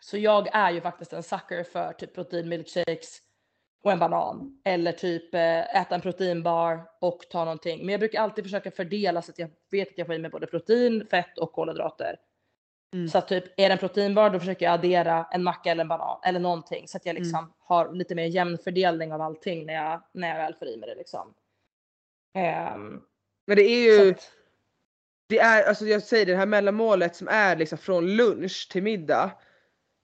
så 0.00 0.18
jag 0.18 0.54
är 0.54 0.70
ju 0.70 0.80
faktiskt 0.80 1.12
en 1.12 1.22
sucker 1.22 1.64
för 1.64 1.92
typ 1.92 2.14
proteinmilkshakes 2.14 3.18
och 3.82 3.92
en 3.92 3.98
banan. 3.98 4.60
Eller 4.64 4.92
typ 4.92 5.34
eh, 5.34 5.76
äta 5.76 5.94
en 5.94 6.00
proteinbar 6.00 6.84
och 7.00 7.20
ta 7.30 7.44
någonting. 7.44 7.78
Men 7.78 7.88
jag 7.88 8.00
brukar 8.00 8.20
alltid 8.20 8.44
försöka 8.44 8.70
fördela 8.70 9.22
så 9.22 9.30
att 9.30 9.38
jag 9.38 9.50
vet 9.70 9.88
att 9.88 9.98
jag 9.98 10.06
får 10.06 10.16
i 10.16 10.18
mig 10.18 10.30
både 10.30 10.46
protein, 10.46 11.06
fett 11.10 11.38
och 11.38 11.52
kolhydrater. 11.52 12.16
Mm. 12.94 13.08
Så 13.08 13.18
att 13.18 13.28
typ 13.28 13.44
är 13.56 13.68
det 13.68 13.72
en 13.72 13.78
proteinbar 13.78 14.30
då 14.30 14.38
försöker 14.38 14.66
jag 14.66 14.72
addera 14.74 15.26
en 15.30 15.42
macka 15.42 15.70
eller 15.70 15.80
en 15.84 15.88
banan 15.88 16.18
eller 16.24 16.40
någonting 16.40 16.88
så 16.88 16.96
att 16.96 17.06
jag 17.06 17.14
liksom 17.14 17.52
har 17.58 17.92
lite 17.92 18.14
mer 18.14 18.24
jämn 18.26 18.58
fördelning 18.58 19.12
av 19.12 19.20
allting 19.20 19.66
när 19.66 19.74
jag, 19.74 20.02
när 20.14 20.28
jag 20.28 20.36
väl 20.36 20.54
får 20.54 20.68
i 20.68 20.76
mig 20.76 20.88
det 20.88 20.94
liksom. 20.94 21.34
Ehm, 22.38 23.00
Men 23.46 23.56
det 23.56 23.62
är 23.62 24.04
ju... 24.04 24.10
att, 24.10 24.30
det 25.28 25.38
är, 25.38 25.68
alltså 25.68 25.84
jag 25.84 26.02
säger 26.02 26.26
det 26.26 26.36
här 26.36 26.46
mellanmålet 26.46 27.16
som 27.16 27.28
är 27.28 27.56
liksom 27.56 27.78
från 27.78 28.16
lunch 28.16 28.68
till 28.72 28.82
middag. 28.82 29.30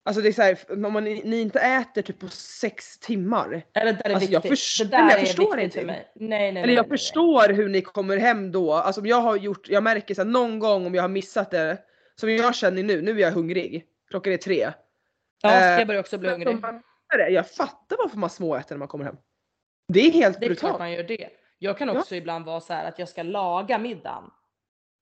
Alltså 0.04 0.22
det 0.22 0.28
är 0.28 0.32
så 0.32 0.42
här, 0.42 0.58
om 0.86 0.92
man, 0.92 1.04
ni 1.04 1.40
inte 1.40 1.60
äter 1.60 2.02
typ 2.02 2.18
på 2.20 2.28
sex 2.28 2.98
timmar. 2.98 3.62
eller 3.74 3.92
där 3.92 4.10
är 4.10 4.14
Alltså, 4.14 4.30
jag 4.30 4.40
viktigt. 4.40 4.58
förstår- 4.60 4.84
det 4.84 4.90
där 4.90 5.10
jag 5.10 5.20
är 5.20 5.26
förstår 5.26 5.58
inte. 5.58 5.78
för 5.78 5.86
mig. 5.86 6.12
Nej, 6.14 6.28
nej, 6.28 6.52
nej. 6.52 6.62
Eller 6.62 6.72
jag 6.74 6.82
nej, 6.82 6.88
nej. 6.90 6.98
förstår 6.98 7.48
hur 7.52 7.68
ni 7.68 7.82
kommer 7.82 8.16
hem 8.16 8.52
då. 8.52 8.72
Alltså 8.72 9.00
om 9.00 9.06
jag 9.06 9.20
har 9.20 9.36
gjort, 9.36 9.68
jag 9.68 9.82
märker 9.82 10.14
så 10.14 10.20
här, 10.22 10.28
någon 10.28 10.58
gång 10.58 10.86
om 10.86 10.94
jag 10.94 11.02
har 11.02 11.08
missat 11.08 11.50
det. 11.50 11.78
Som 12.14 12.30
jag 12.30 12.54
känner 12.54 12.82
nu, 12.82 13.02
nu 13.02 13.10
är 13.10 13.18
jag 13.18 13.32
hungrig. 13.32 13.86
Klockan 14.10 14.32
är 14.32 14.36
tre. 14.36 14.72
Ja, 15.42 15.50
eh, 15.50 15.78
jag 15.78 15.86
börjar 15.86 16.00
också 16.00 16.18
bli 16.18 16.28
hungrig. 16.30 16.58
Jag 17.30 17.50
fattar 17.50 17.96
varför 17.98 18.18
man 18.18 18.30
småäter 18.30 18.74
när 18.74 18.78
man 18.78 18.88
kommer 18.88 19.04
hem. 19.04 19.16
Det 19.88 20.00
är 20.00 20.10
helt 20.12 20.40
Det 20.40 20.46
är 20.46 20.48
klart 20.48 20.58
brutalt. 20.60 20.78
man 20.78 20.92
gör 20.92 21.02
det. 21.02 21.28
Jag 21.58 21.78
kan 21.78 21.88
Ja. 21.88 21.98
också 21.98 22.14
ibland 22.14 22.44
vara 22.44 22.60
så 22.60 22.72
här 22.72 22.88
att 22.88 22.98
jag 22.98 23.08
ska 23.08 23.22
laga 23.22 23.78
middagen. 23.78 24.30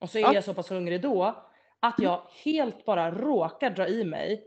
Och 0.00 0.10
så 0.10 0.18
är 0.18 0.22
Ja. 0.22 0.34
jag 0.34 0.44
så 0.44 0.54
pass 0.54 0.70
hungrig 0.70 1.02
då 1.02 1.44
att 1.80 1.94
jag 1.98 2.22
helt 2.44 2.84
bara 2.84 3.10
råkar 3.10 3.70
dra 3.70 3.88
i 3.88 4.04
mig 4.04 4.44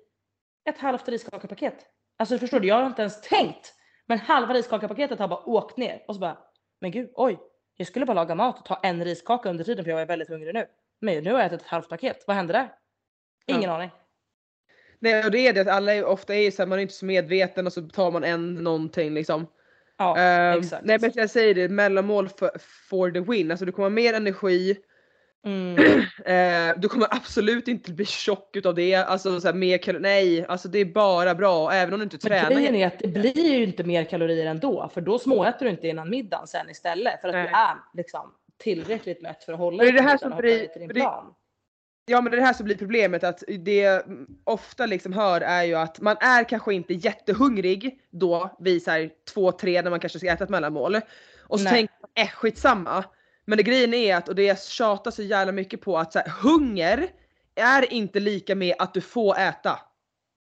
ett 0.70 0.78
halvt 0.78 1.07
riskakapaket. 1.09 1.76
Alltså 2.18 2.38
förstår 2.38 2.59
du, 2.59 2.68
jag 2.68 2.76
har 2.76 2.86
inte 2.88 3.01
ens 3.01 3.22
tänkt. 3.22 3.74
Men 4.05 4.20
halva 4.20 4.53
riskakapaketet 4.53 5.20
har 5.20 5.28
bara 5.28 5.45
åkt 5.49 5.78
ner 5.78 6.03
och 6.07 6.16
så 6.16 6.22
bara, 6.22 6.38
men 6.82 6.91
gud, 6.91 7.11
oj, 7.16 7.39
jag 7.78 7.88
skulle 7.88 8.05
bara 8.05 8.14
laga 8.14 8.36
mat 8.36 8.59
och 8.59 8.66
ta 8.66 8.76
en 8.84 9.05
riskaka 9.05 9.49
under 9.49 9.64
tiden 9.64 9.84
för 9.86 9.91
jag 9.91 10.01
är 10.01 10.05
väldigt 10.05 10.30
hungrig 10.30 10.53
nu. 10.53 10.66
Men 11.04 11.24
nu 11.24 11.32
har 11.32 11.39
jag 11.39 11.45
ätit 11.47 11.62
ett 11.62 11.68
halvt 11.68 11.89
paket, 11.89 12.24
vad 12.28 12.36
hände 12.36 12.54
där? 12.54 12.70
Ingen 13.47 13.62
Ja. 13.70 13.76
aning. 13.76 13.89
Nej 14.99 15.26
och 15.26 15.32
det 15.32 15.47
är 15.47 15.54
det 15.54 15.62
att 15.62 15.68
alla 15.68 15.93
är, 15.95 16.06
ofta 16.06 16.36
är 16.36 16.51
så 16.51 16.62
här, 16.62 16.68
man 16.68 16.78
är 16.78 16.82
inte 16.82 16.93
så 16.93 17.06
medveten 17.06 17.68
och 17.68 17.74
så 17.74 17.82
tar 17.82 18.12
man 18.12 18.24
en 18.24 18.54
någonting 18.54 19.14
liksom. 19.14 19.47
Ja, 19.97 20.18
Ehm, 20.18 20.60
exakt. 20.60 20.86
nej 20.86 20.97
men 21.01 21.12
jag 21.16 21.30
säger 21.30 21.54
det, 21.56 21.70
mellanmål 21.70 22.30
för, 22.30 22.51
for 22.89 23.12
the 23.12 23.20
win. 23.20 23.51
Alltså 23.51 23.66
du 23.66 23.72
kommer 23.72 23.86
ha 23.86 23.89
mer 23.89 24.14
energi. 24.14 24.76
Mm. 25.45 25.76
Eh, 26.26 26.74
du 26.78 26.89
kommer 26.89 27.08
absolut 27.16 27.68
inte 27.68 27.91
bli 27.91 28.06
tjock 28.06 28.56
utav 28.56 28.76
det. 28.76 28.95
Alltså 28.95 29.39
så 29.41 29.47
här, 29.47 29.56
mer 29.56 29.99
nej, 29.99 30.45
alltså 30.45 30.68
det 30.68 30.80
är 30.80 30.86
bara 30.86 31.36
bra 31.36 31.72
även 31.72 31.93
om 31.93 31.99
du 31.99 32.04
inte 32.04 32.18
Men 32.24 32.30
tränar. 32.39 32.51
grejen 32.56 32.76
är 32.76 32.88
att 32.88 32.99
det 32.99 33.08
blir 33.08 33.38
ju 33.56 33.64
inte 33.64 33.84
mer 33.84 34.04
kalorier 34.04 34.45
ändå, 34.45 34.89
för 34.93 35.01
då 35.01 35.20
småäter 35.20 35.66
du 35.66 35.72
inte 35.72 35.88
innan 35.88 36.10
middagen 36.10 36.47
sen 36.47 36.70
istället 36.70 37.22
för 37.22 37.28
att 37.28 37.34
Nej. 37.34 37.43
du 37.47 37.49
är 37.56 37.76
liksom 37.93 38.34
tillräckligt 38.60 39.22
mätt 39.22 39.43
för 39.43 39.54
att 39.54 39.60
hålla 39.60 39.84
det 39.84 39.89
är 39.89 39.93
det 39.93 40.01
här 40.01 40.18
som 40.18 40.38
blir- 40.38 40.68
till 40.68 40.82
din 40.82 40.89
plan. 40.89 41.34
Ja 42.06 42.22
men 42.22 42.32
det 42.32 42.38
är 42.38 42.39
det 42.39 42.45
här 42.45 42.54
som 42.54 42.66
blir 42.66 42.78
problemet 42.78 43.24
att 43.24 43.43
det 43.60 43.84
mm, 43.86 44.28
ofta 44.43 44.86
liksom 44.86 45.14
hör 45.14 45.41
är 45.41 45.64
ju 45.64 45.76
att 45.76 45.99
man 46.01 46.18
är 46.20 46.43
kanske 46.49 46.74
inte 46.74 46.93
jättehungrig 46.93 47.99
då 48.12 48.56
vid 48.60 48.84
så 48.84 48.91
här 48.91 49.10
två, 49.34 49.51
tre 49.51 49.82
när 49.82 49.89
man 49.89 49.99
kanske 49.99 50.20
ska 50.20 50.32
äta 50.32 50.43
ett 50.43 50.49
mellanmål. 50.49 50.95
Och 51.41 51.60
så 51.60 51.64
Nej. 51.64 51.74
tänker 51.74 51.95
man 52.01 52.26
äh 52.26 52.30
skitsamma. 52.32 53.04
Men 53.45 53.58
det 53.58 53.64
grejen 53.64 53.93
är 53.93 54.16
att, 54.16 54.30
och 54.30 54.36
det 54.36 54.43
jag 54.43 54.62
tjatar 54.62 55.12
så 55.12 55.24
jävla 55.24 55.51
mycket 55.51 55.82
på 55.82 55.97
att 55.97 56.14
så 56.14 56.20
här, 56.20 56.30
hunger 56.30 57.10
är 57.56 57.93
inte 57.93 58.20
lika 58.20 58.56
med 58.56 58.76
att 58.80 58.93
du 58.93 59.01
får 59.01 59.38
äta. 59.39 59.80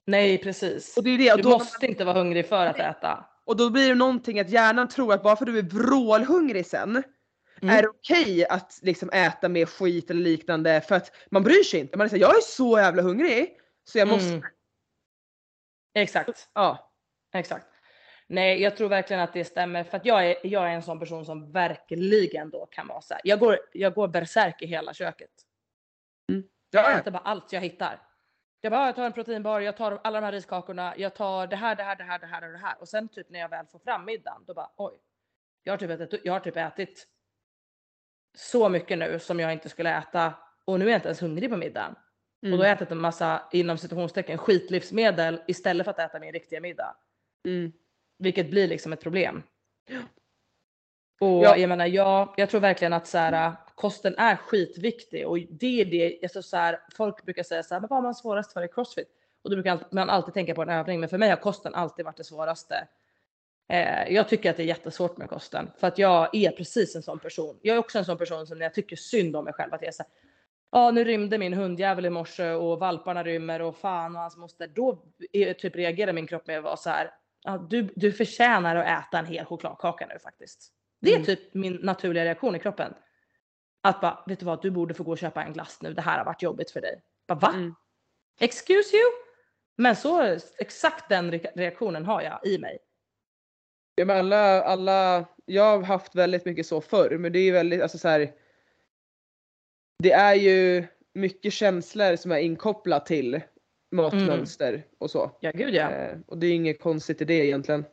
Nej 0.07 0.37
precis. 0.37 0.97
Och 0.97 1.03
det 1.03 1.09
är 1.09 1.17
det, 1.17 1.31
och 1.31 1.37
Du 1.37 1.43
då, 1.43 1.49
måste 1.49 1.85
inte 1.85 2.03
vara 2.05 2.17
hungrig 2.17 2.47
för 2.47 2.65
att 2.65 2.79
äta. 2.79 3.25
och 3.45 3.57
då 3.57 3.69
blir 3.69 3.89
det 3.89 3.95
någonting 3.95 4.39
att 4.39 4.49
hjärnan 4.49 4.87
tror 4.87 5.13
att 5.13 5.23
bara 5.23 5.35
för 5.35 5.45
att 5.45 5.53
du 5.53 5.59
är 5.59 5.63
vrålhungrig 5.63 6.65
sen 6.65 7.03
Mm. 7.61 7.75
är 7.75 7.81
det 7.81 7.87
okej 7.87 8.45
att 8.47 8.79
liksom 8.81 9.09
äta 9.09 9.49
mer 9.49 9.65
skit 9.65 10.09
eller 10.09 10.21
liknande 10.21 10.81
för 10.81 10.95
att 10.95 11.11
man 11.31 11.43
bryr 11.43 11.63
sig 11.63 11.79
inte. 11.79 11.97
Man 11.97 12.05
är 12.05 12.09
såhär, 12.09 12.21
jag 12.21 12.37
är 12.37 12.41
så 12.41 12.77
jävla 12.79 13.01
hungrig 13.01 13.57
så 13.83 13.97
jag 13.97 14.07
måste. 14.07 14.29
Mm. 14.33 14.43
Exakt. 15.93 16.49
Ja. 16.53 16.91
Exakt. 17.33 17.67
Nej, 18.27 18.61
jag 18.61 18.77
tror 18.77 18.89
verkligen 18.89 19.21
att 19.21 19.33
det 19.33 19.45
stämmer 19.45 19.83
för 19.83 19.97
att 19.97 20.05
jag 20.05 20.25
är, 20.29 20.35
jag 20.43 20.63
är 20.69 20.73
en 20.75 20.83
sån 20.83 20.99
person 20.99 21.25
som 21.25 21.51
verkligen 21.51 22.49
då 22.49 22.65
kan 22.65 22.87
vara 22.87 23.01
så 23.01 23.13
här. 23.13 23.21
Jag 23.23 23.39
går, 23.39 23.59
jag 23.73 23.93
går 23.93 24.07
bärsärk 24.07 24.61
i 24.61 24.65
hela 24.65 24.93
köket. 24.93 25.29
Jag 26.25 26.43
Ja, 26.69 26.91
ja. 26.91 26.99
äter 26.99 27.11
bara 27.11 27.19
allt 27.23 27.53
jag 27.53 27.61
hittar. 27.61 27.99
Jag 28.61 28.71
bara, 28.71 28.85
jag 28.85 28.95
tar 28.95 29.05
en 29.05 29.13
proteinbar, 29.13 29.59
jag 29.59 29.77
tar 29.77 29.99
alla 30.03 30.21
de 30.21 30.25
här 30.25 30.31
riskakorna, 30.31 30.93
jag 30.97 31.15
tar 31.15 31.47
det 31.47 31.55
här, 31.55 31.75
det 31.75 31.83
här, 31.83 31.95
det 31.95 32.03
här, 32.03 32.19
det 32.19 32.25
här 32.25 32.45
och 32.45 32.51
det 32.51 32.57
här. 32.57 32.75
Och 32.81 32.89
sen 32.89 33.07
typ 33.09 33.29
när 33.29 33.39
jag 33.39 33.49
väl 33.49 33.65
får 33.65 33.79
fram 33.79 34.05
middagen, 34.05 34.43
då 34.47 34.53
bara 34.53 34.69
oj. 34.77 34.93
Jag 35.63 35.73
har 35.73 35.77
typ 35.77 35.89
ätit, 35.89 36.21
jag 36.23 36.33
har 36.33 36.39
typ 36.39 36.57
ätit 36.57 37.07
så 38.35 38.69
mycket 38.69 38.97
nu 38.97 39.19
som 39.19 39.39
jag 39.39 39.53
inte 39.53 39.69
skulle 39.69 39.97
äta 39.97 40.33
och 40.65 40.79
nu 40.79 40.85
är 40.85 40.89
jag 40.89 40.97
inte 40.97 41.07
ens 41.07 41.21
hungrig 41.21 41.49
på 41.49 41.57
middagen. 41.57 41.95
Mm. 42.43 42.53
Och 42.53 42.57
då 42.57 42.63
har 42.63 42.69
jag 42.69 42.75
ätit 42.75 42.91
en 42.91 42.97
massa 42.97 43.41
inom 43.51 43.77
situationstecken 43.77 44.37
skitlivsmedel 44.37 45.41
istället 45.47 45.85
för 45.85 45.91
att 45.91 45.99
äta 45.99 46.19
min 46.19 46.33
riktiga 46.33 46.61
middag. 46.61 46.95
Mm. 47.45 47.71
Vilket 48.17 48.49
blir 48.49 48.67
liksom 48.67 48.93
ett 48.93 49.01
problem. 49.01 49.43
Och 51.19 51.43
Ja. 51.43 51.57
jag 51.57 51.69
menar, 51.69 51.85
jag, 51.85 52.33
jag 52.37 52.49
tror 52.49 52.61
verkligen 52.61 52.93
att 52.93 53.07
så 53.07 53.17
här, 53.17 53.53
kosten 53.75 54.15
är 54.17 54.35
skitviktig 54.35 55.27
och 55.27 55.37
det 55.49 55.81
är 55.81 55.85
det, 55.85 56.19
alltså 56.23 56.41
så 56.41 56.57
här, 56.57 56.79
folk 56.93 57.25
brukar 57.25 57.43
säga 57.43 57.63
så 57.63 57.73
här, 57.73 57.81
men 57.81 57.87
vad 57.87 57.97
har 57.97 58.03
man 58.03 58.15
svårast 58.15 58.53
för 58.53 58.63
i 58.63 58.67
crossfit? 58.67 59.07
Och 59.41 59.49
då 59.49 59.55
brukar 59.55 59.79
man 59.91 60.09
alltid 60.09 60.33
tänka 60.33 60.55
på 60.55 60.61
en 60.61 60.69
övning, 60.69 60.99
men 60.99 61.09
för 61.09 61.17
mig 61.17 61.29
har 61.29 61.37
kosten 61.37 61.75
alltid 61.75 62.05
varit 62.05 62.17
det 62.17 62.23
svåraste. 62.23 62.87
Eh, 63.69 64.13
jag 64.13 64.29
tycker 64.29 64.49
att 64.49 64.57
det 64.57 64.63
är 64.63 64.67
jättesvårt 64.67 65.17
med 65.17 65.29
kosten 65.29 65.71
för 65.77 65.87
att 65.87 65.97
jag 65.97 66.35
är 66.35 66.51
precis 66.51 66.95
en 66.95 67.03
sån 67.03 67.19
person. 67.19 67.59
Jag 67.61 67.75
är 67.75 67.79
också 67.79 67.97
en 67.99 68.05
sån 68.05 68.17
person 68.17 68.47
som 68.47 68.57
när 68.57 68.65
jag 68.65 68.73
tycker 68.73 68.95
synd 68.95 69.35
om 69.35 69.43
mig 69.45 69.53
själv 69.53 69.73
att 69.73 69.81
jag 69.81 69.87
är 69.87 69.91
så 69.91 70.03
ja 70.71 70.91
nu 70.91 71.03
rymde 71.03 71.37
min 71.37 71.53
hundjävel 71.53 72.05
i 72.05 72.09
morse 72.09 72.51
och 72.51 72.79
valparna 72.79 73.23
rymmer 73.23 73.61
och 73.61 73.77
fan 73.77 74.15
och 74.15 74.21
hans 74.21 74.37
moster. 74.37 74.67
Då 74.67 75.03
är, 75.31 75.53
typ 75.53 75.75
reagerar 75.75 76.13
min 76.13 76.27
kropp 76.27 76.47
med 76.47 76.57
att 76.57 76.63
vara 76.63 76.77
så 76.77 76.89
här, 76.89 77.11
ja, 77.43 77.67
du, 77.69 77.81
du 77.95 78.11
förtjänar 78.11 78.75
att 78.75 79.07
äta 79.07 79.19
en 79.19 79.25
hel 79.25 79.45
chokladkaka 79.45 80.05
nu 80.05 80.19
faktiskt. 80.19 80.71
Det 81.01 81.09
är 81.09 81.15
Mm. 81.15 81.25
typ 81.25 81.53
min 81.53 81.73
naturliga 81.73 82.25
reaktion 82.25 82.55
i 82.55 82.59
kroppen. 82.59 82.93
Att 83.83 84.01
bara, 84.01 84.23
vet 84.27 84.39
du 84.39 84.45
vad, 84.45 84.61
du 84.61 84.71
borde 84.71 84.93
få 84.93 85.03
gå 85.03 85.11
och 85.11 85.17
köpa 85.17 85.43
en 85.43 85.53
glass 85.53 85.77
nu, 85.81 85.93
det 85.93 86.01
här 86.01 86.17
har 86.17 86.25
varit 86.25 86.41
jobbigt 86.41 86.71
för 86.71 86.81
dig. 86.81 87.01
Bara, 87.27 87.39
va? 87.39 87.49
Mm. 87.53 87.75
Excuse 88.39 88.95
you? 88.97 89.05
Men 89.77 89.95
så, 89.95 90.37
exakt 90.57 91.09
den 91.09 91.31
re- 91.33 91.51
reaktionen 91.55 92.05
har 92.05 92.21
jag 92.21 92.39
i 92.45 92.57
mig. 92.57 92.79
Ja, 94.01 94.05
men 94.05 94.17
alla, 94.17 94.63
alla, 94.63 95.25
jag 95.45 95.77
har 95.77 95.83
haft 95.83 96.15
väldigt 96.15 96.45
mycket 96.45 96.65
så 96.65 96.81
förr 96.81 97.17
men 97.17 97.31
det 97.33 97.39
är 97.39 97.43
ju 97.43 97.51
väldigt, 97.51 97.81
alltså 97.81 97.97
så 97.97 98.07
här. 98.07 98.31
Det 100.03 100.11
är 100.11 100.35
ju 100.35 100.83
mycket 101.13 101.53
känslor 101.53 102.15
som 102.15 102.31
är 102.31 102.37
inkopplat 102.37 103.05
till 103.05 103.41
matmönster 103.91 104.83
och 104.97 105.11
så. 105.11 105.31
Ja 105.39 105.51
gud 105.53 105.73
ja. 105.73 105.91
Eh, 105.91 106.17
och 106.27 106.37
det 106.37 106.47
är 106.47 106.51
inget 106.53 106.81
konstigt 106.81 107.21
i 107.21 107.25
det 107.25 107.33
egentligen. 107.45 107.85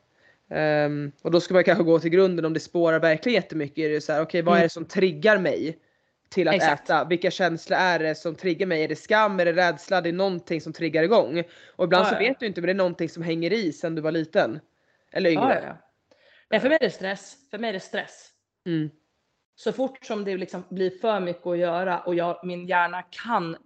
Ehm, 0.51 1.13
och 1.23 1.31
då 1.31 1.41
ska 1.41 1.55
man 1.55 1.65
kanske 1.65 1.85
gå 1.85 1.99
till 1.99 2.11
grunden 2.11 2.45
om 2.45 2.53
det 2.53 2.61
spårar 2.61 3.01
verkligen 3.01 3.35
jättemycket. 3.35 3.79
Är 3.79 3.89
det 3.89 4.01
så 4.01 4.13
här, 4.13 4.23
okej 4.23 4.43
vad 4.43 4.55
är 4.55 4.59
Mm. 4.59 4.65
det 4.67 4.73
som 4.73 4.85
triggar 4.85 5.39
mig 5.39 5.79
till 6.29 6.49
att 6.49 6.55
Exakt. 6.55 6.85
äta? 6.85 7.05
Vilka 7.05 7.31
känslor 7.31 7.79
är 7.79 7.99
det 7.99 8.15
som 8.15 8.35
triggar 8.35 8.67
mig? 8.67 8.83
Är 8.85 8.89
det 8.89 8.97
skam? 8.97 9.41
Är 9.41 9.45
det 9.45 9.53
rädsla? 9.53 10.01
Det 10.01 10.09
är 10.09 10.13
någonting 10.13 10.61
som 10.61 10.73
triggar 10.73 11.03
igång. 11.03 11.43
Och 11.77 11.85
ibland 11.85 12.05
Ja, 12.07 12.09
så 12.09 12.15
ja. 12.15 12.19
vet 12.19 12.41
du 12.41 12.47
inte 12.47 12.61
men 12.61 12.67
det 12.67 12.73
är 12.73 12.75
någonting 12.75 13.09
som 13.09 13.23
hänger 13.23 13.53
i 13.53 13.73
sen 13.73 13.95
du 13.95 14.03
var 14.03 14.13
liten. 14.13 14.61
Eller 15.13 15.31
yngre. 15.31 15.61
ja, 15.63 15.69
ja. 15.69 15.88
Nej, 16.51 16.61
för 16.61 16.69
mig 16.69 16.79
är 16.81 16.85
det 16.87 16.91
stress. 16.91 17.37
För 17.51 17.59
mig 17.59 17.69
är 17.69 17.73
det 17.73 17.81
stress. 17.81 18.31
Mm. 18.67 18.91
Så 19.55 19.73
fort 19.73 20.05
som 20.05 20.25
det 20.25 20.37
liksom 20.37 20.65
blir 20.69 20.91
för 20.91 21.21
mycket 21.21 21.47
att 21.47 21.59
göra 21.59 22.01
och 22.01 22.15
jag, 22.15 22.41
min 22.47 22.67
hjärna 22.67 23.03
kan 23.03 23.57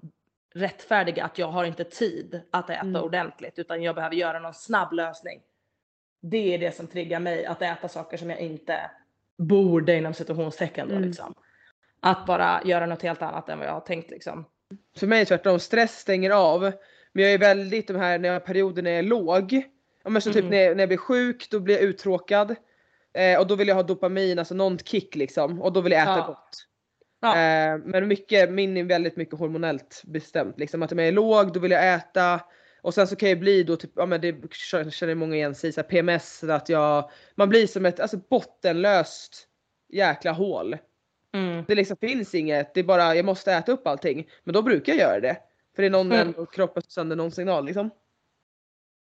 rättfärdiga 0.55 1.25
att 1.25 1.39
jag 1.39 1.47
har 1.47 1.65
inte 1.65 1.85
tid 1.85 2.41
att 2.51 2.71
äta 2.71 2.81
Mm. 2.81 3.03
ordentligt 3.03 3.59
utan 3.59 3.83
jag 3.83 3.95
behöver 3.95 4.17
göra 4.17 4.39
någon 4.39 4.55
snabb 4.55 4.93
lösning. 4.93 5.41
Det 6.23 6.55
är 6.55 6.59
det 6.59 6.77
som 6.77 6.87
triggar 6.87 7.21
mig 7.21 7.47
att 7.47 7.63
äta 7.63 7.89
saker 7.89 8.17
som 8.17 8.31
jag 8.31 8.41
inte 8.41 8.91
borde 9.39 9.97
inom 9.97 10.15
situationstecken 10.15 10.89
då 10.89 10.95
Mm. 10.95 11.09
liksom. 11.09 11.35
Att 12.01 12.27
bara 12.27 12.63
göra 12.65 12.87
något 12.87 13.03
helt 13.03 13.23
annat 13.23 13.49
än 13.49 13.59
vad 13.59 13.69
jag 13.69 13.73
har 13.73 13.81
tänkt 13.81 14.11
liksom. 14.11 14.45
För 14.97 15.07
mig 15.07 15.17
är 15.19 15.21
det 15.21 15.27
tvärtom, 15.29 15.59
stress 15.59 15.99
stänger 15.99 16.31
av. 16.31 16.61
Men 17.13 17.25
jag 17.25 17.33
är 17.33 17.39
väldigt 17.39 17.87
de 17.89 17.97
här 17.97 18.19
när 18.19 18.29
jag 18.29 18.45
perioder 18.45 18.83
när 18.83 18.91
jag 18.91 18.99
är 18.99 19.03
låg. 19.03 19.53
Ja, 20.05 20.11
men 20.11 20.23
så 20.23 20.33
typ 20.33 20.41
Mm. 20.45 20.51
när 20.51 20.59
jag, 20.59 20.77
när 20.77 20.83
jag 20.83 20.89
blir 20.89 20.99
sjuk 20.99 21.49
då 21.51 21.61
blir 21.61 21.75
jag 21.75 21.85
uttråkad. 21.85 22.57
Eh, 23.15 23.41
och 23.41 23.47
då 23.47 23.55
vill 23.55 23.69
jag 23.69 23.75
ha 23.75 23.83
dopamin, 23.83 24.39
alltså 24.39 24.55
någon 24.55 24.79
kick 24.79 25.17
liksom. 25.17 25.63
Och 25.63 25.73
då 25.73 25.81
vill 25.81 25.93
jag 25.93 26.03
äta 26.03 26.17
Ja. 26.19 26.27
gott. 26.27 26.67
Ja. 27.21 27.29
Eh, 27.37 27.79
men 27.85 28.09
mycket, 28.09 28.51
min 28.51 28.77
är 28.77 28.85
väldigt 28.85 29.17
mycket 29.17 29.39
hormonellt 29.39 30.03
bestämt. 30.05 30.59
Liksom. 30.59 30.83
Att 30.83 30.93
om 30.93 30.99
jag 30.99 31.09
är 31.09 31.13
låg 31.13 31.53
då 31.53 31.61
vill 31.61 31.71
jag 31.71 31.95
äta. 31.95 32.41
Och 32.83 32.95
sen 32.95 33.07
så 33.07 33.17
kan 33.17 33.29
jag 33.29 33.39
bli 33.41 33.63
då 33.63 33.77
typ, 33.77 33.91
ja 33.97 34.07
men 34.07 34.21
det 34.21 34.55
känner 34.91 35.15
många 35.15 35.37
igen 35.37 35.55
sig 35.55 35.71
i, 35.71 35.83
PMS. 35.83 36.45
Att 36.45 36.69
jag, 36.69 37.11
man 37.35 37.49
blir 37.49 37.67
som 37.67 37.87
ett 37.87 38.01
alltså, 38.01 38.17
bottenlöst 38.17 39.49
jäkla 39.89 40.33
hål. 40.33 40.77
Mm. 41.35 41.65
Det 41.69 41.75
liksom 41.75 41.97
finns 41.97 42.35
inget, 42.35 42.75
det 42.75 42.81
är 42.81 42.85
bara 42.85 43.15
jag 43.15 43.25
måste 43.25 43.53
äta 43.53 43.73
upp 43.73 43.87
allting. 43.87 44.29
Men 44.45 44.55
då 44.55 44.63
brukar 44.63 44.93
jag 44.93 45.01
göra 45.01 45.21
det. 45.21 45.37
För 45.75 45.83
det 45.83 45.89
är 45.89 45.91
någon 45.91 46.13
Mm. 46.13 46.29
mm. 46.35 46.47
kroppen 46.47 46.83
sänder 46.83 47.17
någon 47.17 47.31
signal 47.31 47.65
liksom. 47.67 47.91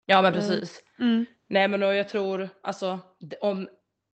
Ja 0.06 0.22
men 0.22 0.34
Mm. 0.34 0.48
precis. 0.50 0.82
Nej 1.48 1.68
men 1.68 1.82
och 1.82 1.94
jag 1.94 2.08
tror, 2.08 2.48
alltså 2.62 2.98
om, 3.40 3.68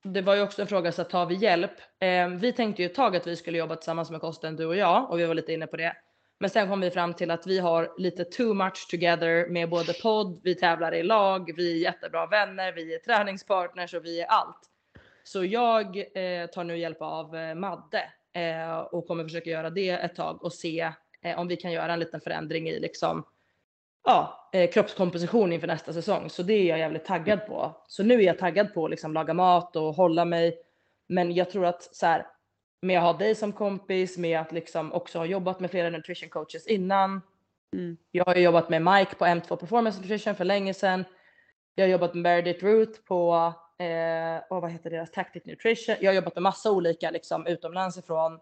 det 0.06 0.22
var 0.22 0.36
ju 0.36 0.41
också 0.41 0.62
en 0.62 0.68
fråga 0.68 0.91
så 0.91 1.01
att 1.01 1.10
tar 1.10 1.26
vi 1.26 1.36
hjälp? 1.36 1.72
Eh, 1.99 2.28
vi 2.28 2.51
tänkte 2.51 2.82
ju 2.82 2.86
ett 2.86 2.95
tag 2.95 3.16
att 3.16 3.28
vi 3.28 3.36
skulle 3.36 3.58
jobba 3.58 3.76
tillsammans 3.76 4.12
med 4.12 4.22
kosten 4.22 4.56
du 4.56 4.66
och 4.66 4.76
jag 4.76 5.12
och 5.12 5.20
vi 5.20 5.26
var 5.26 5.34
lite 5.34 5.53
inne 5.53 5.68
på 5.68 5.78
det. 5.78 5.95
Men 6.39 6.49
sen 6.49 6.68
kom 6.68 6.82
vi 6.82 6.91
fram 6.91 7.14
till 7.14 7.32
att 7.32 7.47
vi 7.47 7.60
har 7.60 7.93
lite 7.97 8.24
too 8.24 8.53
much 8.53 8.88
together 8.89 9.49
med 9.49 9.70
både 9.70 9.93
podd, 9.93 10.41
vi 10.43 10.56
tävlar 10.56 10.93
i 10.95 11.03
lag, 11.03 11.51
vi 11.56 11.72
är 11.72 11.78
jättebra 11.78 12.28
vänner, 12.28 12.74
vi 12.74 12.95
är 12.95 12.99
träningspartners 12.99 13.93
och 13.93 14.06
vi 14.06 14.22
är 14.22 14.26
allt. 14.26 14.60
Så 15.24 15.45
jag 15.45 15.97
eh, 15.97 16.47
tar 16.47 16.64
nu 16.64 16.78
hjälp 16.78 17.01
av 17.01 17.36
eh, 17.36 17.56
Madde 17.56 18.03
eh, 18.34 18.78
och 18.78 19.08
kommer 19.08 19.24
försöka 19.24 19.49
göra 19.49 19.70
det 19.70 19.89
ett 19.89 20.16
tag 20.16 20.43
och 20.43 20.53
se 20.53 20.91
eh, 21.22 21.39
om 21.39 21.47
vi 21.47 21.56
kan 21.56 21.72
göra 21.72 21.93
en 21.93 21.99
liten 21.99 22.22
förändring 22.22 22.70
i 22.70 22.80
liksom 22.80 23.26
ja, 24.06 24.49
eh, 24.53 24.70
kroppskomposition 24.70 25.53
inför 25.53 25.68
nästa 25.68 25.93
säsong. 25.93 26.30
Så 26.30 26.43
det 26.43 26.53
är 26.53 26.66
jag 26.66 26.80
jävligt 26.80 27.06
taggad 27.06 27.47
på. 27.47 27.84
Så 27.88 28.03
nu 28.03 28.14
är 28.14 28.26
jag 28.26 28.39
taggad 28.39 28.74
på 28.74 28.86
att 28.86 28.91
liksom 28.91 29.14
laga 29.14 29.34
mat 29.34 29.76
och 29.76 29.95
hålla 29.95 30.26
mig. 30.26 30.58
Men 31.08 31.34
jag 31.34 31.49
tror 31.49 31.66
att 31.66 31.95
så 31.95 32.06
här, 32.06 32.28
med 32.82 32.97
att 32.97 33.03
ha 33.03 33.14
dig 33.14 33.36
som 33.36 33.51
kompis, 33.51 34.18
med 34.18 34.39
att 34.39 34.51
liksom 34.51 34.93
också 34.93 35.18
ha 35.18 35.26
jobbat 35.26 35.60
med 35.60 35.72
flera 35.72 35.89
nutrition 35.89 36.30
coaches 36.30 36.68
innan. 36.68 37.22
Mm. 37.74 37.97
Jag 38.12 38.26
har 38.26 38.36
jobbat 38.36 38.70
med 38.70 38.82
Mike 38.82 39.16
på 39.16 39.26
M2 39.26 39.56
Performance 39.56 40.01
Nutrition 40.01 40.36
för 40.36 40.45
länge 40.45 40.74
sedan. 40.74 41.06
Jag 41.76 41.86
har 41.86 41.89
jobbat 41.89 42.14
med 42.14 42.24
Meredith 42.24 42.66
Root 42.66 43.06
på, 43.06 43.53
eh, 43.78 44.56
oh, 44.56 44.62
vad 44.62 44.72
heter 44.72 44.89
deras 44.89 45.12
Tactic 45.12 45.45
Nutrition. 45.45 45.95
Jag 45.99 46.12
har 46.12 46.16
jobbat 46.16 46.36
med 46.36 46.43
massa 46.43 46.72
olika 46.72 47.12
liksom 47.12 47.47
utomlands 47.47 47.97
ifrån. 47.97 48.39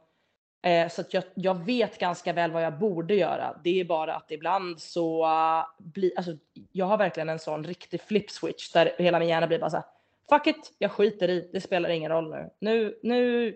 Eh, 0.65 0.89
så 0.89 1.01
att 1.01 1.13
jag, 1.13 1.23
jag 1.33 1.65
vet 1.65 1.99
ganska 1.99 2.33
väl 2.33 2.51
vad 2.51 2.63
jag 2.63 2.79
borde 2.79 3.15
göra. 3.15 3.59
Det 3.63 3.79
är 3.79 3.85
bara 3.85 4.15
att 4.15 4.31
ibland 4.31 4.79
så 4.81 5.25
uh, 5.25 5.65
blir, 5.77 6.11
alltså 6.17 6.31
jag 6.71 6.85
har 6.85 6.97
verkligen 6.97 7.29
en 7.29 7.39
sån 7.39 7.63
riktig 7.63 8.01
flip 8.01 8.31
switch 8.31 8.71
där 8.71 8.95
hela 8.97 9.19
min 9.19 9.27
hjärna 9.29 9.47
blir 9.47 9.59
bara 9.59 9.69
så 9.69 9.75
här, 9.77 9.85
fuck 10.29 10.47
it, 10.47 10.73
jag 10.77 10.91
skiter 10.91 11.29
i, 11.29 11.49
det 11.53 11.61
spelar 11.61 11.89
ingen 11.89 12.11
roll 12.11 12.29
nu. 12.29 12.49
Nu, 12.59 12.99
nu 13.03 13.55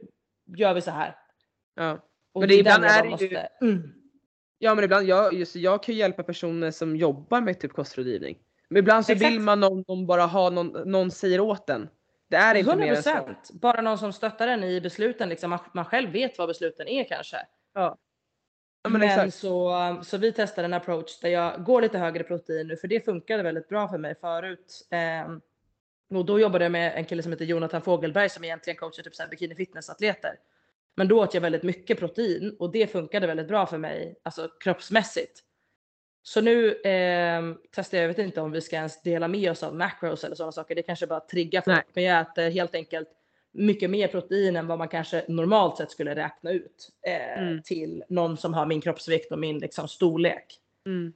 gör 0.58 0.74
vi 0.74 0.82
så 0.82 0.92
här. 0.92 1.16
Ja. 1.76 1.92
Och 2.34 2.42
Men 2.42 2.50
det, 2.50 2.56
är 2.56 2.60
ibland 2.60 2.84
den 2.84 2.92
är 2.92 3.04
det 3.04 3.10
måste- 3.10 3.50
mm. 3.62 3.94
ja 4.60 4.76
men 4.76 4.84
ibland, 4.84 5.08
jag, 5.08 5.34
just, 5.34 5.56
jag 5.56 5.84
kan 5.84 5.96
ju 5.96 6.00
hjälpa 6.00 6.24
personer 6.24 6.72
som 6.72 6.96
jobbar 6.96 7.42
med 7.42 7.60
typ 7.60 7.74
kostrådgivning. 7.74 8.38
Men 8.70 8.80
ibland 8.80 9.06
så 9.06 9.12
Exakt. 9.12 9.32
vill 9.32 9.40
man 9.40 9.60
någon, 9.60 9.84
någon 9.88 10.08
bara 10.08 10.26
ha 10.26 10.50
någon, 10.50 10.92
någon 10.92 11.12
säger 11.12 11.40
åt 11.40 11.70
en. 11.70 11.90
Det 12.28 12.36
är 12.36 12.56
inte 12.56 12.70
100 12.72 12.86
mer 12.86 12.96
än 12.96 13.04
så. 13.04 13.36
Bara 13.54 13.82
någon 13.82 13.98
som 13.98 14.14
stöttar 14.14 14.48
en 14.48 14.64
i 14.64 14.82
besluten, 14.82 15.30
liksom, 15.30 15.50
man, 15.50 15.60
man 15.74 15.86
själv 15.86 16.12
vet 16.12 16.38
vad 16.38 16.48
besluten 16.48 16.88
är 16.88 17.04
kanske. 17.04 17.38
Ja. 17.74 17.98
Ja, 18.84 18.90
men 18.90 19.02
men 19.02 19.32
så, 19.32 20.00
så 20.04 20.18
vi 20.18 20.32
testade 20.32 20.66
en 20.66 20.74
approach 20.74 21.20
där 21.20 21.30
jag 21.30 21.64
går 21.64 21.82
lite 21.82 21.98
högre 21.98 22.24
protein 22.24 22.68
nu 22.68 22.78
för 22.78 22.88
det 22.88 23.06
funkade 23.06 23.44
väldigt 23.44 23.70
bra 23.70 23.88
för 23.88 23.98
mig 23.98 24.16
förut. 24.22 24.88
Ehm, 24.92 25.42
och 26.10 26.26
då 26.26 26.40
jobbade 26.40 26.66
jag 26.66 26.72
med 26.72 26.96
en 26.96 27.06
kille 27.06 27.24
som 27.24 27.32
heter 27.32 27.46
Jonathan 27.46 27.82
Fogelberg 27.82 28.30
som 28.30 28.44
egentligen 28.44 28.78
coachar 28.78 29.04
typ 29.04 29.16
så 29.16 29.24
här 29.24 29.30
bikini 29.30 29.56
fitness 29.56 29.90
atleter. 29.90 30.40
Men 30.96 31.08
då 31.08 31.24
åt 31.24 31.34
jag 31.34 31.42
väldigt 31.42 31.64
mycket 31.64 32.00
protein 32.00 32.56
och 32.60 32.72
det 32.72 32.92
funkade 32.92 33.28
väldigt 33.28 33.48
bra 33.48 33.66
för 33.66 33.78
mig, 33.78 34.20
alltså 34.24 34.50
kroppsmässigt. 34.60 35.44
Så 36.28 36.42
nu 36.42 36.82
ehm, 36.84 37.58
testar 37.76 37.98
jag, 37.98 38.04
jag 38.04 38.08
vet 38.08 38.20
inte 38.20 38.42
om 38.42 38.52
vi 38.52 38.62
ska 38.62 38.76
ens 38.76 39.02
dela 39.02 39.28
med 39.28 39.52
oss 39.52 39.64
av 39.64 39.76
macros 39.76 40.24
eller 40.24 40.36
sådana 40.36 40.52
saker. 40.52 40.76
Det 40.76 40.82
kanske 40.82 41.08
bara 41.08 41.20
triggar 41.20 41.62
folk. 41.62 41.86
Men 41.94 42.04
jag 42.04 42.22
äter 42.22 42.50
helt 42.50 42.76
enkelt 42.76 43.08
mycket 43.52 43.90
mer 43.90 44.08
protein 44.08 44.56
än 44.56 44.68
vad 44.68 44.78
man 44.78 44.88
kanske 44.88 45.26
normalt 45.28 45.78
sett 45.78 45.92
skulle 45.92 46.16
räkna 46.16 46.52
ut 46.52 46.90
eh, 47.08 47.44
Mm. 47.44 47.62
till 47.64 48.04
någon 48.10 48.38
som 48.38 48.54
har 48.54 48.66
min 48.66 48.82
kroppsvikt 48.82 49.32
och 49.32 49.40
min 49.40 49.60
liksom, 49.60 49.88
storlek. 49.88 50.46
Mm. 50.86 51.14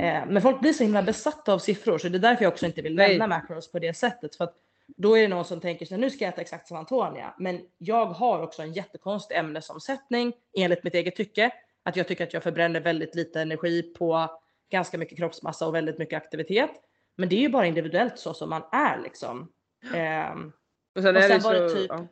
Eh, 0.00 0.32
men 0.32 0.42
folk 0.42 0.60
blir 0.60 0.72
så 0.72 0.82
himla 0.82 1.02
besatta 1.02 1.52
av 1.52 1.58
siffror 1.58 1.98
så 1.98 2.08
det 2.08 2.18
är 2.18 2.20
därför 2.20 2.44
jag 2.44 2.52
också 2.52 2.66
inte 2.66 2.82
vill 2.82 2.94
Nej. 2.94 3.08
nämna 3.08 3.26
macros 3.26 3.72
på 3.72 3.78
det 3.78 3.94
sättet. 3.94 4.36
För 4.36 4.44
att 4.44 4.54
då 4.96 5.16
är 5.18 5.22
det 5.22 5.28
någon 5.28 5.44
som 5.44 5.60
tänker 5.60 5.86
sig 5.86 5.98
nu 5.98 6.10
ska 6.10 6.24
jag 6.24 6.32
äta 6.32 6.40
exakt 6.40 6.68
som 6.68 6.76
Antonia. 6.76 7.34
Men 7.38 7.60
jag 7.78 8.06
har 8.06 8.42
också 8.42 8.62
en 8.62 8.72
jättekonstig 8.72 9.36
ämnesomsättning 9.36 10.32
enligt 10.58 10.84
mitt 10.84 10.94
eget 10.94 11.16
tycke. 11.16 11.50
Att 11.82 11.96
jag 11.96 12.08
tycker 12.08 12.24
att 12.24 12.34
jag 12.34 12.42
förbränner 12.42 12.80
väldigt 12.80 13.14
lite 13.14 13.40
energi 13.40 13.82
på 13.82 14.28
ganska 14.70 14.98
mycket 14.98 15.18
kroppsmassa 15.18 15.66
och 15.66 15.74
väldigt 15.74 15.98
mycket 15.98 16.16
aktivitet. 16.16 16.70
Men 17.16 17.28
det 17.28 17.36
är 17.36 17.40
ju 17.40 17.48
bara 17.48 17.66
individuellt 17.66 18.18
så 18.18 18.34
som 18.34 18.50
man 18.50 18.62
är 18.72 18.98
liksom. 19.02 19.52
Ehm, 19.94 20.52
Och 20.96 21.02
sen 21.02 21.16
Och 21.16 21.22
är 21.22 21.28
sen 21.28 21.38
det 21.38 21.44
var 21.44 21.54
så, 21.54 21.62
det 21.62 21.68
typ- 21.74 21.86
ja. 21.90 22.06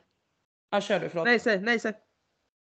ja, 0.71 0.81
kör 0.81 1.01
du, 1.01 1.09
förlåt. 1.09 1.25
Nej 1.27 1.39
säg, 1.39 1.59
nej 1.61 1.79
säg. 1.79 1.93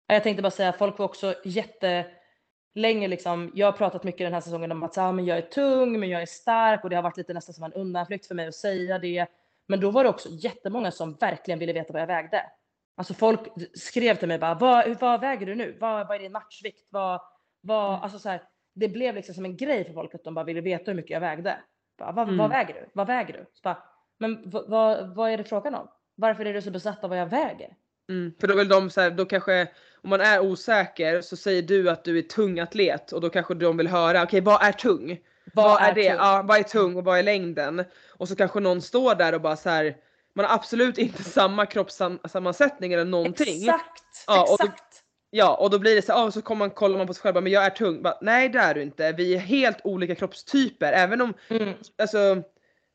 Ja, 0.06 0.14
Jag 0.14 0.22
tänkte 0.22 0.42
bara 0.42 0.50
säga 0.50 0.72
folk 0.72 0.98
var 0.98 1.04
också 1.06 1.34
jättelänge 1.44 3.08
liksom. 3.08 3.52
Jag 3.54 3.66
har 3.66 3.72
pratat 3.72 4.04
mycket 4.04 4.18
den 4.26 4.34
här 4.34 4.40
säsongen 4.40 4.72
om 4.72 4.82
att 4.82 4.98
ah, 4.98 5.12
men 5.12 5.24
jag 5.26 5.38
är 5.38 5.42
tung, 5.42 6.00
men 6.00 6.08
jag 6.08 6.22
är 6.22 6.26
stark 6.26 6.84
och 6.84 6.90
det 6.90 6.96
har 6.96 7.02
varit 7.02 7.16
lite 7.16 7.34
nästan 7.34 7.54
som 7.54 7.64
en 7.64 7.72
undanflykt 7.72 8.26
för 8.26 8.34
mig 8.34 8.46
att 8.46 8.54
säga 8.54 8.98
det. 8.98 9.26
Men 9.68 9.80
då 9.80 9.90
var 9.90 10.04
det 10.04 10.10
också 10.10 10.28
jättemånga 10.32 10.90
som 10.90 11.14
verkligen 11.14 11.58
ville 11.58 11.72
veta 11.72 11.92
vad 11.92 12.02
jag 12.02 12.06
vägde. 12.06 12.50
Alltså 12.96 13.14
folk 13.14 13.40
skrev 13.74 14.14
till 14.16 14.28
mig 14.28 14.38
bara, 14.38 14.54
vad, 14.54 15.00
vad 15.00 15.20
väger 15.20 15.46
du 15.46 15.54
nu? 15.54 15.76
Vad, 15.80 16.08
vad 16.08 16.16
är 16.16 16.20
din 16.20 16.32
matchvikt? 16.32 16.88
Vad, 16.90 17.20
vad, 17.60 17.88
Mm. 17.90 18.02
alltså 18.02 18.18
så 18.18 18.28
här, 18.28 18.42
det 18.76 18.88
blev 18.88 19.14
liksom 19.14 19.34
som 19.34 19.44
en 19.44 19.56
grej 19.56 19.84
för 19.84 19.92
folk 19.92 20.14
att 20.14 20.24
de 20.24 20.34
bara 20.34 20.44
ville 20.44 20.60
veta 20.60 20.90
hur 20.90 20.96
mycket 20.96 21.10
jag 21.10 21.20
vägde. 21.20 21.58
Bara, 21.98 22.12
vad, 22.12 22.24
Mm. 22.28 22.38
vad 22.38 22.50
väger 22.50 22.74
du? 22.74 22.88
Vad 22.92 23.06
väger 23.06 23.32
du? 23.32 23.46
Bara, 23.62 23.78
men 24.18 24.50
vad, 24.50 24.68
vad, 24.70 25.14
vad 25.16 25.30
är 25.30 25.36
det 25.36 25.44
frågan 25.44 25.74
om? 25.74 25.88
Varför 26.14 26.44
är 26.44 26.54
du 26.54 26.62
så 26.62 26.70
besatt 26.70 27.04
av 27.04 27.10
vad 27.10 27.18
jag 27.18 27.26
väger? 27.26 27.68
Mm. 28.08 28.32
För 28.40 28.46
då 28.46 28.56
vill 28.56 28.68
de 28.68 28.90
så 28.90 29.00
här, 29.00 29.10
då 29.10 29.24
kanske 29.24 29.68
om 30.02 30.10
man 30.10 30.20
är 30.20 30.40
osäker 30.40 31.20
så 31.20 31.36
säger 31.36 31.62
du 31.62 31.90
att 31.90 32.04
du 32.04 32.18
är 32.18 32.22
tung 32.22 32.58
atlet 32.60 33.12
och 33.12 33.20
då 33.20 33.30
kanske 33.30 33.54
de 33.54 33.76
vill 33.76 33.88
höra 33.88 34.22
okej 34.22 34.40
vad 34.40 34.62
är 34.62 34.72
tung? 34.72 35.18
Vad, 35.54 35.82
är, 35.82 35.94
det? 35.94 36.08
tung? 36.10 36.18
Ja, 36.18 36.42
vad 36.48 36.58
är 36.58 36.62
tung 36.62 36.96
och 36.96 37.04
vad 37.04 37.18
är 37.18 37.22
längden? 37.22 37.84
Och 38.18 38.28
så 38.28 38.36
kanske 38.36 38.60
någon 38.60 38.82
står 38.82 39.14
där 39.14 39.34
och 39.34 39.40
bara 39.40 39.56
så 39.56 39.70
här. 39.70 39.96
Man 40.34 40.44
har 40.44 40.54
absolut 40.54 40.98
inte 40.98 41.24
samma 41.24 41.66
kroppssammansättning 41.66 42.92
eller 42.92 43.04
någonting. 43.04 43.56
Exakt! 43.62 44.24
Ja, 44.26 44.46
exakt! 44.60 44.95
Ja 45.30 45.56
och 45.56 45.70
då 45.70 45.78
blir 45.78 45.94
det 45.94 46.02
så 46.02 46.12
här, 46.12 46.26
ah, 46.26 46.30
så 46.30 46.42
kommer 46.42 46.58
man 46.58 46.70
kollar 46.70 46.98
man 46.98 47.06
på 47.06 47.14
sig 47.14 47.22
själv 47.22 47.34
bara, 47.34 47.40
men 47.40 47.52
jag 47.52 47.64
är 47.64 47.70
tung. 47.70 48.02
Bara, 48.02 48.18
Nej 48.20 48.48
det 48.48 48.58
är 48.58 48.74
du 48.74 48.82
inte. 48.82 49.12
Vi 49.12 49.34
är 49.34 49.38
helt 49.38 49.78
olika 49.84 50.14
kroppstyper 50.14 50.92
även 50.92 51.20
om 51.20 51.34
Mm. 51.50 51.74
alltså 51.98 52.42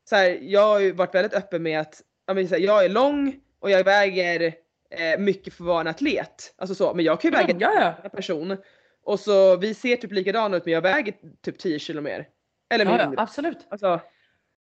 så 0.08 0.16
här, 0.16 0.38
jag 0.42 0.60
har 0.66 0.78
ju 0.80 0.92
varit 0.92 1.14
väldigt 1.14 1.34
öppen 1.34 1.62
med 1.62 1.80
att 1.80 2.02
ja, 2.26 2.34
men, 2.34 2.48
så 2.48 2.54
här, 2.54 2.62
jag 2.62 2.84
är 2.84 2.88
lång 2.88 3.40
och 3.60 3.70
jag 3.70 3.84
väger 3.84 4.54
eh, 4.90 5.18
mycket 5.20 5.54
för 5.54 5.64
att 5.64 5.68
vara 5.68 5.80
en 5.80 5.86
atlet. 5.86 6.54
Alltså 6.58 6.74
så, 6.74 6.94
men 6.94 7.04
jag 7.04 7.20
kan 7.20 7.30
ju 7.30 7.36
väga 7.36 7.50
Mm, 7.50 7.60
ja, 7.60 7.72
ja. 7.80 7.94
en 8.04 8.10
person 8.10 8.56
och 9.04 9.20
så 9.20 9.56
vi 9.56 9.74
ser 9.74 9.96
typ 9.96 10.12
likadana 10.12 10.56
ut 10.56 10.64
men 10.64 10.74
jag 10.74 10.82
väger 10.82 11.14
typ 11.44 11.58
10 11.58 11.78
kilo 11.78 12.00
mer. 12.00 12.28
Eller 12.74 12.84
Ja, 12.84 12.90
mindre. 12.90 13.06
ja, 13.16 13.22
absolut. 13.22 13.66
Alltså, 13.70 14.00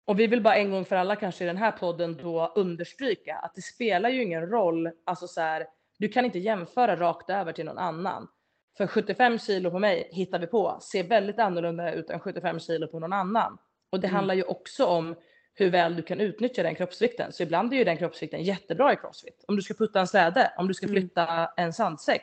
Och 0.07 0.19
vi 0.19 0.27
vill 0.27 0.41
bara 0.41 0.55
en 0.55 0.71
gång 0.71 0.85
för 0.85 0.95
alla 0.95 1.15
kanske 1.15 1.43
i 1.43 1.47
den 1.47 1.57
här 1.57 1.71
podden 1.71 2.17
då 2.17 2.53
understryka 2.55 3.35
att 3.35 3.55
det 3.55 3.61
spelar 3.61 4.09
ju 4.09 4.23
ingen 4.23 4.47
roll, 4.49 4.89
alltså 5.05 5.27
så 5.27 5.41
här, 5.41 5.65
du 5.99 6.09
kan 6.09 6.25
inte 6.25 6.39
jämföra 6.39 6.95
rakt 6.95 7.29
över 7.29 7.51
till 7.53 7.65
någon 7.65 7.77
annan. 7.77 8.27
För 8.77 8.87
75 8.87 9.39
kilo 9.39 9.71
på 9.71 9.79
mig 9.79 10.09
hittar 10.11 10.39
vi 10.39 10.47
på 10.47 10.79
ser 10.81 11.03
väldigt 11.03 11.39
annorlunda 11.39 11.93
ut 11.93 12.09
än 12.09 12.19
75 12.19 12.59
kilo 12.59 12.87
på 12.87 12.99
någon 12.99 13.13
annan. 13.13 13.57
Och 13.89 13.99
det 13.99 14.07
Mm. 14.07 14.15
handlar 14.15 14.35
ju 14.35 14.43
också 14.43 14.85
om 14.85 15.15
hur 15.53 15.69
väl 15.69 15.95
du 15.95 16.01
kan 16.01 16.19
utnyttja 16.19 16.63
den 16.63 16.75
kroppsvikten. 16.75 17.31
Så 17.33 17.43
ibland 17.43 17.73
är 17.73 17.77
ju 17.77 17.83
den 17.83 17.97
kroppsvikten 17.97 18.43
jättebra 18.43 18.93
i 18.93 18.95
crossfit. 18.95 19.45
Om 19.47 19.55
du 19.55 19.61
ska 19.61 19.73
putta 19.73 19.99
en 19.99 20.07
släde, 20.07 20.51
om 20.57 20.67
du 20.67 20.73
ska 20.73 20.85
Mm. 20.85 21.01
flytta 21.01 21.51
en 21.57 21.73
sandsäck. 21.73 22.21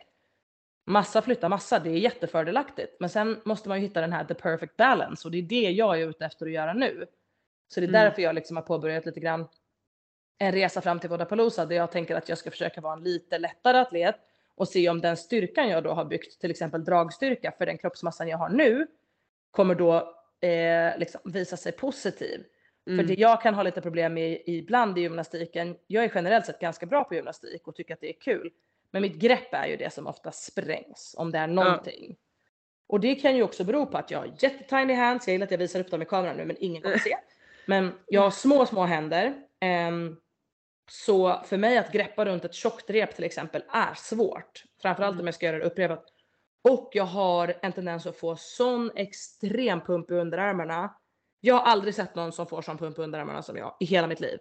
Massa 0.87 1.23
flytta 1.23 1.49
massa, 1.49 1.79
det 1.79 1.91
är 1.91 1.97
jättefördelaktigt. 1.99 2.97
Men 3.01 3.11
sen 3.11 3.41
måste 3.45 3.69
man 3.69 3.81
ju 3.81 3.87
hitta 3.89 4.01
den 4.01 4.13
här 4.13 4.25
the 4.25 4.35
perfect 4.35 4.77
balance 4.77 5.29
och 5.29 5.33
det 5.33 5.39
är 5.39 5.43
det 5.43 5.71
jag 5.71 6.01
är 6.01 6.09
ute 6.09 6.25
efter 6.25 6.47
att 6.47 6.53
göra 6.53 6.73
nu. 6.73 7.07
Så 7.69 7.81
det 7.81 7.87
är 7.87 7.89
Mm. 7.89 8.01
därför 8.05 8.23
jag 8.23 8.35
liksom 8.35 8.57
har 8.57 8.63
påbörjat 8.65 9.07
lite 9.07 9.21
grann 9.21 9.49
en 10.39 10.53
resa 10.53 10.81
fram 10.81 11.01
till 11.01 11.11
Vodapalooza 11.11 11.67
där 11.67 11.77
jag 11.77 11.93
tänker 11.93 12.15
att 12.17 12.29
jag 12.29 12.39
ska 12.39 12.51
försöka 12.51 12.81
vara 12.81 12.93
en 12.93 13.03
lite 13.03 13.39
lättare 13.39 13.79
atlet 13.79 14.17
och 14.55 14.69
se 14.69 14.89
om 14.89 15.01
den 15.01 15.17
styrkan 15.17 15.69
jag 15.69 15.85
då 15.85 15.91
har 15.91 16.05
byggt, 16.05 16.41
till 16.41 16.51
exempel 16.51 16.85
dragstyrka 16.85 17.53
för 17.59 17.67
den 17.67 17.79
kroppsmassan 17.79 18.29
jag 18.29 18.39
har 18.39 18.49
nu, 18.49 18.87
kommer 19.51 19.75
då 19.75 19.97
eh, 20.49 20.99
liksom 20.99 21.21
visa 21.25 21.57
sig 21.57 21.73
positiv. 21.73 22.45
mm, 22.87 22.99
För 22.99 23.15
det 23.15 23.21
jag 23.21 23.43
kan 23.43 23.55
ha 23.55 23.63
lite 23.63 23.81
problem 23.81 24.15
med 24.15 24.43
ibland 24.47 24.99
i 24.99 25.01
gymnastiken, 25.01 25.77
jag 25.87 26.05
är 26.05 26.13
generellt 26.15 26.47
sett 26.47 26.61
ganska 26.61 26.87
bra 26.87 27.05
på 27.05 27.15
gymnastik 27.15 27.69
och 27.69 27.75
tycker 27.77 27.95
att 27.95 28.01
det 28.01 28.09
är 28.09 28.21
kul. 28.21 28.51
Men 28.91 29.03
mitt 29.03 29.15
grepp 29.15 29.55
är 29.55 29.67
ju 29.67 29.77
det 29.77 29.93
som 29.93 30.07
ofta 30.07 30.33
sprängs 30.33 31.15
om 31.19 31.33
det 31.33 31.39
är 31.39 31.47
någonting. 31.47 32.17
Och 32.87 33.01
det 33.01 33.15
kan 33.15 33.37
ju 33.37 33.43
också 33.43 33.65
bero 33.65 33.87
på 33.87 33.99
att 33.99 34.11
jag 34.11 34.19
har 34.19 34.35
jättetiny 34.39 34.95
hands, 34.95 35.27
jag 35.27 35.33
gillar 35.33 35.45
att 35.45 35.51
jag 35.51 35.59
visar 35.59 35.81
upp 35.81 35.91
dem 35.91 36.03
i 36.03 36.05
kameran 36.05 36.37
nu 36.37 36.45
men 36.45 36.57
ingen 36.61 36.83
kommer 36.83 36.99
se. 37.05 37.17
Men 37.67 37.93
jag 38.07 38.21
har 38.21 38.31
små, 38.31 38.67
små 38.67 38.85
händer. 38.85 39.35
Ehm, 39.61 40.17
så 40.91 41.43
för 41.45 41.57
mig 41.57 41.79
att 41.79 41.93
greppa 41.93 42.25
runt 42.25 42.45
ett 42.45 42.55
tjockt 42.55 42.91
rep 42.91 43.15
till 43.15 43.25
exempel 43.25 43.63
är 43.73 43.95
svårt. 43.95 44.63
Framförallt 44.83 45.13
Mm. 45.15 45.21
om 45.21 45.27
jag 45.27 45.35
ska 45.35 45.47
göra 45.47 45.59
det 45.59 45.65
upprepat. 45.65 46.05
Och 46.63 46.91
jag 46.93 47.05
har 47.05 47.55
en 47.63 47.73
tendens 47.73 48.07
att 48.07 48.17
få 48.17 48.37
sån 48.37 48.91
extrem 48.97 49.81
pump 49.81 50.11
i 50.11 50.15
underarmarna. 50.15 50.95
Jag 51.41 51.55
har 51.55 51.63
aldrig 51.63 51.95
sett 51.95 52.15
någon 52.15 52.33
som 52.33 52.47
får 52.47 52.63
sån 52.63 52.79
pump 52.79 52.99
i 52.99 53.03
underarmarna 53.03 53.43
som 53.43 53.57
jag 53.57 53.77
i 53.81 53.85
hela 53.85 54.07
mitt 54.07 54.21
liv. 54.21 54.39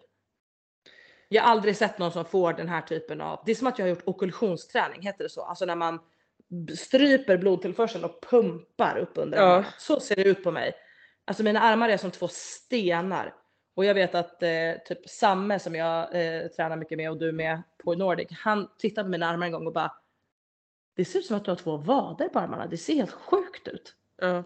Jag 1.30 1.44
har 1.44 1.50
aldrig 1.52 1.78
sett 1.78 1.98
någon 2.00 2.12
som 2.12 2.26
får 2.26 2.54
den 2.54 2.70
här 2.70 2.82
typen 2.82 3.22
av, 3.22 3.44
det 3.46 3.52
är 3.52 3.56
som 3.56 3.68
att 3.68 3.80
jag 3.80 3.86
har 3.86 3.90
gjort 3.90 4.04
okultionsträning, 4.08 5.02
heter 5.02 5.24
det 5.24 5.30
så? 5.30 5.42
Alltså 5.42 5.66
när 5.66 5.76
man 5.76 6.00
stryper 6.78 7.38
blodtillförseln 7.38 8.04
och 8.06 8.22
pumpar 8.30 8.98
upp 8.98 9.12
under 9.16 9.38
Ja. 9.38 9.64
Så 9.78 10.00
ser 10.00 10.16
det 10.16 10.24
ut 10.24 10.44
på 10.44 10.52
mig. 10.52 10.74
Alltså 11.26 11.44
mina 11.44 11.60
armar 11.60 11.90
är 11.90 11.98
som 11.98 12.12
två 12.12 12.28
stenar. 12.28 13.34
Och 13.76 13.86
jag 13.86 13.94
vet 13.94 14.16
att 14.16 14.44
eh, 14.44 14.50
typ 14.86 15.10
Samme 15.10 15.60
som 15.60 15.76
jag 15.76 16.00
eh, 16.02 16.48
tränar 16.48 16.76
mycket 16.76 16.98
med 16.98 17.10
och 17.10 17.18
du 17.18 17.32
med 17.32 17.62
på 17.84 17.94
Nordic, 17.96 18.28
han 18.32 18.70
tittade 18.78 19.06
på 19.06 19.10
mina 19.10 19.28
armar 19.28 19.46
en 19.46 19.52
gång 19.52 19.68
och 19.68 19.74
bara 19.74 19.92
Det 20.96 21.06
ser 21.06 21.20
ut 21.20 21.26
som 21.26 21.38
att 21.38 21.46
du 21.46 21.52
har 21.52 21.56
två 21.56 21.78
vader 21.78 22.30
på 22.30 22.40
armarna, 22.40 22.68
det 22.68 22.78
ser 22.78 22.94
helt 22.96 23.12
sjukt 23.12 23.68
ut. 23.68 23.96
ja. 24.22 24.44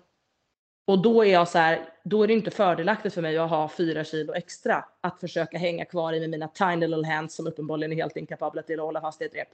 Och 0.86 1.02
då 1.02 1.26
är 1.26 1.34
jag 1.34 1.48
så 1.48 1.58
här, 1.58 1.90
då 2.04 2.24
är 2.24 2.28
det 2.28 2.34
inte 2.34 2.52
fördelaktigt 2.52 3.14
för 3.14 3.22
mig 3.22 3.38
att 3.38 3.50
ha 3.50 3.70
fyra 3.70 4.04
kilo 4.04 4.34
extra 4.34 4.86
att 5.02 5.20
försöka 5.20 5.58
hänga 5.58 5.86
kvar 5.86 6.14
i 6.14 6.20
med 6.20 6.30
mina 6.30 6.48
tiny 6.48 6.88
little 6.88 7.08
hands 7.08 7.36
som 7.36 7.48
uppenbarligen 7.48 7.92
är 7.92 7.96
helt 7.96 8.18
inkapabla 8.18 8.62
till 8.62 8.80
att 8.80 8.86
hålla 8.86 9.02
fast 9.02 9.22
i 9.22 9.26
ett 9.26 9.36
rep. 9.36 9.48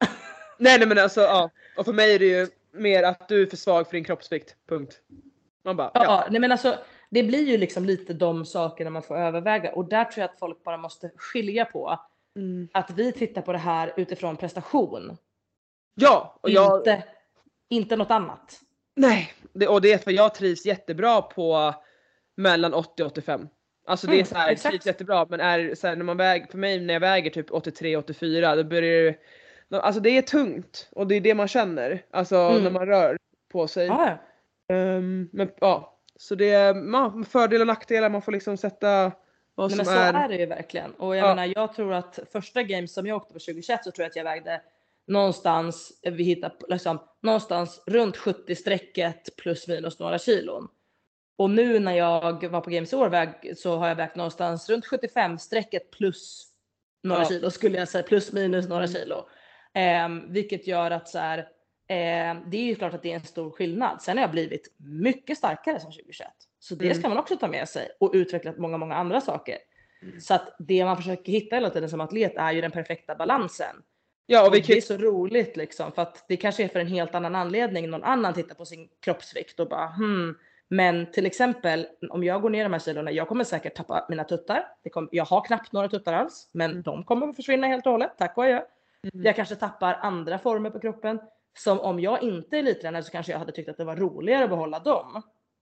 Nej 0.58 0.78
nej 0.78 0.88
men 0.88 0.98
alltså 0.98 1.20
ja. 1.20 1.50
Och 1.76 1.84
för 1.84 1.92
mig 1.92 2.14
är 2.14 2.18
det 2.18 2.24
ju 2.24 2.48
mer 2.72 3.02
att 3.02 3.28
du 3.28 3.42
är 3.42 3.46
för 3.46 3.56
svag 3.56 3.86
för 3.86 3.92
din 3.92 4.04
kroppsvikt. 4.04 4.56
Punkt. 4.68 5.00
Man 5.64 5.76
bara 5.76 5.90
Ja, 5.94 6.04
ja. 6.04 6.26
nej 6.30 6.40
men 6.40 6.52
alltså 6.52 6.78
det 7.14 7.22
blir 7.22 7.42
ju 7.48 7.56
liksom 7.58 7.84
lite 7.84 8.12
de 8.12 8.44
sakerna 8.44 8.90
man 8.90 9.02
får 9.02 9.16
överväga 9.16 9.72
och 9.72 9.88
där 9.88 10.04
tror 10.04 10.20
jag 10.22 10.30
att 10.30 10.38
folk 10.38 10.64
bara 10.64 10.76
måste 10.76 11.10
skilja 11.16 11.64
på 11.64 12.00
Mm. 12.36 12.68
att 12.72 12.90
vi 12.90 13.12
tittar 13.12 13.42
på 13.42 13.52
det 13.52 13.58
här 13.58 13.92
utifrån 13.96 14.36
prestation. 14.36 15.16
Ja 15.94 16.38
och 16.40 16.50
jag, 16.50 16.78
Inte, 16.80 17.02
inte 17.68 17.96
något 17.96 18.10
annat. 18.10 18.60
Nej, 18.96 19.32
det, 19.52 19.68
och 19.68 19.80
det 19.82 19.92
är 19.92 19.98
för 19.98 20.10
jag 20.10 20.34
trivs 20.34 20.66
jättebra 20.66 21.22
på 21.22 21.74
mellan 22.36 22.74
80 22.74 23.02
och 23.02 23.06
85. 23.10 23.48
Alltså 23.86 24.06
det 24.06 24.12
är 24.12 24.14
Mm, 24.14 24.26
så 24.26 24.34
här, 24.34 24.50
exakt. 24.52 24.70
trivs 24.72 24.86
jättebra 24.86 25.26
men 25.30 25.40
är 25.40 25.74
så 25.74 25.86
här, 25.86 25.96
när 25.96 26.04
man 26.04 26.16
väger, 26.16 26.46
för 26.46 26.58
mig 26.58 26.80
när 26.80 26.94
jag 26.94 27.00
väger 27.00 27.30
typ 27.30 27.50
83 27.52 27.96
84 27.96 28.56
då 28.56 28.64
börjar 28.64 29.14
det, 29.68 29.80
Alltså 29.80 30.00
det 30.00 30.10
är 30.10 30.22
tungt 30.22 30.88
och 30.92 31.06
det 31.06 31.14
är 31.14 31.20
det 31.20 31.34
man 31.34 31.48
känner. 31.48 32.04
Alltså 32.10 32.36
Mm. 32.36 32.62
när 32.64 32.70
man 32.70 32.86
rör 32.86 33.16
på 33.52 33.68
sig. 33.68 33.86
Ja. 33.86 34.18
Ehm, 34.68 35.28
men 35.32 35.50
ja, 35.60 35.91
så 36.22 36.34
det 36.34 36.50
är 36.50 36.74
ja, 36.92 37.22
fördelar 37.28 37.62
och 37.62 37.66
nackdelar. 37.66 38.08
Man 38.08 38.22
får 38.22 38.32
liksom 38.32 38.56
sätta 38.56 39.12
vad 39.54 39.70
Nej, 39.70 39.76
men 39.76 39.86
som 39.86 39.94
så 39.94 40.00
är. 40.00 40.12
är 40.14 40.28
det 40.28 40.36
ju 40.36 40.46
verkligen. 40.46 40.92
Och 40.94 41.16
jag 41.16 41.24
Ja. 41.28 41.34
menar, 41.34 41.52
jag 41.56 41.74
tror 41.74 41.92
att 41.94 42.18
första 42.32 42.62
games 42.62 42.92
som 42.94 43.06
jag 43.06 43.16
åkte 43.16 43.32
på 43.32 43.38
2021 43.38 43.84
så 43.84 43.90
tror 43.90 44.02
jag 44.04 44.10
att 44.10 44.16
jag 44.16 44.24
vägde 44.24 44.60
någonstans, 45.06 45.92
eh, 46.02 46.12
vi 46.12 46.24
hittar 46.24 46.52
liksom, 46.68 46.98
någonstans 47.22 47.82
runt 47.86 48.16
70 48.16 48.54
strecket 48.54 49.36
plus 49.36 49.68
minus 49.68 49.98
några 49.98 50.18
kilon. 50.18 50.68
Och 51.38 51.50
nu 51.50 51.78
när 51.78 51.92
jag 51.96 52.48
var 52.48 52.60
på 52.60 52.70
games 52.70 52.92
i 52.92 52.96
år 52.96 53.08
väg, 53.08 53.52
så 53.56 53.76
har 53.76 53.88
jag 53.88 53.94
vägt 53.96 54.16
någonstans 54.16 54.70
runt 54.70 54.86
75 54.86 55.38
strecket 55.38 55.90
plus 55.90 56.46
några 57.02 57.22
Ja. 57.22 57.28
kilo 57.28 57.50
skulle 57.50 57.78
jag 57.78 57.88
säga, 57.88 58.02
plus 58.04 58.32
minus 58.32 58.68
några 58.68 58.84
Mm. 58.84 58.94
kilo. 58.94 59.28
Ehm, 59.74 60.32
vilket 60.32 60.66
gör 60.66 60.90
att 60.90 61.08
så 61.08 61.18
här, 61.18 61.48
ehm, 61.88 62.38
det 62.46 62.56
är 62.56 62.64
ju 62.64 62.74
klart 62.74 62.94
att 62.94 63.02
det 63.02 63.10
är 63.12 63.14
en 63.16 63.22
stor 63.24 63.50
skillnad. 63.50 64.02
Sen 64.02 64.16
har 64.16 64.22
jag 64.24 64.30
blivit 64.30 64.72
mycket 64.76 65.38
starkare 65.38 65.80
som 65.80 65.92
2021. 65.92 66.28
Så 66.58 66.74
det 66.74 66.84
Mm. 66.84 66.98
ska 66.98 67.08
man 67.08 67.18
också 67.18 67.36
ta 67.36 67.48
med 67.48 67.68
sig 67.68 67.88
och 68.00 68.10
utveckla 68.14 68.52
många, 68.58 68.78
många 68.78 68.94
andra 68.94 69.20
saker. 69.20 69.58
Mm. 70.02 70.20
Så 70.20 70.34
att 70.34 70.54
det 70.58 70.84
man 70.84 70.96
försöker 70.96 71.32
hitta 71.32 71.56
hela 71.56 71.70
tiden 71.70 71.90
som 71.90 72.00
atlet 72.00 72.36
är 72.36 72.52
ju 72.52 72.60
den 72.60 72.70
perfekta 72.70 73.14
balansen. 73.14 73.76
Ja, 74.26 74.46
och 74.48 74.54
vi 74.54 74.60
det 74.60 74.76
är 74.76 74.80
så 74.80 74.96
roligt 74.96 75.56
liksom 75.56 75.92
för 75.92 76.02
att 76.02 76.24
det 76.28 76.36
kanske 76.36 76.64
är 76.64 76.68
för 76.68 76.80
en 76.80 76.86
helt 76.86 77.14
annan 77.14 77.34
anledning. 77.34 77.90
Någon 77.90 78.02
annan 78.04 78.34
tittar 78.34 78.54
på 78.54 78.64
sin 78.64 78.88
kroppsvikt 79.00 79.60
och 79.60 79.68
bara 79.68 79.86
hmm. 79.86 80.34
Men 80.68 81.12
till 81.12 81.26
exempel 81.26 81.86
om 82.10 82.24
jag 82.24 82.42
går 82.42 82.50
ner 82.50 82.62
de 82.62 82.72
här 82.72 82.80
kilona, 82.80 83.10
jag 83.10 83.28
kommer 83.28 83.44
säkert 83.44 83.74
tappa 83.74 84.06
mina 84.08 84.24
tuttar. 84.24 84.68
Det 84.82 84.90
kom, 84.90 85.08
jag 85.12 85.24
har 85.24 85.44
knappt 85.44 85.72
några 85.72 85.88
tuttar 85.88 86.12
alls, 86.12 86.48
men 86.52 86.70
Mm. 86.70 86.82
de 86.82 87.04
kommer 87.04 87.28
att 87.28 87.36
försvinna 87.36 87.66
helt 87.66 87.86
och 87.86 87.92
hållet. 87.92 88.12
Tack 88.18 88.38
och 88.38 88.44
adjö. 88.44 88.56
Mm. 89.14 89.24
Jag 89.26 89.36
kanske 89.36 89.54
tappar 89.56 89.94
andra 90.02 90.38
former 90.38 90.70
på 90.70 90.80
kroppen. 90.80 91.20
Som 91.58 91.80
om 91.80 92.00
jag 92.00 92.22
inte 92.22 92.56
är 92.56 92.58
elittränare 92.60 93.02
så 93.02 93.10
kanske 93.12 93.32
jag 93.32 93.38
hade 93.38 93.52
tyckt 93.52 93.68
att 93.68 93.76
det 93.76 93.84
var 93.84 93.96
roligare 93.96 94.44
att 94.44 94.50
behålla 94.50 94.78
dem. 94.78 95.22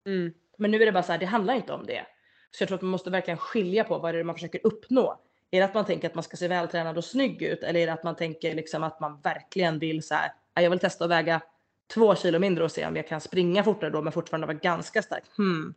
Mm. 0.07 0.33
Men 0.59 0.71
nu 0.71 0.83
är 0.83 0.87
det 0.87 0.93
bara 0.93 1.03
så 1.03 1.13
här, 1.13 1.19
det 1.19 1.27
handlar 1.27 1.55
inte 1.55 1.73
om 1.73 1.87
det. 1.87 2.07
Så 2.51 2.63
jag 2.63 2.69
tror 2.69 2.77
att 2.77 2.83
man 2.83 2.91
måste 2.91 3.11
verkligen 3.11 3.39
skilja 3.39 3.85
på 3.85 3.99
vad 3.99 4.15
det 4.15 4.19
är 4.21 4.25
man 4.25 4.35
försöker 4.35 4.61
uppnå. 4.67 5.21
Är 5.51 5.59
det 5.61 5.65
att 5.65 5.75
man 5.75 5.85
tänker 5.85 6.09
att 6.09 6.15
man 6.15 6.25
ska 6.25 6.37
se 6.37 6.49
vältränad 6.49 6.99
och 6.99 7.05
snygg 7.05 7.43
ut 7.43 7.63
eller 7.63 7.81
är 7.81 7.87
det 7.87 7.93
att 7.93 8.05
man 8.05 8.17
tänker 8.17 8.55
liksom 8.55 8.83
att 8.85 9.01
man 9.01 9.21
verkligen 9.21 9.79
vill 9.79 10.03
så 10.03 10.15
här, 10.15 10.33
"Ja, 10.55 10.63
jag 10.63 10.71
vill 10.71 10.79
testa 10.79 11.05
att 11.05 11.11
väga 11.11 11.41
två 11.95 12.15
kilo 12.15 12.39
mindre 12.39 12.65
och 12.65 12.73
se 12.73 12.87
om 12.87 12.97
jag 12.97 13.09
kan 13.09 13.21
springa 13.21 13.65
fortare 13.65 13.91
då 13.91 14.03
men 14.03 14.13
fortfarande 14.13 14.47
vara 14.47 14.57
ganska 14.57 15.03
stark. 15.03 15.25
Hmm. 15.37 15.75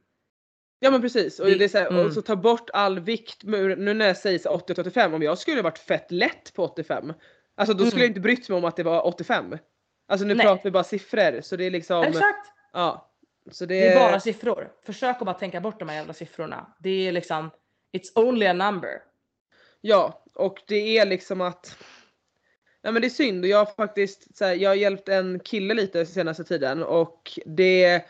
Ja 0.80 0.92
men 0.92 1.02
precis. 1.02 1.40
Och, 1.40 1.46
Det- 1.48 1.64
är 1.64 1.68
så 1.68 1.78
här, 1.78 1.88
mm. 1.88 2.06
och 2.06 2.14
så 2.14 2.22
ta 2.22 2.36
bort 2.36 2.70
all 2.74 3.00
vikt. 3.00 3.44
Nu 3.44 3.76
när 3.76 4.08
jag 4.08 4.18
säger 4.18 4.40
så 4.40 4.50
80-85, 4.50 5.14
om 5.14 5.22
jag 5.22 5.38
skulle 5.38 5.62
varit 5.62 5.78
fett 5.78 6.12
lätt 6.12 6.54
på 6.54 6.64
85. 6.64 7.14
Alltså 7.56 7.74
då 7.74 7.80
skulle 7.86 7.92
Mm. 7.92 8.02
jag 8.02 8.10
inte 8.10 8.20
brytt 8.20 8.50
mig 8.50 8.58
om 8.58 8.66
att 8.66 8.76
det 8.76 8.84
var 8.84 9.08
85. 9.08 9.58
Alltså 10.14 10.28
nu 10.28 10.34
Nej. 10.34 10.46
pratar 10.46 10.64
vi 10.64 10.72
bara 10.72 10.84
siffror 10.84 11.42
så 11.42 11.56
det 11.56 11.66
är 11.66 11.72
liksom. 11.72 12.04
Exakt! 12.04 12.52
Ja. 12.74 13.10
Så 13.52 13.66
det, 13.66 13.80
Det 13.80 13.88
är 13.94 14.10
bara 14.10 14.20
siffror. 14.20 14.72
Försök 14.86 15.16
att 15.20 15.26
bara 15.26 15.34
tänka 15.34 15.62
bort 15.62 15.80
de 15.80 15.90
här 15.90 15.96
jävla 15.96 16.14
siffrorna. 16.14 16.74
Det 16.80 17.08
är 17.08 17.12
liksom, 17.12 17.50
it's 17.98 18.12
only 18.16 18.46
a 18.46 18.54
number. 18.54 19.02
Ja, 19.82 20.24
och 20.34 20.62
det 20.68 20.98
är 20.98 21.06
liksom 21.06 21.42
att 21.42 21.78
Nej 22.84 22.94
men 22.94 23.02
det 23.02 23.08
är 23.08 23.10
synd 23.10 23.44
och 23.44 23.50
jag 23.50 23.58
har 23.58 23.66
faktiskt 23.66 24.38
så 24.38 24.46
här, 24.46 24.56
jag 24.56 24.70
har 24.70 24.76
hjälpt 24.76 25.10
en 25.10 25.40
kille 25.40 25.74
lite 25.74 26.06
senaste 26.06 26.44
tiden 26.44 26.84
och 26.84 27.40
det 27.46 28.06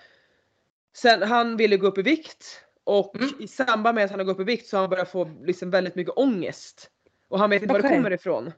Sen 0.95 1.21
han 1.21 1.57
ville 1.57 1.77
gå 1.77 1.87
upp 1.87 1.97
i 1.97 2.01
vikt 2.01 2.63
och 2.83 3.15
Mm. 3.15 3.29
i 3.39 3.47
samband 3.47 3.95
med 3.95 4.05
att 4.05 4.11
han 4.11 4.19
har 4.19 4.25
gått 4.25 4.35
upp 4.35 4.41
i 4.49 4.51
vikt 4.51 4.67
så 4.67 4.77
har 4.77 4.81
han 4.81 4.89
börjat 4.89 5.11
få 5.11 5.31
liksom 5.43 5.71
väldigt 5.71 5.95
mycket 5.95 6.17
ångest. 6.17 6.89
Och 7.27 7.39
han 7.39 7.49
vet 7.49 7.61
inte 7.61 7.73
var 7.73 7.81
det 7.81 7.89
kommer 7.89 8.13
ifrån. 8.13 8.51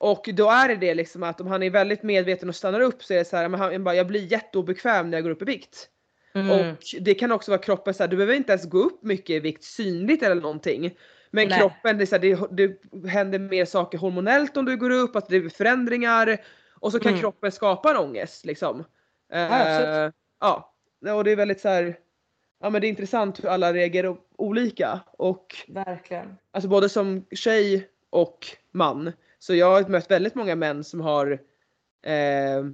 Och 0.00 0.28
då 0.34 0.50
är 0.50 0.68
det 0.68 0.76
det 0.76 0.94
liksom 0.94 1.22
att 1.22 1.40
om 1.40 1.46
han 1.46 1.62
är 1.62 1.70
väldigt 1.70 2.02
medveten 2.02 2.48
och 2.48 2.54
stannar 2.54 2.80
upp 2.80 3.04
så 3.04 3.12
är 3.14 3.18
det 3.18 3.24
så 3.24 3.36
här, 3.36 3.48
men 3.48 3.60
han 3.60 3.84
bara, 3.84 3.94
jag 3.94 4.06
blir 4.06 4.32
jätteobekväm 4.32 5.10
när 5.10 5.16
jag 5.16 5.24
går 5.24 5.30
upp 5.30 5.42
i 5.42 5.44
vikt. 5.44 5.88
Mm. 6.34 6.50
Och 6.50 6.76
det 7.00 7.14
kan 7.14 7.32
också 7.32 7.50
vara 7.50 7.60
kroppen 7.60 7.94
så 7.94 8.02
här, 8.02 8.08
du 8.08 8.16
behöver 8.16 8.34
inte 8.34 8.52
ens 8.52 8.68
gå 8.68 8.78
upp 8.78 9.02
mycket 9.02 9.30
i 9.30 9.40
vikt 9.40 9.64
synligt 9.64 10.22
eller 10.22 10.42
någonting. 10.42 10.96
Men 11.30 11.48
Nej. 11.48 11.58
kroppen, 11.58 11.98
det, 11.98 12.04
är 12.04 12.06
så 12.06 12.14
här, 12.16 12.56
det, 12.56 12.82
det 12.92 13.08
händer 13.08 13.38
mer 13.38 13.64
saker 13.64 13.98
hormonellt 13.98 14.56
om 14.56 14.64
du 14.64 14.76
går 14.76 14.90
upp, 14.90 15.16
att 15.16 15.28
det 15.28 15.36
är 15.36 15.48
förändringar. 15.48 16.36
Och 16.74 16.92
så 16.92 17.00
kan 17.00 17.10
Mm. 17.10 17.20
kroppen 17.20 17.52
skapa 17.52 17.90
en 17.90 17.96
ångest 17.96 18.44
liksom. 18.44 18.84
Ja. 19.32 20.04
Eh, 20.04 20.10
ja, 20.40 20.74
och 21.14 21.24
det 21.24 21.30
är 21.30 21.36
väldigt 21.36 21.60
så 21.60 21.68
här, 21.68 21.98
ja 22.60 22.70
men 22.70 22.80
det 22.80 22.86
är 22.86 22.88
intressant 22.88 23.44
hur 23.44 23.48
alla 23.48 23.72
reagerar 23.72 24.16
olika. 24.36 25.00
Och 25.12 25.54
Verkligen. 25.68 26.36
alltså 26.52 26.68
både 26.68 26.88
som 26.88 27.26
tjej 27.30 27.88
och 28.10 28.46
man. 28.72 29.12
Så 29.42 29.54
jag 29.54 29.70
har 29.70 29.88
mött 29.88 30.10
väldigt 30.10 30.34
många 30.34 30.54
män 30.56 30.84
som 30.84 31.00
har 31.00 31.30
eh, 32.06 32.64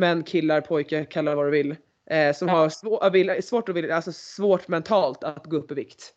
män, 0.00 0.22
killar, 0.22 0.60
pojkar, 0.60 1.04
kalla 1.04 1.30
det 1.30 1.36
vad 1.36 1.46
du 1.46 1.50
vill. 1.50 1.76
Eh, 2.10 2.32
som 2.34 2.48
Ja. 2.48 2.54
har 2.54 2.68
svår, 2.68 3.40
svårt, 3.40 3.68
att 3.68 3.74
vill, 3.74 3.90
alltså 3.92 4.12
svårt 4.12 4.68
mentalt 4.68 5.24
att 5.24 5.46
gå 5.46 5.56
upp 5.56 5.70
i 5.70 5.74
vikt. 5.74 6.14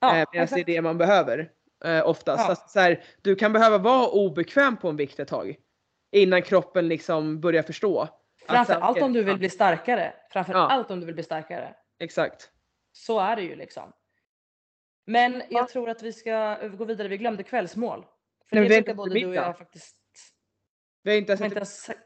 Ja, 0.00 0.16
eh, 0.18 0.24
Medan 0.32 0.48
det 0.50 0.60
är 0.60 0.64
det 0.64 0.82
man 0.82 0.98
behöver 0.98 1.50
eh, 1.84 2.08
oftast. 2.08 2.42
Ja. 2.42 2.48
Alltså, 2.48 2.68
så 2.68 2.80
här, 2.80 3.04
du 3.22 3.34
kan 3.36 3.52
behöva 3.52 3.78
vara 3.78 4.08
obekväm 4.08 4.76
på 4.76 4.88
en 4.88 4.96
vikt 4.96 5.20
ett 5.20 5.28
tag. 5.28 5.56
Innan 6.12 6.42
kroppen 6.42 6.88
liksom 6.88 7.40
börjar 7.40 7.62
förstå. 7.62 8.00
att 8.00 8.10
Framför 8.46 8.72
så 8.74 8.78
här, 8.80 8.86
allt 8.86 8.96
okej, 8.96 9.02
om 9.04 9.12
du 9.12 9.22
vill 9.24 9.38
bli 9.38 9.50
starkare. 9.50 10.12
Framför 10.30 10.52
Ja. 10.52 10.84
om 10.88 11.00
du 11.00 11.06
vill 11.06 11.14
bli 11.14 11.24
starkare. 11.24 11.74
Exakt. 11.98 12.50
Så 12.92 13.20
är 13.20 13.36
det 13.36 13.42
ju 13.42 13.56
liksom. 13.56 13.92
Men 15.06 15.42
jag 15.50 15.68
tror 15.68 15.90
att 15.90 16.02
vi 16.02 16.12
ska 16.12 16.68
gå 16.68 16.84
vidare. 16.84 17.08
Vi 17.08 17.16
glömde 17.18 17.42
kvällsmål. 17.42 18.06
För 18.48 18.56
Nej, 18.56 18.68
det 18.68 18.74
brukar 18.74 18.94
både 18.94 19.14
du 19.14 19.26
och 19.26 19.34
jag 19.34 19.58
faktiskt... 19.58 19.96
Vi 21.02 21.10
har 21.10 21.18
inte 21.18 21.32
ens 21.32 21.88
ätit- 21.88 21.96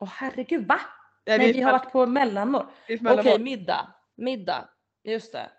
Åh 0.00 0.08
herregud, 0.08 0.66
va? 0.68 0.80
Nej, 1.26 1.38
Nej, 1.38 1.46
vi, 1.46 1.52
vi 1.52 1.60
har 1.62 1.72
varit 1.72 1.92
på 1.92 2.06
mellanmål. 2.06 2.62
Okej, 2.84 2.98
mellanmål. 3.00 3.40
middag. 3.40 3.94
Middag. 4.16 4.68
Just 5.04 5.32
det. 5.32 5.50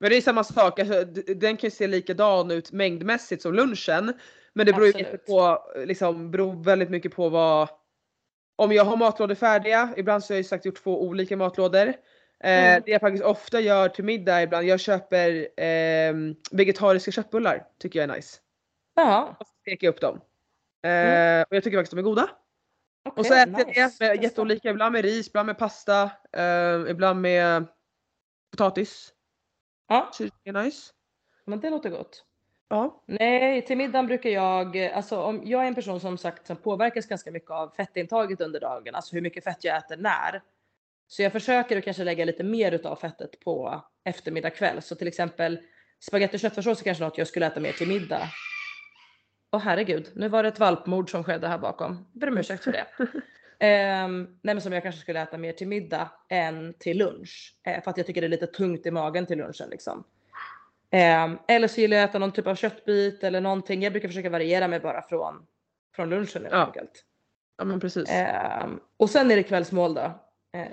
Men 0.00 0.10
det 0.10 0.16
är 0.16 0.20
samma 0.20 0.44
sak, 0.44 0.78
alltså, 0.78 1.04
den 1.34 1.56
kan 1.56 1.66
ju 1.66 1.70
se 1.70 1.86
likadan 1.86 2.50
ut 2.50 2.72
mängdmässigt 2.72 3.42
som 3.42 3.54
lunchen. 3.54 4.12
Men 4.52 4.66
det 4.66 4.72
beror 4.72 4.86
ju 4.86 4.92
Absolut. 5.00 5.26
på, 5.26 5.58
liksom, 5.76 6.30
beror 6.30 6.64
väldigt 6.64 6.90
mycket 6.90 7.14
på 7.14 7.28
vad 7.28 7.68
om 8.56 8.72
jag 8.72 8.84
har 8.84 8.96
matlådor 8.96 9.34
färdiga, 9.34 9.94
ibland 9.96 10.24
så 10.24 10.32
har 10.32 10.36
jag 10.36 10.40
ju 10.40 10.48
sagt 10.48 10.64
gjort 10.64 10.82
två 10.82 11.02
olika 11.02 11.36
matlådor. 11.36 11.86
Eh, 11.88 11.94
Mm. 12.42 12.82
Det 12.86 12.90
jag 12.92 13.00
faktiskt 13.00 13.24
ofta 13.24 13.60
gör 13.60 13.88
till 13.88 14.04
middag 14.04 14.42
ibland, 14.42 14.66
jag 14.66 14.80
köper 14.80 15.60
eh, 15.60 16.14
vegetariska 16.50 17.10
köttbullar. 17.10 17.66
Tycker 17.78 17.98
jag 18.00 18.10
är 18.10 18.14
nice. 18.16 18.38
Ja, 18.94 19.36
Och 19.40 19.46
så 19.46 19.52
steker 19.60 19.86
jag 19.86 19.94
upp 19.94 20.00
dem. 20.00 20.20
Eh, 20.82 20.90
Mm. 20.90 21.44
Och 21.50 21.56
jag 21.56 21.64
tycker 21.64 21.78
faktiskt 21.78 21.90
de 21.92 21.98
är 21.98 22.02
goda. 22.02 22.30
okej. 23.04 23.20
och 23.20 23.26
så 23.26 23.34
äter 23.34 23.58
jag 23.58 23.66
nice. 23.66 23.96
det 23.98 24.08
med 24.08 24.22
jätteolika, 24.22 24.70
ibland 24.70 24.92
med 24.92 25.02
ris, 25.04 25.28
ibland 25.28 25.46
med 25.46 25.58
pasta, 25.58 26.10
eh, 26.32 26.90
ibland 26.90 27.20
med 27.20 27.66
potatis. 28.50 29.12
Ja, 29.88 30.10
det 30.18 30.50
är 30.50 30.52
nice. 30.52 30.92
men 31.44 31.60
det 31.60 31.70
låter 31.70 31.90
gott. 31.90 32.24
Ja. 32.68 33.02
Nej, 33.06 33.66
till 33.66 33.76
middagen 33.76 34.06
brukar 34.06 34.30
jag, 34.30 34.78
alltså 34.78 35.22
om 35.22 35.42
jag 35.44 35.62
är 35.62 35.66
en 35.66 35.74
person 35.74 36.00
som 36.00 36.18
sagt 36.18 36.46
som 36.46 36.56
påverkas 36.56 37.06
ganska 37.06 37.30
mycket 37.30 37.50
av 37.50 37.68
fettintaget 37.76 38.40
under 38.40 38.60
dagen, 38.60 38.94
alltså 38.94 39.14
hur 39.14 39.22
mycket 39.22 39.44
fett 39.44 39.64
jag 39.64 39.76
äter 39.76 39.96
när. 39.96 40.42
Så 41.06 41.22
jag 41.22 41.32
försöker 41.32 41.78
att 41.78 41.84
kanske 41.84 42.04
lägga 42.04 42.24
lite 42.24 42.44
mer 42.44 42.72
utav 42.72 42.96
fettet 42.96 43.40
på 43.40 43.84
eftermiddag 44.04 44.50
kväll. 44.50 44.82
Så 44.82 44.94
till 44.94 45.08
exempel 45.08 45.60
spagetti 46.00 46.36
och 46.36 46.40
köttfärssås 46.40 46.80
är 46.80 46.84
kanske 46.84 47.04
något 47.04 47.18
jag 47.18 47.26
skulle 47.26 47.46
äta 47.46 47.60
mer 47.60 47.72
till 47.72 47.88
middag. 47.88 48.28
Åh 49.52 49.60
herregud, 49.60 50.10
nu 50.14 50.28
var 50.28 50.42
det 50.42 50.48
ett 50.48 50.60
valpmord 50.60 51.10
som 51.10 51.24
skedde 51.24 51.48
här 51.48 51.58
bakom. 51.58 52.06
Ber 52.12 52.28
om 52.28 52.38
ursäkt 52.38 52.64
för 52.64 52.72
det. 52.72 52.86
Ehm, 53.62 54.22
nej 54.42 54.54
men 54.54 54.60
som 54.60 54.72
jag 54.72 54.82
kanske 54.82 55.00
skulle 55.00 55.20
äta 55.22 55.38
mer 55.38 55.52
till 55.52 55.68
middag 55.68 56.10
än 56.28 56.74
till 56.78 56.98
lunch. 56.98 57.54
Eh, 57.66 57.82
för 57.82 57.90
att 57.90 57.96
jag 57.96 58.06
tycker 58.06 58.20
det 58.20 58.26
är 58.26 58.28
lite 58.28 58.46
tungt 58.46 58.86
i 58.86 58.90
magen 58.90 59.26
till 59.26 59.38
lunchen 59.38 59.70
liksom. 59.70 60.04
Ehm, 60.90 61.38
eller 61.48 61.68
så 61.68 61.80
gillar 61.80 61.96
jag 61.96 62.04
att 62.04 62.10
äta 62.10 62.18
någon 62.18 62.32
typ 62.32 62.46
av 62.46 62.54
köttbit 62.54 63.24
eller 63.24 63.40
någonting. 63.40 63.82
Jag 63.82 63.92
brukar 63.92 64.08
försöka 64.08 64.30
variera 64.30 64.68
mig 64.68 64.80
bara 64.80 65.02
från, 65.02 65.46
från 65.96 66.10
lunchen 66.10 66.42
helt 66.42 66.52
Ja. 66.54 66.66
enkelt. 66.66 67.04
ja 67.58 67.64
men 67.64 67.80
precis. 67.80 68.10
Ehm, 68.10 68.80
och 68.96 69.10
sen 69.10 69.30
är 69.30 69.36
det 69.36 69.42
kvällsmål 69.42 69.94
då. 69.94 70.12
Ehm, 70.52 70.66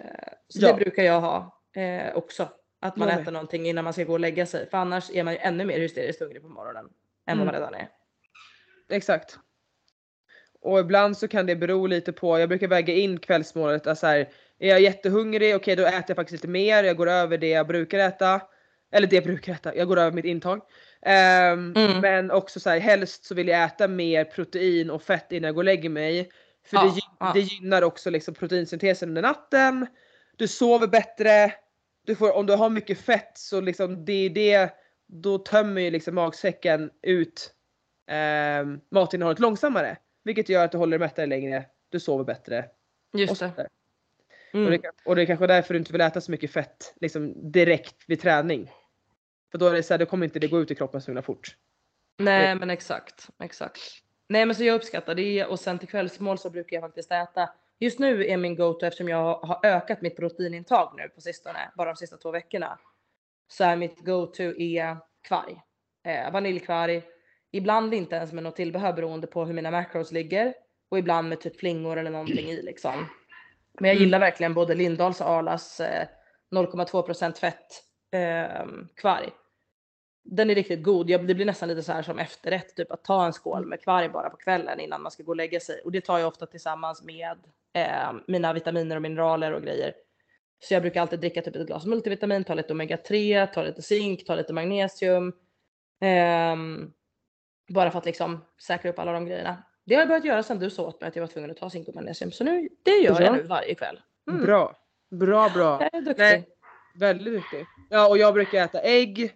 så 0.47 0.65
Ja. 0.65 0.67
det 0.67 0.73
brukar 0.83 1.03
jag 1.03 1.21
ha 1.21 1.61
eh, 1.75 2.15
också. 2.17 2.49
Att 2.81 2.95
man 2.97 3.07
Jag 3.09 3.21
äter 3.21 3.31
någonting 3.31 3.65
innan 3.67 3.83
man 3.83 3.93
ska 3.93 4.03
gå 4.03 4.13
och 4.13 4.19
lägga 4.19 4.45
sig. 4.45 4.69
För 4.69 4.77
annars 4.77 5.09
är 5.13 5.23
man 5.23 5.33
ju 5.33 5.39
ännu 5.39 5.65
mer 5.65 5.79
hysteriskt 5.79 6.19
hungrig 6.21 6.41
på 6.41 6.49
morgonen. 6.49 6.85
Än 7.25 7.33
Mm. 7.33 7.37
vad 7.37 7.45
man 7.53 7.61
redan 7.61 7.73
är. 7.81 7.89
Exakt. 8.89 9.37
Och 10.61 10.79
ibland 10.79 11.17
så 11.17 11.27
kan 11.27 11.45
det 11.45 11.55
bero 11.55 11.85
lite 11.85 12.13
på, 12.13 12.39
jag 12.39 12.49
brukar 12.49 12.67
väga 12.67 12.93
in 12.93 13.19
kvällsmålet. 13.19 13.87
Alltså 13.87 14.07
här, 14.07 14.29
är 14.59 14.69
jag 14.69 14.81
jättehungrig, 14.81 15.55
okej 15.55 15.75
då 15.75 15.85
äter 15.85 16.05
jag 16.07 16.15
faktiskt 16.15 16.31
lite 16.43 16.47
mer, 16.47 16.83
jag 16.83 16.97
går 16.97 17.09
över 17.09 17.37
det 17.37 17.49
jag 17.49 17.67
brukar 17.67 17.99
äta. 17.99 18.41
Eller 18.91 19.07
det 19.07 19.15
jag 19.15 19.23
brukar 19.25 19.53
äta, 19.53 19.75
jag 19.75 19.87
går 19.87 19.97
över 19.99 20.11
mitt 20.11 20.25
intag. 20.25 20.61
Ehm, 21.01 21.73
Mm. 21.75 21.99
Men 22.01 22.31
också 22.31 22.59
så 22.59 22.69
här, 22.69 22.79
helst 22.79 23.25
så 23.25 23.35
vill 23.35 23.47
jag 23.47 23.63
äta 23.63 23.87
mer 23.87 24.23
protein 24.25 24.89
och 24.89 25.03
fett 25.03 25.31
innan 25.31 25.47
jag 25.47 25.55
går 25.55 25.61
och 25.61 25.65
lägger 25.65 25.89
mig. 25.89 26.29
För 26.65 26.77
Ja, 26.77 26.83
det, 26.83 27.01
ja. 27.19 27.31
det 27.33 27.39
gynnar 27.39 27.81
också 27.81 28.09
liksom 28.09 28.33
proteinsyntesen 28.33 29.09
under 29.09 29.21
natten. 29.21 29.87
Du 30.37 30.47
sover 30.47 30.87
bättre. 30.87 31.53
Du 32.05 32.15
får, 32.15 32.35
om 32.35 32.45
du 32.45 32.53
har 32.53 32.69
mycket 32.69 33.01
fett 33.01 33.31
så 33.37 33.61
liksom 33.61 34.05
det 34.05 34.25
är 34.25 34.29
det, 34.29 34.69
då 35.07 35.37
tömmer 35.37 35.81
ju 35.81 35.91
liksom 35.91 36.15
magsäcken 36.15 36.89
ut 37.03 37.53
eh, 38.07 38.65
matinnehållet 38.91 39.39
långsammare. 39.39 39.97
vilket 40.23 40.49
gör 40.49 40.65
att 40.65 40.71
du 40.71 40.77
håller 40.77 40.97
dig 40.99 41.07
mättare 41.07 41.25
längre, 41.25 41.65
du 41.89 41.99
sover 41.99 42.23
bättre. 42.23 42.65
och 43.13 43.19
Just 43.19 43.37
så 43.37 43.45
det. 43.55 43.67
Mm. 44.53 44.65
Och, 44.65 44.71
det, 44.71 44.91
och 45.05 45.15
det 45.15 45.21
är 45.21 45.25
kanske 45.25 45.47
därför 45.47 45.73
du 45.73 45.77
inte 45.77 45.91
vill 45.91 46.01
äta 46.01 46.21
så 46.21 46.31
mycket 46.31 46.51
fett 46.51 46.93
liksom 47.01 47.51
direkt 47.51 47.95
vid 48.07 48.21
träning. 48.21 48.71
För 49.51 49.57
då 49.57 49.67
är 49.67 49.73
det 49.73 49.83
så 49.83 49.93
här, 49.93 49.99
då 49.99 50.05
kommer 50.05 50.25
inte 50.25 50.39
det 50.39 50.47
gå 50.47 50.61
ut 50.61 50.71
i 50.71 50.75
kroppen 50.75 51.01
så 51.01 51.11
himla 51.11 51.21
fort. 51.21 51.55
Nej 52.17 52.55
men 52.55 52.69
exakt, 52.69 53.29
exakt. 53.43 53.79
Nej 54.27 54.45
men 54.45 54.55
så 54.55 54.63
jag 54.63 54.75
uppskattar 54.75 55.15
det 55.15 55.45
och 55.45 55.59
sen 55.59 55.79
till 55.79 55.87
kvällsmål 55.87 56.37
så 56.37 56.49
brukar 56.49 56.77
jag 56.77 56.83
faktiskt 56.83 57.11
äta. 57.11 57.49
Just 57.79 57.99
nu 57.99 58.25
är 58.25 58.37
min 58.37 58.55
go-to 58.55 58.85
eftersom 58.85 59.09
jag 59.09 59.35
har 59.35 59.65
ökat 59.65 60.01
mitt 60.01 60.15
proteinintag 60.15 60.93
nu 60.97 61.09
på 61.09 61.21
sistone, 61.21 61.71
bara 61.75 61.89
de 61.89 61.95
sista 61.95 62.17
två 62.17 62.31
veckorna. 62.31 62.79
Så 63.47 63.63
är 63.63 63.75
mitt 63.75 64.05
go-to 64.05 64.43
är 64.43 64.97
kvarg. 65.21 65.61
Eh, 66.03 66.31
vaniljkvarg. 66.31 67.03
Ibland 67.51 67.93
inte 67.93 68.15
ens 68.15 68.33
med 68.33 68.43
något 68.43 68.55
tillbehör 68.55 68.93
beroende 68.93 69.27
på 69.27 69.45
hur 69.45 69.53
mina 69.53 69.71
macros 69.71 70.11
ligger. 70.11 70.53
Och 70.89 70.99
ibland 70.99 71.29
med 71.29 71.41
typ 71.41 71.59
flingor 71.59 71.97
eller 71.97 72.11
någonting 72.11 72.49
i 72.49 72.61
liksom. 72.61 73.05
Men 73.79 73.87
jag 73.87 73.95
Mm. 73.95 74.03
gillar 74.03 74.19
verkligen 74.19 74.53
både 74.53 74.75
Lindahls 74.75 75.21
och 75.21 75.27
Arlas 75.27 75.79
eh, 75.79 76.07
0,2% 76.55 77.33
fett 77.39 77.83
eh, 78.13 78.65
kvarg. 78.95 79.29
Den 80.23 80.49
är 80.49 80.55
riktigt 80.55 80.83
god. 80.83 81.09
Jag, 81.09 81.27
det 81.27 81.35
blir 81.35 81.45
nästan 81.45 81.69
lite 81.69 81.83
så 81.83 81.91
här 81.93 82.01
som 82.01 82.19
efterrätt, 82.19 82.75
typ 82.75 82.91
att 82.91 83.03
ta 83.03 83.25
en 83.25 83.33
skål 83.33 83.65
med 83.65 83.81
kvarg 83.81 84.09
bara 84.09 84.29
på 84.29 84.37
kvällen 84.37 84.79
innan 84.79 85.01
man 85.01 85.11
ska 85.11 85.23
gå 85.23 85.31
och 85.31 85.35
lägga 85.35 85.59
sig. 85.59 85.81
Och 85.85 85.91
det 85.91 86.01
tar 86.01 86.19
jag 86.19 86.27
ofta 86.27 86.45
tillsammans 86.45 87.03
med 87.03 87.37
eh, 87.73 88.13
mina 88.27 88.53
vitaminer 88.53 88.95
och 88.95 89.01
mineraler 89.01 89.51
och 89.53 89.61
grejer. 89.61 89.93
Så 90.59 90.73
jag 90.73 90.81
brukar 90.81 91.01
alltid 91.01 91.19
dricka 91.19 91.41
typ 91.41 91.55
ett 91.55 91.67
glas 91.67 91.85
multivitamin, 91.85 92.43
ta 92.43 92.53
lite 92.53 92.73
omega 92.73 92.97
3, 92.97 93.47
ta 93.47 93.63
lite 93.63 93.81
zink, 93.81 94.25
ta 94.25 94.35
lite 94.35 94.53
magnesium. 94.53 95.33
Ehm, 96.01 96.91
bara 97.69 97.91
för 97.91 97.99
att 97.99 98.05
liksom 98.05 98.45
säkra 98.61 98.89
upp 98.91 98.99
alla 98.99 99.11
de 99.11 99.25
grejerna. 99.25 99.63
Det 99.85 99.95
har 99.95 100.01
jag 100.01 100.07
börjat 100.07 100.25
göra 100.25 100.43
sedan 100.43 100.59
du 100.59 100.69
sa 100.69 100.83
åt 100.87 101.01
mig 101.01 101.07
att 101.07 101.15
jag 101.15 101.23
var 101.23 101.27
tvungen 101.27 101.51
att 101.51 101.57
ta 101.57 101.69
zink 101.69 101.87
och 101.87 101.95
magnesium. 101.95 102.31
Så 102.31 102.43
nu, 102.43 102.69
det 102.83 102.91
gör 102.91 103.13
Bra. 103.15 103.23
jag 103.23 103.33
nu 103.35 103.41
varje 103.41 103.75
kväll. 103.75 103.99
Mm. 104.31 104.45
Bra. 104.45 104.75
Bra, 105.11 105.49
bra. 105.49 105.77
Jag 105.81 105.93
är 105.93 106.01
duktig. 106.01 106.23
Nej. 106.23 106.47
Väldigt 106.95 107.33
duktig. 107.33 107.65
Ja 107.89 108.07
och 108.09 108.17
jag 108.17 108.33
brukar 108.33 108.63
äta 108.63 108.79
ägg. 108.81 109.31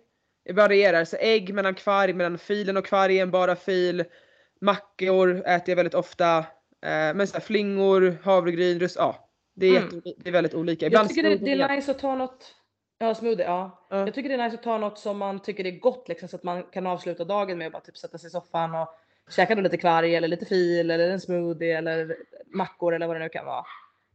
Det 0.46 0.54
varierar. 0.54 1.06
Så 1.06 1.18
ägg 1.20 1.54
mellan 1.54 1.76
kvarg, 1.76 2.14
mellan 2.14 2.38
filen 2.38 2.78
och 2.78 2.86
kvargen, 2.86 3.32
bara 3.32 3.56
fil. 3.56 4.04
Mackor 4.62 5.38
äter 5.48 5.70
jag 5.70 5.76
väldigt 5.76 5.94
ofta. 5.94 6.38
Eh, 6.38 6.44
men 7.16 7.28
så 7.28 7.34
här, 7.34 7.42
flingor, 7.42 8.18
havregryn, 8.24 8.80
rus, 8.80 8.96
ja. 8.96 9.28
Det 9.56 9.66
är, 9.68 9.78
Mm. 9.82 9.96
jätte, 9.96 10.14
det 10.18 10.30
är 10.30 10.34
väldigt 10.34 10.54
olika. 10.54 10.86
Jag 10.86 10.90
Ibland 10.90 11.10
tycker 11.10 11.24
det, 11.24 11.38
det 11.38 11.52
är 11.52 11.76
nice 11.76 11.92
att 11.92 12.00
ta 12.00 12.16
något. 12.16 12.56
Ja 13.02 13.16
smoothie, 13.16 13.46
ja. 13.46 13.86
Ja. 13.90 13.98
Jag 13.98 14.14
tycker 14.14 14.30
det 14.30 14.36
är 14.36 14.44
nice 14.44 14.58
att 14.58 14.64
ta 14.64 14.78
något 14.78 15.00
som 15.00 15.18
man 15.18 15.40
tycker 15.40 15.66
är 15.66 15.72
gott 15.72 16.10
liksom 16.10 16.30
så 16.30 16.36
att 16.36 16.44
man 16.44 16.64
kan 16.64 16.88
avsluta 16.88 17.24
dagen 17.24 17.58
med 17.58 17.68
att 17.68 17.74
bara 17.74 17.82
typ 17.82 17.98
sätta 17.98 18.18
sig 18.18 18.28
i 18.28 18.32
soffan 18.32 18.76
och 18.76 18.88
käka 19.30 19.56
då 19.56 19.62
lite 19.62 19.78
kvarg 19.78 20.16
eller 20.16 20.28
lite 20.28 20.46
fil 20.46 20.92
eller 20.92 21.10
en 21.10 21.22
smoothie 21.22 21.78
eller 21.78 22.18
mackor 22.46 22.96
eller 22.96 23.08
vad 23.08 23.16
det 23.16 23.20
nu 23.20 23.30
kan 23.30 23.46
vara. 23.46 23.66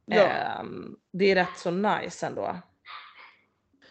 Ja. 0.05 0.23
Ehm, 0.23 0.97
det 1.13 1.31
är 1.31 1.35
rätt 1.35 1.57
så 1.57 1.71
nice 1.71 2.27
ändå. 2.27 2.57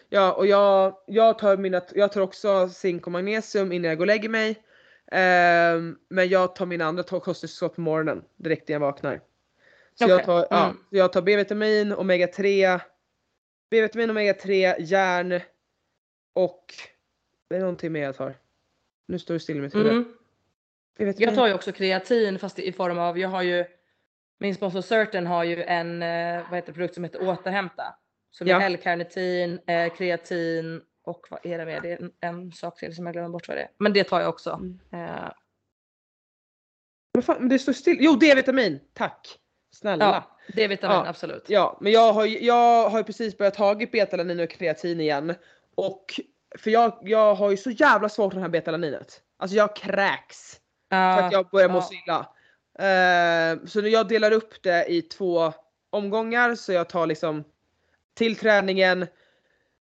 Ja 0.10 0.34
och 0.34 0.48
jag, 0.48 0.98
jag, 1.08 1.40
tar 1.40 1.58
mina, 1.58 1.82
jag 1.94 2.12
tar 2.12 2.22
också 2.22 2.70
zink 2.70 3.06
och 3.06 3.12
magnesium 3.12 3.72
innan 3.72 3.90
jag 3.90 3.98
går 3.98 4.04
och 4.04 4.08
lägger 4.08 4.30
mig. 4.30 4.56
Ehm, 5.12 5.98
men 6.10 6.30
jag 6.30 6.56
tar 6.56 6.66
mina 6.66 6.86
andra 6.86 7.04
kosttillskott 7.04 7.76
på 7.76 7.82
morgonen 7.82 8.24
direkt 8.36 8.68
när 8.68 8.74
jag 8.74 8.80
vaknar. 8.80 9.22
Så 9.96 10.04
jag 10.10 10.16
Okej, 10.16 10.26
tar, 10.26 10.48
ja, 10.50 10.64
mm. 10.64 10.78
så 10.90 10.96
jag 10.96 11.14
tar 11.14 11.22
B-vitamin, 11.22 11.94
omega 11.94 12.28
3, 12.28 12.80
B-vitamin, 13.76 14.10
omega 14.10 14.34
3, 14.34 14.76
järn 14.80 15.42
och 16.36 16.74
det 17.50 17.56
är 17.56 17.60
någonting 17.60 17.92
mer 17.92 18.02
jag 18.04 18.16
tar. 18.16 18.36
Nu 19.08 19.20
står 19.20 19.34
det 19.34 19.40
still 19.40 19.58
i 19.58 19.62
mitt 19.62 19.76
huvud. 19.76 19.92
Mm. 19.92 21.14
Jag 21.18 21.36
tar 21.36 21.48
ju 21.48 21.54
också 21.54 21.72
kreatin 21.72 22.40
fast 22.40 22.60
i 22.60 22.72
form 22.72 22.98
av, 23.00 23.20
jag 23.20 23.30
har 23.30 23.42
ju 23.42 23.66
min 24.40 24.56
sponsor 24.56 24.82
Certain 24.82 25.28
har 25.28 25.44
ju 25.44 25.64
en 25.64 26.02
eh, 26.02 26.50
vad 26.50 26.56
heter 26.56 26.74
produkt 26.74 26.94
som 26.94 27.04
heter 27.04 27.28
återhämta. 27.30 27.96
Som 28.32 28.48
Ja. 28.48 28.62
är 28.62 28.66
L-karnitin, 28.66 29.60
eh, 29.68 29.94
kreatin 29.94 30.82
och 31.04 31.28
vad 31.30 31.46
är 31.46 31.58
det 31.58 31.66
mer? 31.66 31.82
Det 31.82 31.92
är 31.92 32.02
en, 32.02 32.12
en 32.20 32.52
sak 32.52 32.80
till 32.80 32.96
som 32.96 33.06
jag 33.06 33.14
glömmer 33.14 33.30
bort 33.30 33.48
vad 33.48 33.58
det 33.58 33.62
är. 33.62 33.70
Men 33.78 33.94
det 33.94 34.04
tar 34.04 34.20
jag 34.20 34.30
också. 34.30 34.50
Mm. 34.52 34.80
Eh, 34.92 35.32
Men 37.14 37.24
fan, 37.24 37.38
men 37.40 37.50
det 37.50 37.60
står 37.60 37.74
still. 37.74 37.98
Jo 38.00 38.16
D-vitamin, 38.16 38.80
tack! 38.94 39.40
Snälla. 39.72 40.06
ja, 40.06 40.35
D-vitamin 40.48 40.98
Ja. 40.98 41.08
absolut. 41.08 41.44
Ja, 41.48 41.78
men 41.82 41.92
jag 41.92 42.14
har, 42.14 42.26
jag 42.26 42.90
har 42.90 42.98
ju 42.98 43.04
precis 43.04 43.38
börjat 43.38 43.54
tagit 43.54 43.92
betalanin 43.92 44.40
och 44.40 44.50
kreatin 44.50 45.00
igen. 45.00 45.36
Och 45.76 46.20
för 46.58 46.72
jag, 46.72 46.98
jag 47.02 47.36
har 47.36 47.52
ju 47.52 47.58
så 47.58 47.70
jävla 47.70 48.10
svårt 48.10 48.34
för 48.34 48.40
det 48.40 48.42
här 48.44 48.50
betalaninet. 48.50 49.22
Alltså 49.38 49.58
jag 49.58 49.76
kräks. 49.76 50.60
För 50.90 50.98
Ja, 50.98 51.24
att 51.26 51.32
jag 51.32 51.50
börjar 51.50 51.70
må 51.70 51.78
ja. 51.78 51.82
så 51.82 51.94
illa. 51.94 52.30
Eh, 52.80 53.58
så 53.66 53.80
jag 53.88 54.08
delar 54.08 54.32
upp 54.32 54.64
det 54.64 54.86
i 54.90 55.02
två 55.02 55.54
omgångar 55.90 56.56
så 56.56 56.74
jag 56.74 56.90
tar 56.90 57.08
liksom 57.08 57.44
till 58.14 58.36
träningen 58.36 59.08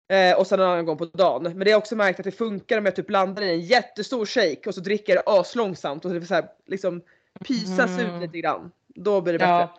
eh, 0.08 0.38
och 0.38 0.46
sen 0.46 0.60
en 0.60 0.66
annan 0.66 0.84
gång 0.86 0.96
på 0.98 1.04
dagen. 1.04 1.42
Men 1.42 1.58
det 1.58 1.64
har 1.64 1.70
jag 1.70 1.78
också 1.78 1.96
märkt 1.96 2.18
att 2.20 2.24
det 2.24 2.30
funkar 2.32 2.78
om 2.78 2.84
jag 2.84 2.96
typ 2.96 3.06
blandar 3.06 3.42
i 3.42 3.50
en 3.50 3.60
jättestor 3.60 4.26
shake 4.26 4.62
och 4.68 4.74
så 4.74 4.80
dricker 4.80 5.14
jag 5.14 5.22
aslångsamt 5.26 6.04
och 6.04 6.10
så 6.10 6.18
det 6.18 6.26
så 6.26 6.34
här, 6.34 6.48
liksom 6.66 7.02
pisas 7.44 7.90
Mm. 7.98 8.14
ut 8.16 8.22
lite 8.22 8.38
grann. 8.38 8.72
Då 8.86 9.20
blir 9.20 9.32
det 9.32 9.38
bättre. 9.38 9.50
Ja. 9.50 9.74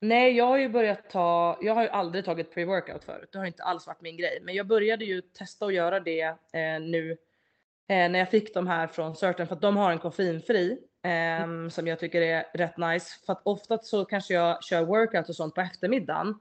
Nej, 0.00 0.36
jag 0.36 0.46
har 0.46 0.58
ju 0.58 0.68
börjat 0.68 1.10
ta, 1.10 1.58
jag 1.60 1.74
har 1.74 1.82
ju 1.82 1.88
aldrig 1.88 2.24
tagit 2.24 2.54
pre-workout 2.54 3.04
förut. 3.04 3.28
Det 3.32 3.38
har 3.38 3.46
inte 3.46 3.62
alls 3.62 3.86
varit 3.86 4.00
min 4.00 4.16
grej. 4.16 4.38
Men 4.42 4.54
jag 4.54 4.66
började 4.66 5.04
ju 5.04 5.20
testa 5.20 5.66
att 5.66 5.74
göra 5.74 6.00
det 6.00 6.22
eh, 6.52 6.80
nu 6.80 7.10
eh, 7.88 8.10
när 8.10 8.18
jag 8.18 8.30
fick 8.30 8.54
de 8.54 8.66
här 8.66 8.86
från 8.86 9.16
Certain 9.16 9.46
för 9.46 9.54
att 9.54 9.62
de 9.62 9.76
har 9.76 9.90
en 9.92 9.98
koffeinfri 9.98 10.78
ehm, 11.02 11.70
som 11.70 11.86
jag 11.86 11.98
tycker 11.98 12.22
är 12.22 12.44
rätt 12.54 12.76
nice. 12.76 13.26
För 13.26 13.32
att 13.32 13.40
ofta 13.44 13.78
så 13.78 14.04
kanske 14.04 14.34
jag 14.34 14.64
kör 14.64 14.84
workout 14.84 15.28
och 15.28 15.36
sånt 15.36 15.54
på 15.54 15.60
eftermiddagen. 15.60 16.34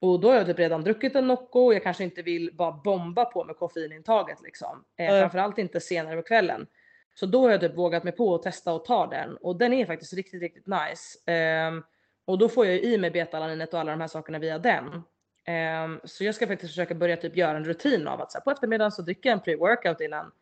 Och 0.00 0.20
då 0.20 0.28
har 0.28 0.36
jag 0.36 0.46
typ 0.46 0.58
redan 0.58 0.84
druckit 0.84 1.16
en 1.16 1.26
Nocco 1.26 1.60
och 1.60 1.74
jag 1.74 1.82
kanske 1.82 2.04
inte 2.04 2.22
vill 2.22 2.50
bara 2.54 2.72
bomba 2.72 3.24
på 3.24 3.44
med 3.44 3.56
koffeinintaget 3.56 4.42
liksom. 4.42 4.84
Eh, 4.98 5.06
Nej. 5.06 5.20
framförallt 5.20 5.58
inte 5.58 5.80
senare 5.80 6.16
på 6.16 6.22
kvällen. 6.22 6.66
Så 7.14 7.26
då 7.26 7.42
har 7.42 7.50
jag 7.50 7.60
typ 7.60 7.76
vågat 7.76 8.04
mig 8.04 8.12
på 8.12 8.34
att 8.34 8.42
testa 8.42 8.72
och 8.72 8.84
ta 8.84 9.06
den 9.06 9.36
och 9.36 9.56
den 9.56 9.72
är 9.72 9.86
faktiskt 9.86 10.12
riktigt, 10.12 10.42
riktigt 10.42 10.66
nice. 10.66 11.32
Ehm, 11.32 11.82
och 12.24 12.38
då 12.38 12.48
får 12.48 12.66
jag 12.66 12.74
ju 12.74 12.82
i 12.82 12.98
mig 12.98 13.10
betalaninet 13.10 13.74
och 13.74 13.80
alla 13.80 13.90
de 13.90 14.00
här 14.00 14.08
sakerna 14.08 14.38
via 14.38 14.58
den. 14.58 15.02
Ehm, 15.44 16.00
så 16.04 16.24
jag 16.24 16.34
ska 16.34 16.46
faktiskt 16.46 16.72
försöka 16.72 16.94
börja 16.94 17.16
typ 17.16 17.36
göra 17.36 17.56
en 17.56 17.64
rutin 17.64 18.08
av 18.08 18.20
att 18.20 18.32
så 18.32 18.38
här, 18.38 18.42
på 18.42 18.50
eftermiddagen 18.50 18.92
så 18.92 19.02
dricker 19.02 19.28
jag 19.30 19.38
en 19.38 19.44
pre-workout 19.44 20.02
innan, 20.02 20.32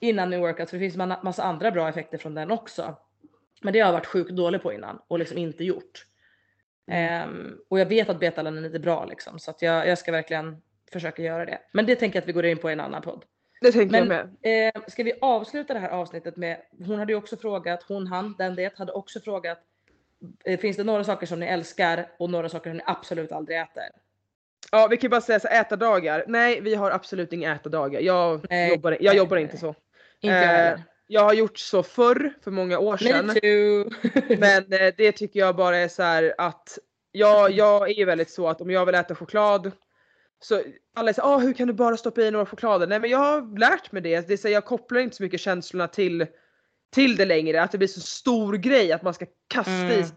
innan 0.00 0.30
min 0.30 0.40
workout 0.40 0.70
för 0.70 0.76
det 0.76 0.90
finns 0.90 0.96
en 0.96 1.14
massa 1.22 1.42
andra 1.42 1.70
bra 1.70 1.88
effekter 1.88 2.18
från 2.18 2.34
den 2.34 2.50
också. 2.50 2.96
Men 3.62 3.72
det 3.72 3.80
har 3.80 3.86
jag 3.88 3.92
varit 3.92 4.06
sjukt 4.06 4.30
dålig 4.30 4.62
på 4.62 4.72
innan 4.72 5.00
och 5.08 5.18
liksom 5.18 5.38
inte 5.38 5.64
gjort. 5.64 6.06
Ehm, 6.90 7.58
och 7.68 7.80
jag 7.80 7.86
vet 7.86 8.08
att 8.08 8.20
betalaninet 8.20 8.74
är 8.74 8.78
bra 8.78 9.04
liksom 9.04 9.38
så 9.38 9.50
att 9.50 9.62
jag, 9.62 9.88
jag 9.88 9.98
ska 9.98 10.12
verkligen 10.12 10.62
försöka 10.92 11.22
göra 11.22 11.44
det. 11.44 11.58
Men 11.72 11.86
det 11.86 11.96
tänker 11.96 12.16
jag 12.16 12.22
att 12.22 12.28
vi 12.28 12.32
går 12.32 12.44
in 12.44 12.58
på 12.58 12.70
i 12.70 12.72
en 12.72 12.80
annan 12.80 13.02
podd. 13.02 13.24
Det 13.60 13.72
tänker 13.72 13.96
jag 13.98 14.06
Men 14.08 14.36
med. 14.42 14.74
eh, 14.76 14.82
ska 14.88 15.02
vi 15.02 15.12
avsluta 15.20 15.74
det 15.74 15.80
här 15.80 15.88
avsnittet 15.88 16.36
med, 16.36 16.60
hon 16.86 16.98
hade 16.98 17.12
ju 17.12 17.16
också 17.18 17.36
frågat, 17.36 17.82
hon 17.82 18.06
han, 18.06 18.34
den 18.38 18.54
det, 18.54 18.78
hade 18.78 18.92
också 18.92 19.20
frågat, 19.20 19.58
finns 20.60 20.76
det 20.76 20.84
några 20.84 21.04
saker 21.04 21.26
som 21.26 21.40
ni 21.40 21.46
älskar 21.46 22.06
och 22.18 22.30
några 22.30 22.48
saker 22.48 22.70
som 22.70 22.76
ni 22.76 22.82
absolut 22.86 23.32
aldrig 23.32 23.58
äter? 23.58 23.82
Ja 24.72 24.86
vi 24.90 24.96
kan 24.96 25.02
ju 25.02 25.08
bara 25.08 25.20
säga 25.20 25.40
så 25.40 25.48
här, 25.48 25.60
ätardagar. 25.60 26.24
Nej 26.28 26.60
vi 26.60 26.74
har 26.74 26.90
absolut 26.90 27.32
inga 27.32 27.54
ätardagar. 27.54 28.00
Jag, 28.00 28.46
Nej, 28.50 28.70
jobbar, 28.70 28.96
jag 29.00 29.16
jobbar 29.16 29.36
inte 29.36 29.56
så. 29.56 29.74
Inte 30.20 30.36
jag 30.36 30.44
Eh, 30.44 30.48
heller. 30.48 30.82
Jag 31.06 31.20
har 31.20 31.32
gjort 31.32 31.58
så 31.58 31.82
förr 31.82 32.32
för 32.44 32.50
många 32.50 32.78
år 32.78 32.96
sedan. 32.96 33.26
Me 33.26 33.34
too! 33.34 33.90
Men 34.38 34.72
eh, 34.72 34.94
det 34.96 35.12
tycker 35.12 35.40
jag 35.40 35.56
bara 35.56 35.76
är 35.76 35.88
så 35.88 36.02
här 36.02 36.34
att 36.38 36.78
jag, 37.12 37.50
jag 37.50 37.90
är 37.90 37.94
ju 37.94 38.04
väldigt 38.04 38.30
så 38.30 38.48
att 38.48 38.60
om 38.60 38.70
jag 38.70 38.86
vill 38.86 38.94
äta 38.94 39.14
choklad 39.14 39.72
så 40.40 40.62
alla 40.94 41.12
säger 41.12 41.28
ah, 41.28 41.38
hur 41.38 41.52
kan 41.52 41.68
du 41.68 41.74
bara 41.74 41.96
stoppa 41.96 42.20
i 42.20 42.30
några 42.30 42.46
choklader? 42.46 42.86
Nej 42.86 43.00
men 43.00 43.10
jag 43.10 43.18
har 43.18 43.58
lärt 43.58 43.92
mig 43.92 44.02
det. 44.02 44.28
det 44.28 44.32
är 44.32 44.36
så, 44.36 44.48
jag 44.48 44.64
kopplar 44.64 45.00
inte 45.00 45.16
så 45.16 45.22
mycket 45.22 45.40
känslorna 45.40 45.88
till, 45.88 46.26
till 46.94 47.16
det 47.16 47.24
längre. 47.24 47.62
Att 47.62 47.72
det 47.72 47.78
blir 47.78 47.88
så 47.88 48.00
stor 48.00 48.52
grej 48.56 48.92
att 48.92 49.02
man 49.02 49.14
ska 49.14 49.26
kasta 49.48 49.72
i 49.72 49.94
Mm. 49.94 50.04
sig. 50.06 50.16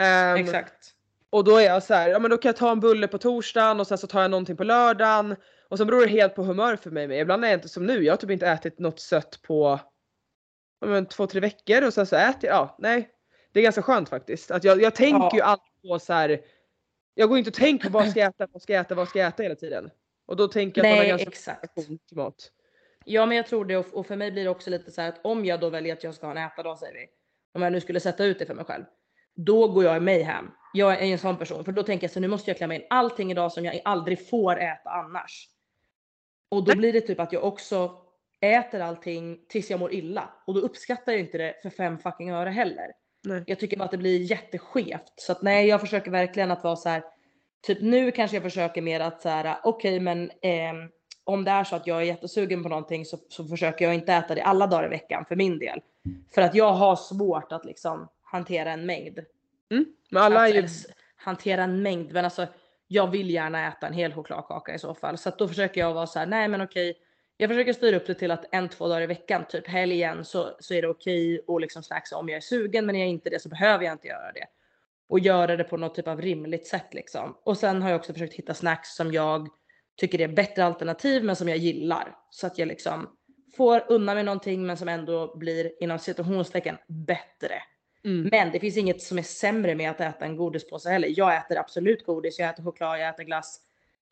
Ehm, 0.00 0.36
Exakt. 0.36 0.90
och 1.30 1.44
då 1.44 1.56
är 1.56 1.64
jag 1.64 1.82
så 1.82 1.94
här, 1.94 2.08
ja 2.08 2.18
men 2.18 2.30
då 2.30 2.36
kan 2.38 2.48
jag 2.48 2.56
ta 2.56 2.72
en 2.72 2.80
bulle 2.80 3.08
på 3.08 3.18
torsdagen 3.18 3.80
och 3.80 3.86
sen 3.86 3.98
så 3.98 4.06
tar 4.06 4.22
jag 4.22 4.30
någonting 4.30 4.56
på 4.56 4.64
lördagen. 4.64 5.36
Och 5.68 5.78
sen 5.78 5.86
beror 5.86 6.00
det 6.00 6.06
helt 6.08 6.34
på 6.34 6.42
humör 6.42 6.76
för 6.76 6.90
mig. 6.90 7.08
Men 7.08 7.18
ibland 7.18 7.44
är 7.44 7.48
jag 7.48 7.56
inte 7.56 7.68
som 7.68 7.86
nu, 7.86 8.02
jag 8.04 8.12
har 8.12 8.16
typ 8.16 8.30
inte 8.30 8.46
ätit 8.46 8.78
något 8.78 9.00
sött 9.00 9.42
på 9.42 9.80
ja, 10.80 10.86
men, 10.86 11.06
två, 11.06 11.26
tre 11.26 11.40
veckor 11.40 11.86
och 11.86 11.94
sen 11.94 12.06
så 12.06 12.16
äter 12.16 12.50
jag, 12.50 12.54
ja 12.56 12.76
nej. 12.78 13.10
Det 13.52 13.60
är 13.60 13.64
ganska 13.64 13.82
skönt 13.82 14.08
faktiskt. 14.08 14.50
Att 14.50 14.64
jag, 14.64 14.82
jag 14.82 14.94
tänker 14.94 15.20
Ja. 15.20 15.30
ju 15.34 15.40
alltid 15.40 15.82
på 15.90 15.98
så 15.98 16.12
här. 16.12 16.40
Jag 17.14 17.28
går 17.28 17.38
inte 17.38 17.50
och 17.50 17.54
tänker 17.54 17.86
på 17.86 17.92
vad 17.92 18.10
ska 18.10 18.20
jag 18.20 18.28
äta, 18.28 18.46
vad 18.52 18.62
ska 18.62 18.72
jag 18.72 18.80
äta, 18.80 18.94
vad 18.94 19.08
ska 19.08 19.18
jag 19.18 19.28
äta 19.28 19.42
hela 19.42 19.54
tiden. 19.54 19.90
Och 20.26 20.36
då 20.36 20.48
tänker 20.48 20.84
jag 20.84 20.90
att 20.92 20.96
man 20.98 21.04
har 21.04 21.08
ganska 21.18 21.28
exakt. 21.28 22.12
mat. 22.12 22.50
Ja 23.08 23.26
men 23.26 23.36
jag 23.36 23.46
tror 23.46 23.64
det 23.64 23.76
och, 23.76 24.06
för 24.06 24.16
mig 24.16 24.30
blir 24.30 24.44
det 24.44 24.50
också 24.50 24.70
lite 24.70 24.90
så 24.90 25.00
här 25.00 25.08
att 25.08 25.20
om 25.24 25.44
jag 25.44 25.60
då 25.60 25.70
väljer 25.70 25.92
att 25.92 26.04
jag 26.04 26.14
ska 26.14 26.26
ha 26.26 26.30
en 26.30 26.46
ätardag 26.46 26.78
säger 26.78 26.94
vi. 26.94 27.06
Om 27.54 27.62
jag 27.62 27.72
nu 27.72 27.80
skulle 27.80 28.00
sätta 28.00 28.24
ut 28.24 28.38
det 28.38 28.46
för 28.46 28.54
mig 28.54 28.64
själv. 28.64 28.84
Då 29.34 29.68
går 29.68 29.84
jag 29.84 29.96
i 29.96 30.00
mig 30.00 30.22
hem. 30.22 30.50
Jag 30.72 30.92
är 30.92 30.98
en 30.98 31.18
sån 31.18 31.36
person 31.36 31.64
för 31.64 31.72
då 31.72 31.82
tänker 31.82 32.04
jag 32.04 32.10
så 32.10 32.20
nu 32.20 32.28
måste 32.28 32.50
jag 32.50 32.56
klämma 32.56 32.74
in 32.74 32.86
allting 32.90 33.30
idag 33.30 33.52
som 33.52 33.64
jag 33.64 33.80
aldrig 33.84 34.28
får 34.28 34.60
äta 34.60 34.90
annars. 34.90 35.48
Och 36.48 36.64
då 36.64 36.76
blir 36.76 36.92
det 36.92 37.00
typ 37.00 37.20
att 37.20 37.32
jag 37.32 37.44
också 37.44 37.90
äter 38.40 38.80
allting 38.80 39.38
tills 39.48 39.70
jag 39.70 39.80
mår 39.80 39.92
illa 39.92 40.34
och 40.46 40.54
då 40.54 40.60
uppskattar 40.60 41.12
jag 41.12 41.20
inte 41.20 41.38
det 41.38 41.54
för 41.62 41.70
fem 41.70 41.98
fucking 41.98 42.30
öre 42.30 42.50
heller. 42.50 42.92
Nej. 43.24 43.44
Jag 43.46 43.58
tycker 43.58 43.76
bara 43.76 43.84
att 43.84 43.90
det 43.90 43.98
blir 43.98 44.30
jätteskevt 44.30 45.12
så 45.16 45.32
att 45.32 45.42
nej, 45.42 45.68
jag 45.68 45.80
försöker 45.80 46.10
verkligen 46.10 46.50
att 46.50 46.64
vara 46.64 46.76
så 46.76 46.88
här. 46.88 47.04
Typ 47.66 47.78
nu 47.80 48.10
kanske 48.10 48.36
jag 48.36 48.44
försöker 48.44 48.82
mer 48.82 49.00
att 49.00 49.22
så 49.22 49.28
här 49.28 49.56
okej, 49.64 50.00
men 50.00 50.30
ehm, 50.42 50.90
om 51.26 51.44
det 51.44 51.50
är 51.50 51.64
så 51.64 51.76
att 51.76 51.86
jag 51.86 51.96
är 51.98 52.02
jättesugen 52.04 52.62
på 52.62 52.68
någonting 52.68 53.04
så, 53.04 53.18
så 53.28 53.44
försöker 53.44 53.84
jag 53.84 53.94
inte 53.94 54.12
äta 54.12 54.34
det 54.34 54.42
alla 54.42 54.66
dagar 54.66 54.84
i 54.86 54.88
veckan 54.88 55.24
för 55.24 55.36
min 55.36 55.58
del. 55.58 55.80
För 56.34 56.42
att 56.42 56.54
jag 56.54 56.72
har 56.72 56.96
svårt 56.96 57.52
att 57.52 57.64
liksom 57.64 58.08
hantera 58.22 58.72
en 58.72 58.86
mängd. 58.86 59.18
Men 60.10 60.22
alla 60.22 60.40
är 60.40 60.44
Alltså, 60.44 60.56
ju... 60.60 60.64
s- 60.64 60.86
hantera 61.16 61.62
en 61.64 61.82
mängd 61.82 62.12
men 62.12 62.24
alltså 62.24 62.46
jag 62.88 63.06
vill 63.10 63.30
gärna 63.30 63.68
äta 63.68 63.86
en 63.86 63.92
hel 63.92 64.14
chokladkaka 64.14 64.74
i 64.74 64.78
så 64.78 64.94
fall. 64.94 65.18
Så 65.18 65.28
att 65.28 65.38
då 65.38 65.48
försöker 65.48 65.80
jag 65.80 65.94
vara 65.94 66.06
så 66.06 66.18
här, 66.18 66.26
nej 66.26 66.48
men 66.48 66.60
okej. 66.60 66.94
Jag 67.36 67.50
försöker 67.50 67.72
styra 67.72 67.96
upp 67.96 68.06
det 68.06 68.14
till 68.14 68.30
att 68.30 68.44
en, 68.50 68.68
två 68.68 68.88
dagar 68.88 69.00
i 69.02 69.06
veckan, 69.06 69.44
typ 69.48 69.66
helgen 69.68 70.24
så, 70.24 70.50
så 70.60 70.74
är 70.74 70.82
det 70.82 70.88
okej 70.88 71.44
och 71.46 71.60
liksom 71.60 71.82
snacksa 71.82 72.16
om 72.16 72.28
jag 72.28 72.36
är 72.36 72.40
sugen 72.40 72.86
men 72.86 72.96
är 72.96 73.00
jag 73.00 73.08
inte 73.08 73.30
det 73.30 73.42
så 73.42 73.48
behöver 73.48 73.84
jag 73.84 73.92
inte 73.94 74.08
göra 74.08 74.32
det. 74.32 74.46
Och 75.08 75.18
göra 75.18 75.56
det 75.56 75.64
på 75.64 75.76
något 75.76 75.94
typ 75.94 76.08
av 76.08 76.20
rimligt 76.20 76.66
sätt 76.66 76.94
liksom. 76.94 77.36
Och 77.44 77.58
sen 77.58 77.82
har 77.82 77.90
jag 77.90 77.98
också 77.98 78.12
försökt 78.12 78.34
hitta 78.34 78.54
snacks 78.54 78.96
som 78.96 79.12
jag 79.12 79.48
tycker 79.96 80.20
är 80.20 80.28
bättre 80.28 80.64
alternativ 80.64 81.24
men 81.24 81.36
som 81.36 81.48
jag 81.48 81.58
gillar. 81.58 82.16
Så 82.30 82.46
att 82.46 82.58
jag 82.58 82.68
liksom 82.68 83.08
får 83.56 83.84
unna 83.88 84.14
mig 84.14 84.24
någonting 84.24 84.66
men 84.66 84.76
som 84.76 84.88
ändå 84.88 85.36
blir 85.36 85.82
inom 85.82 85.98
situationstecken 85.98 86.76
bättre. 86.88 87.62
Mm. 88.04 88.28
Men 88.30 88.52
det 88.52 88.60
finns 88.60 88.76
inget 88.76 89.02
som 89.02 89.18
är 89.18 89.22
sämre 89.22 89.74
med 89.74 89.90
att 89.90 90.00
äta 90.00 90.24
en 90.24 90.36
godispåse 90.36 90.90
heller. 90.90 91.08
Jag 91.16 91.36
äter 91.36 91.58
absolut 91.58 92.06
godis, 92.06 92.38
jag 92.38 92.48
äter 92.48 92.62
choklad, 92.64 93.00
jag 93.00 93.08
äter 93.08 93.24
glass. 93.24 93.60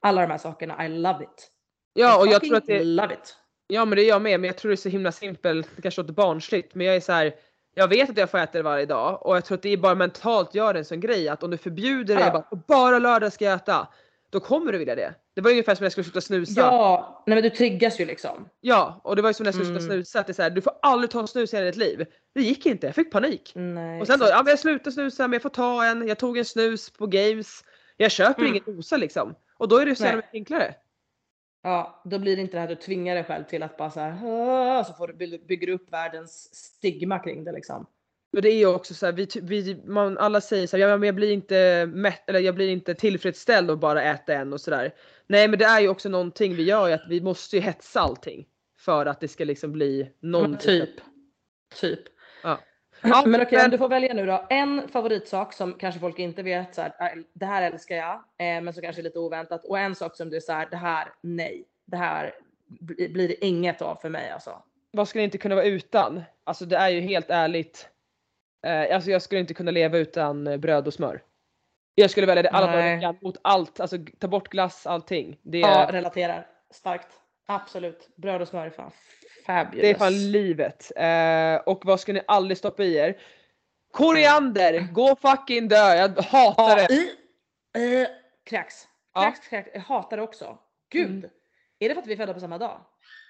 Alla 0.00 0.22
de 0.22 0.30
här 0.30 0.38
sakerna, 0.38 0.86
I 0.86 0.88
love 0.88 1.24
it. 1.24 1.50
Ja, 1.94 2.18
och 2.18 2.26
I 2.26 2.30
jag 2.30 2.42
tror 2.44 2.56
att 2.56 2.66
det... 2.66 2.84
love 2.84 3.14
it. 3.14 3.36
Ja 3.66 3.84
men 3.84 3.96
det 3.96 4.02
är 4.02 4.08
jag 4.08 4.22
med, 4.22 4.40
men 4.40 4.48
jag 4.48 4.56
tror 4.56 4.68
det 4.68 4.74
är 4.74 4.76
så 4.76 4.88
himla 4.88 5.12
simpelt, 5.12 5.68
det 5.76 5.82
kanske 5.82 6.00
låter 6.00 6.12
barnsligt, 6.12 6.74
men 6.74 6.86
jag 6.86 6.96
är 6.96 7.00
så 7.00 7.12
här. 7.12 7.34
Jag 7.74 7.88
vet 7.88 8.10
att 8.10 8.16
jag 8.16 8.30
får 8.30 8.38
äta 8.38 8.58
det 8.58 8.62
varje 8.62 8.86
dag 8.86 9.26
och 9.26 9.36
jag 9.36 9.44
tror 9.44 9.56
att 9.56 9.62
det 9.62 9.68
är 9.72 9.76
bara 9.76 9.94
mentalt 9.94 10.54
gör 10.54 10.72
det 10.72 10.78
en 10.78 10.84
sån 10.84 11.00
grej 11.00 11.28
att 11.28 11.42
om 11.42 11.50
du 11.50 11.56
förbjuder 11.56 12.16
det, 12.16 12.20
Ja. 12.20 12.30
bara, 12.32 12.62
bara 12.68 12.98
lördag 12.98 13.32
ska 13.32 13.44
jag 13.44 13.54
äta. 13.54 13.88
Då 14.34 14.40
kommer 14.40 14.72
du 14.72 14.78
vilja 14.78 14.94
det. 14.94 15.14
Det 15.34 15.40
var 15.40 15.50
ungefär 15.50 15.74
som 15.74 15.82
när 15.82 15.86
jag 15.86 15.92
skulle 15.92 16.04
sluta 16.04 16.20
snusa. 16.20 16.60
Ja, 16.60 17.22
nej 17.26 17.34
men 17.36 17.42
du 17.42 17.50
triggas 17.50 18.00
ju 18.00 18.04
liksom. 18.04 18.48
Ja, 18.60 19.00
och 19.04 19.16
det 19.16 19.22
var 19.22 19.30
ju 19.30 19.34
som 19.34 19.44
när 19.44 19.48
jag 19.48 19.54
skulle 19.54 19.66
sluta 19.66 19.84
Mm. 19.84 19.96
snusa, 20.04 20.20
att 20.20 20.26
det 20.26 20.30
är 20.30 20.34
så 20.34 20.42
här, 20.42 20.50
du 20.50 20.60
får 20.60 20.72
aldrig 20.82 21.10
ta 21.10 21.20
en 21.20 21.28
snus 21.28 21.52
i 21.52 21.56
hela 21.56 21.66
ditt 21.66 21.76
liv. 21.76 22.06
Det 22.34 22.40
gick 22.42 22.66
inte, 22.66 22.86
jag 22.86 22.94
fick 22.94 23.12
panik. 23.12 23.52
Nej, 23.54 24.00
Och 24.00 24.06
sen 24.06 24.18
då, 24.18 24.26
ja 24.26 24.42
men 24.42 24.50
jag 24.50 24.58
slutar 24.58 24.90
snusa 24.90 25.22
men 25.28 25.32
jag 25.32 25.42
får 25.42 25.48
ta 25.50 25.84
en, 25.84 26.08
jag 26.08 26.18
tog 26.18 26.38
en 26.38 26.44
snus 26.44 26.90
på 26.90 27.06
games. 27.06 27.64
Jag 27.96 28.10
köper 28.10 28.40
Mm. 28.42 28.54
ingen 28.54 28.76
dosa 28.76 28.96
liksom. 28.96 29.34
Och 29.58 29.68
då 29.68 29.76
är 29.78 29.86
det 29.86 29.94
så 29.96 30.04
jävla 30.04 30.16
mycket 30.16 30.34
enklare. 30.34 30.74
Ja, 31.62 32.02
då 32.04 32.18
blir 32.18 32.36
det 32.36 32.42
inte 32.42 32.52
det 32.56 32.60
här 32.60 32.68
att 32.72 32.78
du 32.80 32.84
tvingar 32.84 33.14
dig 33.14 33.24
själv 33.24 33.44
till 33.44 33.62
att 33.62 33.76
bara 33.76 33.90
så 33.90 34.00
här, 34.00 34.82
så 34.84 34.92
får 34.92 35.06
du 35.08 35.14
by- 35.14 35.38
bygger 35.48 35.66
du 35.66 35.72
upp 35.72 35.92
världens 35.92 36.54
stigma 36.54 37.18
kring 37.18 37.44
det 37.44 37.52
liksom. 37.52 37.86
Och 38.36 38.42
det 38.42 38.48
är 38.50 38.56
ju 38.58 38.66
också 38.66 38.94
så 38.94 39.06
här, 39.06 39.12
vi, 39.12 39.28
vi, 39.42 39.82
man, 39.84 40.18
alla 40.18 40.40
säger 40.40 40.66
så 40.66 40.76
här, 40.76 40.84
ja 40.88 40.96
men 40.96 41.06
jag 41.06 41.14
blir 41.14 41.30
inte 41.32 41.86
mätt 41.86 42.28
eller 42.28 42.40
jag 42.40 42.54
blir 42.54 42.68
inte 42.68 42.94
tillfredsställd 42.94 43.70
och 43.70 43.78
bara 43.78 44.02
äta 44.02 44.34
en 44.34 44.52
och 44.52 44.60
sådär. 44.60 44.94
Nej 45.26 45.48
men 45.48 45.58
det 45.58 45.64
är 45.64 45.80
ju 45.80 45.88
också 45.88 46.08
någonting 46.08 46.54
vi 46.56 46.62
gör 46.62 46.90
att 46.90 47.02
vi 47.08 47.20
måste 47.20 47.56
ju 47.56 47.62
hetsa 47.62 48.00
allting. 48.00 48.46
För 48.78 49.06
att 49.06 49.20
det 49.20 49.28
ska 49.28 49.44
liksom 49.44 49.72
bli 49.72 50.10
någon 50.20 50.50
Men 50.50 50.58
typ. 50.60 50.90
Typ. 51.80 52.00
Ja. 52.42 52.60
Ja, 53.02 53.22
Men 53.26 53.42
okej, 53.42 53.64
om 53.64 53.70
du 53.70 53.78
får 53.78 53.88
välja 53.88 54.14
nu 54.14 54.26
då. 54.26 54.46
En 54.50 54.88
favoritsak 54.88 55.52
som 55.52 55.72
kanske 55.72 56.00
folk 56.00 56.18
inte 56.18 56.42
vet 56.42 56.74
så 56.74 56.80
här, 56.82 56.88
"Äh, 57.00 57.22
det 57.32 57.46
här 57.46 57.62
älskar 57.72 57.96
jag, 57.96 58.12
eh, 58.14 58.62
men 58.62 58.72
som 58.72 58.82
kanske 58.82 59.02
är 59.02 59.04
lite 59.04 59.18
oväntat. 59.18 59.64
Och 59.64 59.78
en 59.78 59.94
sak 59.94 60.16
som 60.16 60.30
du 60.30 60.36
är 60.36 60.40
så 60.40 60.52
här, 60.52 60.68
det 60.70 60.76
här 60.76 61.08
nej, 61.20 61.64
det 61.84 61.96
här 61.96 62.34
bli- 62.66 63.08
blir 63.08 63.28
det 63.28 63.44
inget 63.44 63.82
av 63.82 63.96
för 63.96 64.08
mig 64.08 64.30
alltså. 64.30 64.62
Vad 64.90 65.08
skulle 65.08 65.24
inte 65.24 65.38
kunna 65.38 65.54
vara 65.54 65.64
utan? 65.64 66.22
Alltså 66.44 66.64
det 66.64 66.76
är 66.76 66.88
ju 66.88 67.00
helt 67.00 67.30
ärligt. 67.30 67.88
Eh, 68.64 68.94
alltså 68.94 69.10
jag 69.10 69.22
skulle 69.22 69.40
inte 69.40 69.54
kunna 69.54 69.70
leva 69.70 69.98
utan 69.98 70.46
eh, 70.46 70.56
bröd 70.56 70.86
och 70.86 70.94
smör. 70.94 71.22
Jag 71.94 72.10
skulle 72.10 72.26
välja 72.26 72.42
det 72.42 72.50
alla 72.50 72.66
dagar 72.66 72.86
i 72.92 72.96
veckan 72.96 73.18
mot 73.22 73.36
allt, 73.42 73.80
alltså 73.80 73.96
ta 74.18 74.28
bort 74.28 74.48
glass, 74.48 74.86
allting. 74.86 75.38
Det 75.42 75.58
Ja, 75.58 75.68
är, 75.88 75.92
relaterar 75.92 76.46
starkt. 76.70 77.08
Absolut. 77.46 78.08
Bröd 78.16 78.42
och 78.42 78.48
smör 78.48 78.66
är 78.66 78.70
fan 78.70 78.90
fabulous. 79.46 79.82
det 79.82 79.90
är 79.90 79.94
fan 79.94 80.30
livet. 80.32 80.92
Eh, 80.96 81.72
och 81.72 81.84
vad 81.84 82.00
ska 82.00 82.12
ni 82.12 82.22
aldrig 82.26 82.58
stoppa 82.58 82.82
i 82.84 82.96
er? 82.96 83.16
Koriander, 83.92 84.88
gå 84.92 85.16
fucking 85.16 85.68
dö, 85.68 85.94
jag 85.94 86.08
hatar 86.22 86.78
Ja, 86.78 86.86
det. 86.88 86.94
i, 87.80 88.02
eh, 88.02 88.08
kräks. 88.44 88.88
Ja. 89.14 89.34
Kräks. 89.50 89.68
Jag 89.74 89.80
hatar 89.80 90.16
det 90.16 90.22
också. 90.22 90.58
Gud. 90.90 91.10
Mm. 91.10 91.30
Är 91.78 91.88
det 91.88 91.94
för 91.94 92.02
att 92.02 92.08
vi 92.08 92.12
är 92.12 92.16
födda 92.16 92.34
på 92.34 92.40
samma 92.40 92.58
dag? 92.58 92.80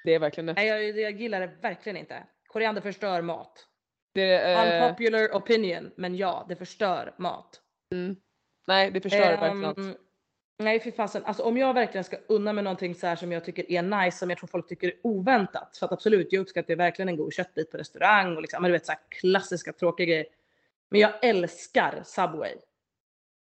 Det 0.04 0.14
är 0.14 0.18
verkligen 0.18 0.46
det. 0.46 0.52
Nej, 0.52 0.66
jag, 0.66 0.98
jag 0.98 1.20
gillar 1.20 1.40
det 1.40 1.46
verkligen 1.62 1.96
inte. 1.96 2.22
Koriander 2.46 2.82
förstör 2.82 3.22
mat. 3.22 3.66
Det 4.14 4.52
eh, 4.52 4.82
Unpopular 4.82 5.28
opinion, 5.32 5.90
men 5.96 6.16
ja, 6.16 6.46
det 6.48 6.56
förstör 6.56 7.14
mat. 7.18 7.60
nej 8.66 8.90
det 8.90 9.00
förstör 9.00 9.36
verkligen 9.36 9.64
allt. 9.64 9.98
Nej 10.58 10.80
fy 10.80 10.92
fasen, 10.92 11.24
alltså 11.24 11.42
om 11.42 11.56
jag 11.56 11.74
verkligen 11.74 12.04
ska 12.04 12.16
unna 12.28 12.52
mig 12.52 12.64
någonting 12.64 12.94
så 12.94 13.06
här 13.06 13.16
som 13.16 13.32
jag 13.32 13.44
tycker 13.44 13.70
är 13.70 13.82
nice, 13.82 14.18
som 14.18 14.30
jag 14.30 14.38
tror 14.38 14.48
folk 14.48 14.68
tycker 14.68 14.88
är 14.88 14.94
oväntat. 15.02 15.76
För 15.76 15.86
att 15.86 15.92
absolut, 15.92 16.32
jag 16.32 16.40
uppskattar 16.40 16.76
verkligen 16.76 17.08
en 17.08 17.16
god 17.16 17.32
köttbit 17.32 17.70
på 17.70 17.76
restaurang 17.76 18.36
och 18.36 18.42
liksom, 18.42 18.62
men 18.62 18.68
du 18.68 18.72
vet 18.72 18.86
så 18.86 18.92
här 18.92 19.00
klassiska 19.08 19.72
tråkiga 19.72 20.06
grejer. 20.06 20.26
Men 20.90 21.00
jag 21.00 21.24
älskar 21.24 22.02
Subway. 22.04 22.54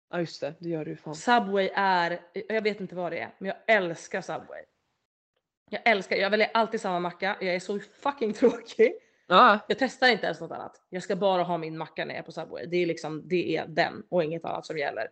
Ja 0.09 0.19
just 0.19 0.41
det, 0.41 0.53
det 0.59 0.69
gör 0.69 0.85
du 0.85 0.95
fan. 0.95 1.15
Subway 1.15 1.69
är, 1.75 2.19
jag 2.33 2.61
vet 2.61 2.81
inte 2.81 2.95
vad 2.95 3.11
det 3.11 3.19
är, 3.19 3.29
men 3.37 3.47
jag 3.47 3.77
älskar 3.77 4.21
Subway. 4.21 4.63
Jag 5.69 5.81
älskar, 5.85 6.15
jag 6.15 6.29
väljer 6.29 6.49
alltid 6.53 6.81
samma 6.81 6.99
macka, 6.99 7.37
jag 7.39 7.55
är 7.55 7.59
så 7.59 7.79
fucking 7.79 8.33
tråkig. 8.33 8.93
Ja, 9.27 9.59
Jag 9.67 9.79
testar 9.79 10.07
inte 10.07 10.25
ens 10.25 10.41
något 10.41 10.51
annat. 10.51 10.81
Jag 10.89 11.03
ska 11.03 11.15
bara 11.15 11.43
ha 11.43 11.57
min 11.57 11.77
macka 11.77 12.05
när 12.05 12.13
jag 12.13 12.19
är 12.19 12.23
på 12.23 12.31
Subway. 12.31 12.65
Det 12.65 12.77
är 12.77 12.85
liksom, 12.85 13.27
det 13.27 13.57
är 13.57 13.67
den 13.67 14.03
och 14.09 14.23
inget 14.23 14.45
annat 14.45 14.65
som 14.65 14.77
gäller. 14.77 15.07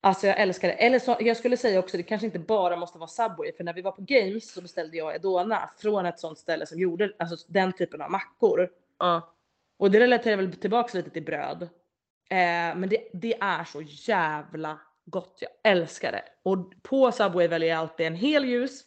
Alltså 0.00 0.26
jag 0.26 0.40
älskar 0.40 0.68
det. 0.68 0.74
Eller 0.74 0.98
så, 0.98 1.16
jag 1.20 1.36
skulle 1.36 1.56
säga 1.56 1.78
också, 1.78 1.96
det 1.96 2.02
kanske 2.02 2.26
inte 2.26 2.38
bara 2.38 2.76
måste 2.76 2.98
vara 2.98 3.08
Subway. 3.08 3.52
För 3.52 3.64
när 3.64 3.72
vi 3.72 3.82
var 3.82 3.92
på 3.92 4.02
Games 4.02 4.52
så 4.52 4.62
beställde 4.62 4.96
jag 4.96 5.14
Edona 5.14 5.70
från 5.78 6.06
ett 6.06 6.20
sånt 6.20 6.38
ställe 6.38 6.66
som 6.66 6.78
gjorde 6.78 7.12
alltså, 7.18 7.46
den 7.48 7.72
typen 7.72 8.02
av 8.02 8.10
mackor. 8.10 8.70
ja. 8.98 9.34
Och 9.80 9.90
det 9.90 10.00
relaterar 10.00 10.36
väl 10.36 10.56
tillbaks 10.56 10.94
lite 10.94 11.10
till 11.10 11.24
bröd. 11.24 11.62
Eh, 12.30 12.76
men 12.76 12.88
det, 12.88 13.08
det 13.12 13.34
är 13.40 13.64
så 13.64 13.82
jävla 13.82 14.80
gott. 15.04 15.38
Jag 15.40 15.72
älskar 15.72 16.12
det. 16.12 16.24
Och 16.42 16.72
på 16.82 17.12
Subway 17.12 17.48
väljer 17.48 17.68
jag 17.68 17.78
alltid 17.78 18.06
en 18.06 18.14
hel 18.14 18.44
ljus. 18.44 18.84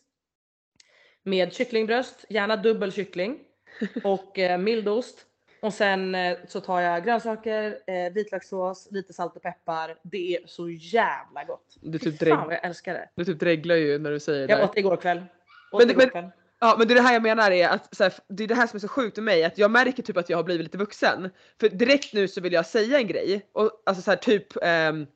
Med 1.23 1.53
kycklingbröst, 1.53 2.25
gärna 2.29 2.55
dubbel 2.55 2.91
kyckling. 2.91 3.39
Och 4.03 4.39
eh, 4.39 4.57
mildost. 4.57 5.25
Och 5.61 5.73
sen 5.73 6.15
eh, 6.15 6.37
så 6.47 6.61
tar 6.61 6.81
jag 6.81 7.03
grönsaker, 7.05 7.77
eh, 7.87 8.13
vitlökssås, 8.13 8.87
lite 8.91 9.13
salt 9.13 9.35
och 9.35 9.41
peppar. 9.41 9.95
Det 10.03 10.35
är 10.35 10.39
så 10.47 10.69
jävla 10.69 11.43
gott. 11.47 11.75
Du 11.81 11.99
Fy 11.99 12.11
typ, 12.17 12.29
fan 12.29 12.45
vad 12.45 12.53
jag 12.55 12.65
älskar 12.65 12.93
det. 12.93 13.09
du 13.15 13.25
typ 13.25 13.39
dreglar 13.39 13.75
ju 13.75 13.99
när 13.99 14.11
du 14.11 14.19
säger 14.19 14.47
det. 14.47 14.53
Jag 14.53 14.63
åt 14.63 14.73
det 14.73 14.79
igår 14.79 14.97
kväll. 14.97 15.23
Åt 15.71 15.81
Men- 15.81 15.89
igår 15.89 16.01
men- 16.01 16.09
kväll. 16.09 16.29
Ja 16.63 16.75
men 16.77 16.87
det 16.87 16.93
är 16.93 16.95
det 16.95 17.01
här 17.01 17.13
jag 17.13 17.23
menar 17.23 17.51
är 17.51 17.69
att 17.69 17.95
så 17.95 18.03
här, 18.03 18.13
det 18.27 18.43
är 18.43 18.47
det 18.47 18.55
här 18.55 18.67
som 18.67 18.77
är 18.77 18.79
så 18.79 18.87
sjukt 18.87 19.17
med 19.17 19.23
mig 19.23 19.43
att 19.43 19.57
jag 19.57 19.71
märker 19.71 20.03
typ 20.03 20.17
att 20.17 20.29
jag 20.29 20.37
har 20.37 20.43
blivit 20.43 20.63
lite 20.63 20.77
vuxen. 20.77 21.29
För 21.59 21.69
direkt 21.69 22.13
nu 22.13 22.27
så 22.27 22.41
vill 22.41 22.53
jag 22.53 22.65
säga 22.65 22.97
en 22.97 23.07
grej 23.07 23.45
och 23.53 23.71
alltså 23.85 24.03
så 24.03 24.11
här, 24.11 24.17
typ 24.17 24.47
ehm, 24.61 25.07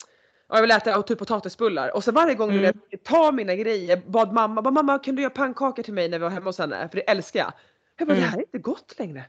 ja, 0.50 0.56
jag 0.56 0.62
vill 0.62 0.72
äta 0.72 1.02
typ 1.02 1.20
potatisbullar 1.20 1.96
och 1.96 2.04
så 2.04 2.12
varje 2.12 2.36
gång 2.36 2.50
Mm. 2.52 2.64
jag 2.64 3.04
ta 3.04 3.32
mina 3.32 3.56
grejer, 3.56 4.02
bad 4.08 4.34
mamma, 4.34 4.62
bara, 4.62 4.72
mamma 4.72 5.00
kan 5.00 5.16
du 5.16 5.22
göra 5.22 5.30
pannkakor 5.34 5.84
till 5.84 5.94
mig 5.94 6.10
när 6.10 6.20
vi 6.20 6.24
var 6.24 6.30
hemma 6.30 6.46
hos 6.46 6.58
henne? 6.60 6.88
För 6.92 6.96
det 6.96 7.02
älskar 7.10 7.40
jag. 7.40 7.54
Jag 7.98 8.08
bara 8.08 8.14
Mm. 8.14 8.24
det 8.26 8.30
här 8.32 8.38
är 8.38 8.42
inte 8.42 8.58
gott 8.58 9.00
längre. 9.00 9.26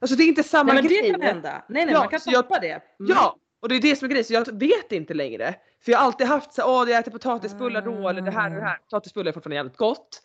Alltså 0.00 0.16
det 0.16 0.22
är 0.22 0.28
inte 0.28 0.42
samma 0.42 0.72
Nej 0.72 0.82
men 0.82 0.92
grej. 0.92 1.02
det 1.02 1.10
kan 1.10 1.20
hända. 1.22 1.64
Nej 1.68 1.84
nej 1.84 1.94
Ja, 1.94 2.00
man 2.00 2.08
kan 2.08 2.20
så 2.20 2.30
jag- 2.32 2.60
det. 2.60 2.68
Mm. 2.70 2.82
Ja! 2.98 3.36
Och 3.62 3.68
det 3.68 3.74
är 3.74 3.80
det 3.80 3.96
som 3.96 4.06
är 4.06 4.10
grejen, 4.10 4.24
så 4.24 4.32
jag 4.32 4.58
vet 4.60 4.92
inte 4.92 5.14
längre. 5.14 5.54
För 5.84 5.92
jag 5.92 5.98
har 5.98 6.06
alltid 6.06 6.26
haft 6.26 6.52
så 6.54 6.62
åh 6.82 6.90
jag 6.90 6.98
äter 7.00 7.10
potatisbullar 7.10 7.82
då 7.82 8.08
eller 8.08 8.22
det 8.22 8.30
här 8.30 8.50
och 8.50 8.56
det 8.56 8.62
här. 8.66 8.76
Potatisbullar 8.76 9.28
är 9.28 9.32
fortfarande 9.32 9.56
jävligt 9.56 9.76
gott. 9.76 10.22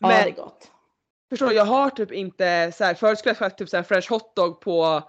Ja 0.00 0.08
Men 0.08 0.24
det 0.24 0.30
är 0.30 0.34
gott. 0.34 0.70
Förstår 1.30 1.46
du? 1.48 1.54
Jag 1.54 1.64
har 1.64 1.90
typ 1.90 2.12
inte 2.12 2.72
så 2.72 2.84
här, 2.84 2.94
förut 2.94 3.18
skulle 3.18 3.34
jag 3.38 3.44
ha 3.46 3.50
typ 3.50 3.68
så 3.68 3.76
här 3.76 3.82
fresh 3.84 4.10
hotdog 4.10 4.60
på, 4.60 5.02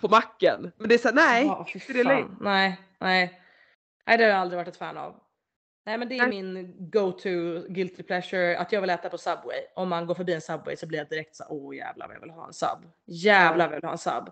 på 0.00 0.08
macken. 0.08 0.72
Men 0.76 0.88
det 0.88 0.94
är 0.94 0.98
såhär, 0.98 1.14
nej. 1.14 1.46
Ja, 1.46 1.66
inte 1.74 1.92
det 1.92 2.04
fan. 2.04 2.36
Nej, 2.40 2.80
nej. 3.00 3.40
Nej, 4.06 4.18
det 4.18 4.24
har 4.24 4.30
jag 4.30 4.38
aldrig 4.40 4.56
varit 4.58 4.68
ett 4.68 4.76
fan 4.76 4.96
av. 4.98 5.14
Nej, 5.84 5.98
men 5.98 6.08
det 6.08 6.18
är 6.18 6.28
min 6.28 6.74
go-to 6.78 7.28
guilty 7.68 8.02
pleasure 8.02 8.58
att 8.58 8.72
jag 8.72 8.80
vill 8.80 8.90
äta 8.90 9.08
på 9.08 9.18
Subway. 9.18 9.60
Om 9.74 9.88
man 9.88 10.06
går 10.06 10.14
förbi 10.14 10.32
en 10.32 10.40
Subway 10.40 10.76
så 10.76 10.86
blir 10.86 10.98
jag 10.98 11.08
direkt 11.08 11.36
så 11.36 11.44
åh 11.48 11.76
jävlar 11.76 12.06
vad 12.06 12.16
jag 12.16 12.20
vill 12.20 12.30
ha 12.30 12.46
en 12.46 12.52
sub. 12.52 12.92
Jävlar 13.06 13.66
vad 13.66 13.74
jag 13.74 13.80
vill 13.80 13.88
ha 13.88 13.92
en 13.92 13.98
sub. 13.98 14.28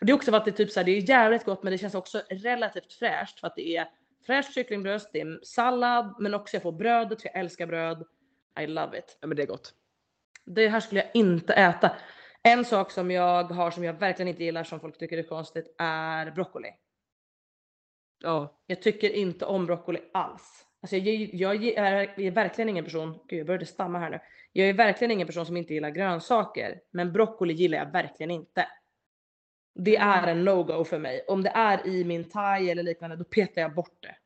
Och 0.00 0.06
det 0.06 0.12
är 0.12 0.14
också 0.16 0.30
för 0.30 0.38
att 0.38 0.44
det 0.44 0.50
är 0.50 0.52
typ 0.52 0.70
så 0.70 0.80
här, 0.80 0.84
det 0.84 0.92
är 0.92 1.08
jävligt 1.08 1.44
gott 1.44 1.62
men 1.62 1.70
det 1.70 1.78
känns 1.78 1.94
också 1.94 2.22
relativt 2.30 2.92
fräscht 2.92 3.40
för 3.40 3.46
att 3.46 3.56
det 3.56 3.76
är 3.76 3.88
fräscht 4.26 4.54
kycklingbröst, 4.54 5.10
det 5.12 5.20
är 5.20 5.40
sallad 5.42 6.14
men 6.18 6.34
också 6.34 6.56
jag 6.56 6.62
får 6.62 6.72
brödet 6.72 7.22
för 7.22 7.28
jag 7.28 7.40
älskar 7.40 7.66
bröd. 7.66 8.04
I 8.60 8.66
love 8.66 8.98
it. 8.98 9.18
Ja 9.20 9.26
men 9.26 9.36
det 9.36 9.42
är 9.42 9.46
gott. 9.46 9.74
Det 10.44 10.68
här 10.68 10.80
skulle 10.80 11.00
jag 11.00 11.10
inte 11.14 11.54
äta. 11.54 11.96
En 12.42 12.64
sak 12.64 12.90
som 12.90 13.10
jag 13.10 13.44
har 13.44 13.70
som 13.70 13.84
jag 13.84 13.92
verkligen 13.92 14.28
inte 14.28 14.44
gillar 14.44 14.64
som 14.64 14.80
folk 14.80 14.98
tycker 14.98 15.18
är 15.18 15.22
konstigt 15.22 15.74
är 15.78 16.30
broccoli. 16.30 16.68
Ja. 18.18 18.60
Jag 18.66 18.82
tycker 18.82 19.10
inte 19.10 19.44
om 19.44 19.66
broccoli 19.66 20.00
alls. 20.12 20.64
Alltså 20.82 20.96
jag, 20.96 21.30
jag 21.32 21.64
är, 21.64 21.92
jag 22.16 22.26
är 22.26 22.30
verkligen 22.30 22.68
ingen 22.68 22.84
person, 22.84 23.18
gud 23.28 23.38
jag 23.40 23.46
började 23.46 23.66
stamma 23.66 23.98
här 23.98 24.10
nu. 24.10 24.20
Jag 24.52 24.68
är 24.68 24.72
verkligen 24.72 25.10
ingen 25.10 25.26
person 25.26 25.46
som 25.46 25.56
inte 25.56 25.74
gillar 25.74 25.90
grönsaker. 25.90 26.80
Men 26.90 27.12
broccoli 27.12 27.54
gillar 27.54 27.78
jag 27.78 27.92
verkligen 27.92 28.30
inte. 28.30 28.66
Det 29.74 29.96
är 29.96 30.26
en 30.26 30.44
no-go 30.48 30.84
för 30.84 30.98
mig. 30.98 31.24
Om 31.28 31.42
det 31.42 31.50
är 31.54 31.86
i 31.86 32.04
min 32.04 32.24
thai 32.24 32.70
eller 32.70 32.82
liknande 32.82 33.16
då 33.16 33.24
petar 33.24 33.62
jag 33.62 33.74
bort 33.74 33.98
det. 34.02 34.16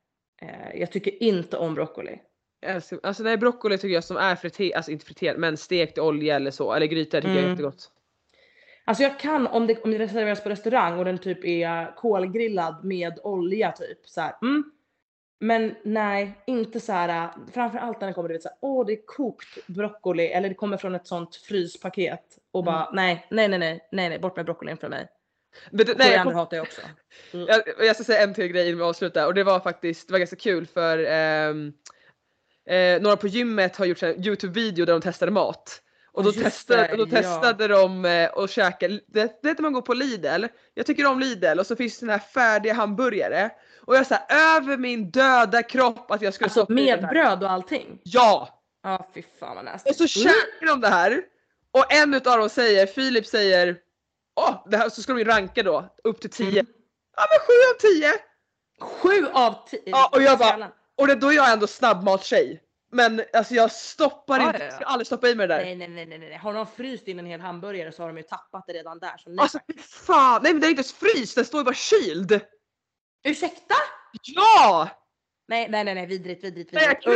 Eh, 0.46 0.80
jag 0.80 0.92
tycker 0.92 1.22
inte 1.22 1.56
om 1.56 1.74
broccoli. 1.74 2.18
Alltså, 2.66 3.00
alltså 3.02 3.22
nej 3.22 3.36
broccoli 3.36 3.78
tycker 3.78 3.94
jag 3.94 4.04
som 4.04 4.16
är 4.16 4.36
friterad, 4.36 4.76
alltså 4.76 4.90
inte 4.90 5.06
friterad 5.06 5.38
men 5.38 5.56
stekt 5.56 5.98
i 5.98 6.00
olja 6.00 6.36
eller 6.36 6.50
så 6.50 6.72
eller 6.72 6.86
gryta 6.86 7.16
tycker 7.16 7.28
jag 7.28 7.36
är 7.36 7.42
Mm. 7.42 7.50
jättegott. 7.50 7.90
Alltså 8.84 9.02
jag 9.02 9.18
kan 9.18 9.46
om 9.46 9.66
det, 9.66 9.82
om 9.82 9.90
det 9.90 10.08
serveras 10.08 10.42
på 10.42 10.48
restaurang 10.50 10.98
och 10.98 11.04
den 11.04 11.18
typ 11.18 11.44
är 11.44 11.96
kolgrillad 11.96 12.84
med 12.84 13.18
olja 13.22 13.72
typ 13.72 13.98
så 14.04 14.20
här. 14.20 14.34
Mm. 14.42 14.64
Men 15.42 15.74
nej, 15.82 16.42
inte 16.46 16.80
så 16.80 16.92
här. 16.92 17.30
Framförallt 17.54 18.00
när 18.00 18.08
det 18.08 18.14
kommer 18.14 18.28
du 18.28 18.34
vet 18.34 18.42
så 18.42 18.48
här, 18.48 18.58
åh 18.60 18.86
det 18.86 18.92
är 18.92 19.06
kokt 19.06 19.66
broccoli 19.66 20.26
eller 20.26 20.48
det 20.48 20.54
kommer 20.54 20.76
från 20.76 20.94
ett 20.94 21.06
sånt 21.06 21.36
fryspaket 21.36 22.38
och 22.52 22.64
bara 22.64 22.90
nej, 22.92 23.26
nej, 23.30 23.48
nej, 23.48 23.58
nej, 23.58 23.88
nej, 23.92 24.08
nej, 24.08 24.18
bort 24.18 24.36
med 24.36 24.44
broccolin 24.44 24.76
från 24.76 24.90
mig. 24.90 25.08
Men 25.70 25.86
det, 25.86 25.98
nej, 25.98 26.12
jag, 26.12 26.24
kom, 26.24 26.34
hatar 26.34 26.56
jag 26.56 26.64
också. 26.64 26.80
jag, 27.32 27.62
jag 27.86 27.96
ska 27.96 28.04
säga 28.04 28.22
en 28.22 28.34
till 28.34 28.46
grej 28.46 28.68
innan 28.68 28.78
vi 28.78 28.84
avslutar 28.84 29.26
och 29.26 29.34
det 29.34 29.44
var 29.44 29.60
faktiskt, 29.60 30.08
det 30.08 30.12
var 30.12 30.18
ganska 30.18 30.36
kul 30.36 30.66
för 30.66 31.04
ehm, 31.08 31.72
eh, 32.66 33.02
några 33.02 33.16
på 33.16 33.28
gymmet 33.28 33.76
har 33.76 33.86
gjort 33.86 34.02
en 34.02 34.26
Youtube-video 34.26 34.84
där 34.84 34.92
de 34.92 35.00
testade 35.02 35.32
mat. 35.32 35.82
Och 36.12 36.22
då, 36.22 36.30
just 36.30 36.44
testade, 36.44 36.82
det, 36.82 36.92
och 36.92 36.98
då 36.98 37.16
ja. 37.16 37.22
testade 37.22 37.68
de 37.68 38.04
eh, 38.04 38.30
att 38.34 38.50
käka, 38.50 38.88
det, 38.88 39.42
det 39.42 39.48
heter 39.48 39.62
man 39.62 39.72
går 39.72 39.82
på 39.82 39.94
Lidl, 39.94 40.44
jag 40.74 40.86
tycker 40.86 41.06
om 41.06 41.20
Lidl 41.20 41.58
och 41.58 41.66
så 41.66 41.76
finns 41.76 41.92
det 41.92 41.98
såna 41.98 42.12
här 42.12 42.18
färdiga 42.18 42.74
hamburgare. 42.74 43.50
Och 43.86 43.96
jag 43.96 44.06
såhär 44.06 44.56
över 44.56 44.76
min 44.76 45.10
döda 45.10 45.62
kropp 45.62 46.10
att 46.10 46.22
jag 46.22 46.34
skulle 46.34 46.46
Alltså 46.46 46.64
den 46.64 46.74
med 46.74 47.08
bröd 47.08 47.44
och 47.44 47.50
allting. 47.50 48.00
Ja! 48.02 48.58
Ja 48.82 49.08
fy 49.14 49.22
fan 49.40 49.56
vad 49.56 49.64
nasty. 49.64 49.90
Och 49.90 49.96
så 49.96 50.06
käkar 50.06 50.66
de 50.66 50.80
det 50.80 50.88
här 50.88 51.22
och 51.70 51.92
en 51.92 52.14
utav 52.14 52.38
dem 52.38 52.48
säger, 52.48 52.86
Filip 52.86 53.26
säger, 53.26 53.76
åh, 54.40 54.62
det 54.70 54.76
här, 54.76 54.88
så 54.88 55.02
ska 55.02 55.12
de 55.12 55.18
ju 55.18 55.24
ranka 55.24 55.62
då 55.62 55.94
upp 56.04 56.20
till 56.20 56.30
10. 56.30 56.48
Mm. 56.48 56.66
Ja 57.16 57.22
men 57.30 57.38
7 57.38 57.52
av 57.74 57.92
10! 57.92 58.12
Sju 58.82 59.26
av 59.32 59.68
tio. 59.68 59.82
Ja, 59.84 60.10
och 60.12 60.22
jag 60.22 60.38
bara-. 60.38 60.72
Och 60.96 61.06
det, 61.06 61.14
då 61.14 61.28
är 61.28 61.32
jag 61.32 61.52
ändå 61.52 61.66
snabbmattjej. 61.66 62.62
Men 62.92 63.22
alltså 63.32 63.54
jag 63.54 63.72
stoppar 63.72 64.40
Ja, 64.40 64.46
inte, 64.46 64.58
ja, 64.58 64.64
jag 64.64 64.72
ja. 64.72 64.76
ska 64.76 64.84
aldrig 64.84 65.06
stoppa 65.06 65.28
i 65.28 65.34
mig 65.34 65.48
det 65.48 65.54
där. 65.54 65.64
Nej, 65.64 65.76
nej, 65.76 65.88
nej, 65.88 66.06
nej, 66.06 66.18
nej. 66.18 66.36
Har 66.36 66.54
de 66.54 66.66
fryst 66.66 67.08
in 67.08 67.18
en 67.18 67.26
hel 67.26 67.40
hamburgare 67.40 67.92
så 67.92 68.02
har 68.02 68.08
de 68.08 68.16
ju 68.16 68.22
tappat 68.22 68.64
det 68.66 68.72
redan 68.72 68.98
där. 68.98 69.16
Så 69.18 69.30
nej. 69.30 69.38
Alltså 69.40 69.58
fan, 70.06 70.40
nej 70.42 70.52
men 70.52 70.60
det 70.60 70.66
är 70.66 70.70
inte 70.70 70.80
ens 70.80 70.92
fryst, 70.92 71.34
den 71.34 71.44
står 71.44 71.60
ju 71.60 71.64
bara 71.64 71.74
kyld. 71.74 72.40
Ursäkta? 73.24 73.74
Ja! 74.22 74.88
Nej, 75.48 75.68
nej, 75.70 75.84
nej, 75.84 75.94
nej, 75.94 76.06
vidrigt, 76.06 76.44
vidrigt, 76.44 76.72
vidrigt. 76.72 77.06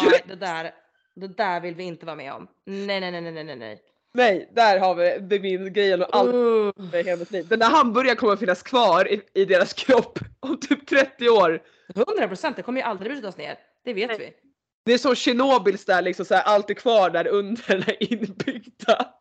Nej, 0.00 0.22
det 0.26 0.34
där, 0.34 0.74
det 1.14 1.28
där 1.28 1.60
vill 1.60 1.74
vi 1.74 1.84
inte 1.84 2.06
vara 2.06 2.16
med 2.16 2.32
om. 2.32 2.48
Nej, 2.64 3.00
nej, 3.00 3.10
nej, 3.10 3.20
nej, 3.20 3.44
nej, 3.44 3.56
nej, 3.56 3.82
nej. 4.14 4.50
Där 4.52 4.78
har 4.78 4.94
vi 4.94 5.18
det 5.18 5.36
är 5.36 5.40
min 5.40 5.72
grej 5.72 5.94
och 5.94 6.16
allt 6.16 6.34
Uh. 6.34 6.72
i 6.94 7.02
hela 7.02 7.16
mitt 7.16 7.30
liv. 7.30 7.48
Den 7.48 7.58
där 7.58 7.70
hamburgaren 7.70 8.16
kommer 8.16 8.32
att 8.32 8.38
finnas 8.38 8.62
kvar 8.62 9.12
i, 9.12 9.22
i 9.34 9.44
deras 9.44 9.72
kropp 9.72 10.18
om 10.40 10.60
typ 10.60 10.86
30 10.86 11.28
år. 11.28 11.62
100 11.94 12.28
procent, 12.28 12.56
det 12.56 12.62
kommer 12.62 12.80
ju 12.80 12.86
aldrig 12.86 13.12
brytas 13.12 13.36
ner. 13.36 13.58
Det 13.84 13.94
vet 13.94 14.08
Nej. 14.08 14.18
vi. 14.18 14.32
Det 14.84 14.92
är 14.92 14.98
som 14.98 15.14
Tjernobyls 15.14 15.84
där 15.84 16.02
liksom 16.02 16.24
så 16.24 16.34
här, 16.34 16.42
allt 16.42 16.70
är 16.70 16.74
kvar 16.74 17.10
där 17.10 17.26
under 17.26 17.62
den 17.66 17.82
här 17.82 18.12
inbyggda. 18.12 19.14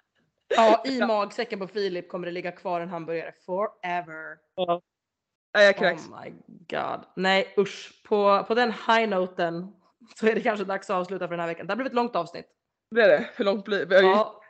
Ja, 0.56 0.84
i 0.86 1.00
magsäcken 1.00 1.60
på 1.60 1.68
Filip 1.68 2.10
kommer 2.10 2.26
det 2.26 2.32
ligga 2.32 2.52
kvar 2.52 2.82
en 2.82 2.90
hamburgare 2.90 3.34
forever. 3.46 4.38
Nej 5.54 5.66
jag 5.66 5.78
kräks. 5.78 6.08
Oh 6.08 6.22
my 6.24 6.30
god. 6.70 7.06
Nej 7.16 7.54
usch. 7.58 8.02
På, 8.08 8.44
på 8.48 8.54
den 8.56 8.72
high-noten 8.72 9.74
så 10.16 10.28
är 10.28 10.36
det 10.36 10.42
kanske 10.42 10.66
dags 10.66 10.90
att 10.90 10.96
avsluta 10.96 11.28
för 11.28 11.34
den 11.34 11.40
här 11.40 11.48
veckan. 11.48 11.68
Det 11.68 11.72
har 11.72 11.76
blivit 11.76 11.92
ett 11.92 11.96
långt 11.96 12.16
avsnitt. 12.16 12.46
Blir 12.92 13.08
det? 13.08 13.30
Hur 13.36 13.46
långt 13.46 13.66
blir 13.66 13.86
det? 13.86 14.02
Ja, 14.02 14.42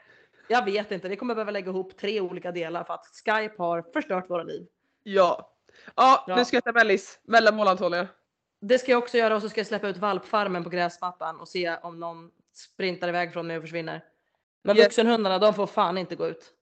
jag 0.48 0.66
vet 0.66 0.92
inte. 0.92 1.10
Vi 1.10 1.16
kommer 1.16 1.36
behöva 1.36 1.52
lägga 1.52 1.70
ihop 1.70 1.98
tre 1.98 2.22
olika 2.22 2.52
delar 2.52 2.84
för 2.84 2.94
att 2.94 3.06
Skype 3.26 3.56
har 3.58 3.82
förstört 3.94 4.30
våra 4.30 4.44
liv. 4.44 4.68
Ja. 5.04 5.56
Ja, 5.96 6.24
Ja. 6.28 6.36
nu 6.36 6.46
ska 6.46 6.56
jag 6.56 6.62
äta 6.62 6.72
mellis. 6.72 7.20
Mellanmål 7.24 7.68
Antonija. 7.68 8.08
Det 8.62 8.80
ska 8.80 8.92
jag 8.92 8.98
också 9.04 9.18
göra 9.18 9.36
och 9.36 9.42
så 9.42 9.50
ska 9.50 9.60
jag 9.60 9.68
släppa 9.68 9.88
ut 9.88 9.98
valpfarmen 9.98 10.64
på 10.64 10.70
gräsmattan 10.70 11.40
och 11.40 11.48
se 11.48 11.76
om 11.78 12.00
någon 12.00 12.32
sprintar 12.56 13.08
iväg 13.08 13.34
från 13.34 13.48
mig 13.48 13.58
och 13.58 13.64
försvinner. 13.64 14.04
Men 14.64 14.78
Yes. 14.78 14.86
vuxenhundarna 14.86 15.40
de 15.40 15.54
får 15.54 15.68
fan 15.68 15.98
inte 15.98 16.16
gå 16.16 16.28
ut. 16.28 16.54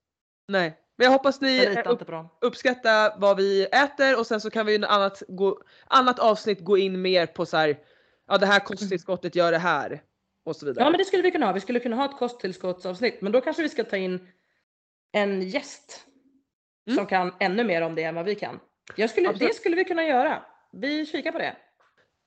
Nej. 0.48 0.80
Men 0.98 1.06
jag 1.06 1.12
hoppas 1.12 1.42
ni 1.42 1.68
upp, 1.86 2.10
uppskattar 2.42 3.20
vad 3.20 3.38
vi 3.38 3.66
äter 3.66 4.20
och 4.20 4.28
sen 4.28 4.42
så 4.42 4.50
kan 4.50 4.66
vi 4.66 4.74
i 4.74 4.86
annat, 4.86 5.24
gå, 5.28 5.62
annat 5.88 6.20
avsnitt 6.20 6.60
gå 6.60 6.78
in 6.78 7.02
mer 7.02 7.26
på 7.26 7.46
så 7.46 7.58
här. 7.58 7.78
Ja 8.28 8.38
det 8.38 8.46
här 8.46 8.60
kosttillskottet 8.60 9.36
gör 9.36 9.52
det 9.52 9.58
här. 9.58 10.02
Och 10.46 10.56
så 10.56 10.66
vidare. 10.66 10.86
Ja 10.86 10.90
men 10.90 10.98
det 10.98 11.06
skulle 11.06 11.24
vi 11.24 11.32
kunna 11.32 11.46
ha. 11.46 11.54
Vi 11.54 11.60
skulle 11.60 11.80
kunna 11.80 11.96
ha 11.96 12.06
ett 12.06 12.18
kosttillskottsavsnitt 12.18 13.22
men 13.22 13.32
då 13.32 13.42
kanske 13.42 13.64
vi 13.64 13.70
ska 13.70 13.84
ta 13.84 13.98
in 13.98 14.28
en 15.12 15.42
gäst. 15.42 16.06
Mm. 16.88 16.98
Som 16.98 17.06
kan 17.06 17.34
ännu 17.40 17.64
mer 17.64 17.82
om 17.82 17.96
det 17.96 18.04
än 18.04 18.16
vad 18.16 18.26
vi 18.26 18.36
kan. 18.36 18.60
Jag 18.96 19.10
skulle, 19.10 19.34
det 19.34 19.56
skulle 19.56 19.76
vi 19.76 19.86
kunna 19.86 20.04
göra. 20.04 20.44
Vi 20.72 21.06
kikar 21.06 21.32
på 21.32 21.38
det. 21.38 21.56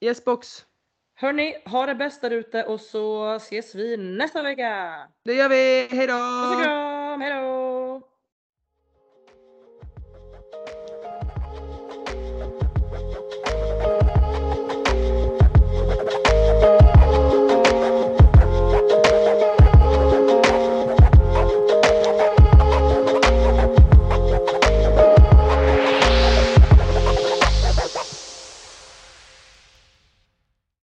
Yes 0.01 0.25
box. 0.25 0.65
Hörni, 1.15 1.63
ha 1.65 1.87
det 1.87 1.95
bäst 1.95 2.21
där 2.21 2.31
ute 2.31 2.65
och 2.65 2.81
så 2.81 3.35
ses 3.35 3.75
vi 3.75 3.97
nästa 3.97 4.43
vecka. 4.43 4.99
Det 5.25 5.35
gör 5.35 5.49
vi. 5.49 5.89
Hejdå! 5.91 6.13
Puss 6.13 6.57
och 6.57 6.63
kram, 6.63 7.21
hejdå! 7.21 8.10